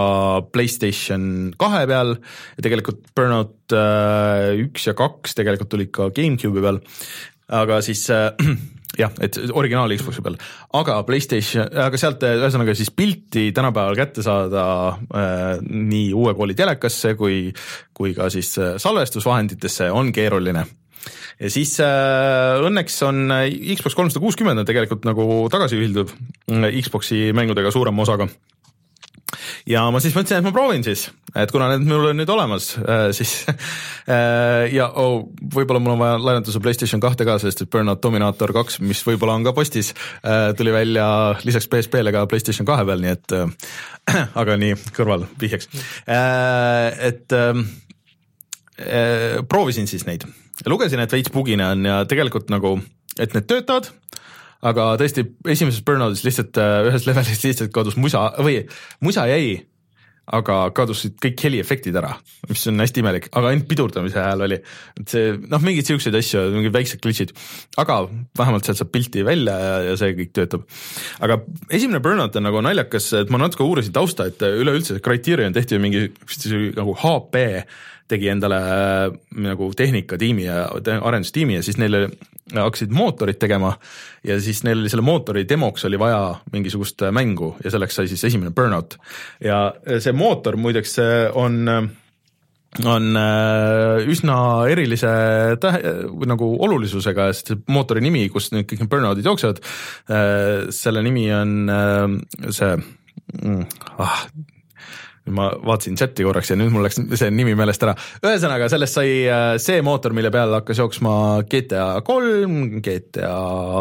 Playstation 0.51 1.51
kahe 1.59 1.83
peal. 1.89 2.15
Ja 2.57 2.65
tegelikult 2.65 3.11
Burnout 3.15 3.75
äh, 3.75 4.55
üks 4.63 4.87
ja 4.87 4.95
kaks 4.97 5.37
tegelikult 5.37 5.71
tulid 5.73 5.91
ka 5.95 6.09
GameCube'i 6.15 6.63
peal, 6.63 6.81
aga 7.59 7.81
siis 7.85 8.05
äh, 8.13 8.31
jah, 9.01 9.13
et 9.23 9.39
originaal 9.51 9.93
Xbox'i 9.97 10.23
peal, 10.25 10.39
aga 10.79 11.01
Playstation, 11.07 11.67
aga 11.87 11.99
sealt 11.99 12.23
äh, 12.27 12.37
ühesõnaga 12.39 12.75
siis 12.77 12.91
pilti 12.95 13.49
tänapäeval 13.55 13.99
kätte 13.99 14.25
saada 14.25 14.65
äh, 14.95 15.45
nii 15.67 16.11
uue 16.15 16.35
kooli 16.37 16.57
telekasse 16.57 17.15
kui, 17.19 17.47
kui 17.97 18.15
ka 18.17 18.31
siis 18.33 18.55
äh, 18.61 18.75
salvestusvahenditesse 18.81 19.91
on 19.93 20.13
keeruline 20.15 20.65
ja 21.39 21.53
siis 21.53 21.77
äh, 21.83 22.57
õnneks 22.65 22.99
on 23.07 23.25
äh, 23.33 23.47
Xbox 23.77 23.97
kolmsada 23.97 24.23
kuuskümmend 24.23 24.63
on 24.63 24.67
tegelikult 24.67 25.07
nagu 25.07 25.47
tagasiühilduv 25.53 26.13
äh, 26.13 26.69
Xbox'i 26.81 27.31
mängudega 27.37 27.73
suurema 27.73 28.05
osaga. 28.05 28.29
Ja 29.67 29.81
ma 29.91 29.99
siis 29.99 30.13
mõtlesin, 30.15 30.39
et 30.39 30.45
ma 30.45 30.53
proovin 30.55 30.85
siis, 30.85 31.09
et 31.35 31.51
kuna 31.51 31.67
need 31.73 31.83
mul 31.89 32.05
on 32.13 32.15
nüüd 32.15 32.29
olemas 32.31 32.69
äh,, 32.79 33.09
siis 33.15 33.41
ja 34.77 34.85
oh, 34.95 35.25
võib-olla 35.51 35.81
mul 35.83 35.97
on 35.97 35.99
vaja 35.99 36.21
laenata 36.23 36.53
su 36.53 36.61
Playstation 36.63 37.03
kahte 37.03 37.27
ka, 37.27 37.35
sest 37.43 37.65
et 37.65 37.71
Burnout 37.73 37.99
Dominator 38.01 38.53
kaks, 38.55 38.79
mis 38.79 39.03
võib-olla 39.03 39.35
on 39.35 39.43
ka 39.43 39.51
postis 39.57 39.91
tuli 40.57 40.71
välja 40.71 41.09
lisaks 41.43 41.67
PSP-le 41.67 42.15
ka 42.15 42.23
Playstation 42.31 42.69
kahe 42.69 42.87
peal, 42.87 43.03
nii 43.03 43.13
et 43.17 43.35
äh, 43.35 43.51
aga 44.41 44.57
nii 44.59 44.77
kõrval 44.95 45.27
vihjeks. 45.41 45.69
Äh,, 46.07 47.09
et 47.09 47.35
äh, 47.35 47.63
äh, 48.79 49.39
proovisin 49.49 49.89
siis 49.89 50.07
neid, 50.07 50.27
lugesin, 50.65 51.03
et 51.03 51.13
veits 51.13 51.33
bugine 51.33 51.69
on 51.75 51.85
ja 51.85 52.01
tegelikult 52.09 52.49
nagu, 52.53 52.77
et 53.19 53.33
need 53.37 53.45
töötavad 53.49 53.91
aga 54.65 54.91
tõesti 54.99 55.25
esimeses 55.53 55.85
Burnoutis 55.85 56.25
lihtsalt 56.25 56.57
äh, 56.61 56.89
ühes 56.89 57.07
levelis 57.07 57.43
lihtsalt 57.45 57.73
kadus 57.75 57.97
musa 57.99 58.29
või 58.41 58.63
musa 59.05 59.27
jäi, 59.29 59.59
aga 60.27 60.55
kadusid 60.75 61.15
kõik 61.23 61.39
heliefektid 61.45 61.95
ära, 61.95 62.09
mis 62.49 62.65
on 62.67 62.81
hästi 62.83 62.99
imelik, 62.99 63.29
aga 63.31 63.53
ainult 63.53 63.67
pidurdamise 63.69 64.19
hääl 64.19 64.43
oli, 64.43 64.57
et 64.99 65.13
see 65.13 65.29
noh, 65.39 65.61
mingeid 65.63 65.87
siukseid 65.87 66.17
asju, 66.19 66.41
mingid 66.55 66.75
väiksed 66.75 66.99
glitch'id, 67.03 67.31
aga 67.79 68.01
vähemalt 68.39 68.67
sealt 68.67 68.81
saab 68.81 68.91
pilti 68.91 69.23
välja 69.27 69.55
ja, 69.61 69.75
ja 69.87 69.97
see 69.99 70.17
kõik 70.17 70.33
töötab. 70.35 70.65
aga 71.23 71.39
esimene 71.69 72.01
Burnout 72.03 72.35
on 72.35 72.47
nagu 72.49 72.63
naljakas, 72.65 73.11
et 73.21 73.31
ma 73.31 73.39
natuke 73.39 73.63
uurisin 73.63 73.95
tausta, 73.95 74.27
et 74.27 74.43
üleüldse 74.49 74.99
Criterion 75.05 75.55
tehti 75.55 75.77
ju 75.77 75.85
mingi 75.85 76.09
nagu 76.75 76.97
HP 77.05 77.45
tegi 78.07 78.31
endale 78.31 78.57
äh, 78.57 79.11
nagu 79.43 79.69
tehnikatiimi 79.75 80.47
ja 80.47 80.65
arendustiimi 81.01 81.57
ja 81.57 81.63
siis 81.65 81.79
neile 81.81 82.07
hakkasid 82.53 82.93
mootorit 82.95 83.39
tegema 83.39 83.73
ja 84.23 84.39
siis 84.41 84.63
neil 84.63 84.79
oli 84.79 84.91
selle 84.91 85.03
mootori 85.03 85.43
demoks 85.49 85.85
oli 85.89 85.99
vaja 85.99 86.21
mingisugust 86.53 87.03
äh, 87.03 87.13
mängu 87.15 87.55
ja 87.63 87.71
selleks 87.73 87.99
sai 87.99 88.07
siis 88.07 88.23
esimene 88.29 88.53
Burnout. 88.55 88.97
Ja 89.43 89.67
äh, 89.83 90.01
see 90.03 90.15
mootor 90.15 90.57
muideks 90.59 90.97
on 91.35 91.63
on 92.85 93.15
üsna 94.11 94.35
erilise 94.69 95.09
tähe, 95.63 95.79
nagu 96.29 96.49
olulisusega, 96.67 97.29
sest 97.33 97.49
see 97.49 97.61
mootori 97.73 98.03
nimi, 98.03 98.25
kus 98.29 98.51
nüüd 98.53 98.67
kõik 98.69 98.83
need 98.83 98.91
burnout'id 98.91 99.25
jooksevad, 99.25 99.61
selle 100.75 101.01
nimi 101.07 101.23
on 101.33 101.71
see 102.53 102.75
mm, 102.75 103.63
ah, 104.03 104.19
ma 105.33 105.49
vaatasin 105.55 105.97
chati 105.99 106.25
korraks 106.27 106.51
ja 106.51 106.57
nüüd 106.59 106.73
mul 106.73 106.85
läks 106.87 106.99
see 107.19 107.31
nimi 107.33 107.55
meelest 107.57 107.85
ära, 107.87 107.95
ühesõnaga 108.23 108.69
sellest 108.71 108.99
sai 108.99 109.11
äh, 109.25 109.45
see 109.61 109.83
mootor, 109.85 110.15
mille 110.17 110.31
peal 110.33 110.57
hakkas 110.59 110.81
jooksma 110.83 111.15
GTA 111.49 111.87
kolm, 112.07 112.79
GTA 112.85 113.33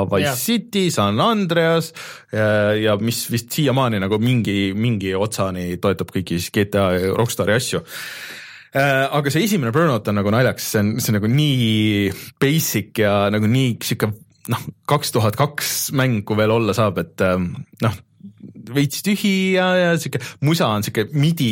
Wise 0.07 0.25
yeah. 0.27 0.41
City, 0.41 0.87
San 0.95 1.21
Andreas 1.23 1.93
ja, 2.33 2.73
ja 2.79 2.97
mis 3.01 3.25
vist 3.33 3.53
siiamaani 3.57 4.03
nagu 4.03 4.21
mingi, 4.23 4.73
mingi 4.77 5.15
otsani 5.17 5.77
toetab 5.83 6.15
kõiki 6.15 6.41
siis 6.41 6.55
GTA 6.55 6.89
ja 6.97 7.15
Rockstari 7.17 7.57
asju 7.57 7.85
Äh, 8.77 9.07
aga 9.15 9.31
see 9.33 9.47
esimene 9.47 9.73
Burnout 9.73 10.09
on 10.11 10.19
nagu 10.19 10.33
naljakas, 10.35 10.67
see 10.73 10.83
on, 10.83 10.89
see 11.01 11.13
on 11.13 11.17
nagu 11.21 11.29
nii 11.33 12.11
basic 12.43 12.99
ja 13.01 13.13
nagu 13.33 13.49
nii 13.49 13.77
sihuke 13.81 14.11
noh, 14.53 14.65
kaks 14.91 15.15
tuhat 15.15 15.39
kaks 15.39 15.71
mäng, 15.97 16.21
kui 16.27 16.37
veel 16.39 16.53
olla 16.53 16.75
saab, 16.77 17.01
et 17.01 17.25
ähm, 17.25 17.53
noh, 17.85 17.97
veits 18.77 19.03
tühi 19.07 19.57
ja, 19.57 19.67
ja 19.79 19.91
sihuke 20.01 20.21
musa 20.47 20.69
on 20.75 20.85
sihuke 20.85 21.07
midi, 21.17 21.51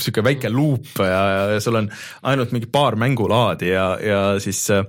sihuke 0.00 0.24
väike 0.26 0.50
luup 0.52 1.02
ja, 1.04 1.22
ja 1.54 1.58
sul 1.62 1.78
on 1.80 1.90
ainult 2.30 2.54
mingi 2.56 2.70
paar 2.70 2.98
mängulaadi 3.00 3.70
ja, 3.70 3.86
ja 4.02 4.22
siis 4.42 4.64
äh, 4.74 4.86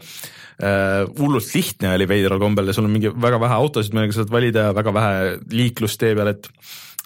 äh, 0.62 1.04
hullult 1.20 1.52
lihtne 1.56 1.94
oli 1.96 2.08
veidral 2.10 2.42
kombel 2.42 2.72
ja 2.72 2.78
sul 2.78 2.88
on 2.88 2.96
mingi 2.96 3.12
väga 3.14 3.42
vähe 3.42 3.60
autosid, 3.60 3.96
millega 3.96 4.18
saad 4.18 4.34
valida 4.34 4.70
ja 4.70 4.78
väga 4.78 4.96
vähe 4.98 5.36
liiklust 5.54 6.02
tee 6.02 6.16
peal, 6.18 6.34
et 6.34 6.50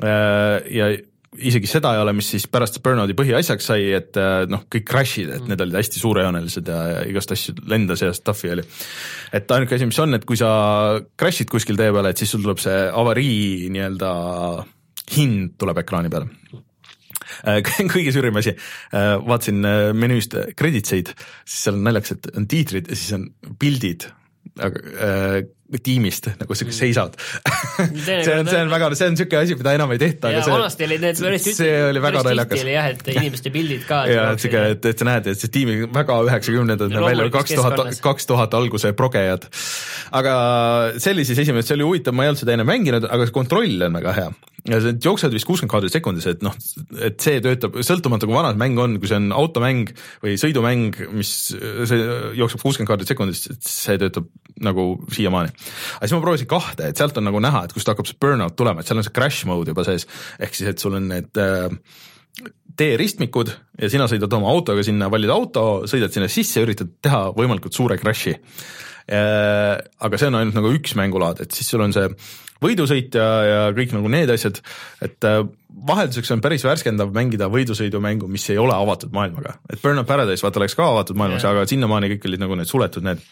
äh, 0.03 0.61
ja 0.77 0.93
isegi 1.37 1.69
seda 1.69 1.93
ei 1.95 2.01
ole, 2.01 2.13
mis 2.17 2.27
siis 2.33 2.45
pärast 2.51 2.79
Burnouti 2.83 3.15
põhiasjaks 3.17 3.69
sai, 3.71 3.87
et 3.97 4.19
äh, 4.19 4.45
noh, 4.51 4.65
kõik 4.71 4.85
crash'id, 4.89 5.31
et 5.37 5.47
need 5.49 5.61
olid 5.65 5.77
hästi 5.79 6.01
suurejoonelised 6.01 6.71
ja, 6.71 6.79
igast 7.09 7.33
asju 7.35 7.55
lendas 7.71 8.03
ja 8.03 8.11
stuff'i 8.15 8.51
oli. 8.53 8.65
et 9.35 9.51
ainuke 9.55 9.77
asi, 9.77 9.87
mis 9.89 10.01
on, 10.03 10.17
et 10.17 10.25
kui 10.27 10.39
sa 10.39 10.49
crash'id 11.19 11.51
kuskil 11.51 11.79
tee 11.79 11.91
peal, 11.95 12.09
et 12.09 12.21
siis 12.21 12.31
sul 12.35 12.45
tuleb 12.45 12.61
see 12.63 12.77
avarii 12.89 13.71
nii-öelda 13.73 14.11
hind 15.15 15.55
tuleb 15.61 15.81
ekraani 15.83 16.11
peale. 16.13 16.29
Äh, 17.45 17.61
kõige 17.93 18.13
suurim 18.15 18.37
asi, 18.41 18.55
vaatasin 18.91 19.65
äh, 19.69 19.87
menüüst 19.97 20.37
kreditseid, 20.57 21.15
siis 21.43 21.65
seal 21.67 21.79
on 21.79 21.89
naljakas, 21.89 22.17
et 22.17 22.31
on 22.35 22.47
tiitrid 22.51 22.91
ja 22.91 22.99
siis 22.99 23.17
on 23.17 23.29
pildid 23.59 24.09
äh, 24.61 25.43
tiimist 25.83 26.27
nagu 26.39 26.55
siuke 26.55 26.73
seisavad. 26.75 27.15
see 28.05 28.35
on, 28.35 28.47
see 28.47 28.59
on 28.61 28.69
väga, 28.71 28.89
see 28.97 29.09
on 29.09 29.17
siuke 29.19 29.39
asi, 29.39 29.57
mida 29.57 29.73
enam 29.75 29.91
ei 29.95 30.01
tehta, 30.01 30.31
ja 30.31 30.39
aga 30.39 30.45
see 30.45 30.55
vanasti 30.55 30.87
oli 30.87 30.97
need 31.01 31.21
päris 31.25 31.61
oli 31.89 32.03
väga 32.05 32.23
naljakas 32.27 32.65
oli 32.65 32.75
jah, 32.75 32.89
et 32.93 33.09
inimeste 33.15 33.53
pildid 33.55 33.85
ka. 33.89 34.03
ja 34.11 34.27
et 34.35 34.45
siuke, 34.45 34.63
et, 34.75 34.89
et 34.91 35.01
sa 35.01 35.09
näed, 35.09 35.31
et 35.33 35.41
see 35.41 35.53
tiimi 35.57 35.77
väga 35.95 36.19
üheksakümnendad 36.29 36.93
näeb 36.93 37.07
välja 37.09 37.29
kaks 37.33 37.55
tuhat, 37.57 38.01
kaks 38.05 38.29
tuhat 38.29 38.57
alguse 38.57 38.93
progejad. 38.97 39.49
aga 40.21 40.35
see 40.99 41.15
oli 41.17 41.25
siis 41.27 41.41
esimene, 41.45 41.65
see 41.65 41.77
oli 41.79 41.89
huvitav, 41.89 42.15
ma 42.15 42.27
ei 42.27 42.33
olnud 42.33 42.43
seda 42.45 42.55
enne 42.55 42.67
mänginud, 42.67 43.09
aga 43.09 43.27
see 43.27 43.35
kontroll 43.35 43.89
on 43.89 43.97
väga 43.99 44.19
hea. 44.21 44.29
Ja 44.65 44.79
see 44.81 44.95
jooksevad 45.03 45.35
vist 45.35 45.47
kuuskümmend 45.47 45.73
kaadrit 45.73 45.93
sekundis, 45.93 46.25
et 46.29 46.45
noh, 46.45 46.55
et 47.05 47.19
see 47.21 47.41
töötab 47.43 47.77
sõltumata 47.85 48.27
kui 48.27 48.37
vana 48.37 48.53
see 48.53 48.61
mäng 48.61 48.79
on, 48.81 48.95
kui 49.01 49.09
see 49.11 49.19
on 49.19 49.29
automäng 49.35 49.91
või 50.23 50.39
sõidumäng, 50.41 50.97
mis 51.13 51.33
see 51.53 51.99
jookseb 52.39 52.63
kuuskümmend 52.63 52.89
kaadrit 52.89 53.11
sekundis, 53.11 53.45
see 53.61 53.99
töötab 54.01 54.31
nagu 54.65 54.87
siiamaani. 55.13 55.53
aga 55.53 56.07
siis 56.07 56.15
ma 56.17 56.23
proovisin 56.23 56.49
kahte, 56.49 56.89
et 56.89 57.01
sealt 57.01 57.17
on 57.21 57.27
nagu 57.29 57.41
näha, 57.43 57.65
et 57.67 57.75
kust 57.75 57.91
hakkab 57.91 58.09
see 58.09 58.17
burnout 58.21 58.57
tulema, 58.57 58.81
et 58.81 58.89
seal 58.89 59.01
on 59.01 59.05
see 59.05 59.15
crash 59.15 59.45
mode 59.49 59.73
juba 59.73 59.85
sees, 59.87 60.07
ehk 60.39 60.57
siis, 60.57 60.71
et 60.73 60.81
sul 60.81 60.97
on 60.97 61.09
need 61.11 61.41
äh, 61.41 61.69
teeristmikud 62.79 63.51
ja 63.81 63.91
sina 63.91 64.09
sõidad 64.11 64.33
oma 64.37 64.49
autoga 64.51 64.83
sinna, 64.85 65.11
valid 65.13 65.31
auto, 65.31 65.65
sõidad 65.89 66.13
sinna 66.13 66.27
sisse 66.31 66.63
üritad 66.65 66.97
teha 67.05 67.27
võimalikult 67.37 67.77
suure 67.77 67.99
crash'i. 68.01 68.35
aga 69.05 70.17
see 70.17 70.31
on 70.31 70.39
ainult 70.39 70.57
nagu 70.57 70.71
üks 70.73 70.95
mängulaad, 70.97 71.43
et 71.45 71.53
siis 71.53 71.69
sul 71.69 71.83
on 71.85 71.93
see 71.93 72.07
võidusõit 72.63 73.15
ja, 73.17 73.29
ja 73.49 73.61
kõik 73.75 73.95
nagu 73.95 74.11
need 74.11 74.31
asjad, 74.33 74.61
et 75.05 75.27
äh, 75.27 75.41
vahelduseks 75.89 76.31
on 76.35 76.43
päris 76.43 76.65
värskendav 76.65 77.11
mängida 77.15 77.49
võidusõidumängu, 77.51 78.29
mis 78.31 78.47
ei 78.53 78.59
ole 78.61 78.75
avatud 78.75 79.13
maailmaga, 79.15 79.57
et 79.69 79.81
Burnout 79.81 80.07
Paradise 80.09 80.45
vaata 80.45 80.63
läks 80.63 80.77
ka 80.77 80.87
avatud 80.93 81.19
maailmas 81.19 81.43
yeah., 81.43 81.55
aga 81.55 81.67
sinnamaani 81.69 82.13
kõik 82.15 82.29
olid 82.29 82.45
nagu 82.45 82.59
need 82.59 82.71
suletud 82.71 83.05
need 83.05 83.23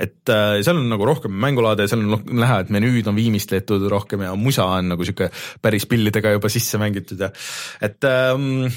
et 0.00 0.30
äh, 0.32 0.58
seal 0.64 0.80
on 0.80 0.86
nagu 0.88 1.04
rohkem 1.04 1.34
mängulaade, 1.44 1.88
seal 1.90 2.00
on 2.00 2.12
noh, 2.14 2.22
näha, 2.40 2.62
et 2.64 2.70
menüüd 2.72 3.08
on 3.10 3.16
viimistletud 3.18 3.84
rohkem 3.92 4.24
ja 4.24 4.34
musa 4.38 4.64
on 4.78 4.94
nagu 4.94 5.04
sihuke 5.04 5.28
päris 5.64 5.84
pillidega 5.90 6.32
juba 6.36 6.50
sisse 6.52 6.80
mängitud 6.80 7.26
ja 7.26 7.28
et 7.84 8.06
ähm, 8.08 8.70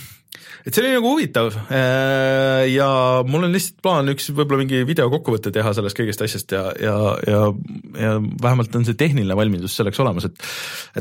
et 0.65 0.73
see 0.73 0.83
oli 0.83 0.93
nagu 0.95 1.13
huvitav 1.13 1.51
äh, 1.73 2.65
ja 2.71 2.89
mul 3.27 3.47
on 3.47 3.55
lihtsalt 3.55 3.79
plaan 3.83 4.11
üks 4.13 4.29
võib-olla 4.31 4.63
mingi 4.63 4.83
videokokkuvõte 4.87 5.53
teha 5.55 5.73
sellest 5.77 5.97
kõigest 5.97 6.25
asjast 6.25 6.55
ja, 6.55 6.65
ja, 6.81 6.97
ja, 7.27 7.41
ja 7.99 8.13
vähemalt 8.43 8.75
on 8.77 8.87
see 8.87 8.99
tehniline 8.99 9.37
valmidus 9.37 9.77
selleks 9.79 10.01
olemas, 10.03 10.29
et 10.29 10.51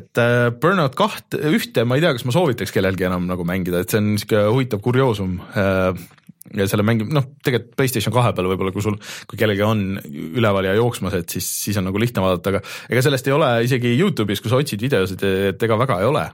et 0.00 0.22
äh, 0.22 0.48
Burnout 0.60 0.96
kaht, 0.98 1.36
ühte 1.36 1.84
ma 1.88 1.98
ei 1.98 2.04
tea, 2.04 2.14
kas 2.16 2.26
ma 2.28 2.36
soovitaks 2.36 2.74
kellelgi 2.74 3.08
enam 3.08 3.28
nagu 3.30 3.46
mängida, 3.48 3.82
et 3.82 3.92
see 3.92 4.02
on 4.02 4.14
niisugune 4.14 4.46
huvitav 4.50 4.82
kurioosum 4.84 5.38
äh, 5.54 6.08
ja 6.56 6.66
selle 6.70 6.84
mängi-, 6.86 7.06
noh, 7.14 7.26
tegelikult 7.44 7.76
PlayStation 7.78 8.14
kahe 8.14 8.32
peal 8.36 8.48
võib-olla, 8.50 8.72
kui 8.74 8.84
sul, 8.84 8.96
kui 9.30 9.38
kellelgi 9.40 9.64
on 9.66 9.84
üleval 10.16 10.70
ja 10.70 10.76
jooksmas, 10.78 11.16
et 11.20 11.36
siis, 11.36 11.46
siis 11.66 11.78
on 11.80 11.86
nagu 11.88 12.00
lihtne 12.02 12.24
vaadata, 12.24 12.54
aga 12.54 12.62
ega 12.90 13.04
sellest 13.06 13.28
ei 13.30 13.36
ole 13.36 13.50
isegi 13.66 13.94
Youtube'is, 13.96 14.42
kui 14.42 14.52
sa 14.52 14.60
otsid 14.60 14.82
videosid, 14.82 15.24
et 15.52 15.68
ega 15.68 15.78
väga 15.80 16.00
ei 16.02 16.10
ole. 16.10 16.26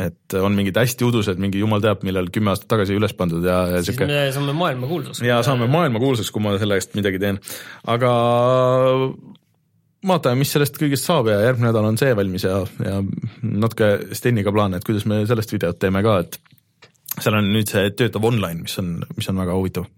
Et 0.00 0.36
on 0.36 0.54
mingid 0.56 0.76
hästi 0.76 1.06
udused, 1.06 1.40
mingi 1.40 1.62
jumal 1.62 1.80
teab, 1.82 2.04
millal 2.06 2.28
kümme 2.32 2.52
aastat 2.52 2.68
tagasi 2.74 2.96
üles 2.98 3.14
pandud 3.16 3.44
ja, 3.46 3.62
ja 3.72 3.80
siis 3.80 3.94
sihuke 3.94 4.10
me 4.10 4.26
saame 4.34 4.54
maailmakuulsaks. 4.56 5.22
ja 5.24 5.40
saame 5.46 5.70
maailmakuulsaks, 5.72 6.30
kui 6.34 6.44
ma 6.44 6.54
selle 6.60 6.76
eest 6.76 6.96
midagi 6.98 7.20
teen, 7.22 7.40
aga 7.88 8.12
vaatame, 10.06 10.40
mis 10.42 10.52
sellest 10.54 10.78
kõigest 10.80 11.08
saab 11.08 11.28
ja 11.32 11.40
järgmine 11.44 11.70
nädal 11.70 11.88
on 11.90 11.98
see 12.00 12.12
valmis 12.16 12.46
ja, 12.46 12.60
ja 12.84 13.00
natuke 13.40 13.90
Steniga 14.16 14.52
plaan, 14.54 14.76
et 14.76 14.86
kuidas 14.86 15.06
me 15.08 15.22
sellest 15.28 15.52
videot 15.56 15.80
teeme 15.80 16.04
ka, 16.04 16.20
et 16.24 16.40
seal 17.18 17.36
on 17.40 17.50
nüüd 17.52 17.70
see 17.70 17.90
töötav 17.96 18.24
online, 18.28 18.64
mis 18.64 18.78
on, 18.80 18.98
mis 19.16 19.28
on 19.32 19.40
väga 19.42 19.56
huvitav. 19.56 19.88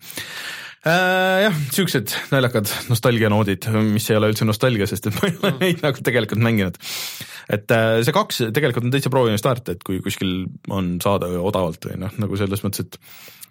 äh, 0.86 1.44
jah, 1.46 1.60
siuksed 1.74 2.14
naljakad 2.32 2.70
nostalgianoodid, 2.90 3.68
mis 3.92 4.08
ei 4.10 4.18
ole 4.18 4.32
üldse 4.32 4.48
nostalgia, 4.48 4.88
sest 4.90 5.10
et 5.10 5.20
ma 5.20 5.28
ei 5.28 5.38
ole 5.42 5.54
neid 5.60 5.84
nagu 5.84 6.06
tegelikult 6.06 6.42
mänginud. 6.42 6.80
Et 7.52 7.76
äh, 7.76 8.00
see 8.06 8.16
kaks 8.16 8.42
tegelikult 8.54 8.88
on 8.88 8.94
täitsa 8.94 9.12
proovinud 9.12 9.40
start, 9.40 9.68
et 9.74 9.84
kui 9.86 10.00
kuskil 10.04 10.46
on 10.72 10.96
saada 11.04 11.30
odavalt 11.42 11.90
või 11.90 12.00
noh, 12.02 12.18
nagu 12.22 12.40
selles 12.40 12.64
mõttes, 12.64 12.86
et 12.88 13.00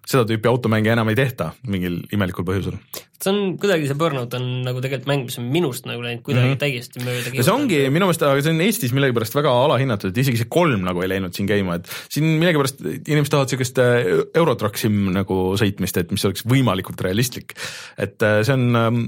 seda 0.09 0.23
tüüpi 0.27 0.49
automänge 0.49 0.89
enam 0.91 1.09
ei 1.11 1.17
tehta 1.17 1.51
mingil 1.69 1.99
imelikul 2.13 2.45
põhjusel. 2.47 2.77
see 3.21 3.29
on 3.29 3.55
kuidagi, 3.61 3.85
see 3.85 3.97
Burnout 3.99 4.33
on 4.33 4.45
nagu 4.65 4.81
tegelikult 4.81 5.09
mäng, 5.11 5.25
mis 5.27 5.37
on 5.37 5.49
minust 5.53 5.85
nagu 5.85 6.01
läinud 6.01 6.23
kuidagi 6.25 6.47
mm 6.47 6.55
-hmm. 6.55 6.61
täiesti 6.63 7.03
mööda 7.05 7.33
ja 7.37 7.45
see 7.45 7.53
ongi 7.53 7.81
minu 7.93 8.07
meelest, 8.09 8.25
aga 8.25 8.41
see 8.41 8.53
on 8.55 8.63
Eestis 8.65 8.95
millegipärast 8.97 9.37
väga 9.37 9.51
alahinnatud, 9.65 10.09
et 10.09 10.21
isegi 10.23 10.41
see 10.41 10.49
kolm 10.49 10.81
nagu 10.87 11.03
ei 11.05 11.11
läinud 11.13 11.37
siin 11.37 11.49
käima, 11.49 11.77
et 11.77 11.91
siin 12.09 12.25
millegipärast 12.41 12.81
inimesed 12.81 13.29
tahavad 13.35 13.51
niisugust 13.51 13.83
äh, 13.83 14.09
Eurotruck 14.41 14.81
sim 14.81 14.97
nagu 15.13 15.37
sõitmist, 15.61 16.01
et 16.01 16.11
mis 16.11 16.25
oleks 16.25 16.47
võimalikult 16.49 17.01
realistlik. 17.05 17.53
et 17.97 18.17
äh, 18.25 18.41
see 18.41 18.57
on 18.57 18.75
ähm, 18.75 19.05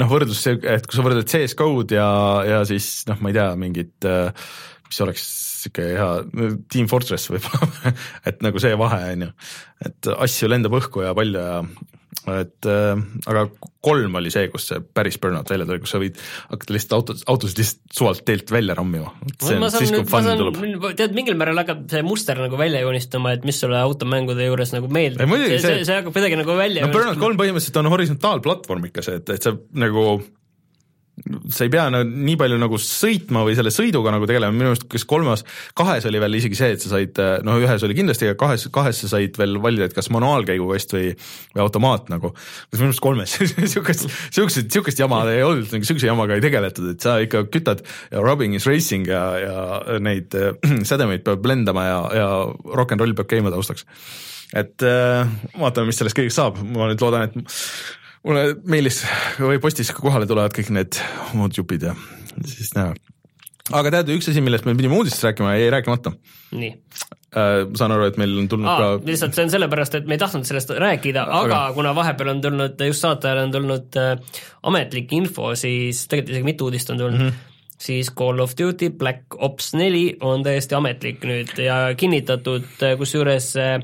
noh, 0.00 0.10
võrdlus, 0.10 0.42
et 0.48 0.86
kui 0.86 0.96
sa 0.96 1.04
võrdled 1.04 1.28
CS-GO-d 1.28 1.96
ja, 1.98 2.10
ja 2.48 2.60
siis 2.68 3.02
noh, 3.10 3.20
ma 3.20 3.32
ei 3.32 3.38
tea, 3.38 3.48
mingit 3.60 4.08
äh, 4.08 4.52
mis 4.88 5.00
oleks 5.04 5.24
niisugune 5.62 5.94
hea, 5.94 6.60
Team 6.72 6.88
Fortress 6.90 7.30
võib-olla, 7.30 7.92
et 8.28 8.40
nagu 8.44 8.62
see 8.62 8.78
vahe 8.78 9.02
on 9.14 9.26
ju, 9.26 9.32
et 9.86 10.12
asju 10.26 10.50
lendab 10.50 10.78
õhku 10.80 11.04
ja 11.04 11.12
palju 11.16 11.42
ja 11.42 11.60
et 12.30 12.68
äh, 12.70 13.00
aga 13.26 13.46
kolm 13.82 14.14
oli 14.20 14.30
see, 14.30 14.46
kus 14.52 14.68
see 14.70 14.78
päris 14.94 15.16
burnout 15.18 15.48
välja 15.50 15.66
tuli, 15.66 15.80
kus 15.82 15.90
sa 15.94 15.98
võid 16.02 16.18
hakata 16.52 16.76
lihtsalt 16.76 16.94
autos, 16.98 17.24
autosid 17.32 17.58
lihtsalt 17.62 17.96
suvalt 17.98 18.22
teelt 18.28 18.52
välja 18.54 18.76
rammima. 18.78 19.10
tead, 21.00 21.16
mingil 21.16 21.34
määral 21.40 21.58
hakkab 21.62 21.82
see 21.90 22.04
muster 22.06 22.38
nagu 22.38 22.60
välja 22.60 22.84
joonistama, 22.84 23.34
et 23.36 23.46
mis 23.48 23.58
sulle 23.62 23.80
automängude 23.82 24.46
juures 24.46 24.74
nagu 24.76 24.90
meeldib. 24.92 25.26
See, 25.32 25.48
see- 25.48 25.64
see, 25.66 25.88
see 25.88 25.98
hakkab 25.98 26.14
kuidagi 26.14 26.38
nagu 26.38 26.58
välja 26.58 26.86
no 26.86 26.92
Burnout 26.94 27.18
kolm 27.22 27.40
põhimõtteliselt 27.40 27.80
on 27.82 27.90
horisontaalplatvorm 27.94 28.86
ikka 28.92 29.02
see, 29.06 29.18
et, 29.22 29.34
et 29.34 29.42
sa 29.50 29.56
nagu 29.82 30.06
sa 31.52 31.66
ei 31.66 31.70
pea 31.72 31.86
no, 31.92 32.02
nii 32.02 32.34
palju 32.40 32.58
nagu 32.60 32.78
sõitma 32.80 33.44
või 33.46 33.54
selle 33.58 33.72
sõiduga 33.74 34.12
nagu 34.14 34.26
tegelema, 34.28 34.54
minu 34.56 34.72
arust 34.72 34.86
kas 34.90 35.04
kolmas, 35.08 35.44
kahes 35.78 36.06
oli 36.08 36.20
veel 36.22 36.38
isegi 36.38 36.58
see, 36.58 36.72
et 36.76 36.82
sa 36.82 36.92
said, 36.94 37.20
no 37.46 37.56
ühes 37.62 37.84
oli 37.86 37.96
kindlasti, 37.98 38.30
aga 38.30 38.38
kahes, 38.40 38.66
kahes 38.74 39.02
sa 39.04 39.12
said 39.14 39.38
veel 39.40 39.58
valida, 39.62 39.88
et 39.88 39.96
kas 39.96 40.10
manuaalkäigukast 40.14 40.96
või, 40.96 41.12
või 41.54 41.64
automaat 41.64 42.10
nagu. 42.12 42.32
kas 42.34 42.80
minu 42.80 42.90
arust 42.90 43.04
kolmes 43.04 43.36
siukest, 43.74 44.08
siukest, 44.34 44.72
siukest 44.74 45.02
jama 45.02 45.22
ei 45.30 45.44
olnud, 45.46 45.70
nagu 45.72 45.88
siukse 45.88 46.10
jamaga 46.10 46.38
ei 46.38 46.44
tegeletud, 46.44 46.90
et 46.94 47.06
sa 47.06 47.18
ikka 47.22 47.46
kütad 47.52 47.84
ja 48.10 48.24
rubbing 48.24 48.58
is 48.58 48.66
racing 48.68 49.08
ja, 49.10 49.22
ja 49.42 50.00
neid 50.02 50.34
äh, 50.38 50.52
sädemeid 50.90 51.24
peab 51.26 51.46
lendama 51.48 51.86
ja, 51.88 52.02
ja 52.18 52.28
rock 52.74 52.96
n 52.96 53.02
roll 53.02 53.16
peab 53.18 53.30
käima 53.30 53.54
taustaks. 53.54 53.86
Et 54.52 54.84
äh, 54.84 55.28
vaatame, 55.56 55.88
mis 55.88 55.96
sellest 55.96 56.18
kõigest 56.18 56.36
saab, 56.36 56.58
ma 56.60 56.90
nüüd 56.90 57.00
loodan, 57.00 57.30
et 57.30 58.01
mulle 58.26 58.44
meilis 58.68 59.02
või 59.40 59.60
postis 59.62 59.90
kohale 59.96 60.28
tulevad 60.30 60.54
kõik 60.54 60.70
need 60.74 61.00
muud 61.38 61.56
jupid 61.56 61.88
ja 61.88 61.96
siis 62.46 62.72
näha. 62.76 62.94
aga 63.78 63.96
tead, 63.96 64.12
üks 64.16 64.30
asi, 64.30 64.44
millest 64.44 64.66
me 64.68 64.76
pidime 64.78 64.98
uudistest 64.98 65.26
rääkima, 65.30 65.56
jäi 65.58 65.70
rääkimata 65.74 66.14
nii 66.54 66.72
äh,. 66.72 67.64
ma 67.68 67.80
saan 67.80 67.94
aru, 67.96 68.08
et 68.10 68.18
meil 68.20 68.34
on 68.44 68.48
tulnud 68.50 68.70
ah,. 68.70 68.82
ka 68.82 69.10
lihtsalt 69.10 69.38
see 69.38 69.46
on 69.46 69.54
sellepärast, 69.54 69.98
et 69.98 70.10
me 70.10 70.18
ei 70.18 70.22
tahtnud 70.22 70.46
sellest 70.48 70.74
rääkida, 70.84 71.24
aga, 71.42 71.62
kuna 71.76 71.94
vahepeal 71.98 72.34
on 72.36 72.44
tulnud, 72.44 72.84
just 72.88 73.06
saatajale 73.06 73.48
on 73.48 73.56
tulnud 73.56 73.98
äh, 74.00 74.38
ametlik 74.70 75.14
info, 75.18 75.54
siis 75.58 76.06
tegelikult 76.06 76.36
isegi 76.36 76.50
mitu 76.52 76.70
uudist 76.70 76.94
on 76.94 77.02
tulnud 77.02 77.18
mm, 77.18 77.32
-hmm. 77.32 77.74
siis 77.88 78.12
Call 78.18 78.44
of 78.44 78.54
Duty 78.58 78.90
Black 78.90 79.38
Ops 79.38 79.74
neli 79.74 80.16
on 80.20 80.46
täiesti 80.46 80.78
ametlik 80.78 81.26
nüüd 81.26 81.58
ja 81.58 81.82
kinnitatud, 81.96 82.70
kusjuures 82.98 83.54
äh, 83.58 83.78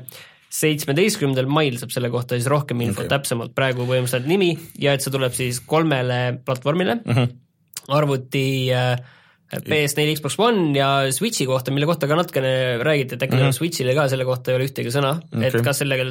seitsmeteistkümnendal 0.49 1.49
mail 1.51 1.77
saab 1.77 1.93
selle 1.93 2.09
kohta 2.13 2.37
siis 2.37 2.49
rohkem 2.49 2.81
infot 2.81 3.05
okay. 3.05 3.11
täpsemalt, 3.11 3.53
praegu 3.57 3.85
põhimõtteliselt 3.85 4.29
nimi 4.29 4.55
ja 4.81 4.95
et 4.97 5.05
see 5.05 5.13
tuleb 5.13 5.35
siis 5.37 5.61
kolmele 5.61 6.39
platvormile 6.45 6.99
mm, 6.99 7.09
Mhm. 7.09 7.19
-hmm. 7.19 7.93
arvuti 7.99 8.45
äh, 8.73 8.97
PS4, 9.49 10.15
Xbox 10.17 10.39
One 10.39 10.77
ja 10.77 11.11
Switchi 11.11 11.45
kohta, 11.49 11.71
mille 11.73 11.85
kohta 11.89 12.07
ka 12.07 12.15
natukene 12.15 12.77
räägiti, 12.85 13.15
et 13.15 13.23
äkki 13.23 13.35
mm 13.35 13.41
-hmm. 13.41 13.51
Switchile 13.51 13.95
ka 13.95 14.07
selle 14.09 14.25
kohta 14.25 14.51
ei 14.51 14.57
ole 14.57 14.65
ühtegi 14.65 14.93
sõna 14.93 15.17
okay., 15.17 15.47
et 15.47 15.63
kas 15.65 15.77
sellega 15.77 16.03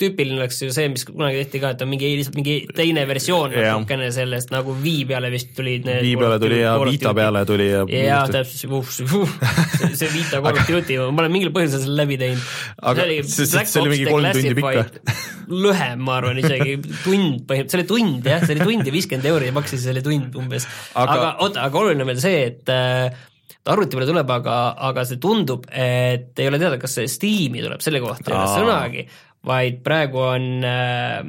tüüpiline 0.00 0.36
oleks 0.42 0.58
ju 0.60 0.68
see, 0.74 0.88
mis 0.92 1.04
kunagi 1.08 1.38
tehti 1.44 1.60
ka, 1.62 1.70
et 1.74 1.82
on 1.84 1.88
mingi, 1.88 2.10
lihtsalt 2.18 2.34
mingi 2.36 2.56
teine 2.76 3.04
versioon 3.08 3.54
natukene 3.54 4.10
sellest 4.12 4.50
nagu 4.52 4.74
Wii 4.82 5.06
peale 5.08 5.30
vist 5.32 5.54
tulid 5.56 5.86
need 5.88 6.02
Wii 6.04 6.16
peale 6.20 6.38
tuli 6.42 6.58
ja 6.60 6.74
Vita 6.84 7.12
peale 7.16 7.44
tuli 7.48 7.68
ja 7.70 7.84
jaa, 7.88 8.22
täpselt, 8.34 8.70
uh, 8.70 8.80
uh, 8.82 9.36
see, 9.78 9.92
see 10.02 10.10
Vita 10.12 10.42
Call 10.44 10.60
of 10.60 10.68
Duty, 10.68 10.98
ma 11.08 11.24
olen 11.24 11.32
mingil 11.38 11.52
põhjusel 11.56 11.84
selle 11.86 11.96
läbi 12.02 12.18
teinud. 12.20 12.44
Aga 12.92 13.06
see- 13.24 13.46
see- 13.48 13.64
see 13.72 13.80
oli 13.84 13.94
mingi 13.94 14.10
kolm 14.10 14.28
tundi 14.36 14.54
pikk 14.60 15.24
lühem, 15.46 16.02
ma 16.02 16.18
arvan 16.20 16.40
isegi, 16.42 16.76
tund 17.04 17.44
põhimõtteliselt, 17.48 17.70
see 17.72 17.80
oli 17.80 17.88
tund 17.92 18.28
jah, 18.32 18.42
see 18.44 18.56
oli 18.58 18.66
tund 18.68 18.88
ja 18.90 18.94
viiskümmend 18.96 19.30
euri 19.32 19.52
maksis 19.54 19.84
selle 19.86 20.02
tund 20.04 20.34
umbes. 20.36 20.66
Aga- 20.98 21.36
oota, 21.44 21.62
aga 21.70 21.80
oluline 21.84 22.04
on 22.04 22.10
veel 22.12 22.20
see, 22.22 22.40
et 22.50 22.72
äh, 22.74 23.14
ta 23.62 23.74
arvuti 23.74 23.96
peale 23.98 24.08
tuleb, 24.10 24.30
aga, 24.30 24.56
aga 24.90 25.04
see 25.08 25.20
tundub, 25.22 25.64
et 25.70 26.38
ei 26.42 26.50
ole 26.50 26.58
teada, 26.62 26.78
kas 26.82 26.98
see 26.98 27.08
Steam'i 27.10 27.62
tuleb, 27.64 27.80
selle 27.84 28.02
kohta 28.04 28.30
ei 28.30 28.36
ole 28.38 28.50
sõnagi, 28.52 29.06
vaid 29.46 29.80
praegu 29.86 30.22
on 30.26 30.46
äh, 30.66 31.20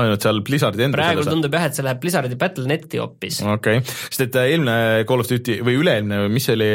ainult 0.00 0.26
seal 0.26 0.42
Blizzardi 0.46 0.86
enda 0.86 0.98
praegu 0.98 1.24
tundub 1.26 1.54
jah, 1.54 1.68
et 1.68 1.76
see 1.76 1.86
läheb 1.86 2.00
Blizzardi 2.02 2.38
Battle.net'i 2.40 3.00
hoopis. 3.02 3.40
okei 3.46 3.80
okay., 3.80 3.96
sest 4.08 4.26
et 4.28 4.38
äh, 4.40 4.52
eelmine 4.54 5.06
Call 5.08 5.24
of 5.24 5.30
Duty 5.30 5.60
või 5.66 5.78
üle-eelmine, 5.82 6.26
mis 6.32 6.48
see 6.48 6.56
oli, 6.58 6.70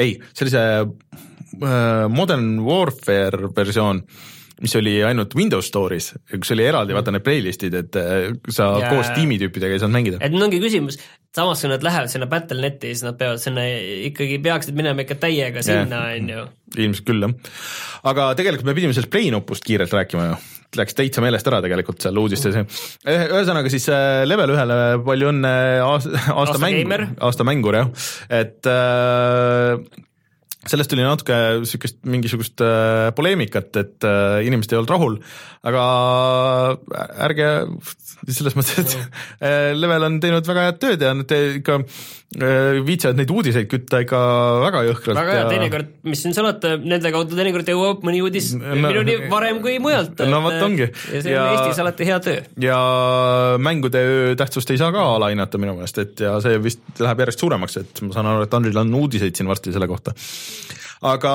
ei, 0.00 0.16
see 0.32 0.46
oli 0.46 0.54
see 0.54 0.66
äh, 0.80 2.06
Modern 2.10 2.52
Warfare 2.66 3.52
versioon, 3.56 4.02
mis 4.60 4.74
oli 4.76 4.98
ainult 5.06 5.32
Windows 5.38 5.70
Store'is, 5.70 6.10
kus 6.34 6.52
oli 6.54 6.66
eraldi 6.68 6.92
vaata 6.96 7.14
need 7.14 7.24
playlist'id, 7.24 7.74
et 7.78 7.96
äh, 7.96 8.28
sa 8.52 8.70
Ja- 8.80 8.90
koos 8.92 9.08
tiimitüüpidega 9.16 9.76
ei 9.76 9.82
saanud 9.82 9.96
mängida. 9.96 10.20
et 10.20 10.32
nüüd 10.34 10.44
ongi 10.48 10.60
küsimus, 10.62 10.98
samas 11.36 11.62
kui 11.62 11.70
nad 11.72 11.84
lähevad 11.86 12.12
sinna 12.12 12.28
Battle.net'i, 12.30 12.92
siis 12.94 13.04
nad 13.06 13.16
peavad 13.20 13.40
sinna 13.42 13.64
ikkagi, 14.10 14.38
peaksid 14.44 14.76
minema 14.76 15.04
ikka 15.06 15.16
täiega 15.22 15.62
sinna, 15.66 16.02
on 16.16 16.28
ju. 16.34 16.46
ilmselt 16.76 17.06
küll 17.08 17.24
jah, 17.26 17.52
aga 18.12 18.30
tegelikult 18.38 18.68
me 18.68 18.76
pidime 18.76 18.96
sellest 18.96 19.10
Play 19.12 19.30
nupust 19.32 19.64
kiirelt 19.66 19.92
rääkima 19.96 20.26
ju, 20.28 20.36
läks 20.78 20.94
täitsa 20.98 21.24
meelest 21.24 21.48
ära 21.50 21.62
tegelikult 21.64 22.04
seal 22.04 22.20
uudistes. 22.20 22.54
ühesõnaga 23.08 23.72
siis 23.72 23.88
äh, 23.90 24.22
level 24.28 24.52
ühele 24.54 24.76
palju 25.06 25.32
õnne 25.32 25.54
aasta, 25.86 26.12
aasta, 26.14 26.36
Aasta 26.44 26.62
mäng 26.62 26.78
geimer., 26.82 27.06
aasta 27.20 27.48
mängur 27.48 27.80
jah, 27.80 27.90
et 28.42 28.68
äh, 28.70 29.80
sellest 30.68 30.90
tuli 30.92 31.00
natuke 31.06 31.36
niisugust 31.62 31.96
mingisugust 32.04 32.60
äh, 32.60 33.08
poleemikat, 33.16 33.70
et 33.80 34.04
äh, 34.04 34.40
inimesed 34.44 34.74
ei 34.74 34.80
olnud 34.82 34.92
rahul, 34.92 35.14
aga 35.64 35.84
ärge 37.26 37.48
selles 38.36 38.56
mõttes, 38.58 38.76
et 38.82 38.96
äh, 39.40 39.70
Level 39.78 40.04
on 40.10 40.18
teinud 40.20 40.44
väga 40.48 40.66
head 40.68 40.80
tööd 40.82 41.04
ja 41.06 41.14
nad 41.16 41.32
ikka 41.32 41.78
äh, 41.80 42.80
viitsivad 42.84 43.16
neid 43.16 43.32
uudiseid 43.32 43.70
kütta 43.72 44.02
ikka 44.04 44.20
väga 44.66 44.82
jõhkralt. 44.90 45.16
väga 45.22 45.38
hea, 45.38 45.46
teinekord, 45.54 45.94
mis 46.12 46.20
siin 46.26 46.36
salata, 46.36 46.74
nende 46.76 47.12
kaudu 47.14 47.38
teinekord 47.38 47.72
jõuab 47.72 48.04
mõni 48.06 48.20
uudis 48.26 48.52
No- 48.60 48.76
minuni 48.76 49.16
varem 49.32 49.62
kui 49.64 49.78
mujalt. 49.82 50.20
No 50.28 50.42
vot 50.44 50.60
ongi. 50.66 50.90
ja 50.90 51.22
see 51.24 51.32
on 51.32 51.38
Ja- 51.38 51.48
Eestis 51.54 51.80
alati 51.82 52.04
hea 52.10 52.20
töö. 52.24 52.36
ja 52.60 52.78
mängude 53.64 54.04
tähtsust 54.40 54.70
ei 54.76 54.78
saa 54.80 54.92
ka 54.92 55.08
alahinnata 55.16 55.58
minu 55.60 55.78
meelest, 55.80 55.98
et 56.04 56.20
ja 56.28 56.36
see 56.44 56.60
vist 56.62 56.84
läheb 57.00 57.24
järjest 57.24 57.40
suuremaks, 57.46 57.80
et 57.80 58.04
ma 58.04 58.12
saan 58.16 58.28
aru, 58.34 58.44
et 58.44 58.54
Andril 58.60 58.84
on 58.84 58.92
uudiseid 59.00 59.32
siin 59.40 59.48
varsti 59.48 59.72
selle 59.72 59.88
kohta. 59.88 60.12
Aga 61.10 61.34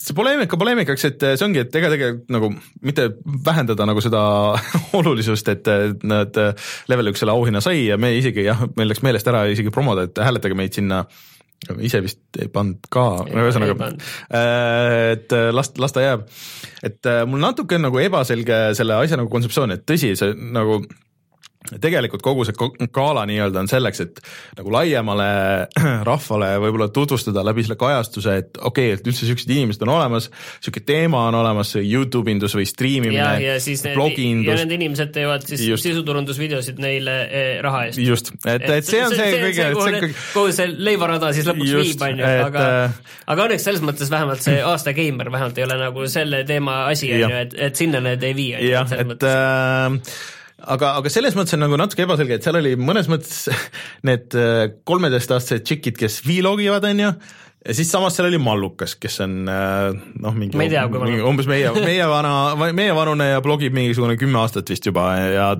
see 0.00 0.16
poleemika 0.16 0.58
poleemikaks, 0.60 1.08
et 1.10 1.26
see 1.34 1.46
ongi, 1.46 1.64
et 1.64 1.80
ega 1.80 1.90
tegelikult 1.92 2.30
nagu 2.32 2.52
mitte 2.86 3.10
vähendada 3.46 3.88
nagu 3.88 4.02
seda 4.04 4.22
olulisust, 4.98 5.50
et 5.52 5.68
nad 6.06 6.40
level 6.90 7.12
üks 7.12 7.24
selle 7.24 7.36
auhinna 7.36 7.62
sai 7.64 7.84
ja 7.90 8.00
me 8.00 8.14
isegi 8.18 8.46
jah, 8.46 8.64
meil 8.78 8.92
läks 8.92 9.04
meelest 9.06 9.28
ära 9.30 9.44
isegi 9.52 9.74
promoda, 9.74 10.08
et 10.08 10.22
hääletage 10.24 10.56
meid 10.58 10.76
sinna 10.76 11.04
ise 11.84 12.00
vist 12.00 12.40
ei 12.40 12.48
pannud 12.52 12.88
ka, 12.92 13.04
ühesõnaga 13.28 13.76
pannud., 13.76 14.04
et 14.32 15.36
las, 15.52 15.72
las 15.76 15.92
ta 15.92 16.04
jääb. 16.04 16.24
et 16.86 17.10
mul 17.28 17.42
natuke 17.42 17.76
on 17.76 17.84
nagu 17.90 18.00
ebaselge 18.00 18.62
selle 18.78 18.96
asja 18.96 19.20
nagu 19.20 19.28
kontseptsioon, 19.32 19.76
et 19.76 19.84
tõsi, 19.88 20.14
see 20.16 20.32
nagu 20.56 20.80
tegelikult 21.60 22.22
kogu 22.24 22.44
see 22.48 22.56
gala 22.94 23.26
nii-öelda 23.28 23.60
on 23.60 23.68
selleks, 23.68 24.00
et 24.00 24.20
nagu 24.56 24.72
laiemale 24.72 25.26
rahvale 26.08 26.54
võib-olla 26.62 26.88
tutvustada 26.94 27.42
läbi 27.44 27.64
selle 27.66 27.76
kajastuse, 27.80 28.36
et 28.40 28.56
okei 28.56 28.88
okay,, 28.90 28.96
et 28.96 29.10
üldse 29.12 29.28
siuksed 29.28 29.52
inimesed 29.52 29.84
on 29.84 29.92
olemas, 29.92 30.30
sihuke 30.64 30.80
teema 30.88 31.26
on 31.28 31.36
olemas, 31.42 31.74
youtube 31.76 32.32
indus 32.32 32.56
või 32.56 32.64
striimimine 32.68 33.36
ja 33.44 33.58
siis, 33.60 33.84
need, 33.84 34.00
ja 34.48 34.56
need 34.62 34.74
inimesed 34.78 35.12
teevad 35.12 35.44
siis 35.44 35.66
Just. 35.68 35.84
sisuturundusvideosid 35.84 36.80
neile 36.80 37.18
eh, 37.28 37.52
raha 37.64 37.84
eest. 37.90 38.00
just, 38.08 38.32
et, 38.40 38.64
et 38.64 38.88
see 38.88 39.04
on 39.04 39.12
see 39.12 39.30
kõige, 39.36 39.60
see 39.60 39.76
kuhu 39.76 39.84
on 39.84 39.94
need- 39.98 40.06
kõige 40.08 40.18
kuhu 40.32 40.56
see 40.56 40.72
leivarada 40.88 41.32
siis 41.36 41.52
lõpuks 41.52 41.74
Just, 41.76 41.92
viib, 41.92 42.08
on 42.08 42.24
ju, 42.24 42.34
aga 42.48 42.66
äh, 42.88 42.98
aga 43.36 43.48
õnneks 43.50 43.68
selles 43.68 43.84
mõttes 43.84 44.08
vähemalt 44.12 44.48
see 44.48 44.58
aasta 44.72 44.96
geimer 44.96 45.28
vähemalt 45.28 45.60
ei 45.60 45.68
ole 45.68 45.80
nagu 45.84 46.08
selle 46.08 46.42
teema 46.48 46.86
asi, 46.88 47.12
on 47.20 47.26
ju, 47.28 47.32
et, 47.44 47.56
et 47.68 47.84
sinna 47.84 48.00
need 48.08 48.24
ei 48.24 48.36
vii, 48.36 48.52
on 48.56 48.68
ju, 48.70 48.84
selles 48.96 49.10
mõttes. 49.12 49.40
äh, 49.44 50.38
aga, 50.64 50.94
aga 51.00 51.12
selles 51.12 51.36
mõttes 51.38 51.56
on 51.56 51.64
nagu 51.64 51.78
natuke 51.80 52.04
ebaselge, 52.04 52.38
et 52.38 52.46
seal 52.46 52.58
oli 52.60 52.74
mõnes 52.80 53.08
mõttes 53.10 53.48
need 54.08 54.36
äh, 54.38 54.66
kolmeteistaastased 54.88 55.66
tšikid, 55.66 55.98
kes 56.00 56.20
vlog 56.26 56.62
ivad, 56.64 56.86
on 56.88 57.04
ju, 57.04 57.12
ja 57.60 57.74
siis 57.76 57.90
samas 57.92 58.14
seal 58.16 58.28
oli 58.30 58.38
Mallukas, 58.40 58.94
kes 58.96 59.18
on 59.20 59.34
äh, 59.52 59.90
noh, 60.24 60.32
mingi, 60.36 60.56
Ma 60.56 60.64
ei 60.64 60.70
tea, 60.72 60.86
kui 60.88 61.00
mingi 61.02 61.20
umbes 61.28 61.48
meie, 61.50 61.68
meie 61.76 62.06
vana, 62.08 62.32
meie 62.72 62.94
vanune 62.96 63.26
ja 63.34 63.42
blogib 63.44 63.74
mingisugune 63.76 64.16
kümme 64.20 64.40
aastat 64.40 64.70
vist 64.72 64.86
juba 64.88 65.10
ja 65.20 65.50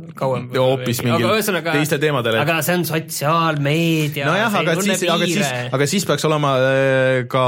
hoopis 0.57 1.03
mingil 1.05 1.27
Aga 1.29 1.35
ühesõnaga- 1.37 1.75
teistel 1.77 2.01
teemadel. 2.01 2.39
aga 2.41 2.57
see 2.65 2.79
on 2.79 2.87
sotsiaalmeedia 2.89 4.29
nojah, 4.29 4.57
aga 4.63 4.77
siis, 4.81 5.05
aga 5.13 5.29
siis, 5.29 5.51
aga 5.77 5.89
siis 5.93 6.07
peaks 6.09 6.25
olema 6.29 6.55
äh, 6.63 7.19
ka 7.31 7.45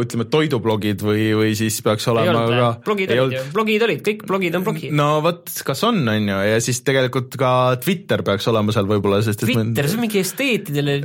ütleme, 0.00 0.26
toidublogid 0.32 1.04
või, 1.04 1.28
või 1.36 1.52
siis 1.58 1.76
peaks 1.84 2.08
ei 2.08 2.14
olema 2.14 2.46
olnud 2.46 2.56
ka 2.56 2.70
blogid 2.88 3.12
olid 3.16 3.36
ju, 3.38 3.44
blogid 3.54 3.86
olid, 3.88 4.02
kõik 4.08 4.24
blogid 4.28 4.56
on 4.58 4.66
blogid. 4.66 4.96
no 4.96 5.08
vot, 5.24 5.52
kas 5.68 5.84
on, 5.88 6.00
on 6.08 6.30
ju, 6.32 6.40
ja 6.48 6.56
siis 6.64 6.80
tegelikult 6.86 7.36
ka 7.40 7.52
Twitter 7.84 8.24
peaks 8.26 8.48
olema 8.52 8.72
seal 8.74 8.88
võib-olla, 8.88 9.20
sest 9.26 9.44
Twitter, 9.44 9.88
see 9.92 9.98
on 10.00 10.04
mingi 10.06 10.22
esteetidele, 10.24 10.98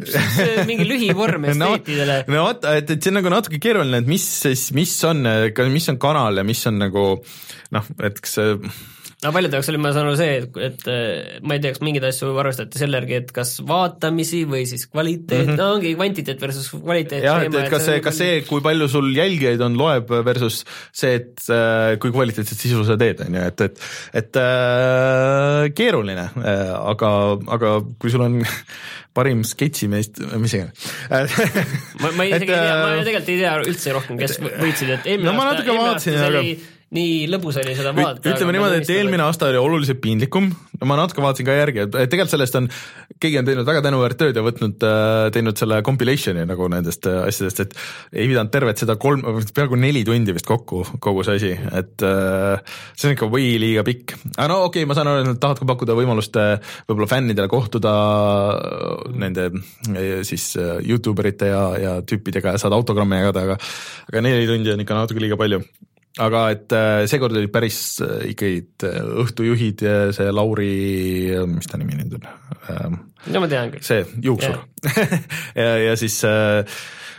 mingi 0.71 0.87
lühivorm 0.87 1.45
esteetidele. 1.51 2.21
no 2.31 2.47
vot, 2.47 2.60
et, 2.65 2.89
et 2.89 2.97
see 2.97 3.11
on 3.11 3.19
nagu 3.19 3.31
natuke 3.33 3.59
keeruline, 3.61 4.01
et 4.01 4.09
mis 4.09 4.23
siis, 4.23 4.69
mis 4.77 4.93
on, 5.07 5.25
mis 5.73 5.89
on 5.91 5.99
kanal 6.01 6.41
ja 6.41 6.47
mis 6.47 6.63
on 6.69 6.81
nagu 6.81 7.05
noh, 7.75 7.93
et 8.03 8.19
kas 8.23 8.37
see 8.39 8.57
no 9.21 9.31
paljude 9.35 9.57
jaoks 9.57 9.69
oli, 9.69 9.79
ma 9.81 9.91
saan 9.93 10.07
aru 10.09 10.17
see, 10.17 10.37
et, 10.41 10.57
et 10.65 10.87
äh, 10.89 11.39
ma 11.45 11.57
ei 11.57 11.61
tea, 11.61 11.75
kas 11.75 11.83
mingeid 11.85 12.07
asju 12.07 12.31
arvestati 12.41 12.81
selle 12.81 12.97
järgi, 12.97 13.19
et 13.21 13.33
kas 13.35 13.53
vaatamisi 13.67 14.43
või 14.49 14.63
siis 14.69 14.87
kvaliteet 14.89 15.45
mm, 15.45 15.51
-hmm. 15.51 15.59
no 15.61 15.67
ongi 15.75 15.93
kvantiteet 15.97 16.41
versus 16.41 16.71
kvaliteet. 16.73 17.25
Jah, 17.27 17.45
et, 17.45 17.57
et 17.61 17.69
kas 17.73 17.85
see, 17.85 17.99
kas 18.01 18.17
see, 18.17 18.39
kui 18.49 18.63
palju 18.65 18.89
sul 18.91 19.11
jälgijaid 19.15 19.61
on, 19.67 19.77
loeb 19.77 20.09
versus 20.25 20.63
see, 20.89 21.19
et 21.21 21.45
äh, 21.53 21.99
kui 22.01 22.13
kvaliteetset 22.15 22.65
sisu 22.65 22.85
sa 22.87 22.97
teed, 23.01 23.21
on 23.27 23.37
ju, 23.37 23.45
et, 23.51 23.65
et 23.67 23.85
et 24.23 24.41
äh, 24.41 25.69
keeruline 25.77 26.25
äh,, 26.41 26.73
aga, 26.93 27.13
aga 27.57 27.77
kui 28.01 28.13
sul 28.13 28.25
on 28.25 28.41
parim 29.17 29.45
sketšimeest, 29.45 30.21
mis 30.39 30.53
iganes 30.55 30.91
ma, 32.01 32.13
ma 32.15 32.25
isegi 32.31 32.49
ei 32.49 32.57
tea, 32.57 32.75
ma 32.81 32.91
äh, 32.95 33.01
tegelikult 33.05 33.33
ei 33.35 33.39
tea 33.43 33.55
üldse 33.67 33.97
rohkem, 33.97 34.21
kes 34.21 34.37
võitsid, 34.41 34.93
et 34.97 35.09
eelmine 35.13 35.29
No 35.31 35.41
aasta, 35.45 35.65
eelmine 35.65 35.89
aasta 35.93 36.07
see 36.09 36.21
aga- 36.21 36.39
oli 36.41 36.55
nii 36.95 37.27
lõbus 37.31 37.55
oli 37.61 37.73
seda 37.77 37.93
vaadata. 37.95 38.33
ütleme 38.33 38.51
niimoodi, 38.55 38.81
et 38.81 38.89
eelmine 38.91 39.23
aasta 39.23 39.47
oli 39.47 39.59
oluliselt 39.61 40.01
piinlikum, 40.03 40.49
ma 40.83 40.97
natuke 40.99 41.23
vaatasin 41.23 41.47
ka 41.47 41.53
järgi, 41.55 41.85
et 41.85 41.93
tegelikult 42.11 42.33
sellest 42.33 42.57
on, 42.59 42.67
keegi 43.21 43.39
on 43.39 43.47
teinud 43.47 43.67
väga 43.67 43.83
tänuväärt 43.85 44.19
tööd 44.19 44.35
ja 44.35 44.43
võtnud, 44.43 44.83
teinud 45.31 45.61
selle 45.61 45.79
compilation'i 45.87 46.43
nagu 46.49 46.67
nendest 46.71 47.07
äh, 47.07 47.21
asjadest, 47.29 47.63
et 47.63 47.77
ei 48.11 48.27
pidanud 48.27 48.51
tervet 48.51 48.81
seda 48.83 48.97
kolm, 48.99 49.23
peaaegu 49.55 49.79
neli 49.79 50.03
tundi 50.07 50.35
vist 50.35 50.49
kokku, 50.49 50.83
kogu 51.03 51.23
see 51.27 51.39
asi, 51.39 51.51
et 51.79 52.03
äh, 52.07 52.75
see 52.91 53.07
on 53.07 53.15
ikka 53.15 53.29
või 53.31 53.53
liiga 53.61 53.85
pikk. 53.87 54.17
aga 54.35 54.49
no 54.51 54.59
okei 54.65 54.83
okay,, 54.83 54.89
ma 54.89 54.97
saan 54.97 55.11
aru, 55.13 55.23
et 55.23 55.29
nad 55.31 55.39
tahavad 55.39 55.63
ka 55.63 55.69
pakkuda 55.71 55.95
võimalust 55.95 56.41
äh, 56.41 56.73
võib-olla 56.89 57.07
fännidele 57.13 57.47
kohtuda 57.51 57.93
äh, 58.57 59.15
nende 59.23 59.47
äh, 59.53 60.19
siis 60.27 60.51
äh, 60.59 60.81
Youtube 60.83 61.23
erite 61.23 61.53
ja, 61.53 61.63
ja 61.79 61.95
tüüpidega 62.03 62.57
ja 62.57 62.61
saada 62.61 62.75
autogramme 62.75 63.21
jagada, 63.21 63.47
aga 63.47 63.57
aga 64.11 64.25
neli 64.27 64.49
tundi 64.49 64.75
on 64.75 64.83
ikka 64.83 64.99
natuke 64.99 65.23
liiga 65.23 65.39
palju 65.39 65.63
aga 66.19 66.41
et 66.51 66.73
äh, 66.75 67.03
seekord 67.07 67.37
olid 67.37 67.51
päris 67.53 67.79
äh, 68.03 68.25
ikkagi 68.33 68.63
äh, 68.87 68.99
õhtujuhid, 69.23 69.83
see 70.15 70.33
Lauri, 70.33 70.71
mis 71.47 71.69
ta 71.71 71.79
nimi 71.79 71.95
nüüd 71.99 72.17
on 72.19 72.27
ähm,, 72.71 72.97
no 73.31 73.43
ma 73.43 73.51
tean 73.51 73.71
küll. 73.71 73.85
see 73.85 74.03
juuksur 74.25 74.59
ja, 75.61 75.69
ja 75.85 75.95
siis 75.99 76.17
äh, 76.27 76.65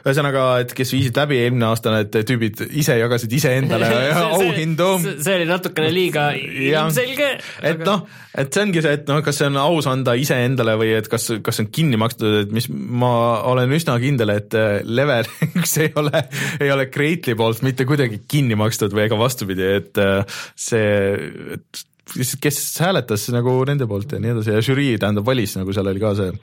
ühesõnaga, 0.03 0.47
et 0.63 0.73
kes 0.77 0.93
viisid 0.95 1.19
läbi 1.19 1.39
eelmine 1.45 1.69
aasta, 1.69 1.93
need 1.95 2.17
tüübid 2.29 2.63
ise 2.81 2.97
jagasid 2.99 3.33
iseendale 3.37 3.91
auhindu. 4.25 4.89
see 5.03 5.37
oli 5.39 5.47
natukene 5.49 5.93
liiga 5.95 6.31
ilmselge. 6.37 7.29
et 7.71 7.85
noh, 7.87 8.05
et 8.39 8.51
see 8.51 8.65
ongi 8.67 8.83
see, 8.85 8.97
et 8.99 9.07
noh, 9.11 9.23
kas 9.25 9.39
see 9.41 9.51
on 9.51 9.61
aus 9.63 9.89
anda 9.91 10.17
iseendale 10.19 10.75
või 10.81 10.95
et 10.99 11.11
kas, 11.13 11.29
kas 11.45 11.59
see 11.59 11.67
on 11.67 11.71
kinni 11.79 12.01
makstud, 12.01 12.41
et 12.47 12.57
mis 12.57 12.67
ma 12.73 13.13
olen 13.53 13.77
üsna 13.79 13.97
kindel, 14.03 14.35
et 14.35 14.59
äh, 14.59 14.81
level 14.89 15.29
üks 15.61 15.79
ei 15.85 15.93
ole, 15.99 16.25
ei 16.59 16.75
ole 16.75 16.89
Kreitli 16.93 17.37
poolt 17.39 17.63
mitte 17.67 17.87
kuidagi 17.89 18.25
kinni 18.29 18.59
makstud 18.59 18.95
või 18.97 19.07
ega 19.07 19.19
vastupidi, 19.21 19.71
et 19.79 20.03
äh, 20.03 20.43
see, 20.59 20.91
et 21.59 21.87
kes 22.43 22.59
hääletas 22.83 23.29
nagu 23.33 23.55
nende 23.69 23.87
poolt 23.89 24.13
ja 24.13 24.21
nii 24.21 24.35
edasi 24.35 24.57
ja 24.57 24.65
žürii 24.65 24.99
tähendab 25.01 25.27
valis, 25.29 25.55
nagu 25.57 25.73
seal 25.75 25.89
oli 25.89 26.03
ka 26.03 26.13
see, 26.19 26.35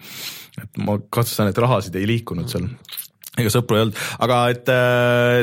et 0.63 0.81
ma 0.85 0.95
kahtlustan, 1.11 1.51
et 1.51 1.61
rahasid 1.61 1.99
ei 1.99 2.07
liikunud 2.09 2.49
seal 2.51 2.71
ega 3.37 3.51
sõpru 3.53 3.77
ei 3.77 3.83
olnud, 3.85 3.97
aga 4.25 4.37
et, 4.51 4.69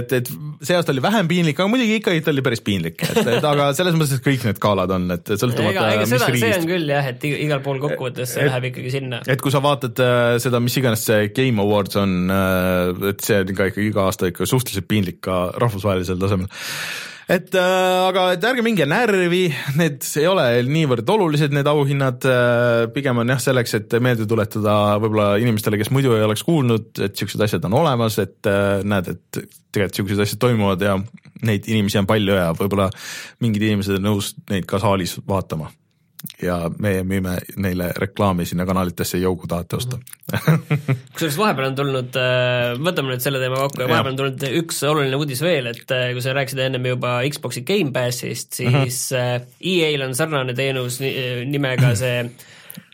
et, 0.02 0.12
et 0.18 0.30
see 0.66 0.74
aasta 0.76 0.92
oli 0.92 1.00
vähem 1.04 1.28
piinlik, 1.30 1.56
aga 1.60 1.70
muidugi 1.70 2.00
ikkagi 2.00 2.24
ta 2.26 2.32
oli 2.34 2.42
päris 2.44 2.60
piinlik, 2.66 2.98
et, 3.06 3.20
et 3.38 3.46
aga 3.46 3.68
selles 3.78 3.94
mõttes, 3.96 4.18
et 4.18 4.24
kõik 4.26 4.42
need 4.48 4.58
galad 4.60 4.90
on, 4.96 5.06
et 5.14 5.30
ega, 5.30 5.38
sõltumata 5.44 5.86
ega 5.94 6.02
mis 6.02 6.12
seda, 6.12 6.26
see 6.26 6.34
riigist 6.34 6.64
on. 6.64 6.68
küll 6.72 6.92
jah, 6.92 7.08
et 7.12 7.26
iga- 7.30 7.40
igal 7.46 7.62
pool 7.64 7.80
kokkuvõttes 7.86 8.34
see 8.34 8.42
Et- 8.44 8.50
läheb 8.50 8.68
ikkagi 8.72 8.92
sinna. 8.98 9.22
et 9.30 9.40
kui 9.44 9.54
sa 9.54 9.62
vaatad 9.64 10.02
äh, 10.02 10.34
seda, 10.42 10.60
mis 10.66 10.76
iganes 10.82 11.06
see 11.08 11.30
Game 11.36 11.62
Awards 11.62 11.96
on 12.02 12.16
äh,, 12.32 13.10
et 13.14 13.24
see 13.24 13.38
on 13.44 13.54
ka 13.62 13.70
ikka 13.70 13.84
iga 13.86 14.08
aasta 14.10 14.32
ikka 14.34 14.50
suhteliselt 14.50 14.88
piinlik 14.90 15.22
ka 15.24 15.38
rahvusvahelisel 15.62 16.18
tasemel 16.20 16.50
et 17.26 17.56
äh, 17.58 18.06
aga 18.06 18.26
et 18.36 18.44
ärge 18.46 18.62
minge 18.62 18.86
närvi, 18.88 19.44
need 19.80 20.04
ei 20.20 20.26
ole 20.30 20.46
niivõrd 20.68 21.08
olulised, 21.16 21.54
need 21.54 21.70
auhinnad 21.70 22.26
äh,, 22.30 22.82
pigem 22.94 23.22
on 23.22 23.34
jah 23.34 23.40
selleks, 23.42 23.76
et 23.80 23.96
meelde 24.02 24.28
tuletada 24.30 24.76
võib-olla 25.02 25.32
inimestele, 25.42 25.80
kes 25.80 25.90
muidu 25.94 26.14
ei 26.16 26.26
oleks 26.26 26.44
kuulnud, 26.46 26.92
et 27.06 27.16
siuksed 27.18 27.42
asjad 27.46 27.66
on 27.70 27.78
olemas, 27.82 28.20
et 28.22 28.50
äh, 28.50 28.84
näed, 28.86 29.10
et 29.16 29.40
tegelikult 29.74 30.02
siuksed 30.02 30.26
asjad 30.26 30.44
toimuvad 30.46 30.86
ja 30.86 30.98
neid 31.46 31.66
inimesi 31.68 32.00
on 32.00 32.08
palju 32.08 32.38
ja 32.38 32.52
võib-olla 32.56 32.90
mingid 33.44 33.66
inimesed 33.70 33.98
on 33.98 34.08
nõus 34.12 34.34
neid 34.50 34.68
ka 34.68 34.80
saalis 34.82 35.18
vaatama 35.26 35.72
ja 36.43 36.70
meie 36.78 37.02
müüme 37.06 37.36
neile 37.56 37.90
reklaami 37.98 38.47
sinna 38.47 38.66
kanalitesse, 38.66 39.18
Jou, 39.22 39.36
kui 39.36 39.48
tahate 39.48 39.76
osta. 39.76 39.98
kusjuures 41.12 41.36
vahepeal 41.38 41.68
on 41.70 41.76
tulnud, 41.78 42.18
võtame 42.82 43.12
nüüd 43.14 43.22
selle 43.24 43.40
teema 43.43 43.60
kokku 43.62 43.84
ja 43.84 43.88
vahepeal 43.90 44.12
on 44.14 44.18
tulnud 44.20 44.47
üks 44.62 44.82
oluline 44.88 45.16
uudis 45.20 45.43
veel, 45.44 45.70
et 45.72 45.94
äh, 45.94 46.10
kui 46.16 46.24
sa 46.24 46.34
rääkisid 46.36 46.64
ennem 46.66 46.88
juba 46.93 47.18
Xbox'i 47.30 47.62
Gamepassist, 47.68 48.60
Mhm. 48.60 48.82
siis 48.82 49.12
uh 49.12 49.18
-huh. 49.18 49.47
EA-l 49.60 50.02
on 50.09 50.14
sarnane 50.14 50.55
teenus 50.55 51.01
ni- 51.01 51.44
nimega 51.47 51.94
see 52.02 52.30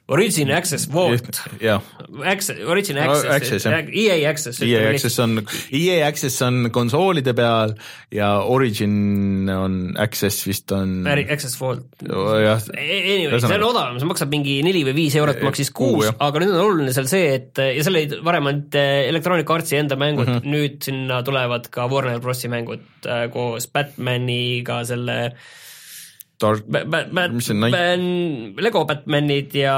Origin 0.09 0.51
Access 0.51 0.89
Vault. 0.91 1.39
jah, 1.61 1.81
Access, 2.25 2.59
Origin 2.67 2.97
No, 2.97 3.03
Access, 3.13 3.31
Access, 3.31 3.65
jah. 3.65 3.87
EA 3.87 4.27
Access. 4.27 4.63
EA 4.63 4.89
Access 4.91 5.19
on, 5.23 5.47
EA 5.71 6.03
Access 6.03 6.43
on 6.43 6.71
konsoolide 6.75 7.35
peal 7.39 7.77
ja 8.11 8.33
Origin 8.43 9.49
on, 9.49 9.95
Access 9.97 10.43
vist 10.47 10.73
on 10.75 11.07
Access 11.07 11.55
Vault. 11.61 11.87
jah, 12.03 12.59
Anyway, 12.75 13.39
see 13.39 13.55
on 13.55 13.67
odavam, 13.71 14.03
see 14.03 14.11
maksab 14.11 14.35
mingi 14.35 14.59
neli 14.67 14.83
või 14.91 14.97
viis 15.05 15.17
eurot 15.21 15.41
maksis 15.47 15.71
kuu, 15.71 16.01
kuus 16.01 16.11
aga 16.19 16.43
nüüd 16.43 16.55
on 16.57 16.65
oluline 16.67 16.93
seal 16.97 17.09
see, 17.11 17.33
et 17.39 17.63
ja 17.63 17.87
seal 17.87 17.95
olid 17.97 18.19
varem 18.27 18.51
ainult 18.51 18.79
äh, 18.79 19.07
Electronic 19.07 19.55
Artsi 19.55 19.79
enda 19.79 19.99
mängud 20.01 20.27
mm. 20.27 20.39
-hmm. 20.41 20.55
nüüd 20.57 20.79
sinna 20.83 21.23
tulevad 21.23 21.71
ka 21.73 21.87
Warner 21.91 22.21
Brosi 22.21 22.51
mängud 22.53 22.85
äh, 23.07 23.29
koos 23.33 23.71
Batmaniga, 23.71 24.83
selle 24.89 25.21
Dark, 26.43 26.65
Ba- 26.67 26.85
Ba- 26.91 27.05
Ba- 27.09 27.29
Mis 27.33 27.47
see 27.49 27.55
on, 27.57 27.63
Night- 27.65 27.77
Ban- 27.77 28.63
Lego 28.67 28.85
Batmanid 28.89 29.55
ja 29.63 29.77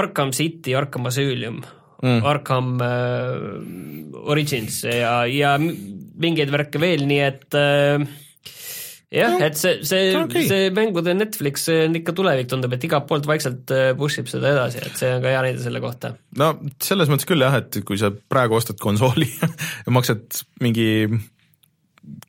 Arkham 0.00 0.32
City, 0.36 0.74
Arkham 0.78 1.06
Asylum 1.10 1.60
mm., 2.02 2.22
Arkham 2.26 2.74
äh, 2.84 4.22
Origins 4.28 4.82
ja, 4.88 5.20
ja 5.28 5.56
mingeid 5.60 6.50
värke 6.54 6.80
veel, 6.82 7.04
nii 7.08 7.20
et 7.28 7.54
äh, 7.58 8.08
jah 9.08 9.32
No, 9.32 9.38
et 9.46 9.56
see, 9.56 9.78
see 9.88 10.10
okay., 10.18 10.42
see 10.50 10.66
mängude 10.76 11.14
Netflix 11.16 11.62
see 11.64 11.86
on 11.86 11.94
ikka 11.96 12.12
tulevik, 12.18 12.48
tundub, 12.50 12.74
et 12.76 12.82
igalt 12.84 13.06
poolt 13.08 13.24
vaikselt 13.28 13.70
äh, 13.72 13.92
push 13.96 14.20
ib 14.20 14.28
seda 14.28 14.50
edasi, 14.52 14.82
et 14.84 14.98
see 15.00 15.12
on 15.16 15.22
ka 15.24 15.32
hea 15.32 15.40
näide 15.46 15.62
selle 15.64 15.80
kohta. 15.84 16.10
no 16.36 16.50
selles 16.84 17.08
mõttes 17.08 17.28
küll 17.30 17.40
jah, 17.46 17.56
et 17.62 17.80
kui 17.88 17.96
sa 18.00 18.10
praegu 18.12 18.58
ostad 18.58 18.76
konsooli 18.82 19.30
ja 19.86 19.94
maksad 19.96 20.42
mingi 20.60 20.90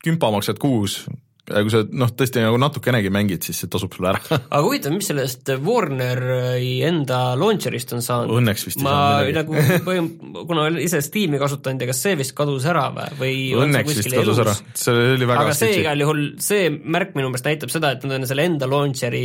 kümpa 0.04 0.30
maksad 0.32 0.58
kuus, 0.62 1.02
kui 1.50 1.72
sa 1.72 1.82
noh, 1.86 2.10
tõesti 2.14 2.42
nagu 2.44 2.58
natukenegi 2.60 3.10
mängid, 3.12 3.44
siis 3.46 3.60
see 3.62 3.70
tasub 3.72 3.94
sulle 3.96 4.12
ära. 4.12 4.20
Aga 4.40 4.60
huvitav, 4.64 4.94
mis 4.94 5.10
sellest 5.10 5.50
Warneri 5.64 6.76
enda 6.86 7.20
launcher'ist 7.38 7.94
on 7.96 8.04
saanud? 8.04 8.34
Õnneks 8.40 8.66
vist 8.68 8.80
ei 8.80 8.86
ma 8.86 8.94
nagu 9.34 9.56
põhim-, 9.86 10.10
kuna 10.48 10.66
olen 10.68 10.78
ise 10.84 11.02
Steam'i 11.04 11.40
kasutanud 11.42 11.84
ja 11.84 11.90
kas 11.90 12.02
see 12.06 12.16
vist 12.20 12.34
kadus 12.38 12.66
ära 12.70 12.86
või, 12.94 13.10
või 13.20 13.34
õnneks 13.64 13.98
vist 14.00 14.12
kadus 14.14 14.38
elus? 14.38 14.42
ära, 14.44 14.54
see 14.84 15.04
oli 15.16 15.28
väga 15.30 15.46
aga 15.46 15.56
see 15.58 15.80
igal 15.82 16.04
juhul, 16.06 16.22
see 16.42 16.70
märk 16.70 17.16
minu 17.18 17.32
meelest 17.32 17.50
näitab 17.50 17.74
seda, 17.74 17.92
et 17.96 18.06
nad 18.06 18.20
on 18.20 18.30
selle 18.30 18.46
enda 18.50 18.70
launcher'i 18.70 19.24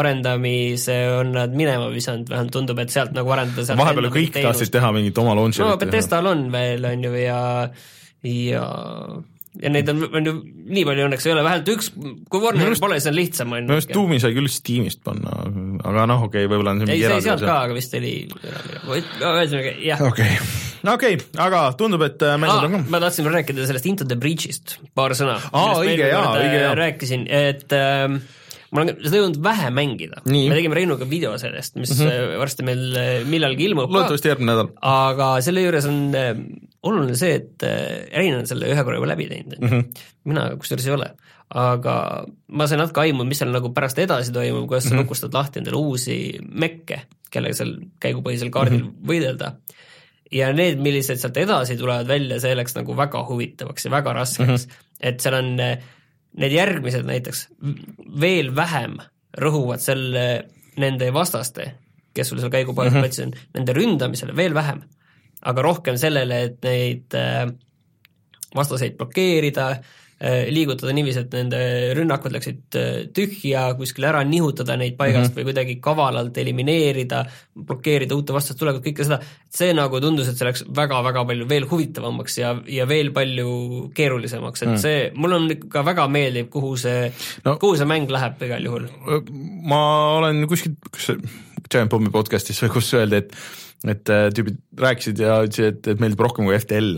arendamise 0.00 0.98
on 1.18 1.34
nad 1.36 1.54
minema 1.56 1.90
visanud, 1.92 2.30
vähemalt 2.30 2.54
tundub, 2.54 2.80
et 2.84 2.94
sealt 2.94 3.14
nagu 3.16 3.34
arendada 3.34 3.66
sealt 3.66 3.82
vahepeal 3.82 4.10
kõik 4.14 4.38
tahtsid 4.38 4.72
teha 4.74 4.94
mingit 4.96 5.20
oma 5.22 5.36
launcher'it 5.38 5.68
no 5.68 5.78
Bethestal 5.80 6.30
on 6.30 6.48
veel, 6.54 6.86
on 6.88 7.06
ju, 7.08 7.14
ja, 7.18 7.38
ja 8.30 8.66
ja 9.62 9.70
neid 9.70 9.88
on, 9.92 10.02
on 10.10 10.28
ju 10.28 10.34
nii 10.74 10.84
palju 10.88 11.06
õnneks 11.06 11.26
ei 11.28 11.32
ole, 11.34 11.44
vähemalt 11.46 11.70
üks, 11.74 11.90
kui 11.94 12.42
Warneril 12.42 12.72
arust- 12.72 12.82
pole, 12.82 12.98
siis 12.98 13.10
on 13.10 13.16
lihtsam, 13.18 13.52
on 13.54 13.62
minu 13.62 13.76
arust 13.76 13.92
ju. 13.92 13.96
Doom'i 13.98 14.18
sai 14.22 14.34
küll 14.36 14.50
Steamist 14.50 15.02
panna, 15.06 15.34
aga 15.86 16.06
noh, 16.10 16.26
okei 16.26 16.44
okay,, 16.44 16.50
võib-olla 16.50 16.74
on 16.74 16.82
see 16.82 16.88
ei, 16.88 16.90
mingi 16.90 17.04
see 17.04 17.10
eraldi 17.10 17.28
sealt 17.28 17.42
asja. 17.42 17.50
ka, 17.50 17.56
aga 17.68 17.78
vist 17.78 17.96
oli, 18.00 18.14
ühesõnaga 18.94 19.74
jah. 19.84 20.04
okei, 20.08 20.38
okei, 20.94 21.18
aga 21.46 21.64
tundub, 21.80 22.06
et 22.08 22.24
äh, 22.26 22.38
mängud 22.42 22.68
on 22.68 22.78
ka 22.78 22.82
ma 22.96 23.02
tahtsin 23.06 23.30
rääkida 23.36 23.68
sellest 23.70 23.90
Into 23.90 24.08
the 24.08 24.18
Breach'ist 24.18 24.78
paar 24.98 25.14
sõna. 25.18 25.38
Aa, 25.52 25.76
õige, 25.84 26.08
jaa, 26.10 26.30
õige, 26.40 26.62
jaa. 26.64 26.74
rääkisin, 26.80 27.28
et 27.30 27.76
ähm, 27.78 28.22
ma 28.74 28.82
olen 28.82 28.96
seda 29.04 29.20
jõudnud 29.20 29.40
vähe 29.44 29.70
mängida. 29.74 30.22
Me 30.26 30.54
tegime 30.56 30.78
Reinuga 30.78 31.06
video 31.08 31.34
sellest, 31.38 31.76
mis 31.78 31.92
mm 31.94 32.08
-hmm. 32.08 32.38
varsti 32.42 32.66
meil 32.66 32.82
äh, 32.98 33.10
millalgi 33.28 33.68
ilmub 33.68 33.92
loodetavasti 33.94 34.32
järgmine 34.32 34.50
nädal. 34.50 34.72
aga 34.90 35.28
selle 35.46 35.62
juures 35.62 35.86
on 35.90 36.00
äh, 36.18 36.32
oluline 36.82 37.16
see, 37.18 37.38
et 37.38 37.66
Rein 38.14 38.34
on 38.40 38.48
selle 38.50 38.72
ühe 38.72 38.84
korra 38.84 38.98
juba 38.98 39.12
läbi 39.12 39.28
teinud 39.30 39.56
mm, 39.60 39.70
-hmm. 39.70 40.02
mina 40.30 40.48
kusjuures 40.58 40.88
ei 40.88 40.96
ole. 40.96 41.10
aga 41.54 41.96
ma 42.48 42.66
sain 42.66 42.82
natuke 42.82 43.04
aimu, 43.04 43.24
mis 43.28 43.38
seal 43.38 43.54
nagu 43.54 43.70
pärast 43.76 43.98
edasi 44.02 44.32
toimub, 44.32 44.66
kuidas 44.68 44.84
sa 44.84 44.90
mm 44.90 44.98
-hmm. 44.98 45.02
lukustad 45.04 45.34
lahti 45.34 45.60
endale 45.62 45.76
uusi 45.76 46.18
mekke, 46.50 47.02
kellega 47.30 47.54
seal 47.54 47.76
käigupõhisel 48.00 48.50
kaardil 48.50 48.82
mm 48.82 48.90
-hmm. 48.90 49.08
võidelda. 49.10 49.52
ja 50.32 50.52
need, 50.52 50.80
millised 50.82 51.20
sealt 51.20 51.36
edasi 51.36 51.76
tulevad 51.76 52.08
välja, 52.08 52.40
see 52.40 52.54
läks 52.56 52.74
nagu 52.74 52.96
väga 52.96 53.26
huvitavaks 53.28 53.84
ja 53.84 53.90
väga 53.90 54.12
raskeks 54.12 54.66
mm, 54.66 54.72
-hmm. 54.72 54.96
et 55.00 55.20
seal 55.20 55.34
on 55.34 55.60
äh, 55.60 55.78
need 56.40 56.52
järgmised 56.52 57.06
näiteks 57.06 57.48
veel 58.20 58.50
vähem 58.56 58.98
rõhuvad 59.38 59.82
selle, 59.82 60.44
nende 60.80 61.10
vastaste, 61.14 61.70
kes 62.14 62.28
sul 62.30 62.40
seal 62.42 62.52
käigupõhisel 62.54 63.00
mm 63.00 63.06
-hmm. 63.06 63.26
on, 63.26 63.54
nende 63.54 63.74
ründamisele 63.76 64.36
veel 64.36 64.54
vähem 64.54 64.82
aga 65.44 65.64
rohkem 65.64 65.98
sellele, 66.00 66.40
et 66.48 66.64
neid 66.64 67.16
äh, 67.18 67.44
vastaseid 68.56 68.96
blokeerida, 69.00 69.70
äh, 69.76 70.00
liigutada 70.22 70.92
niiviisi, 70.94 71.24
et 71.24 71.34
nende 71.34 71.60
rünnakud 71.98 72.32
läksid 72.34 72.76
äh, 72.78 72.98
tühja, 73.14 73.64
kuskile 73.78 74.08
ära 74.12 74.22
nihutada 74.26 74.76
neid 74.80 74.96
paigast 74.98 75.30
mm 75.30 75.30
-hmm. 75.32 75.38
või 75.40 75.48
kuidagi 75.50 75.76
kavalalt 75.82 76.38
elimineerida, 76.38 77.24
blokeerida 77.54 78.14
uute 78.14 78.36
vastaste 78.36 78.58
tulekut, 78.60 78.84
kõike 78.86 79.04
seda, 79.04 79.18
see 79.50 79.72
nagu 79.74 80.00
tundus, 80.00 80.28
et 80.28 80.38
see 80.38 80.48
läks 80.48 80.64
väga-väga 80.76 81.24
palju 81.24 81.48
veel 81.48 81.68
huvitavamaks 81.70 82.38
ja, 82.38 82.54
ja 82.66 82.88
veel 82.88 83.12
palju 83.12 83.90
keerulisemaks, 83.94 84.62
et 84.62 84.68
mm. 84.68 84.78
see, 84.86 85.10
mulle 85.14 85.40
on 85.40 85.50
ikka 85.50 85.84
väga 85.84 86.06
meeldib, 86.08 86.48
kuhu 86.50 86.76
see 86.76 87.10
no,, 87.44 87.56
kuhu 87.58 87.76
see 87.76 87.90
mäng 87.90 88.10
läheb 88.10 88.42
igal 88.42 88.64
juhul. 88.64 88.88
ma 89.62 89.82
olen 90.20 90.46
kuskil, 90.48 90.78
kas 90.90 91.10
see 91.10 91.18
Giant 91.70 91.90
Bombi 91.90 92.10
podcast'is 92.12 92.62
või 92.62 92.74
kus 92.78 92.94
öeldi, 92.94 93.24
et 93.24 93.36
et 93.84 94.08
äh, 94.08 94.30
tüübid 94.32 94.56
rääkisid 94.80 95.18
ja 95.20 95.42
ütlesid, 95.44 95.74
et, 95.74 95.88
et 95.92 96.00
meeldib 96.00 96.20
rohkem 96.24 96.46
kui 96.48 96.56
FTL 96.56 96.94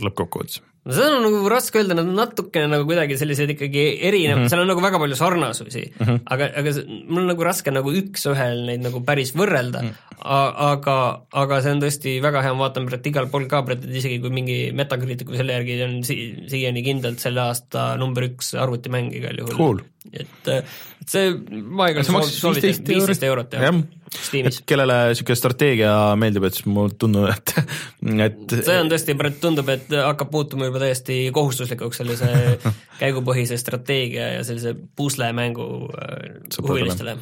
lõppkokkuvõttes 0.00 0.62
no 0.80 0.94
seda 0.96 1.16
on 1.18 1.24
nagu 1.26 1.50
raske 1.52 1.80
öelda, 1.80 1.96
nad 1.98 2.08
on 2.08 2.16
natukene 2.16 2.70
nagu 2.72 2.86
kuidagi 2.88 3.18
sellised 3.20 3.52
ikkagi 3.52 3.82
erinevad 4.08 4.38
mm, 4.38 4.44
-hmm. 4.44 4.52
seal 4.52 4.62
on 4.62 4.70
nagu 4.72 4.84
väga 4.84 5.00
palju 5.02 5.18
sarnasusi 5.18 5.82
mm, 5.90 6.06
-hmm. 6.06 6.20
aga, 6.24 6.48
aga 6.60 6.72
mul 7.08 7.22
on 7.22 7.28
nagu 7.34 7.44
raske 7.44 7.74
nagu 7.74 7.92
üks-ühel 8.00 8.64
neid 8.70 8.86
nagu 8.86 9.02
päris 9.04 9.34
võrrelda 9.36 9.82
mm, 9.82 9.90
-hmm. 9.90 10.56
aga, 10.70 10.96
aga 11.44 11.60
see 11.60 11.74
on 11.76 11.84
tõesti 11.84 12.16
väga 12.24 12.44
hea, 12.46 12.54
ma 12.56 12.66
vaatan 12.66 12.88
praegu 12.88 13.12
igal 13.12 13.28
pool 13.32 13.44
ka 13.50 13.62
praegu, 13.66 13.92
isegi 13.92 14.20
kui 14.24 14.32
mingi 14.32 14.58
Metacriticu 14.72 15.36
selle 15.36 15.58
järgi 15.58 15.80
on 15.84 15.96
si-, 16.04 16.32
siiani 16.48 16.84
kindlalt 16.86 17.20
selle 17.20 17.44
aasta 17.44 17.96
number 18.00 18.30
üks 18.30 18.54
arvutimäng 18.56 19.12
igal 19.12 19.36
juhul 19.36 19.56
cool.. 19.56 19.84
et, 20.12 20.48
et 20.48 20.99
see, 21.10 21.32
ma 21.60 21.88
juhul 21.90 22.28
soovitan, 22.28 22.84
viisteist 22.86 23.26
eurot 23.26 23.56
jah. 23.56 23.66
Ja 23.68 23.72
Steamis. 24.10 24.58
kellele 24.66 24.96
niisugune 25.12 25.36
strateegia 25.38 25.92
meeldib, 26.18 26.48
et 26.48 26.56
siis 26.56 26.66
mulle 26.66 26.96
tundub, 26.98 27.28
et, 27.30 27.52
et 28.26 28.54
see 28.56 28.78
on 28.82 28.90
tõesti, 28.90 29.14
tundub, 29.42 29.70
et 29.70 29.92
hakkab 29.94 30.34
muutuma 30.34 30.66
juba 30.66 30.82
täiesti 30.82 31.20
kohustuslikuks 31.34 32.02
sellise 32.02 32.30
käigupõhise 33.02 33.58
strateegia 33.60 34.32
ja 34.36 34.44
sellise 34.46 34.74
puslemängu 34.98 35.68
äh, 35.94 36.60
huvilistele. 36.66 37.16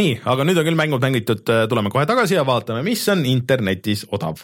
nii, 0.00 0.18
aga 0.24 0.48
nüüd 0.48 0.60
on 0.60 0.68
küll 0.70 0.80
mängud 0.80 1.04
mängitud, 1.04 1.44
tuleme 1.44 1.92
kohe 1.92 2.08
tagasi 2.08 2.38
ja 2.38 2.46
vaatame, 2.48 2.84
mis 2.86 3.04
on 3.12 3.26
internetis 3.28 4.08
odav 4.16 4.40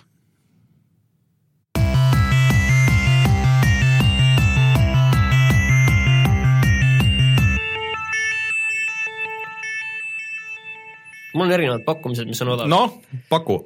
mul 11.34 11.46
on 11.46 11.54
erinevad 11.56 11.86
pakkumised, 11.86 12.28
mis 12.28 12.42
on 12.44 12.52
odavad. 12.54 12.72
noh, 12.72 12.98
paku. 13.30 13.58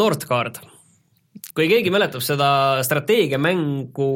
Nordcard, 0.00 0.60
kui 1.56 1.68
keegi 1.70 1.92
mäletab 1.92 2.24
seda 2.24 2.50
strateegiamängu, 2.86 4.12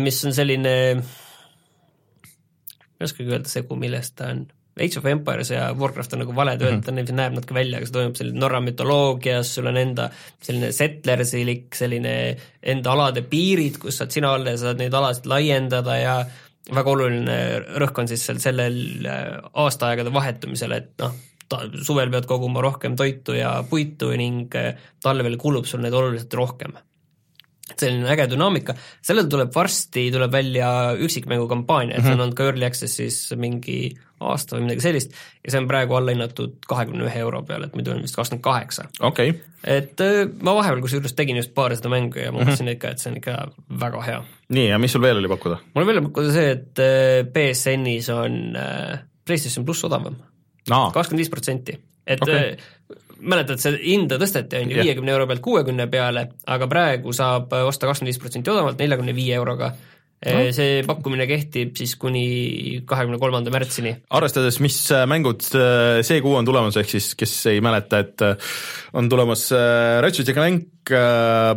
mis 0.00 0.20
on 0.26 0.36
selline, 0.36 0.76
ma 1.00 3.00
ei 3.00 3.08
oskagi 3.08 3.32
öelda 3.32 3.52
segu, 3.52 3.78
millest 3.80 4.16
ta 4.18 4.32
on, 4.34 4.46
Age 4.76 4.98
of 4.98 5.06
Empires 5.08 5.50
ja 5.50 5.70
Warcraft 5.72 6.12
on 6.12 6.20
nagu 6.20 6.34
valed 6.36 6.60
öelda 6.60 6.74
mm, 6.74 6.80
-hmm. 6.80 6.84
ta 6.84 6.92
niiviisi 6.92 7.14
näeb 7.16 7.32
natuke 7.32 7.54
välja, 7.54 7.78
aga 7.78 7.86
see 7.86 7.92
toimub 7.92 8.18
selline 8.18 8.40
Norra 8.40 8.58
mütoloogias, 8.60 9.54
sul 9.54 9.70
on 9.70 9.76
enda 9.80 10.10
selline 10.42 10.68
settlersilik 10.72 11.74
selline 11.74 12.12
enda 12.62 12.92
alade 12.92 13.22
piirid, 13.22 13.78
kus 13.80 14.02
saad 14.02 14.12
sina 14.12 14.34
olla 14.36 14.52
ja 14.52 14.60
saad 14.60 14.82
neid 14.82 14.92
alasid 14.92 15.30
laiendada 15.32 15.96
ja 15.96 16.16
väga 16.74 16.92
oluline 16.92 17.38
rõhk 17.80 18.02
on 18.02 18.10
siis 18.10 18.24
seal 18.26 18.40
sellel 18.42 19.06
äh, 19.06 19.38
aastaaegade 19.64 20.12
vahetumisel, 20.14 20.74
et 20.76 20.92
noh, 21.02 21.14
suvel 21.86 22.10
pead 22.10 22.26
koguma 22.26 22.62
rohkem 22.64 22.96
toitu 22.98 23.36
ja 23.38 23.60
puitu 23.70 24.10
ning 24.18 24.54
äh, 24.58 24.74
talvel 25.02 25.38
kulub 25.38 25.68
sul 25.68 25.84
neid 25.84 25.94
oluliselt 25.94 26.34
rohkem. 26.34 26.76
Selline 27.74 28.08
äge 28.14 28.28
dünaamika, 28.30 28.76
sellel 29.04 29.26
tuleb 29.30 29.50
varsti, 29.54 30.06
tuleb 30.14 30.32
välja 30.32 30.68
üksikmängu 31.02 31.48
kampaania, 31.50 31.96
et 31.96 32.04
see 32.04 32.12
on 32.12 32.20
mhm. 32.20 32.26
olnud 32.26 32.36
ka 32.38 32.46
Early 32.46 32.66
Access'is 32.68 33.18
mingi 33.40 33.80
aasta 34.22 34.56
või 34.56 34.68
midagi 34.68 34.84
sellist 34.84 35.16
ja 35.44 35.52
see 35.52 35.60
on 35.60 35.66
praegu 35.68 35.96
alla 35.98 36.14
hinnatud 36.14 36.54
kahekümne 36.68 37.04
ühe 37.04 37.18
euro 37.20 37.42
peale, 37.48 37.68
et 37.68 37.74
muidu 37.76 37.92
on 37.92 38.04
vist 38.04 38.16
kakskümmend 38.16 38.44
kaheksa. 38.46 38.86
okei 39.04 39.34
okay.. 39.34 39.42
et 39.76 40.04
ma 40.46 40.54
vahepeal 40.56 40.80
kusjuures 40.84 41.16
tegin 41.18 41.40
just 41.40 41.52
paari 41.58 41.76
seda 41.76 41.90
mängu 41.92 42.22
ja 42.22 42.30
ma 42.30 42.38
mhm. 42.38 42.46
mõtlesin 42.46 42.72
ikka, 42.76 42.94
et 42.94 43.02
see 43.02 43.10
on 43.12 43.18
ikka 43.20 43.36
väga 43.82 44.04
hea. 44.06 44.22
nii, 44.56 44.68
ja 44.70 44.78
mis 44.80 44.94
sul 44.94 45.04
veel 45.04 45.20
oli 45.20 45.32
pakkuda? 45.34 45.58
mul 45.74 45.84
oli 45.84 45.90
veel 45.90 46.06
pakkuda 46.06 46.32
see, 46.38 46.54
et 46.54 46.84
BSN-is 47.34 48.08
on 48.14 48.40
PlayStation 49.26 49.66
pluss 49.66 49.84
odavam, 49.90 50.16
kakskümmend 50.70 51.24
viis 51.24 51.34
protsenti, 51.34 51.76
et 52.06 52.22
okay 52.22 52.54
mäletad, 53.20 53.60
see 53.62 53.76
hinda 53.80 54.20
tõsteti, 54.20 54.62
on 54.62 54.72
ju, 54.72 54.82
viiekümne 54.84 55.12
euro 55.14 55.26
pealt 55.30 55.44
kuuekümne 55.44 55.88
peale, 55.92 56.28
aga 56.46 56.70
praegu 56.70 57.14
saab 57.16 57.54
osta 57.64 57.88
kakskümmend 57.88 58.12
viis 58.12 58.22
protsenti 58.22 58.52
odavamalt 58.52 58.82
neljakümne 58.82 59.14
viie 59.16 59.36
euroga 59.38 59.72
no. 60.24 60.44
see 60.56 60.82
pakkumine 60.86 61.26
kehtib 61.28 61.74
siis 61.78 61.94
kuni 62.00 62.24
kahekümne 62.88 63.18
kolmanda 63.22 63.52
märtsini. 63.54 63.96
arvestades, 64.10 64.60
mis 64.64 64.78
äh, 64.94 65.04
mängud 65.08 65.44
äh, 65.56 66.00
see 66.06 66.22
kuu 66.24 66.36
on 66.38 66.48
tulemas, 66.48 66.78
ehk 66.80 66.90
siis 66.96 67.12
kes 67.18 67.34
ei 67.52 67.60
mäleta, 67.64 68.00
et 68.04 68.24
äh, 68.24 68.54
on 68.96 69.10
tulemas 69.12 69.48
Ratchet 70.02 70.32
ja 70.32 70.36
Clank, 70.36 70.68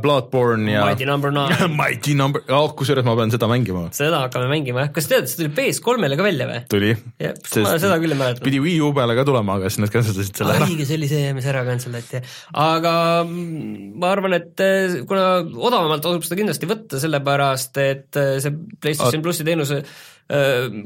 Bloodborne 0.04 0.74
ja 0.74 0.84
Mighty 0.90 1.08
Number 1.08 1.34
Nine 1.36 1.70
Mighty 1.82 2.16
Number, 2.20 2.44
oh 2.56 2.74
kusjuures 2.78 3.08
ma 3.08 3.16
pean 3.20 3.32
seda 3.32 3.50
mängima. 3.52 3.88
seda 3.96 4.26
hakkame 4.26 4.50
mängima 4.52 4.86
jah, 4.86 4.92
kas 4.96 5.08
tead, 5.12 5.30
see 5.32 5.44
tuli 5.44 5.54
PS3-le 5.56 6.20
ka 6.20 6.28
välja 6.28 6.50
või? 6.50 6.60
tuli. 6.72 6.92
ma 7.24 7.78
seda 7.80 8.00
küll 8.04 8.18
ei 8.18 8.20
mäleta. 8.20 8.44
pidi 8.44 8.62
Wii 8.64 8.82
U 8.84 8.92
peale 8.98 9.16
ka 9.16 9.28
tulema, 9.28 9.56
aga 9.60 9.72
siis 9.72 9.86
nad 9.86 9.94
canceldasid 9.94 10.44
selle 10.44 10.58
ära. 10.60 10.68
õige, 10.68 10.88
see 10.90 11.00
oli 11.00 11.12
see, 11.12 11.32
mis 11.38 11.48
ära 11.48 11.64
canceldati, 11.68 12.24
aga 12.60 12.94
mm, 13.24 13.96
ma 14.02 14.12
arvan, 14.12 14.36
et 14.36 14.68
kuna 15.08 15.26
odavamalt 15.48 16.04
tasub 16.04 16.28
seda 16.28 16.42
kindlasti 16.42 16.68
võtta, 16.70 17.00
sellepärast 17.00 17.84
et 17.86 18.20
see 18.20 18.50
see 18.50 18.78
PlayStation 18.82 19.22
plussi 19.22 19.44
teenus 19.44 19.72
äh, 19.74 19.84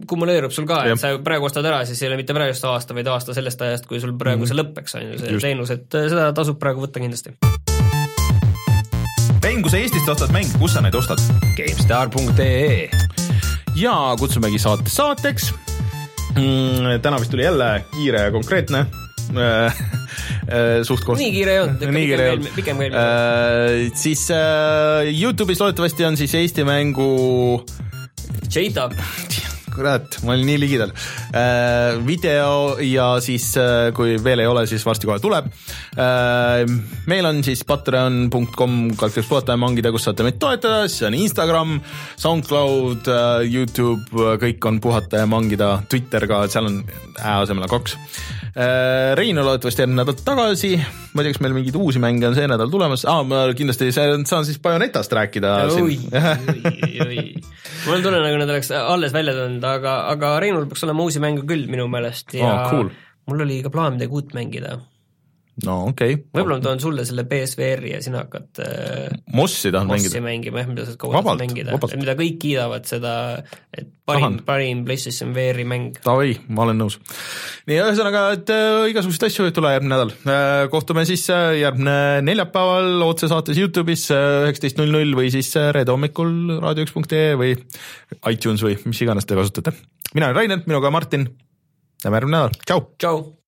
kumuleerub 0.07 0.51
sul 0.51 0.67
ka, 0.69 0.83
et 0.89 1.01
sa 1.01 1.15
praegu 1.23 1.49
ostad 1.49 1.67
ära, 1.69 1.83
siis 1.87 2.01
ei 2.03 2.11
ole 2.11 2.19
mitte 2.21 2.35
praegust 2.37 2.65
aasta, 2.69 2.95
vaid 2.97 3.09
aasta 3.11 3.35
sellest 3.37 3.61
ajast, 3.67 3.87
kui 3.89 4.01
sul 4.03 4.15
praegu 4.17 4.43
-hmm. 4.43 4.51
see 4.51 4.61
lõpeks, 4.61 4.97
on 4.99 5.07
ju, 5.07 5.19
see 5.19 5.37
Just. 5.37 5.47
teenus, 5.47 5.75
et 5.75 5.99
äh, 5.99 6.09
seda 6.13 6.31
tasub 6.33 6.59
praegu 6.59 6.85
võtta 6.85 7.03
kindlasti. 7.03 7.37
Mäng, 9.43 9.59
kui 9.63 9.71
sa 9.73 9.79
Eestist 9.81 10.07
ostad 10.07 10.31
mänge, 10.31 10.55
kus 10.55 10.71
sa 10.75 10.81
neid 10.83 10.95
ostad? 10.95 11.19
GameStar.ee 11.57 12.87
ja 13.75 13.93
kutsumegi 14.19 14.59
saate 14.61 14.91
saateks 14.91 15.49
mm,. 16.37 17.01
täna 17.03 17.19
vist 17.19 17.33
tuli 17.33 17.43
jälle 17.43 17.67
kiire 17.91 18.21
ja 18.27 18.31
konkreetne 18.31 18.85
suht-koht. 20.87 21.19
nii 21.19 21.31
kiire 21.35 21.57
ei 21.57 21.63
olnud, 21.65 21.83
nii 21.97 22.05
kiire 22.11 22.27
ei 22.27 22.35
olnud. 22.37 22.51
pikem 22.55 22.79
kui 22.79 22.87
eelmine 22.87 23.03
uh,. 23.03 23.97
siis 23.99 24.27
uh, 24.31 25.03
Youtube'is 25.11 25.59
loodetavasti 25.63 26.07
on 26.07 26.19
siis 26.19 26.35
Eesti 26.39 26.63
mängu 26.67 27.09
Jada 28.47 28.89
kurat, 29.73 30.19
ma 30.23 30.35
olin 30.35 30.47
nii 30.47 30.59
ligidal 30.61 30.93
äh,. 30.93 31.99
video 32.05 32.77
ja 32.83 33.07
siis 33.23 33.49
äh, 33.59 33.89
kui 33.95 34.17
veel 34.23 34.43
ei 34.43 34.49
ole, 34.49 34.65
siis 34.69 34.85
varsti 34.85 35.09
kohe 35.09 35.19
tuleb 35.23 35.49
äh,. 35.97 36.63
meil 37.09 37.29
on 37.29 37.43
siis 37.45 37.63
patreon.com 37.67 38.77
kaldkriips 38.99 39.29
puhata 39.29 39.57
ja 39.57 39.61
mangida, 39.61 39.93
kus 39.93 40.07
saate 40.09 40.25
meid 40.25 40.39
toetada, 40.41 40.87
siis 40.87 41.07
on 41.09 41.17
Instagram, 41.17 41.75
SoundCloud 42.21 43.09
äh,, 43.11 43.47
Youtube, 43.49 44.29
kõik 44.43 44.69
on 44.69 44.79
puhata 44.83 45.23
ja 45.23 45.29
mangida, 45.29 45.75
Twitter 45.89 46.27
ka, 46.29 46.45
seal 46.51 46.69
on 46.69 46.81
ä 47.19 47.39
asemel 47.43 47.67
on 47.67 47.75
kaks 47.77 47.97
Rein 48.53 49.39
on 49.41 49.47
loodetavasti 49.47 49.81
järgmine 49.81 50.03
nädal 50.03 50.17
tagasi, 50.21 50.75
ma 50.77 51.23
ei 51.23 51.25
tea, 51.25 51.33
kas 51.33 51.41
meil 51.41 51.55
mingeid 51.55 51.77
uusi 51.79 52.01
mänge 52.01 52.27
on 52.27 52.35
see 52.37 52.45
nädal 52.49 52.69
tulemas. 52.69 53.01
Ah,, 53.09 53.23
ma 53.25 53.47
kindlasti 53.57 53.89
saan 53.95 54.45
siis 54.45 54.59
Bayonetast 54.61 55.15
rääkida. 55.17 55.55
oi, 55.73 55.97
oi, 56.77 56.91
oi, 57.07 57.25
mul 57.87 57.97
on 57.97 58.05
tunne, 58.05 58.21
nagu 58.21 58.37
need 58.37 58.53
oleks 58.53 58.69
alles 58.77 59.15
välja 59.15 59.33
tulnud, 59.39 59.65
aga, 59.65 59.95
aga 60.13 60.35
Reinul 60.43 60.69
peaks 60.69 60.85
olema 60.85 61.07
uusi 61.07 61.23
mänge 61.23 61.47
küll 61.49 61.65
minu 61.71 61.89
meelest. 61.89 62.37
Ja 62.37 62.51
oh, 62.51 62.69
cool. 62.69 62.93
mul 63.31 63.47
oli 63.47 63.63
ka 63.65 63.73
plaan 63.73 63.97
midagi 63.97 64.21
uut 64.21 64.37
mängida 64.37 64.77
no 65.61 65.73
okei 65.91 66.15
okay.. 66.15 66.23
võib-olla 66.33 66.57
ma 66.57 66.65
toon 66.65 66.79
sulle 66.81 67.03
selle 67.05 67.25
BSVR-i 67.29 67.91
ja 67.93 67.99
sina 68.01 68.23
hakkad 68.23 68.61
äh, 68.63 69.11
Mossi 69.37 69.69
tahan 69.73 69.91
Mossi 69.91 70.09
mängida. 70.09 70.23
mängima 70.25 70.63
jah, 70.63 70.69
mida 70.71 70.85
saad 70.87 70.97
kaua 71.01 71.19
Vabalt, 71.19 71.43
mängida 71.43 71.77
mida 71.99 72.15
kõik 72.17 72.39
kiidavad 72.41 72.87
seda, 72.89 73.13
et 73.69 73.91
parim 74.09 74.39
parim 74.47 74.81
PlayStation 74.87 75.31
VR-i 75.35 75.65
mäng. 75.67 75.99
Davai, 76.03 76.33
ma 76.49 76.65
olen 76.65 76.81
nõus. 76.81 76.97
nii, 77.69 77.77
ühesõnaga, 77.77 78.23
et 78.39 78.49
äh, 78.53 78.87
igasuguseid 78.91 79.27
asju 79.29 79.45
võib 79.45 79.59
tulla 79.59 79.75
järgmine 79.75 79.93
nädal. 79.93 80.15
kohtume 80.73 81.05
siis 81.09 81.27
äh, 81.33 81.59
järgmine 81.61 82.25
neljapäeval 82.25 83.05
otsesaates 83.05 83.61
Youtube'is 83.61 84.07
üheksateist 84.09 84.81
null 84.81 84.93
null 84.97 85.13
või 85.21 85.29
siis 85.33 85.53
äh, 85.59 85.69
reede 85.75 85.93
hommikul 85.93 86.57
raadio1.ee 86.65 87.37
või 87.39 87.53
iTunes 88.33 88.65
või 88.65 88.79
mis 88.89 89.05
iganes 89.05 89.29
te 89.29 89.37
kasutate. 89.37 89.77
mina 90.15 90.31
olen 90.31 90.41
Rainer, 90.41 90.65
minuga 90.65 90.91
Martin. 90.91 91.29
näeme 92.03 92.21
järgmine 92.21 92.37
nädal, 92.39 92.59
tšau. 92.65 92.85
tšau. 92.97 93.42